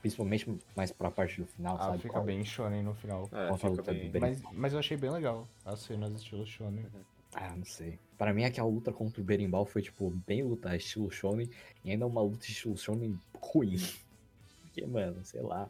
Principalmente 0.00 0.56
mais 0.76 0.92
pra 0.92 1.10
parte 1.10 1.40
do 1.40 1.46
final, 1.46 1.76
Ah, 1.76 1.84
sabe? 1.84 1.98
fica 1.98 2.12
Qual- 2.14 2.24
bem 2.24 2.44
shonen 2.44 2.82
no 2.82 2.94
final. 2.94 3.28
É, 3.32 3.68
luta 3.68 3.92
bem. 3.92 4.10
bem? 4.10 4.20
Mas, 4.20 4.42
mas 4.52 4.72
eu 4.72 4.78
achei 4.78 4.96
bem 4.96 5.10
legal 5.10 5.48
as 5.64 5.80
cenas 5.80 6.12
estilo 6.14 6.46
shonen. 6.46 6.86
Ah, 7.34 7.54
não 7.56 7.64
sei. 7.64 7.98
Pra 8.16 8.32
mim, 8.32 8.44
aquela 8.44 8.68
luta 8.68 8.92
contra 8.92 9.20
o 9.20 9.24
Berimbau 9.24 9.66
foi, 9.66 9.82
tipo, 9.82 10.10
bem 10.26 10.42
luta 10.44 10.74
estilo 10.76 11.10
shonen. 11.10 11.50
E 11.84 11.90
ainda 11.90 12.06
uma 12.06 12.22
luta 12.22 12.46
estilo 12.46 12.76
shonen 12.78 13.18
ruim. 13.40 13.76
Porque, 14.62 14.86
mano, 14.86 15.24
sei 15.24 15.42
lá. 15.42 15.68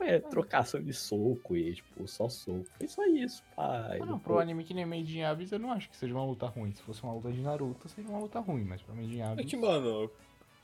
É 0.00 0.18
trocação 0.18 0.82
de 0.82 0.92
soco 0.92 1.56
e, 1.56 1.74
tipo, 1.74 2.06
só 2.08 2.28
soco. 2.28 2.66
Foi 2.78 2.88
só 2.88 3.06
isso, 3.06 3.42
pai. 3.54 4.00
Ah, 4.00 4.04
não, 4.06 4.18
pro 4.18 4.38
anime 4.38 4.64
que 4.64 4.74
nem 4.74 4.84
Made 4.84 5.18
in 5.18 5.22
Abyss, 5.22 5.52
eu 5.52 5.58
não 5.58 5.70
acho 5.70 5.88
que 5.88 5.96
seja 5.96 6.12
uma 6.14 6.24
luta 6.24 6.46
ruim. 6.46 6.72
Se 6.72 6.82
fosse 6.82 7.02
uma 7.04 7.12
luta 7.14 7.30
de 7.32 7.40
Naruto, 7.40 7.88
seria 7.88 8.10
uma 8.10 8.18
luta 8.18 8.40
ruim, 8.40 8.64
mas 8.64 8.82
pra 8.82 8.94
Made 8.94 9.14
in 9.16 9.20
É 9.20 9.24
Abyss... 9.24 9.46
que, 9.50 9.56
mano, 9.56 10.10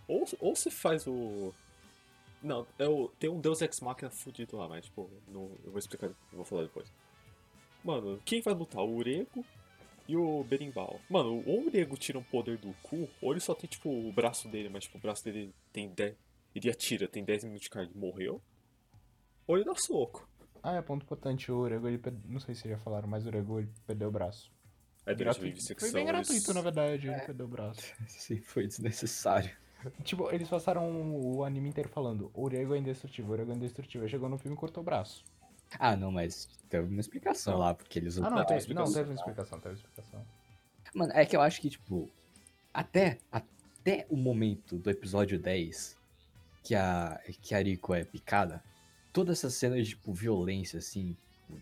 ou, 0.09 0.25
ou 0.41 0.57
se 0.57 0.71
faz 0.71 1.07
o. 1.07 1.53
Não, 2.43 2.67
é 2.79 2.87
o, 2.89 3.09
tem 3.19 3.29
um 3.29 3.41
Deus 3.41 3.61
Ex 3.61 3.81
Machina 3.81 4.11
fudido 4.11 4.57
lá, 4.57 4.69
mas, 4.69 4.87
tipo, 4.87 5.11
não, 5.29 5.51
eu 5.65 5.71
vou 5.71 5.79
explicar, 5.79 6.07
eu 6.09 6.15
vou 6.33 6.45
falar 6.45 6.63
depois. 6.63 6.91
Mano, 7.85 8.21
quem 8.25 8.41
vai 8.41 8.55
lutar? 8.55 8.83
O 8.83 8.97
Urego 8.97 9.45
e 10.09 10.17
o 10.17 10.43
Berimbau. 10.45 11.01
Mano, 11.09 11.43
ou 11.47 11.61
o 11.63 11.67
Urego 11.67 11.97
tira 11.97 12.19
um 12.19 12.23
poder 12.23 12.57
do 12.59 12.73
cu, 12.83 13.09
ou 13.21 13.33
ele 13.33 13.41
só 13.41 13.55
tem, 13.55 13.69
tipo, 13.69 13.91
o 13.91 14.13
braço 14.13 14.49
dele, 14.49 14.69
mas, 14.71 14.85
tipo, 14.85 14.97
o 14.99 15.01
braço 15.01 15.23
dele 15.25 15.55
tem 15.73 15.89
10. 15.89 16.17
Ele 16.55 16.71
atira, 16.71 17.07
tem 17.07 17.23
10 17.25 17.45
minutos 17.45 17.65
de 17.65 17.71
carga 17.71 17.93
e 17.95 17.99
morreu. 17.99 18.43
Ou 19.47 19.57
ele 19.57 19.65
dá 19.65 19.75
soco. 19.75 20.29
Ah, 20.63 20.75
é 20.77 20.83
ponto 20.83 21.03
importante, 21.05 21.51
o 21.51 21.59
Urego, 21.61 21.89
ele 21.89 21.99
per... 21.99 22.13
não 22.27 22.41
sei 22.41 22.55
se 22.55 22.69
já 22.69 22.77
falaram, 22.79 23.09
mas 23.09 23.25
o 23.25 23.29
Urego 23.29 23.61
ele 23.61 23.71
perdeu 23.87 24.09
o 24.09 24.13
braço. 24.13 24.51
É 25.07 25.15
durante 25.15 25.41
Gratuito. 25.41 25.81
Foi 25.81 25.93
bem 25.93 26.09
eles- 26.09 26.27
gratuito, 26.29 26.55
na 26.55 26.61
verdade, 26.61 27.09
ele 27.09 27.21
perdeu 27.21 27.47
o 27.47 27.49
braço. 27.49 27.81
Sim, 28.07 28.41
foi 28.43 28.67
desnecessário. 28.67 29.57
Tipo, 30.05 30.31
eles 30.31 30.49
passaram 30.49 30.91
o 31.21 31.45
anime 31.45 31.69
inteiro 31.69 31.89
falando, 31.89 32.31
o 32.35 32.43
Urego 32.45 32.75
é 32.75 32.79
indestrutível, 32.79 33.31
o 33.31 33.35
Urego 33.35 33.53
é 33.53 33.55
indestrutível. 33.55 34.03
Aí 34.05 34.11
chegou 34.11 34.29
no 34.29 34.39
filme 34.39 34.57
e 34.57 34.59
cortou 34.61 34.83
o 34.83 34.85
braço. 34.85 35.25
Ah, 35.79 35.97
não, 35.97 36.11
mas 36.11 36.49
teve 36.69 36.89
uma 36.89 37.01
explicação 37.01 37.57
lá, 37.59 37.73
porque 37.75 37.99
eles 37.99 38.19
Ah, 38.19 38.23
não, 38.23 38.29
usaram- 38.29 38.47
teve, 38.47 38.59
explicação. 38.61 38.87
não, 38.87 38.93
teve 38.95 39.09
uma 39.11 39.15
explicação, 39.15 39.61
teve 39.61 39.75
explicação. 39.77 40.25
Mano, 40.95 41.13
é 41.15 41.25
que 41.25 41.37
eu 41.37 41.41
acho 41.41 41.61
que, 41.61 41.71
tipo, 41.71 42.11
até, 42.75 43.19
até 43.31 44.07
o 44.11 44.17
momento 44.17 44.77
do 44.79 44.91
episódio 44.91 45.39
10, 45.39 45.97
que 46.65 46.75
a, 46.75 47.21
que 47.41 47.55
a 47.55 47.63
Rico 47.63 47.95
é 47.95 48.05
picada, 48.05 48.63
todas 49.13 49.39
essas 49.39 49.55
cenas 49.55 49.87
de, 49.87 49.91
tipo, 49.95 50.13
violência, 50.13 50.79
assim, 50.79 51.17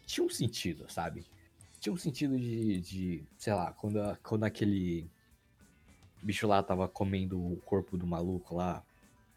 tinha 0.06 0.24
um 0.26 0.30
sentido, 0.30 0.90
sabe? 0.90 1.26
Tinha 1.78 1.92
um 1.92 1.96
sentido 1.98 2.38
de, 2.38 2.80
de 2.80 3.22
sei 3.36 3.52
lá, 3.52 3.72
quando, 3.72 3.98
quando 4.22 4.44
aquele 4.44 5.08
bicho 6.22 6.46
lá 6.46 6.62
tava 6.62 6.88
comendo 6.88 7.38
o 7.40 7.56
corpo 7.64 7.96
do 7.96 8.06
maluco 8.06 8.54
lá 8.54 8.84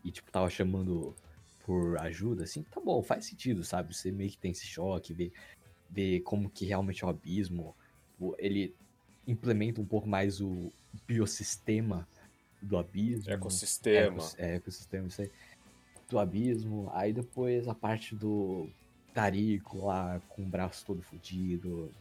e, 0.04 0.12
tipo, 0.12 0.32
tava 0.32 0.50
chamando 0.50 1.16
por 1.64 1.98
ajuda, 2.00 2.44
assim, 2.44 2.64
tá 2.64 2.82
bom, 2.82 3.02
faz 3.04 3.26
sentido, 3.26 3.64
sabe? 3.64 3.96
Você 3.96 4.12
meio 4.12 4.32
que 4.32 4.38
tem 4.38 4.52
esse 4.52 4.66
choque, 4.66 5.14
ver, 5.14 5.32
ver 5.90 6.22
como 6.22 6.50
que 6.50 6.66
realmente 6.66 7.04
é 7.04 7.08
o 7.08 7.10
abismo, 7.10 7.76
ele 8.40 8.76
implementa 9.28 9.80
um 9.80 9.86
pouco 9.86 10.08
mais 10.10 10.42
o 10.42 10.72
biossistema 11.08 12.08
do 12.62 12.78
abismo. 12.78 13.32
Ecossistema. 13.32 14.08
Ecos- 14.18 14.40
É, 14.40 14.56
ecossistema, 14.56 15.08
isso 15.08 15.22
aí. 15.22 15.32
Do 16.10 16.20
abismo. 16.20 16.90
Aí 16.94 17.14
depois 17.14 17.68
a 17.68 17.76
parte 17.76 18.16
do 18.16 18.68
Tarico 19.14 19.86
lá 19.86 20.20
com 20.30 20.44
o 20.44 20.48
braço 20.48 20.86
todo 20.86 21.02
fudido. 21.02 21.92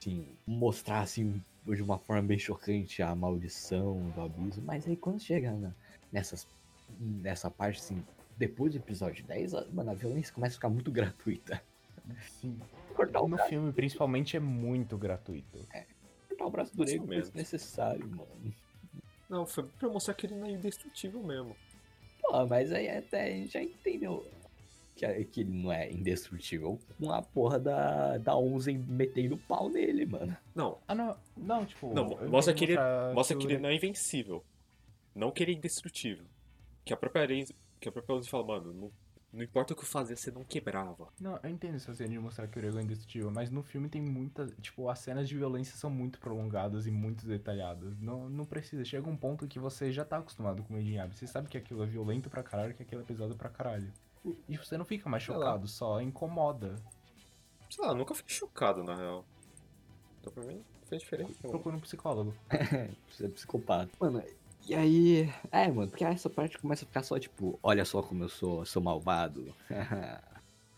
Assim, 0.00 0.26
mostrar 0.46 1.00
assim 1.00 1.40
de 1.66 1.82
uma 1.82 1.98
forma 1.98 2.22
bem 2.22 2.38
chocante 2.38 3.02
a 3.02 3.14
maldição 3.14 4.00
do 4.10 4.20
abismo. 4.20 4.64
Mas 4.64 4.86
aí 4.86 4.96
quando 4.96 5.20
chega 5.20 5.52
na- 5.52 5.72
nessas, 6.12 6.46
nessa 6.98 7.50
parte 7.50 7.78
assim, 7.78 8.02
depois 8.36 8.72
do 8.72 8.78
episódio 8.78 9.24
10, 9.24 9.54
a- 9.54 9.66
mano, 9.72 9.90
a 9.90 9.94
violência 9.94 10.32
começa 10.34 10.54
a 10.54 10.56
ficar 10.56 10.68
muito 10.68 10.90
gratuita. 10.92 11.62
Sim. 12.40 12.58
Cortar 12.94 13.20
o, 13.20 13.28
No 13.28 13.36
braço, 13.36 13.48
filme, 13.48 13.72
principalmente, 13.72 14.36
é 14.36 14.40
muito 14.40 14.98
gratuito. 14.98 15.66
cortar 16.28 16.46
o 16.46 16.50
braço 16.50 16.76
do 16.76 16.84
foi 16.86 16.98
menos. 16.98 17.28
desnecessário, 17.30 18.06
mano. 18.08 18.54
Não, 19.30 19.46
foi 19.46 19.64
pra 19.64 19.88
mostrar 19.88 20.14
que 20.14 20.26
ele 20.26 20.34
não 20.34 20.46
é 20.46 20.50
indestrutível 20.50 21.22
mesmo. 21.22 21.56
Pô, 22.20 22.46
mas 22.46 22.72
aí 22.72 22.88
até 22.88 23.22
a 23.24 23.30
gente 23.30 23.52
já 23.52 23.62
entendeu 23.62 24.26
que, 24.94 25.24
que 25.26 25.40
ele 25.40 25.50
não 25.62 25.72
é 25.72 25.90
indestrutível 25.90 26.78
com 26.98 27.10
a 27.10 27.22
porra 27.22 27.58
da, 27.58 28.18
da 28.18 28.36
Onzen 28.36 28.78
metendo 28.78 29.36
pau 29.36 29.68
nele, 29.68 30.04
mano. 30.06 30.36
Não, 30.54 30.78
Ah, 30.86 30.94
não, 30.94 31.16
não, 31.36 31.64
tipo... 31.66 31.92
Não, 31.94 32.08
mostra 32.28 32.52
queria 32.54 32.76
que 32.76 32.82
ele- 32.82 33.14
mostra 33.14 33.36
que 33.36 33.46
o 33.46 33.50
ele 33.50 33.58
não 33.58 33.68
é 33.68 33.74
invencível. 33.74 34.44
Não 35.14 35.30
que 35.30 35.42
ele 35.42 35.52
é 35.52 35.54
indestrutível. 35.56 36.24
Que 36.84 36.92
a 36.92 36.96
própria 36.96 37.22
Arenze, 37.22 37.54
que 37.80 37.88
a 37.88 37.92
própria 37.92 38.14
Arenze 38.14 38.28
fala, 38.30 38.44
mano, 38.46 38.72
não, 38.72 38.90
não 39.32 39.42
importa 39.42 39.72
o 39.72 39.76
que 39.76 39.82
eu 39.82 39.86
fazia, 39.86 40.14
você 40.16 40.30
não 40.30 40.44
quebrava. 40.44 41.08
Não, 41.20 41.38
eu 41.42 41.48
entendo 41.50 41.76
essa 41.76 41.94
cena 41.94 42.10
de 42.10 42.18
mostrar 42.18 42.46
que 42.48 42.58
o 42.58 42.60
Urego 42.60 42.78
é 42.78 42.82
indestrutível, 42.82 43.30
mas 43.30 43.50
no 43.50 43.62
filme 43.62 43.88
tem 43.88 44.02
muitas. 44.02 44.52
Tipo, 44.60 44.88
as 44.90 44.98
cenas 44.98 45.26
de 45.28 45.34
violência 45.36 45.74
são 45.76 45.88
muito 45.88 46.18
prolongadas 46.20 46.86
e 46.86 46.90
muito 46.90 47.26
detalhadas. 47.26 47.98
Não, 47.98 48.28
não 48.28 48.44
precisa. 48.44 48.84
Chega 48.84 49.08
um 49.08 49.16
ponto 49.16 49.46
que 49.48 49.58
você 49.58 49.90
já 49.90 50.04
tá 50.04 50.18
acostumado 50.18 50.62
com 50.64 50.74
o 50.74 50.76
Abyss. 51.00 51.18
Você 51.18 51.26
sabe 51.26 51.48
que 51.48 51.56
aquilo 51.56 51.82
é 51.82 51.86
violento 51.86 52.28
pra 52.28 52.42
caralho, 52.42 52.74
que 52.74 52.82
aquilo 52.82 53.00
é 53.00 53.04
pesado 53.04 53.34
pra 53.34 53.48
caralho. 53.48 53.90
E 54.48 54.56
você 54.56 54.76
não 54.76 54.84
fica 54.84 55.08
mais 55.08 55.24
Sei 55.24 55.34
lá. 55.34 55.46
chocado, 55.46 55.68
só 55.68 56.00
incomoda. 56.00 56.76
Sei 57.68 57.84
lá, 57.84 57.92
eu 57.92 57.96
nunca 57.96 58.14
fiquei 58.14 58.34
chocado, 58.34 58.84
na 58.84 58.94
real. 58.94 59.24
Então 60.20 60.32
pra 60.32 60.44
mim 60.44 60.56
não 60.56 60.86
fez 60.86 61.02
diferença. 61.02 61.48
Procura 61.48 61.76
um 61.76 61.80
psicólogo. 61.80 62.34
Você 63.10 63.26
é 63.26 63.28
psicopata. 63.28 63.90
Mano, 63.98 64.22
e 64.66 64.74
aí. 64.74 65.32
É, 65.50 65.68
mano, 65.70 65.88
porque 65.88 66.04
essa 66.04 66.30
parte 66.30 66.58
começa 66.58 66.84
a 66.84 66.88
ficar 66.88 67.02
só 67.02 67.18
tipo: 67.18 67.58
olha 67.62 67.84
só 67.84 68.02
como 68.02 68.24
eu 68.24 68.28
sou, 68.28 68.64
sou 68.64 68.82
malvado. 68.82 69.52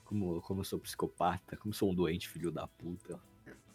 como, 0.04 0.40
como 0.42 0.60
eu 0.60 0.64
sou 0.64 0.78
psicopata, 0.78 1.56
como 1.56 1.72
eu 1.72 1.76
sou 1.76 1.90
um 1.90 1.94
doente 1.94 2.28
filho 2.28 2.50
da 2.50 2.66
puta. 2.66 3.18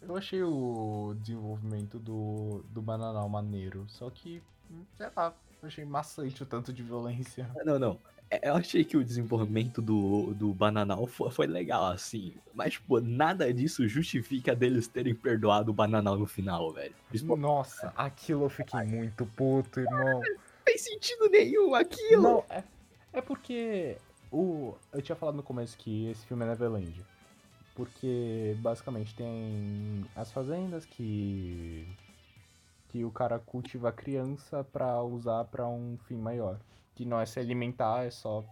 Eu 0.00 0.16
achei 0.16 0.42
o 0.42 1.14
desenvolvimento 1.20 1.98
do, 1.98 2.64
do 2.70 2.80
Bananal 2.80 3.28
maneiro, 3.28 3.84
só 3.86 4.08
que, 4.08 4.42
hum, 4.70 4.84
sei 4.96 5.10
lá, 5.14 5.34
eu 5.62 5.68
achei 5.68 5.84
maçante 5.84 6.42
o 6.42 6.46
tanto 6.46 6.72
de 6.72 6.82
violência. 6.82 7.50
Não, 7.64 7.78
não. 7.78 8.00
É, 8.30 8.48
Eu 8.48 8.54
achei 8.54 8.84
que 8.84 8.96
o 8.96 9.04
desenvolvimento 9.04 9.82
do, 9.82 10.32
do 10.34 10.54
Bananal 10.54 11.06
foi, 11.06 11.30
foi 11.30 11.46
legal, 11.46 11.86
assim. 11.86 12.34
Mas, 12.54 12.74
tipo, 12.74 13.00
nada 13.00 13.52
disso 13.52 13.86
justifica 13.88 14.54
deles 14.54 14.86
terem 14.86 15.14
perdoado 15.14 15.70
o 15.70 15.74
Bananal 15.74 16.16
no 16.16 16.26
final, 16.26 16.72
velho. 16.72 16.94
Não 17.24 17.36
Nossa, 17.36 17.92
aquilo 17.96 18.44
eu 18.44 18.50
fiquei 18.50 18.84
muito 18.84 19.26
puto, 19.26 19.80
irmão. 19.80 20.22
fez 20.64 20.82
sentido 20.82 21.28
nenhum 21.28 21.74
aquilo. 21.74 22.22
Não, 22.22 22.44
é, 22.48 22.62
é 23.12 23.20
porque 23.20 23.96
o, 24.30 24.74
eu 24.92 25.02
tinha 25.02 25.16
falado 25.16 25.34
no 25.34 25.42
começo 25.42 25.76
que 25.76 26.08
esse 26.08 26.24
filme 26.26 26.44
é 26.44 26.48
Neverland. 26.48 27.04
Porque 27.74 28.56
basicamente 28.58 29.14
tem 29.14 30.04
as 30.14 30.30
fazendas 30.30 30.84
que 30.84 31.86
que 32.90 33.04
o 33.04 33.10
cara 33.10 33.38
cultiva 33.38 33.88
a 33.88 33.92
criança 33.92 34.64
pra 34.64 35.00
usar 35.02 35.44
pra 35.44 35.68
um 35.68 35.96
fim 36.08 36.16
maior, 36.16 36.58
que 37.00 37.06
não 37.06 37.18
é 37.18 37.24
se 37.24 37.40
alimentar, 37.40 38.04
é 38.04 38.10
só 38.10 38.44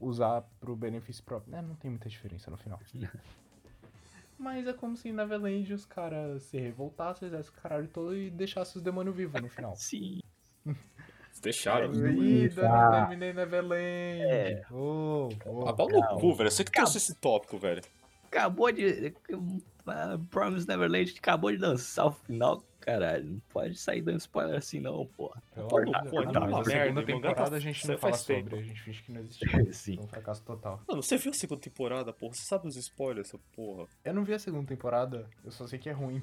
usar 0.00 0.42
pro 0.58 0.74
benefício 0.74 1.22
próprio. 1.22 1.54
É, 1.54 1.62
não 1.62 1.76
tem 1.76 1.88
muita 1.88 2.08
diferença 2.08 2.50
no 2.50 2.56
final. 2.56 2.80
Mas 4.36 4.66
é 4.66 4.72
como 4.72 4.96
se 4.96 5.08
em 5.08 5.12
Neverland 5.12 5.72
os 5.72 5.86
caras 5.86 6.42
se 6.42 6.58
revoltassem, 6.58 7.28
fizessem 7.28 7.52
o 7.52 7.62
caralho 7.62 7.86
todo 7.86 8.16
e 8.16 8.28
deixassem 8.28 8.78
os 8.78 8.82
demônios 8.82 9.14
vivos 9.14 9.40
no 9.40 9.48
final. 9.48 9.72
Sim. 9.78 10.18
Vocês 10.64 11.38
deixaram. 11.40 11.92
Ida, 11.94 12.68
não 12.68 12.90
terminei 12.90 13.32
Neverland. 13.32 14.22
É. 14.24 14.62
Oh, 14.72 15.28
oh. 15.46 15.68
A 15.68 15.72
pau 15.72 15.88
no 15.88 16.02
cu, 16.18 16.34
velho. 16.34 16.50
Você 16.50 16.64
que 16.64 16.72
trouxe 16.72 16.98
esse 16.98 17.14
tópico, 17.14 17.56
velho. 17.56 17.82
Acabou 18.26 18.72
de. 18.72 19.14
Uh, 19.30 20.26
Promise 20.28 20.66
Neverland 20.66 21.14
acabou 21.16 21.52
de 21.52 21.58
lançar 21.58 22.06
o 22.06 22.10
final, 22.10 22.64
caralho. 22.84 23.24
Não 23.24 23.40
pode 23.48 23.76
sair 23.78 24.02
dando 24.02 24.18
spoiler 24.18 24.56
assim, 24.56 24.78
não, 24.78 25.06
porra. 25.06 25.42
Pelo 25.54 25.68
Pô, 25.68 25.78
amor 25.78 25.86
de 25.86 25.92
não, 25.92 26.00
Deus. 26.02 26.10
pô, 26.12 26.22
Não, 26.24 26.32
não, 26.32 26.40
mas 26.42 26.50
não, 26.50 26.60
a 26.60 26.64
segunda 26.64 27.02
temporada 27.04 27.56
a 27.56 27.60
gente 27.60 27.88
não 27.88 27.98
fala 27.98 28.12
faz 28.12 28.24
tempo. 28.24 28.50
sobre, 28.50 28.58
a 28.58 28.62
gente 28.62 28.80
finge 28.82 29.02
que 29.02 29.12
não 29.12 29.20
existiu. 29.20 29.48
Sim. 29.72 29.96
Foi 29.96 30.04
um 30.04 30.08
fracasso 30.08 30.42
total. 30.42 30.80
Mano, 30.86 31.02
você 31.02 31.16
viu 31.16 31.30
a 31.30 31.34
segunda 31.34 31.60
temporada, 31.60 32.12
porra? 32.12 32.34
Você 32.34 32.42
sabe 32.42 32.68
os 32.68 32.76
spoilers, 32.76 33.28
essa 33.28 33.38
porra? 33.56 33.86
Eu 34.04 34.12
não 34.14 34.24
vi 34.24 34.34
a 34.34 34.38
segunda 34.38 34.66
temporada, 34.66 35.28
eu 35.44 35.50
só 35.50 35.66
sei 35.66 35.78
que 35.78 35.88
é 35.88 35.92
ruim. 35.92 36.22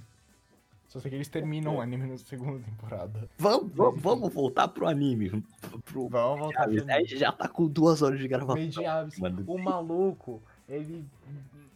Só 0.87 0.99
sei 0.99 1.09
que 1.09 1.15
eles 1.15 1.29
terminam 1.29 1.77
o 1.77 1.81
anime 1.81 2.05
na 2.05 2.17
segunda 2.17 2.59
temporada. 2.59 3.29
Vamos, 3.37 3.71
vamos, 3.73 4.01
vamos 4.01 4.33
voltar 4.33 4.67
pro 4.67 4.87
anime. 4.87 5.29
Pro, 5.85 6.09
Vamos 6.09 6.39
voltar 6.41 6.63
a 6.63 6.67
pra 6.67 6.99
gente 6.99 7.17
já 7.17 7.31
tá 7.31 7.47
com 7.47 7.65
duas 7.65 8.01
horas 8.01 8.19
de 8.19 8.27
gravação. 8.27 8.83
Mano, 9.19 9.43
O 9.47 9.57
maluco, 9.57 10.43
ele 10.67 11.05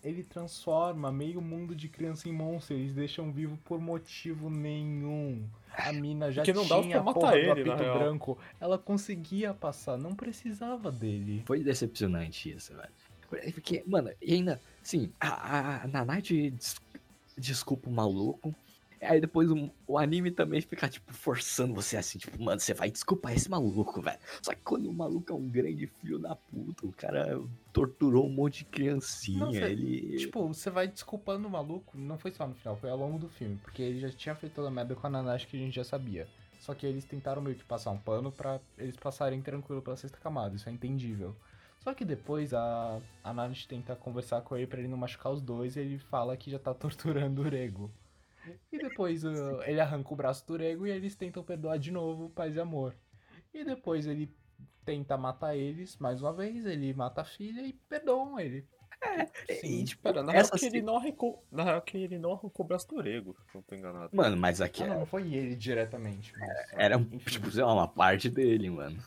ele 0.06 0.23
transforma 0.23 1.11
meio 1.11 1.41
mundo 1.41 1.76
de 1.76 1.90
criança 1.90 2.30
em 2.30 2.32
monstro, 2.32 2.76
eles 2.76 2.94
deixam 2.94 3.32
vivo 3.32 3.57
por 3.65 3.80
motivo 3.80 4.49
nenhum. 4.49 5.44
A 5.76 5.91
mina 5.91 6.32
já 6.32 6.44
Porque 6.44 6.53
não 6.53 6.82
tinha 6.84 6.99
a 6.99 7.03
matar 7.03 7.19
porra 7.19 7.38
ele, 7.38 7.64
do 7.64 7.72
apito 7.72 7.84
branco. 7.98 8.38
Ela 8.61 8.77
conseguia 8.77 9.53
passar, 9.53 9.98
não 9.98 10.15
precisava 10.15 10.91
dele. 10.91 11.44
Foi 11.45 11.64
decepcionante 11.64 12.52
isso, 12.52 12.73
velho. 12.76 13.52
Porque, 13.53 13.84
mano, 13.86 14.11
e 14.22 14.36
ainda, 14.36 14.61
sim, 14.82 15.11
a, 15.19 15.27
a, 15.27 15.84
a 15.84 15.88
Nanite 15.88 16.52
des- 16.52 16.80
desculpa 17.38 17.90
o 17.90 17.91
maluco. 17.94 18.56
Aí 19.06 19.22
depois 19.22 19.49
o, 19.52 19.69
o 19.88 19.98
anime 19.98 20.32
também 20.32 20.61
fica, 20.61 20.88
tipo, 20.90 21.14
forçando 21.14 21.73
você 21.73 21.98
assim, 21.98 22.18
tipo, 22.19 22.41
mano, 22.41 22.60
você 22.60 22.73
vai 22.73 22.90
desculpar 22.91 23.34
esse 23.34 23.49
maluco, 23.49 24.02
velho. 24.02 24.19
Só 24.41 24.53
que 24.53 24.61
quando 24.61 24.90
o 24.90 24.94
maluco 24.94 25.32
é 25.32 25.36
um 25.36 25.48
grande 25.48 25.88
filho 25.88 26.19
da 26.19 26.36
puta, 26.36 26.86
o 26.86 26.91
cara 26.91 27.40
torturou 27.72 28.26
um 28.26 28.32
monte 28.32 28.60
de 28.60 28.65
criancinha, 28.65 29.45
Não, 29.45 29.53
cê- 29.53 29.72
ele. 29.72 30.18
Tipo, 30.18 30.48
você 30.48 30.69
vai 30.69 30.88
desculpando 30.88 31.48
o 31.48 31.52
maluco, 31.52 31.98
não 31.98 32.18
foi 32.18 32.32
só 32.32 32.48
no 32.48 32.56
final, 32.56 32.76
foi 32.77 32.90
ao 32.90 32.98
longo 32.98 33.18
do 33.19 33.30
filme, 33.30 33.57
porque 33.57 33.82
ele 33.82 33.99
já 33.99 34.10
tinha 34.10 34.36
feito 34.36 34.53
toda 34.53 34.68
a 34.68 34.72
merda 34.72 34.95
com 34.95 35.07
a 35.07 35.10
Nanashi 35.10 35.48
que 35.48 35.57
a 35.57 35.60
gente 35.60 35.76
já 35.76 35.84
sabia. 35.84 36.27
Só 36.60 36.73
que 36.73 36.86
eles 36.86 37.06
tentaram 37.06 37.41
meio 37.41 37.56
que 37.56 37.64
passar 37.64 37.91
um 37.91 37.98
pano 37.98 38.32
pra 38.32 38.60
eles 38.77 38.95
passarem 38.95 39.41
tranquilo 39.41 39.82
pela 39.82 39.95
sexta 39.98 40.18
camada, 40.18 40.56
isso 40.56 40.68
é 40.68 40.72
entendível. 40.72 41.36
Só 41.80 41.94
que 41.94 42.03
depois 42.03 42.52
a, 42.53 42.99
a 43.23 43.34
Nanashi 43.34 43.68
tenta 43.68 43.95
conversar 43.95 44.41
com 44.41 44.57
ele 44.57 44.65
pra 44.65 44.80
ele 44.80 44.88
não 44.88 44.98
machucar 44.98 45.32
os 45.32 45.41
dois 45.41 45.76
e 45.76 45.82
ele 45.82 45.99
fala 45.99 46.36
que 46.36 46.49
já 46.49 46.57
tá 46.57 46.73
torturando 46.73 47.41
o 47.41 47.48
Rego. 47.48 47.91
E 48.72 48.77
depois 48.77 49.23
uh, 49.23 49.61
ele 49.65 49.80
arranca 49.80 50.13
o 50.13 50.15
braço 50.17 50.45
do 50.47 50.57
Rego 50.57 50.85
e 50.85 50.91
eles 50.91 51.15
tentam 51.15 51.43
perdoar 51.43 51.77
de 51.80 51.91
novo, 51.91 52.30
paz 52.30 52.55
e 52.55 52.59
amor. 52.59 52.95
E 53.53 53.63
depois 53.63 54.05
ele 54.05 54.31
tenta 54.84 55.17
matar 55.17 55.55
eles 55.55 55.97
mais 55.97 56.22
uma 56.22 56.31
vez, 56.34 56.65
ele 56.65 56.93
mata 56.93 57.22
a 57.22 57.26
filha 57.26 57.61
e 57.61 57.73
perdoam 57.73 58.39
ele. 58.39 58.65
E, 59.63 59.84
tipo, 59.84 60.11
na 60.11 60.31
real 60.31 60.49
que 60.49 60.65
ele 60.65 60.81
não 60.81 60.97
arrancou. 60.97 61.43
Na 61.51 61.63
real 61.63 61.81
que 61.81 61.97
ele 61.97 62.17
não 62.17 62.31
arrancou 62.34 62.65
o 62.65 62.67
braço 62.67 62.88
do 62.88 62.95
Orego, 62.97 63.35
se 63.49 63.55
não 63.55 63.61
tô 63.61 63.76
enganado. 63.76 64.15
Mano, 64.15 64.35
mas 64.38 64.61
aqui 64.61 64.84
Ah, 64.84 64.88
não, 64.88 64.99
não 64.99 65.05
foi 65.05 65.34
ele 65.34 65.55
diretamente. 65.55 66.34
Mas, 66.38 66.49
era, 66.73 66.95
enfim, 66.95 67.17
tipo, 67.31 67.51
sei 67.51 67.63
lá, 67.63 67.73
uma 67.73 67.88
parte 67.88 68.30
dele, 68.30 68.69
mano. 68.69 68.97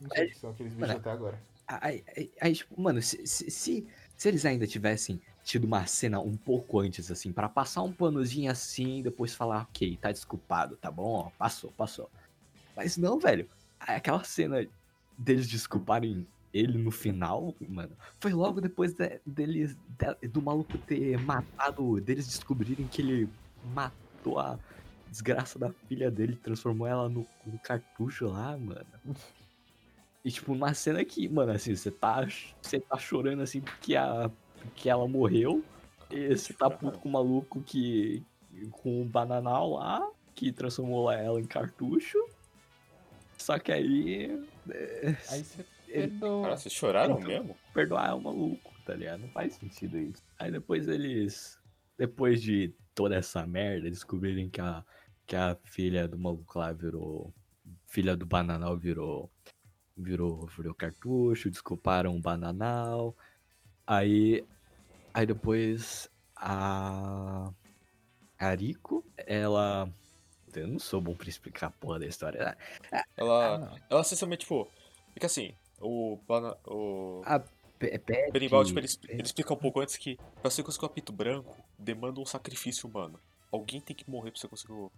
não 0.00 0.10
sei 0.10 0.26
o 0.26 0.28
que 0.28 0.38
são 0.38 0.50
aqueles 0.50 0.72
bichos 0.72 0.90
até 0.96 1.10
agora. 1.10 1.38
Aí, 1.66 2.02
aí- 2.16 2.32
aí, 2.40 2.54
tipo, 2.54 2.80
mano, 2.80 3.00
se, 3.00 3.24
se, 3.26 3.50
se, 3.50 3.86
se 4.16 4.28
eles 4.28 4.44
ainda 4.44 4.66
tivessem 4.66 5.20
tido 5.50 5.64
uma 5.64 5.84
cena 5.86 6.20
um 6.20 6.36
pouco 6.36 6.78
antes, 6.78 7.10
assim, 7.10 7.32
pra 7.32 7.48
passar 7.48 7.82
um 7.82 7.92
panozinho 7.92 8.50
assim 8.50 8.98
e 9.00 9.02
depois 9.02 9.34
falar, 9.34 9.62
ok, 9.62 9.96
tá 9.96 10.12
desculpado, 10.12 10.76
tá 10.76 10.90
bom, 10.90 11.32
passou, 11.36 11.72
passou. 11.72 12.08
Mas 12.76 12.96
não, 12.96 13.18
velho, 13.18 13.48
aquela 13.80 14.22
cena 14.22 14.64
deles 15.18 15.48
desculparem 15.48 16.26
ele 16.52 16.78
no 16.78 16.90
final, 16.92 17.54
mano, 17.68 17.96
foi 18.20 18.32
logo 18.32 18.60
depois 18.60 18.94
de- 18.94 19.20
deles, 19.26 19.76
de- 19.88 20.28
do 20.28 20.40
maluco 20.40 20.78
ter 20.78 21.18
matado, 21.18 22.00
deles 22.00 22.26
descobrirem 22.28 22.86
que 22.86 23.02
ele 23.02 23.28
matou 23.64 24.38
a 24.38 24.58
desgraça 25.08 25.58
da 25.58 25.72
filha 25.88 26.10
dele, 26.10 26.36
transformou 26.36 26.86
ela 26.86 27.08
no, 27.08 27.26
no 27.44 27.58
cartucho 27.58 28.26
lá, 28.28 28.56
mano. 28.56 28.86
E, 30.24 30.30
tipo, 30.30 30.52
uma 30.52 30.74
cena 30.74 31.04
que, 31.04 31.28
mano, 31.28 31.52
assim, 31.52 31.74
você 31.74 31.90
tá, 31.90 32.26
você 32.62 32.78
tá 32.78 32.98
chorando, 32.98 33.42
assim, 33.42 33.60
porque, 33.60 33.96
a, 33.96 34.30
porque 34.60 34.88
ela 34.88 35.06
morreu. 35.08 35.64
E 36.10 36.28
você 36.36 36.52
tá 36.52 36.68
puto 36.68 36.98
com 36.98 37.08
o 37.08 37.12
maluco 37.12 37.62
que. 37.62 38.22
com 38.70 39.02
o 39.02 39.04
bananal 39.04 39.74
lá, 39.74 40.08
que 40.34 40.52
transformou 40.52 41.10
ela 41.10 41.40
em 41.40 41.46
cartucho. 41.46 42.18
Só 43.38 43.58
que 43.58 43.72
aí. 43.72 44.44
é, 44.70 45.16
Aí 45.30 45.44
você 45.44 45.64
perdoa. 45.86 46.42
Cara, 46.42 46.56
vocês 46.56 46.74
choraram 46.74 47.16
Então, 47.18 47.28
mesmo? 47.28 47.56
perdoar 47.72 48.10
é 48.10 48.14
o 48.14 48.20
maluco, 48.20 48.72
tá 48.84 48.94
ligado? 48.94 49.20
Não 49.20 49.28
faz 49.28 49.54
sentido 49.54 49.98
isso. 49.98 50.22
Aí 50.38 50.50
depois 50.50 50.88
eles. 50.88 51.58
Depois 51.96 52.42
de 52.42 52.74
toda 52.94 53.14
essa 53.16 53.46
merda, 53.46 53.88
descobrirem 53.90 54.48
que 54.48 54.60
a, 54.60 54.84
que 55.26 55.36
a 55.36 55.56
filha 55.64 56.08
do 56.08 56.18
maluco 56.18 56.58
lá 56.58 56.72
virou. 56.72 57.32
Filha 57.86 58.16
do 58.16 58.26
bananal 58.26 58.76
virou. 58.76 59.30
Virou, 59.96 60.46
virou 60.46 60.74
cartucho, 60.74 61.50
desculparam 61.50 62.16
o 62.16 62.20
bananal. 62.20 63.14
Aí. 63.90 64.44
Aí 65.12 65.26
depois 65.26 66.08
a. 66.36 67.50
A 68.38 68.54
Rico, 68.54 69.04
ela. 69.16 69.92
Eu 70.54 70.66
não 70.68 70.78
sou 70.78 71.00
bom 71.00 71.14
pra 71.14 71.28
explicar 71.28 71.66
a 71.66 71.70
porra 71.70 71.98
da 71.98 72.06
história. 72.06 72.56
Ela. 73.16 73.56
Ah. 73.74 73.78
Ela 73.90 74.00
essencialmente, 74.02 74.40
tipo. 74.42 74.68
É 75.16 75.18
que 75.20 75.26
assim, 75.26 75.52
o. 75.80 76.18
O 76.66 77.22
A 77.24 77.40
Pe- 77.78 77.98
Pet- 77.98 78.30
Berimbau, 78.30 78.62
tipo, 78.64 78.78
ele, 78.78 78.86
ele 79.08 79.22
explica 79.22 79.52
um 79.54 79.56
pouco 79.56 79.80
antes 79.80 79.96
que 79.96 80.16
pra 80.40 80.50
você 80.50 80.62
conseguir 80.62 80.84
o 80.84 80.86
apito 80.86 81.12
branco, 81.12 81.56
demanda 81.78 82.20
um 82.20 82.26
sacrifício 82.26 82.88
humano. 82.88 83.18
Alguém 83.50 83.80
tem 83.80 83.96
que 83.96 84.08
morrer 84.08 84.30
pra 84.30 84.40
você 84.40 84.46
conseguir 84.46 84.72
o. 84.72 84.92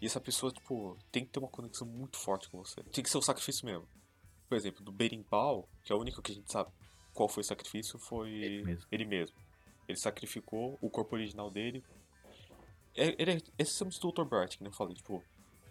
E 0.00 0.06
essa 0.06 0.20
pessoa, 0.20 0.50
tipo, 0.50 0.96
tem 1.12 1.24
que 1.24 1.30
ter 1.30 1.38
uma 1.40 1.48
conexão 1.48 1.86
muito 1.86 2.16
forte 2.16 2.48
com 2.48 2.58
você. 2.64 2.82
Tem 2.84 3.04
que 3.04 3.10
ser 3.10 3.18
o 3.18 3.22
sacrifício 3.22 3.66
mesmo. 3.66 3.86
Por 4.48 4.56
exemplo, 4.56 4.82
do 4.82 4.90
Berimbau, 4.92 5.68
que 5.84 5.92
é 5.92 5.96
o 5.96 6.00
único 6.00 6.20
que 6.22 6.32
a 6.32 6.34
gente 6.34 6.50
sabe 6.50 6.70
qual 7.14 7.28
foi 7.28 7.42
o 7.42 7.44
sacrifício, 7.44 7.98
foi 7.98 8.30
Ele 8.30 8.64
mesmo. 8.64 8.86
ele 8.90 9.04
mesmo. 9.04 9.36
Ele 9.88 9.98
sacrificou 9.98 10.78
o 10.80 10.88
corpo 10.90 11.14
original 11.16 11.50
dele. 11.50 11.82
É- 12.94 13.14
Ele 13.18 13.32
é 13.32 13.38
essencialmente 13.58 14.00
do 14.00 14.12
Dr. 14.12 14.24
Bart, 14.24 14.56
que 14.56 14.64
eu 14.66 14.72
falei, 14.72 14.94
tipo, 14.94 15.22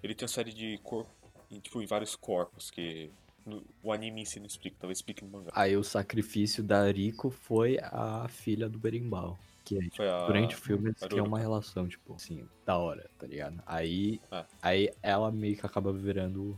ele 0.04 0.16
transfere 0.16 0.52
de 0.54 0.78
corpo 0.84 1.10
em, 1.52 1.60
tipo, 1.60 1.82
em 1.82 1.86
vários 1.86 2.16
corpos, 2.16 2.72
que 2.72 3.12
no- 3.46 3.64
o 3.84 3.92
anime 3.92 4.22
em 4.22 4.26
si 4.26 4.40
não 4.40 4.48
explica, 4.48 4.76
talvez 4.80 4.98
explique 5.00 5.24
no 5.24 5.30
mangá. 5.32 5.52
Aí 5.54 5.76
o 5.78 5.84
sacrifício 5.84 6.64
da 6.64 6.90
Rico 6.92 7.30
foi 7.30 7.78
a 7.82 8.28
filha 8.28 8.68
do 8.70 8.78
Berimbau. 8.80 9.38
Que 9.64 9.78
aí, 9.80 9.90
Foi 9.96 10.10
a. 10.10 10.26
durante 10.26 10.56
o 10.56 10.58
filme 10.58 10.90
eles 10.90 11.00
criam 11.02 11.26
uma 11.28 11.38
relação, 11.40 11.88
tipo, 11.88 12.16
assim, 12.16 12.48
da 12.66 12.78
hora, 12.78 13.08
tá 13.20 13.28
ligado? 13.28 13.62
Aí, 13.68 14.20
É. 14.32 14.46
aí 14.62 14.90
ela 15.04 15.32
meio 15.32 15.56
que 15.56 15.66
acaba 15.66 15.94
virando. 15.94 16.58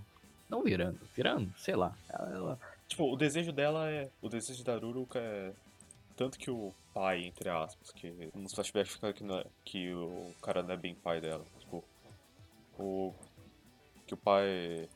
Não 0.50 0.64
virando, 0.64 1.00
virando, 1.16 1.54
sei 1.58 1.76
lá. 1.76 1.98
Ela, 2.10 2.30
ela- 2.36 2.60
Tipo, 2.94 3.12
o 3.12 3.16
desejo 3.16 3.52
dela 3.52 3.90
é. 3.90 4.08
O 4.22 4.30
desejo 4.30 4.64
da 4.64 4.78
Ruruka 4.78 5.18
é. 5.18 5.52
Tanto 6.16 6.38
que 6.38 6.52
o 6.52 6.72
pai, 6.94 7.24
entre 7.26 7.50
aspas, 7.50 7.92
que 7.92 8.30
nos 8.36 8.54
flashbacks 8.54 8.94
fica 8.94 9.12
que, 9.12 9.24
é- 9.24 9.48
que 9.66 9.94
o 9.96 10.32
cara 10.44 10.62
não 10.62 10.76
é 10.76 10.78
bem 10.78 10.94
pai 10.94 11.20
dela. 11.20 11.44
Tipo, 11.60 11.84
o. 12.78 13.12
Que 14.06 14.14
o 14.14 14.18
pai. 14.18 14.88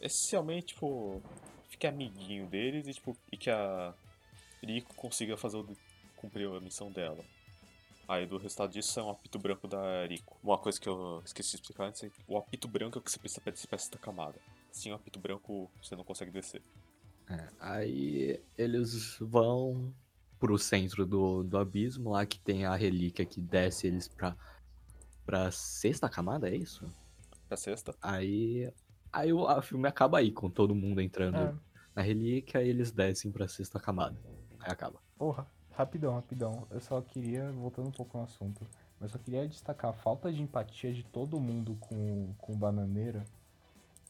Essencialmente, 0.00 0.66
tipo. 0.74 1.20
Fica 1.68 1.88
amiguinho 1.88 2.46
deles 2.46 2.86
e, 2.86 2.92
tipo, 2.94 3.16
e 3.32 3.36
que 3.36 3.50
a 3.50 3.92
Rico 4.62 4.94
consiga 4.94 5.36
fazer 5.36 5.56
o, 5.56 5.76
cumprir 6.14 6.48
a 6.48 6.60
missão 6.60 6.88
dela. 6.92 7.24
Aí 8.06 8.26
do 8.26 8.36
resultado 8.36 8.70
disso 8.70 9.00
é 9.00 9.02
um 9.02 9.10
apito 9.10 9.40
branco 9.40 9.66
da 9.66 10.06
Rico. 10.06 10.38
Uma 10.40 10.56
coisa 10.56 10.80
que 10.80 10.88
eu 10.88 11.20
esqueci 11.24 11.56
de 11.56 11.62
explicar 11.62 11.86
antes 11.86 12.04
é 12.04 12.10
o 12.28 12.38
apito 12.38 12.68
branco 12.68 12.96
é 12.96 13.00
o 13.00 13.02
que 13.02 13.10
você 13.10 13.18
precisa 13.18 13.40
pra 13.40 13.50
descer 13.50 13.66
pra 13.66 13.98
camada. 13.98 14.38
Sem 14.70 14.92
o 14.92 14.94
apito 14.94 15.18
branco, 15.18 15.68
você 15.82 15.96
não 15.96 16.04
consegue 16.04 16.30
descer. 16.30 16.62
É, 17.28 17.48
aí 17.60 18.42
eles 18.56 19.16
vão 19.20 19.92
pro 20.38 20.58
centro 20.58 21.06
do, 21.06 21.42
do 21.44 21.56
abismo, 21.56 22.10
lá 22.10 22.26
que 22.26 22.38
tem 22.40 22.64
a 22.64 22.74
relíquia 22.74 23.24
que 23.24 23.40
desce 23.40 23.86
eles 23.86 24.08
pra, 24.08 24.36
pra 25.24 25.50
sexta 25.52 26.08
camada, 26.08 26.48
é 26.48 26.56
isso? 26.56 26.84
Pra 27.48 27.56
sexta. 27.56 27.94
Aí. 28.02 28.72
Aí 29.12 29.32
o 29.32 29.46
a 29.46 29.60
filme 29.62 29.86
acaba 29.86 30.18
aí, 30.18 30.32
com 30.32 30.50
todo 30.50 30.74
mundo 30.74 31.00
entrando 31.00 31.36
É, 31.36 31.54
na 31.94 32.02
relíquia 32.02 32.62
e 32.62 32.68
eles 32.68 32.90
descem 32.90 33.30
pra 33.30 33.46
sexta 33.46 33.78
camada. 33.78 34.18
Aí 34.58 34.72
acaba. 34.72 34.98
porra, 35.18 35.46
rapidão, 35.70 36.14
rapidão. 36.14 36.66
Eu 36.70 36.80
só 36.80 37.00
queria, 37.02 37.52
voltando 37.52 37.88
um 37.88 37.92
pouco 37.92 38.16
no 38.18 38.24
assunto, 38.24 38.66
mas 38.98 39.10
só 39.12 39.18
queria 39.18 39.46
destacar 39.46 39.90
a 39.90 39.94
falta 39.94 40.32
de 40.32 40.42
empatia 40.42 40.92
de 40.92 41.04
todo 41.04 41.38
mundo 41.38 41.76
com, 41.78 42.34
com 42.38 42.52
o 42.52 42.56
Bananeira. 42.56 43.24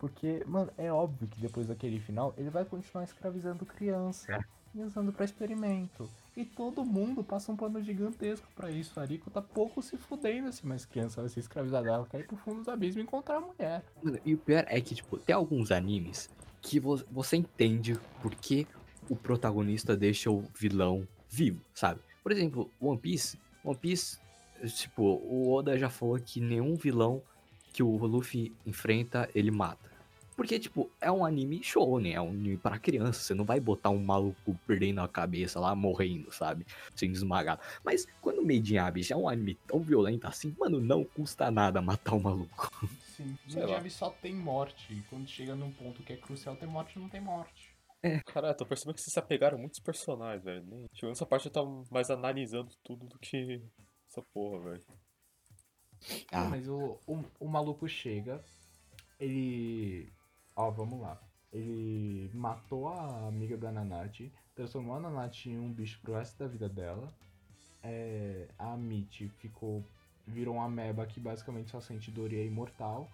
Porque, 0.02 0.42
mano, 0.48 0.68
é 0.76 0.92
óbvio 0.92 1.28
que 1.28 1.40
depois 1.40 1.68
daquele 1.68 2.00
final 2.00 2.34
ele 2.36 2.50
vai 2.50 2.64
continuar 2.64 3.04
escravizando 3.04 3.64
criança 3.64 4.44
e 4.74 4.82
usando 4.82 5.12
pra 5.12 5.24
experimento. 5.24 6.10
E 6.36 6.44
todo 6.44 6.84
mundo 6.84 7.22
passa 7.22 7.52
um 7.52 7.56
pano 7.56 7.80
gigantesco 7.80 8.48
pra 8.56 8.68
isso. 8.68 8.98
A 8.98 9.04
Rico 9.04 9.30
tá 9.30 9.40
pouco 9.40 9.80
se 9.80 9.96
fudendo 9.96 10.52
se 10.52 10.66
mais 10.66 10.84
criança 10.84 11.20
vai 11.20 11.30
ser 11.30 11.38
escravizada. 11.38 11.88
Ela 11.88 12.04
quer 12.04 12.18
ir 12.18 12.26
pro 12.26 12.36
fundo 12.36 12.64
do 12.64 12.70
abismo 12.72 13.00
e 13.00 13.04
encontrar 13.04 13.36
a 13.36 13.40
mulher. 13.42 13.84
Mano, 14.02 14.18
e 14.24 14.34
o 14.34 14.38
pior 14.38 14.64
é 14.66 14.80
que, 14.80 14.96
tipo, 14.96 15.18
tem 15.18 15.36
alguns 15.36 15.70
animes 15.70 16.28
que 16.60 16.80
vo- 16.80 17.04
você 17.12 17.36
entende 17.36 17.96
por 18.20 18.34
que 18.34 18.66
o 19.08 19.14
protagonista 19.14 19.96
deixa 19.96 20.32
o 20.32 20.42
vilão 20.58 21.06
vivo, 21.30 21.60
sabe? 21.72 22.00
Por 22.24 22.32
exemplo, 22.32 22.68
One 22.80 22.98
Piece. 22.98 23.38
One 23.62 23.76
Piece, 23.78 24.18
tipo, 24.74 25.00
o 25.04 25.52
Oda 25.52 25.78
já 25.78 25.88
falou 25.88 26.18
que 26.18 26.40
nenhum 26.40 26.74
vilão 26.74 27.22
que 27.72 27.84
o 27.84 27.96
Luffy 28.04 28.52
enfrenta, 28.66 29.30
ele 29.32 29.52
mata. 29.52 29.91
Porque, 30.42 30.58
tipo, 30.58 30.90
é 31.00 31.08
um 31.08 31.24
anime 31.24 31.62
show, 31.62 32.00
né? 32.00 32.14
É 32.14 32.20
um 32.20 32.30
anime 32.30 32.56
pra 32.56 32.76
criança. 32.76 33.20
Você 33.20 33.32
não 33.32 33.44
vai 33.44 33.60
botar 33.60 33.90
um 33.90 34.02
maluco 34.02 34.58
perdendo 34.66 35.00
a 35.00 35.06
cabeça 35.06 35.60
lá, 35.60 35.72
morrendo, 35.72 36.32
sabe? 36.32 36.66
Sendo 36.96 37.14
esmagado. 37.14 37.62
Mas 37.84 38.08
quando 38.20 38.42
Made 38.42 38.74
in 38.74 38.78
Abyss 38.78 39.12
é 39.12 39.16
um 39.16 39.28
anime 39.28 39.54
tão 39.68 39.78
violento 39.78 40.26
assim, 40.26 40.52
mano, 40.58 40.80
não 40.80 41.04
custa 41.04 41.48
nada 41.48 41.80
matar 41.80 42.16
o 42.16 42.20
maluco. 42.20 42.72
Sim, 43.16 43.38
Sei 43.46 43.62
no 43.62 43.68
lá. 43.68 43.74
Diab 43.74 43.88
só 43.88 44.10
tem 44.10 44.34
morte. 44.34 44.92
E 44.92 45.02
quando 45.02 45.28
chega 45.28 45.54
num 45.54 45.70
ponto 45.70 46.02
que 46.02 46.12
é 46.12 46.16
crucial 46.16 46.56
ter 46.56 46.66
morte, 46.66 46.98
não 46.98 47.08
tem 47.08 47.20
morte. 47.20 47.72
Caralho, 48.26 48.56
tô 48.56 48.66
percebendo 48.66 48.96
que 48.96 49.00
vocês 49.00 49.12
se 49.12 49.20
apegaram 49.20 49.58
a 49.58 49.60
muitos 49.60 49.78
personagens, 49.78 50.42
velho. 50.42 50.88
Chegou 50.92 51.10
nessa 51.10 51.24
parte 51.24 51.46
eu 51.46 51.52
tava 51.52 51.84
mais 51.88 52.10
analisando 52.10 52.74
tudo 52.82 53.06
do 53.06 53.16
que 53.20 53.62
essa 54.10 54.20
porra, 54.34 54.70
velho. 54.70 54.84
Ah. 56.32 56.48
Mas 56.48 56.66
o, 56.66 56.98
o, 57.06 57.24
o 57.38 57.48
maluco 57.48 57.88
chega, 57.88 58.44
ele. 59.20 60.12
Ó, 60.56 60.70
vamos 60.70 61.00
lá. 61.00 61.20
Ele 61.52 62.30
matou 62.32 62.88
a 62.88 63.26
amiga 63.28 63.56
da 63.56 63.70
Nanate, 63.70 64.32
transformou 64.54 64.96
a 64.96 65.00
Nanate 65.00 65.50
em 65.50 65.58
um 65.58 65.72
bicho 65.72 66.00
pro 66.00 66.14
resto 66.14 66.38
da 66.38 66.46
vida 66.46 66.68
dela. 66.68 67.12
É, 67.82 68.48
a 68.58 68.76
Mitty 68.76 69.28
ficou 69.28 69.84
virou 70.26 70.54
uma 70.54 70.68
meba 70.68 71.04
que 71.06 71.20
basicamente 71.20 71.70
só 71.70 71.80
sente 71.80 72.10
dor 72.10 72.32
e 72.32 72.36
é 72.36 72.46
imortal. 72.46 73.08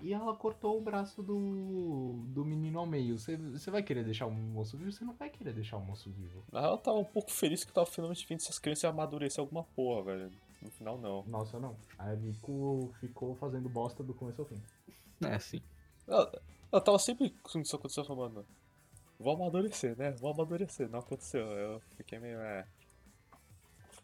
E 0.00 0.12
ela 0.12 0.34
cortou 0.34 0.76
o 0.76 0.80
braço 0.80 1.22
do, 1.22 2.24
do 2.26 2.44
menino 2.44 2.80
ao 2.80 2.86
meio. 2.86 3.16
Você, 3.16 3.36
você 3.36 3.70
vai 3.70 3.82
querer 3.82 4.04
deixar 4.04 4.26
o 4.26 4.30
moço 4.30 4.76
vivo? 4.76 4.90
Você 4.90 5.04
não 5.04 5.14
vai 5.14 5.30
querer 5.30 5.52
deixar 5.52 5.76
o 5.76 5.84
moço 5.84 6.10
vivo. 6.10 6.42
Ela 6.52 6.76
tava 6.78 6.98
um 6.98 7.04
pouco 7.04 7.30
feliz 7.30 7.64
que 7.64 7.72
tava 7.72 7.86
finalmente 7.86 8.26
vendo 8.26 8.40
essas 8.40 8.58
crianças 8.58 8.84
amadurecer 8.84 9.40
alguma 9.40 9.62
porra, 9.62 10.02
velho. 10.02 10.32
No 10.60 10.70
final, 10.70 10.98
não. 10.98 11.22
Nossa, 11.26 11.60
não. 11.60 11.76
A 11.96 12.12
Rico 12.12 12.92
ficou 12.98 13.36
fazendo 13.36 13.68
bosta 13.68 14.02
do 14.02 14.14
começo 14.14 14.42
ao 14.42 14.48
fim. 14.48 14.60
É 15.22 15.34
assim. 15.34 15.62
Ela, 16.08 16.42
ela 16.74 16.80
tava 16.80 16.98
sempre 16.98 17.30
com 17.40 17.60
isso 17.60 17.76
acontecendo 17.76 18.06
falando. 18.06 18.44
Vou 19.16 19.32
amadurecer, 19.32 19.96
né? 19.96 20.10
Vou 20.10 20.32
amadurecer. 20.32 20.90
Não 20.90 20.98
aconteceu. 20.98 21.46
Eu 21.46 21.80
fiquei 21.96 22.18
meio. 22.18 22.38
É. 22.40 22.66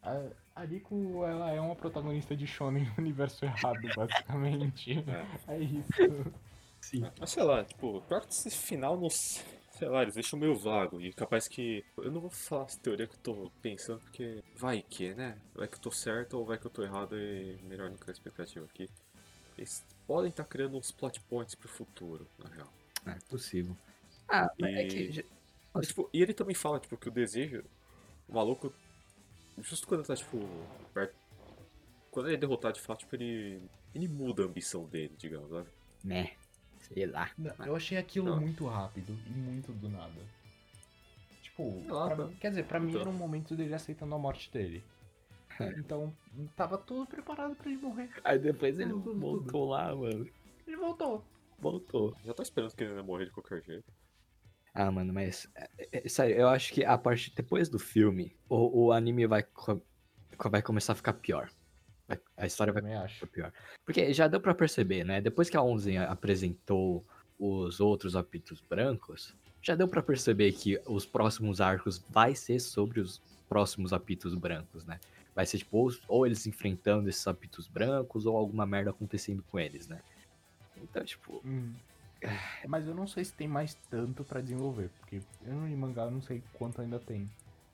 A, 0.03 0.31
a 0.55 0.65
Rico, 0.65 1.25
ela 1.25 1.51
é 1.51 1.61
uma 1.61 1.75
protagonista 1.75 2.37
de 2.37 2.47
shonen 2.47 2.85
no 2.85 2.95
universo 2.99 3.45
errado, 3.45 3.81
basicamente. 3.97 5.05
É. 5.49 5.55
É 5.57 5.59
isso. 5.59 6.33
Sim. 6.81 7.03
Mas 7.19 7.31
sei 7.31 7.43
lá, 7.43 7.65
tipo, 7.65 8.01
pior 8.03 8.21
que 8.21 8.33
esse 8.33 8.51
final 8.51 8.97
não. 8.97 9.11
Sei 9.11 9.89
lá, 9.89 10.03
eles 10.03 10.15
deixam 10.15 10.39
meio 10.39 10.57
vago. 10.57 11.01
E 11.01 11.13
capaz 11.13 11.49
que. 11.49 11.85
Eu 11.99 12.13
não 12.13 12.21
vou 12.21 12.31
falar 12.31 12.67
essa 12.67 12.79
teoria 12.79 13.09
que 13.09 13.15
eu 13.15 13.21
tô 13.21 13.51
pensando, 13.61 14.01
porque. 14.01 14.45
Vai 14.57 14.81
que, 14.81 15.13
né? 15.13 15.37
Vai 15.57 15.67
que 15.67 15.75
eu 15.75 15.81
tô 15.81 15.91
certo 15.91 16.39
ou 16.39 16.47
vai 16.47 16.57
que 16.57 16.67
eu 16.67 16.71
tô 16.71 16.85
errado 16.85 17.19
e 17.19 17.59
melhor 17.65 17.91
não 17.91 17.97
criar 17.97 18.13
expectativa 18.13 18.65
aqui. 18.65 18.89
Eles 19.59 19.85
podem 20.11 20.29
estar 20.31 20.43
criando 20.45 20.77
uns 20.77 20.91
plot 20.91 21.21
points 21.21 21.55
pro 21.55 21.69
futuro, 21.69 22.27
na 22.37 22.51
real. 22.51 22.73
É 23.07 23.15
possível. 23.29 23.77
Ah, 24.29 24.51
mas 24.59 24.75
é 24.75 24.83
E- 24.83 24.89
que. 24.89 25.13
já- 25.13 25.23
Mas, 25.73 25.87
tipo, 25.87 26.11
e 26.13 26.21
ele 26.21 26.35
também 26.35 26.53
fala, 26.55 26.81
tipo, 26.81 26.97
que 26.97 27.09
o 27.09 27.13
desejo. 27.13 27.63
O 28.29 28.35
maluco. 28.35 28.73
Justo 29.63 29.87
quando 29.87 30.01
ele 30.01 30.09
tá, 30.09 30.17
tipo. 30.17 30.39
Perto, 30.93 31.15
quando 32.11 32.27
ele 32.27 32.35
é 32.35 32.39
derrotado 32.39 32.75
de 32.75 32.81
fato, 32.81 32.99
tipo, 33.01 33.15
ele. 33.15 33.63
Ele 33.95 34.09
muda 34.09 34.43
a 34.43 34.47
ambição 34.47 34.85
dele, 34.87 35.15
digamos, 35.17 35.49
sabe? 35.49 35.69
Né. 36.03 36.33
Sei 36.81 37.07
lá. 37.07 37.31
Não, 37.39 37.55
eu 37.67 37.77
achei 37.77 37.97
aquilo 37.97 38.31
Não. 38.31 38.41
muito 38.41 38.67
rápido 38.67 39.17
e 39.29 39.31
muito 39.31 39.73
do 39.73 39.89
nada. 39.89 40.21
Tipo, 41.41 41.85
lá, 41.87 42.09
pra- 42.17 42.27
tá. 42.27 42.33
quer 42.41 42.49
dizer, 42.51 42.65
pra 42.65 42.81
mim 42.81 42.89
Então. 42.89 43.03
era 43.03 43.11
um 43.11 43.13
momento 43.13 43.55
dele 43.55 43.75
aceitando 43.75 44.13
a 44.13 44.19
morte 44.19 44.51
dele. 44.51 44.83
Então, 45.79 46.15
tava 46.57 46.79
tudo 46.79 47.07
preparado 47.07 47.55
pra 47.57 47.71
ele 47.71 47.81
morrer. 47.81 48.11
Aí 48.25 48.39
depois 48.39 48.79
ele 48.79 48.91
Tudo, 48.91 49.05
tudo, 49.05 49.21
voltou 49.21 49.69
lá, 49.69 49.95
mano. 49.95 50.27
Ele 50.67 50.77
voltou. 50.77 51.25
Voltou. 51.59 52.17
Já 52.25 52.33
tô 52.33 52.43
esperando 52.43 52.75
que 52.75 52.83
ele 52.85 52.95
ia 52.95 53.03
morrer 53.03 53.27
de 53.27 53.33
qualquer 53.33 53.63
jeito. 53.63 53.85
Ah, 54.73 54.91
mano, 54.91 55.13
mas. 55.13 55.49
é, 55.55 55.69
é, 55.93 56.09
sério, 56.09 56.37
eu 56.37 56.49
acho 56.49 56.73
que 56.73 56.85
a 56.85 56.97
parte 56.97 57.35
depois 57.35 57.69
do 57.69 57.79
filme, 57.79 58.35
o, 58.49 58.87
o 58.87 58.93
anime 58.93 59.27
vai, 59.27 59.43
co- 59.43 59.83
vai 60.51 60.63
começar 60.63 60.93
a 60.93 60.97
ficar 60.97 61.13
pior. 61.15 61.51
Vai- 62.09 62.21
a 62.37 62.47
história 62.47 62.73
vai 62.73 62.83
ficar 62.83 63.03
acho. 63.03 63.27
pior. 63.27 63.53
Porque 63.85 64.13
já 64.13 64.29
deu 64.29 64.41
pra 64.41 64.55
perceber, 64.55 65.05
né? 65.05 65.21
Depois 65.21 65.51
que 65.51 65.57
a 65.57 65.63
Onzen 65.63 65.99
apresentou 65.99 67.05
os 67.39 67.81
outros 67.81 68.15
apitos 68.17 68.61
brancos, 68.61 69.35
já 69.61 69.75
deu 69.75 69.89
pra 69.89 70.03
perceber 70.03 70.53
que 70.53 70.81
os 70.87 71.05
próximos 71.05 71.61
arcos 71.61 71.99
vai 72.09 72.35
ser 72.35 72.61
sobre 72.61 73.01
os 73.01 73.21
próximos 73.49 73.93
apitos 73.93 74.35
brancos, 74.35 74.85
né? 74.85 75.01
Vai 75.41 75.47
ser 75.47 75.57
tipo, 75.57 75.79
ou, 75.79 75.91
ou 76.07 76.27
eles 76.27 76.47
enfrentando 76.47 77.09
esses 77.09 77.27
apitos 77.27 77.67
brancos, 77.67 78.27
ou 78.27 78.37
alguma 78.37 78.67
merda 78.67 78.91
acontecendo 78.91 79.43
com 79.51 79.59
eles, 79.59 79.89
né? 79.89 79.99
Então, 80.77 81.03
tipo, 81.03 81.41
Hum. 81.43 81.73
Mas 82.69 82.87
eu 82.87 82.95
não 82.95 83.07
sei 83.07 83.25
se 83.25 83.33
tem 83.33 83.49
mais 83.49 83.73
tanto 83.89 84.23
pra 84.23 84.43
desenvolver, 84.43 84.91
porque 84.99 85.23
eu 85.47 85.55
no 85.55 85.77
mangá 85.79 86.03
eu 86.03 86.11
não 86.11 86.21
sei 86.21 86.43
quanto 86.53 86.83
ainda 86.83 86.99
tem. 86.99 87.27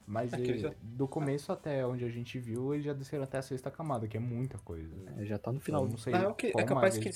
Mas 0.07 0.33
É 0.33 0.39
ele- 0.39 0.59
já- 0.59 0.73
do 0.81 1.09
começo 1.09 1.51
até 1.51 1.85
onde 1.85 2.05
a 2.05 2.09
gente 2.09 2.39
viu, 2.39 2.73
eles 2.73 2.87
já 2.87 2.93
desceram 2.93 3.25
até 3.25 3.39
a 3.39 3.43
sexta 3.43 3.69
camada, 3.69 4.07
que 4.07 4.17
é 4.17 4.21
muita 4.21 4.59
coisa. 4.59 4.95
é, 5.17 5.25
já 5.25 5.37
tá 5.37 5.51
no 5.51 5.59
final. 5.59 5.83
eu 5.83 5.89
não 5.91 5.99
sei 5.99 6.13
Na 6.13 6.21
real 6.21 6.35
que 6.37 6.47
é 6.57 6.63
capaz 6.63 6.97
que. 6.97 7.11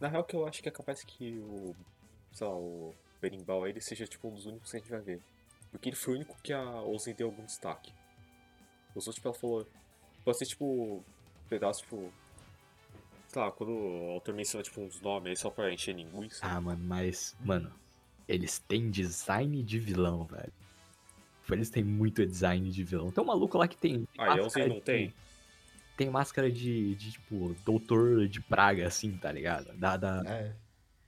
Na 0.00 0.08
real 0.08 0.24
que 0.24 0.34
eu 0.34 0.46
acho 0.48 0.62
que 0.62 0.68
é 0.70 0.72
capaz 0.72 1.04
que 1.04 1.38
o. 1.40 1.76
Sei 2.32 2.46
lá, 2.46 2.54
o 2.56 2.94
Berimbau 3.20 3.68
ele 3.68 3.82
seja 3.82 4.06
tipo 4.06 4.28
um 4.28 4.32
dos 4.32 4.46
únicos 4.46 4.70
que 4.70 4.78
a 4.78 4.80
gente 4.80 4.90
vai 4.90 5.02
ver. 5.02 5.20
Porque 5.70 5.90
ele 5.90 5.96
foi 5.96 6.14
o 6.14 6.16
único 6.16 6.38
que 6.42 6.54
a 6.54 6.80
Ozen 6.84 7.14
deu 7.14 7.26
algum 7.26 7.44
destaque. 7.44 7.92
Os 8.94 9.06
outros, 9.06 9.14
tipo, 9.16 9.28
ela 9.28 9.34
falou. 9.34 9.66
Pode 10.24 10.38
ser 10.38 10.46
tipo. 10.46 11.02
Pedaço, 11.48 11.82
tipo. 11.82 12.12
Sei 13.28 13.42
lá, 13.42 13.50
quando 13.50 13.70
o 13.72 14.10
autor 14.12 14.34
menciona 14.34 14.62
tipo 14.62 14.80
uns 14.80 15.00
nomes 15.00 15.30
aí 15.30 15.36
só 15.36 15.50
pra 15.50 15.72
encher 15.72 15.94
linguiça. 15.96 16.38
Ah, 16.46 16.60
mano, 16.60 16.82
mas, 16.84 17.34
mano, 17.40 17.72
eles 18.28 18.58
têm 18.60 18.90
design 18.90 19.62
de 19.62 19.78
vilão, 19.78 20.24
velho. 20.24 20.52
Tipo, 21.42 21.54
Eles 21.54 21.68
têm 21.68 21.82
muito 21.84 22.24
design 22.24 22.70
de 22.70 22.84
vilão. 22.84 23.10
Tem 23.10 23.22
um 23.22 23.26
maluco 23.26 23.58
lá 23.58 23.66
que 23.68 23.76
tem. 23.76 24.06
Ah, 24.16 24.22
e 24.22 24.40
máscara 24.40 24.46
Ozen 24.46 24.68
não 24.68 24.76
de- 24.76 24.82
tem? 24.82 25.14
Tem 25.96 26.10
máscara 26.10 26.50
de, 26.50 26.94
de, 26.94 27.12
tipo, 27.12 27.54
doutor 27.64 28.26
de 28.28 28.40
praga, 28.40 28.86
assim, 28.86 29.16
tá 29.16 29.30
ligado? 29.32 29.72
Da. 29.76 29.96
da... 29.96 30.22
É, 30.26 30.54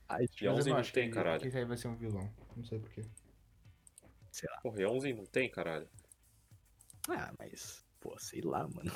Ai, 0.08 0.24
a 0.24 0.28
mas 0.28 0.42
eu 0.42 0.52
Ozen 0.52 0.64
não 0.64 0.72
não 0.74 0.80
acho 0.80 0.92
tem, 0.92 1.08
que, 1.08 1.14
caralho. 1.14 1.40
que 1.40 1.48
esse 1.48 1.58
aí 1.58 1.64
vai 1.64 1.76
ser 1.76 1.88
um 1.88 1.96
vilão. 1.96 2.28
Não 2.56 2.64
sei 2.64 2.78
porquê. 2.78 3.02
Porra, 4.62 4.80
e 4.80 4.84
a 4.84 4.90
Ozen 4.90 5.14
não 5.14 5.24
tem, 5.26 5.48
caralho. 5.48 5.88
Ah, 7.08 7.32
mas. 7.38 7.84
Pô, 8.00 8.14
sei 8.18 8.40
lá, 8.42 8.68
mano. 8.68 8.92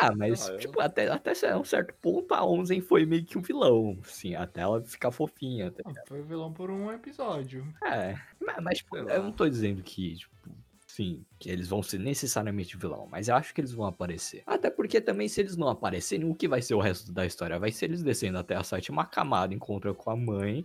Ah, 0.00 0.14
mas, 0.14 0.48
Ah, 0.48 0.52
eu- 0.52 0.58
tipo, 0.58 0.80
até, 0.80 1.08
até 1.08 1.56
um 1.56 1.64
certo 1.64 1.92
ponto 2.00 2.32
a 2.32 2.44
Onzen 2.44 2.80
foi 2.80 3.04
meio 3.04 3.24
que 3.24 3.36
um 3.36 3.42
vilão, 3.42 3.98
assim, 4.04 4.34
até 4.34 4.60
ela 4.60 4.80
ficar 4.82 5.10
fofinha. 5.10 5.70
Tá? 5.72 5.82
Ah, 5.86 5.92
foi 6.06 6.22
vilão 6.22 6.52
por 6.52 6.70
um 6.70 6.92
episódio. 6.92 7.66
É, 7.84 8.14
mas, 8.62 8.78
tipo, 8.78 8.96
eu 8.96 9.22
não 9.22 9.32
tô 9.32 9.48
dizendo 9.48 9.82
que, 9.82 10.16
tipo, 10.16 10.50
sim, 10.86 11.24
que 11.38 11.50
eles 11.50 11.68
vão 11.68 11.82
ser 11.82 11.98
necessariamente 11.98 12.76
vilão, 12.76 13.06
mas 13.10 13.28
eu 13.28 13.34
acho 13.34 13.52
que 13.52 13.60
eles 13.60 13.72
vão 13.72 13.86
aparecer. 13.86 14.42
Até 14.46 14.70
porque 14.70 15.00
também, 15.00 15.28
se 15.28 15.40
eles 15.40 15.56
não 15.56 15.68
aparecerem, 15.68 16.28
o 16.30 16.34
que 16.34 16.46
vai 16.48 16.62
ser 16.62 16.74
o 16.74 16.80
resto 16.80 17.12
da 17.12 17.26
história? 17.26 17.58
Vai 17.58 17.72
ser 17.72 17.86
eles 17.86 18.02
descendo 18.02 18.38
até 18.38 18.54
a 18.54 18.62
sétima 18.62 19.04
camada, 19.04 19.52
encontra 19.52 19.92
com 19.94 20.10
a 20.10 20.16
mãe, 20.16 20.64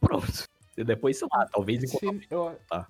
pronto. 0.00 0.44
E 0.76 0.82
depois, 0.82 1.18
sei 1.18 1.28
lá, 1.32 1.46
talvez 1.46 1.82
encontrar. 1.84 2.26
eu, 2.30 2.58
Tá. 2.68 2.88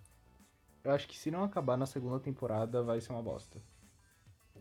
Eu 0.84 0.90
acho 0.92 1.08
que 1.08 1.18
se 1.18 1.30
não 1.30 1.44
acabar 1.44 1.76
na 1.76 1.86
segunda 1.86 2.18
temporada, 2.20 2.82
vai 2.82 3.00
ser 3.00 3.12
uma 3.12 3.22
bosta. 3.22 3.60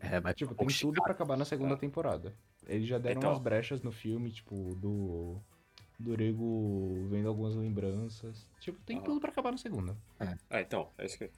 É, 0.00 0.20
vai 0.20 0.34
Tipo, 0.34 0.54
tem 0.54 0.66
um 0.66 0.70
tudo 0.70 1.02
pra 1.02 1.12
acabar 1.12 1.36
na 1.36 1.44
segunda 1.44 1.76
temporada. 1.76 2.34
Eles 2.66 2.88
já 2.88 2.98
deram 2.98 3.18
Então. 3.18 3.30
umas 3.30 3.40
brechas 3.40 3.82
no 3.82 3.92
filme, 3.92 4.30
tipo, 4.30 4.74
do. 4.76 5.36
Do 5.98 6.16
Rego 6.16 7.06
vendo 7.10 7.28
algumas 7.28 7.54
lembranças. 7.54 8.48
Tipo, 8.58 8.80
tem 8.80 8.98
Ah. 8.98 9.02
tudo 9.02 9.20
pra 9.20 9.30
acabar 9.30 9.52
na 9.52 9.58
segunda. 9.58 9.96
Ah, 10.50 10.60
então, 10.60 10.90
é 10.98 11.06
isso 11.06 11.16
que. 11.18 11.30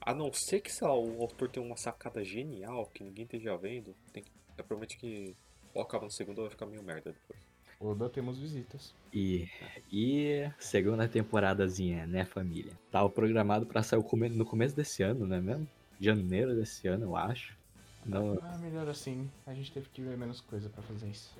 A 0.00 0.14
não 0.14 0.32
ser 0.32 0.60
que, 0.60 0.70
sei 0.70 0.86
lá, 0.86 0.94
o 0.96 1.22
autor 1.22 1.48
tenha 1.50 1.64
uma 1.66 1.76
sacada 1.76 2.22
genial 2.22 2.86
que 2.86 3.02
ninguém 3.02 3.24
esteja 3.24 3.56
vendo, 3.56 3.94
tem 4.12 4.22
que. 4.22 4.30
É 4.56 4.62
provavelmente 4.62 4.96
que. 4.98 5.36
Ou 5.72 5.82
acaba 5.82 6.04
no 6.04 6.10
segundo 6.10 6.38
ou 6.38 6.44
vai 6.44 6.50
ficar 6.52 6.66
meio 6.66 6.82
merda 6.84 7.12
depois. 7.12 7.40
Oda 7.80 8.08
temos 8.08 8.38
visitas. 8.38 8.94
E, 9.12 9.48
e 9.92 10.50
segunda 10.58 11.06
temporadazinha, 11.06 12.06
né, 12.06 12.24
família? 12.24 12.72
Tava 12.90 13.08
programado 13.08 13.66
pra 13.66 13.82
sair 13.82 14.02
no 14.30 14.44
começo 14.44 14.74
desse 14.74 15.02
ano, 15.02 15.26
né 15.26 15.40
mesmo? 15.40 15.68
Janeiro 16.00 16.54
desse 16.54 16.88
ano, 16.88 17.04
eu 17.04 17.16
acho. 17.16 17.56
Não, 18.04 18.38
Ah, 18.42 18.58
melhor 18.58 18.88
assim. 18.88 19.30
A 19.46 19.54
gente 19.54 19.72
teve 19.72 19.88
que 19.88 20.02
ver 20.02 20.16
menos 20.16 20.40
coisa 20.40 20.68
pra 20.68 20.82
fazer 20.82 21.08
isso. 21.08 21.32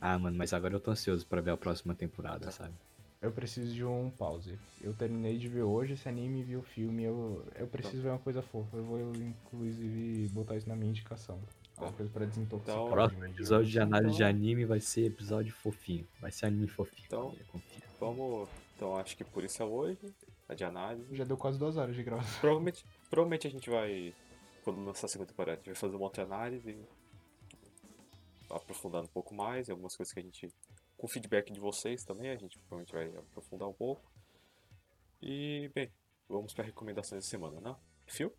ah, 0.00 0.18
mano, 0.18 0.36
mas 0.36 0.52
agora 0.52 0.74
eu 0.74 0.80
tô 0.80 0.90
ansioso 0.90 1.26
pra 1.26 1.40
ver 1.40 1.50
a 1.50 1.56
próxima 1.56 1.94
temporada, 1.94 2.50
sabe? 2.50 2.72
Eu 3.20 3.32
preciso 3.32 3.74
de 3.74 3.84
um 3.84 4.10
pause. 4.10 4.56
Eu 4.80 4.94
terminei 4.94 5.36
de 5.36 5.48
ver 5.48 5.62
hoje 5.62 5.94
esse 5.94 6.08
anime 6.08 6.40
e 6.40 6.44
vi 6.44 6.56
o 6.56 6.62
filme. 6.62 7.02
Eu, 7.02 7.44
eu 7.56 7.66
preciso 7.66 8.00
ver 8.00 8.10
uma 8.10 8.18
coisa 8.18 8.40
fofa. 8.40 8.76
Eu 8.76 8.84
vou, 8.84 9.00
inclusive, 9.16 10.28
botar 10.28 10.56
isso 10.56 10.68
na 10.68 10.76
minha 10.76 10.90
indicação. 10.90 11.40
Uma 11.80 11.92
coisa 11.92 12.10
pra 12.12 12.24
desintoxicar. 12.26 12.74
Então, 12.74 12.84
O 12.84 12.88
de 12.88 12.92
próximo 12.94 13.24
episódio 13.26 13.70
de 13.70 13.78
análise 13.80 14.10
de 14.16 14.22
Então- 14.22 14.28
anime 14.28 14.64
vai 14.64 14.80
ser 14.80 15.06
episódio 15.06 15.52
fofinho. 15.52 16.06
Vai 16.20 16.30
ser 16.32 16.46
anime 16.46 16.66
fofinho. 16.68 17.04
Então- 17.06 17.36
confia. 17.48 17.82
Vamos. 18.00 18.48
Então 18.76 18.96
acho 18.96 19.16
que 19.16 19.24
por 19.24 19.42
isso 19.44 19.62
é 19.62 19.66
hoje. 19.66 20.14
A 20.48 20.54
de 20.54 20.64
análise. 20.64 21.14
Já 21.14 21.24
deu 21.24 21.36
quase 21.36 21.58
duas 21.58 21.76
horas 21.76 21.94
de 21.94 22.02
gravação. 22.02 22.40
Provavelmente, 22.40 22.84
provavelmente 23.10 23.46
a 23.46 23.50
gente 23.50 23.68
vai. 23.70 24.14
Quando 24.64 24.84
lançar 24.84 25.06
a 25.06 25.08
segunda 25.08 25.28
temporada, 25.30 25.52
a 25.52 25.56
gente 25.56 25.66
vai 25.66 25.74
fazer 25.74 25.96
uma 25.96 26.04
outra 26.04 26.22
análise. 26.24 26.76
Aprofundando 28.50 29.04
um 29.04 29.08
pouco 29.12 29.34
mais. 29.34 29.68
Algumas 29.68 29.96
coisas 29.96 30.12
que 30.12 30.20
a 30.20 30.22
gente. 30.22 30.52
Com 30.96 31.06
feedback 31.06 31.52
de 31.52 31.60
vocês 31.60 32.02
também, 32.04 32.30
a 32.30 32.36
gente 32.36 32.58
provavelmente 32.58 32.92
vai 32.92 33.06
aprofundar 33.20 33.68
um 33.68 33.72
pouco. 33.72 34.02
E, 35.22 35.70
bem, 35.74 35.92
vamos 36.28 36.52
para 36.54 36.64
recomendações 36.64 37.22
da 37.24 37.28
semana, 37.28 37.60
né? 37.60 37.76
Fio? 38.06 38.32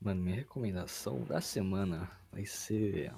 Mano, 0.00 0.22
minha 0.22 0.36
recomendação 0.36 1.20
da 1.24 1.40
semana 1.40 2.10
vai 2.30 2.44
ser. 2.44 3.12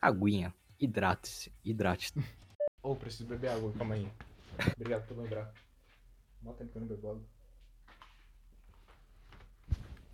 Aguinha. 0.00 0.54
Hidrate-se. 0.78 1.52
Hidrate-se. 1.64 2.18
Ô, 2.82 2.94
preciso 2.94 3.26
beber 3.26 3.48
água, 3.50 3.72
calma 3.72 3.94
aí. 3.94 4.10
Obrigado 4.76 5.06
por 5.06 5.18
lembrar. 5.18 5.52
Mó 6.42 6.52
tempo 6.52 6.70
que 6.72 6.78
eu 6.78 6.80
não 6.82 6.88
bebo 6.88 7.10
água. 7.10 7.22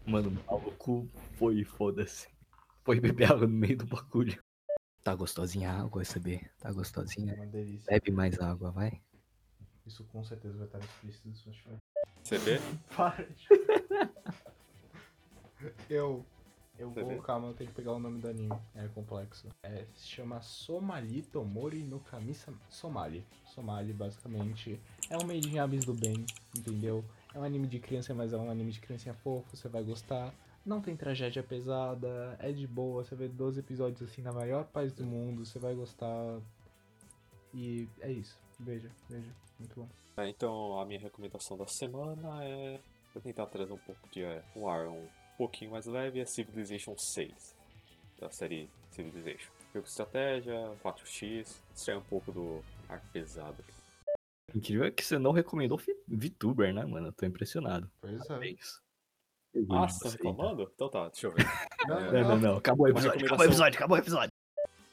Mano, 0.07 0.29
o 0.31 0.45
maluco 0.53 1.09
foi, 1.37 1.65
foda-se. 1.65 2.29
Foi 2.85 2.99
beber 3.01 3.31
água 3.31 3.47
no 3.47 3.53
meio 3.55 3.77
do 3.77 3.87
bagulho. 3.87 4.43
Tá 5.03 5.15
gostosinha 5.15 5.71
a 5.71 5.83
água, 5.83 6.03
SB? 6.03 6.39
Tá 6.59 6.71
É 6.71 6.73
gostosinha? 6.73 7.35
uma 7.35 7.47
delícia. 7.47 7.87
Bebe 7.89 8.11
mais 8.11 8.39
água, 8.41 8.71
vai. 8.71 9.01
Isso 9.85 10.05
com 10.05 10.23
certeza 10.25 10.57
vai 10.57 10.67
estar 10.67 10.79
explícito 10.79 11.29
no 11.29 11.35
Spotify. 11.35 11.77
CB? 12.25 12.61
Para 12.97 13.25
de... 13.27 13.47
Eu... 15.89 16.25
Eu 16.79 16.91
Você 16.91 17.03
vou, 17.03 17.11
vê? 17.11 17.21
calma, 17.21 17.49
eu 17.49 17.55
tenho 17.55 17.69
que 17.69 17.77
pegar 17.77 17.93
o 17.93 17.99
nome 17.99 18.19
do 18.19 18.29
anime. 18.29 18.59
É 18.75 18.89
complexo. 18.89 19.47
É, 19.63 19.85
se 19.95 20.09
chama 20.09 20.41
Somali 20.41 21.23
Tomori 21.23 21.83
no 21.83 22.01
Kamisa 22.01 22.53
Somali. 22.71 23.25
Somali, 23.45 23.93
basicamente, 23.93 24.81
é 25.11 25.17
um 25.17 25.27
made 25.27 25.49
in 25.49 25.59
abyss 25.59 25.85
do 25.85 25.93
bem, 25.93 26.25
entendeu? 26.57 27.05
É 27.35 27.39
um 27.39 27.45
anime 27.45 27.67
de 27.67 27.79
criança, 27.79 28.15
mas 28.15 28.33
é 28.33 28.39
um 28.39 28.51
anime 28.51 28.73
de 28.73 28.81
criancinha 28.81 29.15
fofo, 29.15 29.55
você 29.55 29.69
vai 29.69 29.85
gostar. 29.85 30.35
Não 30.65 30.81
tem 30.81 30.97
tragédia 30.97 31.43
pesada, 31.43 32.37
é 32.39 32.51
de 32.51 32.67
boa, 32.67 33.05
você 33.05 33.15
vê 33.15 33.29
12 33.29 33.61
episódios 33.61 34.03
assim 34.03 34.23
na 34.23 34.33
maior 34.33 34.65
paz 34.65 34.93
do 34.93 35.05
mundo, 35.05 35.45
você 35.45 35.59
vai 35.59 35.75
gostar. 35.75 36.41
E 37.53 37.87
é 38.01 38.11
isso. 38.11 38.39
Veja, 38.59 38.91
veja. 39.09 39.31
Muito 39.59 39.79
bom. 39.79 39.89
É, 40.17 40.29
então, 40.29 40.81
a 40.81 40.87
minha 40.87 41.01
recomendação 41.01 41.57
da 41.57 41.67
semana 41.67 42.45
é. 42.45 42.81
Vou 43.13 43.23
tentar 43.23 43.45
trazer 43.47 43.73
um 43.73 43.79
pouco 43.79 44.09
de 44.11 44.23
é, 44.23 44.43
um 44.57 44.67
ar 44.67 44.89
um 44.89 45.07
pouquinho 45.43 45.73
mais 45.73 45.87
leve 45.87 46.21
é 46.21 46.25
Civilization 46.25 46.97
6, 46.97 47.57
da 48.21 48.31
série 48.31 48.71
Civilization. 48.93 49.51
Jogo 49.75 49.85
de 49.85 49.91
estratégia, 49.91 50.55
4x, 50.85 51.61
extrai 51.75 51.97
um 51.97 52.03
pouco 52.03 52.31
do 52.31 52.63
ar 52.89 53.01
pesado. 53.13 53.65
Incrível 54.55 54.85
é 54.85 54.91
que 54.93 55.05
você 55.05 55.19
não 55.19 55.33
recomendou 55.33 55.81
VTuber, 56.07 56.73
né, 56.73 56.85
mano? 56.85 57.09
Eu 57.09 57.13
tô 57.13 57.27
impressionado. 57.27 57.91
Pois 58.01 58.31
É 58.31 58.51
é. 58.51 58.55
Ah, 59.71 59.89
você 59.89 60.05
tá 60.05 60.11
reclamando? 60.11 60.71
Então 60.75 60.89
tá, 60.89 61.09
deixa 61.09 61.27
eu 61.27 61.33
ver. 61.33 61.45
Não, 61.89 61.99
É, 61.99 62.23
Não, 62.23 62.29
não, 62.29 62.39
não. 62.39 62.57
Acabou 62.59 62.87
o 62.87 62.91
episódio. 62.91 63.27
Acabou 63.27 63.45
o 63.45 63.49
episódio. 63.49 63.77
Acabou 63.77 63.97
o 63.97 64.01
episódio. 64.01 64.31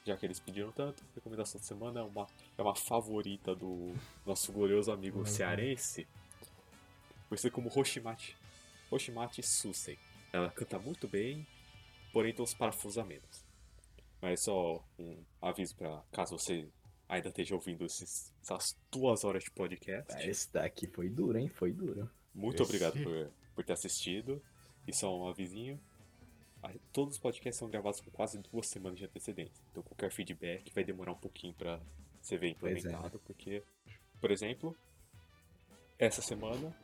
Já 0.04 0.16
que 0.16 0.26
eles 0.26 0.40
pediram 0.40 0.72
tanto, 0.72 1.04
a 1.04 1.14
recomendação 1.14 1.60
da 1.60 1.66
semana 1.66 2.00
é 2.00 2.02
uma, 2.02 2.26
é 2.58 2.62
uma 2.62 2.74
favorita 2.74 3.54
do 3.54 3.94
nosso 4.26 4.50
glorioso 4.52 4.90
amigo 4.90 5.20
Uhum. 5.20 5.24
cearense, 5.24 6.08
conhecido 7.28 7.52
como 7.52 7.68
Hoshimati. 7.68 8.36
Hoshimati 8.90 9.40
Susei. 9.42 9.98
Ela 10.32 10.50
canta 10.50 10.78
muito 10.78 11.08
bem, 11.08 11.46
porém 12.12 12.32
tem 12.32 12.42
uns 12.42 12.54
parafusamentos. 12.54 13.44
Mas 14.20 14.42
só 14.42 14.84
um 14.98 15.16
aviso 15.40 15.74
para 15.76 16.02
caso 16.12 16.38
você 16.38 16.68
ainda 17.08 17.28
esteja 17.28 17.54
ouvindo 17.54 17.84
esses- 17.84 18.32
essas 18.42 18.76
duas 18.90 19.24
horas 19.24 19.42
de 19.44 19.50
podcast. 19.50 20.12
Ah, 20.14 20.24
Esse 20.24 20.52
daqui 20.52 20.86
foi 20.86 21.08
duro, 21.08 21.38
hein? 21.38 21.48
Foi 21.48 21.72
duro. 21.72 22.08
Muito 22.34 22.62
Esse- 22.62 22.70
obrigado 22.70 23.02
por, 23.02 23.30
por 23.54 23.64
ter 23.64 23.72
assistido. 23.72 24.42
E 24.86 24.92
só 24.94 25.16
um 25.18 25.28
avisinho. 25.28 25.80
Todos 26.92 27.14
os 27.14 27.20
podcasts 27.20 27.58
são 27.58 27.68
gravados 27.70 28.00
com 28.00 28.10
quase 28.10 28.38
duas 28.38 28.66
semanas 28.68 28.98
de 28.98 29.04
antecedência. 29.06 29.62
Então 29.70 29.82
qualquer 29.82 30.10
feedback 30.12 30.72
vai 30.74 30.84
demorar 30.84 31.12
um 31.12 31.16
pouquinho 31.18 31.54
pra 31.54 31.80
ser 32.20 32.38
ver 32.38 32.54
Pois 32.60 32.76
é. 32.76 32.78
implementado. 32.78 33.18
Porque, 33.20 33.62
por 34.20 34.30
exemplo, 34.30 34.76
essa 35.98 36.20
semana 36.22 36.74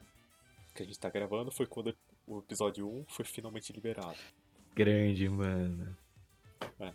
que 0.75 0.83
a 0.83 0.87
gente 0.87 0.99
tá 0.99 1.09
gravando 1.11 1.51
foi 1.51 1.67
quando 1.67 1.95
o 2.27 2.39
episódio 2.39 2.89
1 2.89 3.05
foi 3.09 3.25
finalmente 3.25 3.73
liberado. 3.73 4.17
Grande, 4.75 5.29
mano. 5.29 5.97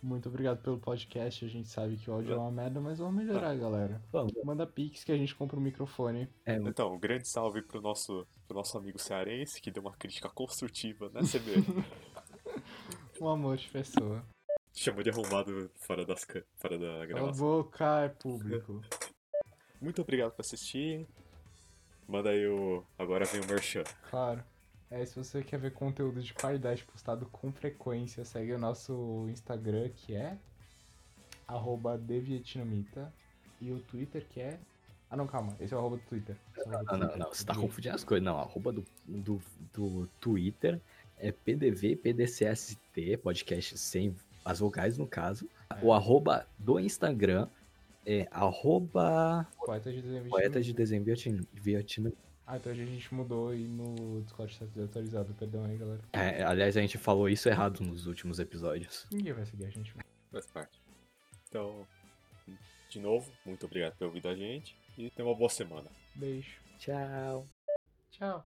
Muito 0.02 0.28
obrigado 0.28 0.62
pelo 0.62 0.78
podcast. 0.78 1.44
A 1.44 1.48
gente 1.48 1.68
sabe 1.68 1.96
que 1.96 2.10
o 2.10 2.14
áudio 2.14 2.34
é 2.34 2.36
uma 2.36 2.50
merda, 2.50 2.80
mas 2.80 2.98
vamos 2.98 3.14
melhorar, 3.14 3.54
galera. 3.56 4.00
Vamos. 4.12 4.32
Manda 4.44 4.66
pix 4.66 5.02
que 5.04 5.12
a 5.12 5.16
gente 5.16 5.34
compra 5.34 5.56
um 5.58 5.62
microfone. 5.62 6.28
É, 6.44 6.56
Então, 6.56 6.94
um 6.94 6.98
grande 6.98 7.28
salve 7.28 7.62
pro 7.62 7.80
nosso, 7.80 8.26
pro 8.46 8.56
nosso 8.56 8.76
amigo 8.76 8.98
cearense 8.98 9.60
que 9.60 9.70
deu 9.70 9.82
uma 9.82 9.92
crítica 9.92 10.28
construtiva, 10.28 11.08
né, 11.10 11.20
CB? 11.22 11.52
Um 13.20 13.28
amor 13.28 13.56
de 13.56 13.68
pessoa. 13.68 14.24
Chamou 14.74 15.02
de 15.02 15.10
arrumado 15.10 15.70
fora, 15.76 16.04
das, 16.04 16.26
fora 16.56 16.76
da 16.76 17.02
a 17.02 17.06
gravação. 17.06 17.38
boca, 17.46 18.00
é 18.00 18.08
público. 18.08 18.82
Muito 19.80 20.02
obrigado 20.02 20.32
por 20.32 20.40
assistir. 20.40 21.06
Manda 22.08 22.30
aí 22.30 22.44
o. 22.48 22.84
Agora 22.98 23.24
vem 23.26 23.40
o 23.40 23.46
Merchan. 23.46 23.84
Claro. 24.10 24.42
É, 24.92 25.04
se 25.06 25.16
você 25.16 25.42
quer 25.42 25.58
ver 25.58 25.72
conteúdo 25.72 26.20
de 26.22 26.34
qualidade 26.34 26.84
postado 26.84 27.24
com 27.32 27.50
frequência, 27.50 28.24
segue 28.26 28.52
o 28.52 28.58
nosso 28.58 29.26
Instagram, 29.30 29.88
que 29.96 30.14
é 30.14 30.36
arroba 31.48 31.96
devietnamita. 31.96 33.12
E 33.60 33.70
o 33.72 33.78
Twitter, 33.80 34.26
que 34.28 34.40
é... 34.40 34.58
Ah, 35.08 35.16
não, 35.16 35.26
calma. 35.26 35.56
Esse 35.60 35.72
é 35.72 35.76
o 35.76 35.80
arroba 35.80 35.96
do 35.96 36.02
Twitter. 36.02 36.36
É 36.56 36.60
arroba 36.62 36.78
do 36.78 36.84
Não, 36.84 36.98
não, 36.98 36.98
Twitter. 37.08 37.18
não. 37.18 37.28
Você 37.34 37.44
tá 37.44 37.54
confundindo 37.54 37.94
as 37.94 38.04
coisas. 38.04 38.24
Não, 38.24 38.38
arroba 38.38 38.72
do, 38.72 38.84
do, 39.06 39.40
do 39.72 40.06
Twitter 40.20 40.80
é 41.18 41.30
PDV, 41.32 41.96
PDCST, 41.96 43.16
podcast 43.22 43.78
sem 43.78 44.14
as 44.44 44.58
vogais 44.58 44.98
no 44.98 45.06
caso. 45.06 45.48
O 45.80 45.92
arroba 45.92 46.46
do 46.58 46.78
Instagram 46.80 47.48
é 48.04 48.26
arroba 48.30 49.46
Poeta 49.64 49.90
de 49.92 50.02
desenho 50.02 50.28
poeta 50.28 50.58
Vietnamita. 50.58 50.60
de 50.60 50.72
desenho 50.74 51.04
vietnam- 51.04 51.46
vietnam. 51.54 52.12
Ah, 52.46 52.56
então 52.56 52.72
a 52.72 52.74
gente 52.74 53.14
mudou 53.14 53.54
e 53.54 53.64
no 53.64 54.22
Discord 54.22 54.52
está 54.52 54.66
desatualizado. 54.66 55.34
Perdão 55.34 55.64
aí, 55.64 55.76
galera. 55.76 56.00
É, 56.12 56.42
aliás, 56.42 56.76
a 56.76 56.80
gente 56.80 56.98
falou 56.98 57.28
isso 57.28 57.48
errado 57.48 57.80
nos 57.82 58.06
últimos 58.06 58.38
episódios. 58.38 59.06
Ninguém 59.12 59.32
vai 59.32 59.46
seguir 59.46 59.66
a 59.66 59.70
gente. 59.70 59.94
Faz 60.30 60.46
parte. 60.46 60.80
Então, 61.48 61.86
de 62.90 63.00
novo, 63.00 63.30
muito 63.44 63.66
obrigado 63.66 63.92
por 63.92 63.98
ter 63.98 64.04
ouvido 64.04 64.28
a 64.28 64.34
gente. 64.34 64.76
E 64.98 65.10
tenha 65.10 65.26
uma 65.26 65.34
boa 65.34 65.50
semana. 65.50 65.90
Beijo. 66.14 66.60
Tchau. 66.78 67.46
Tchau. 68.10 68.40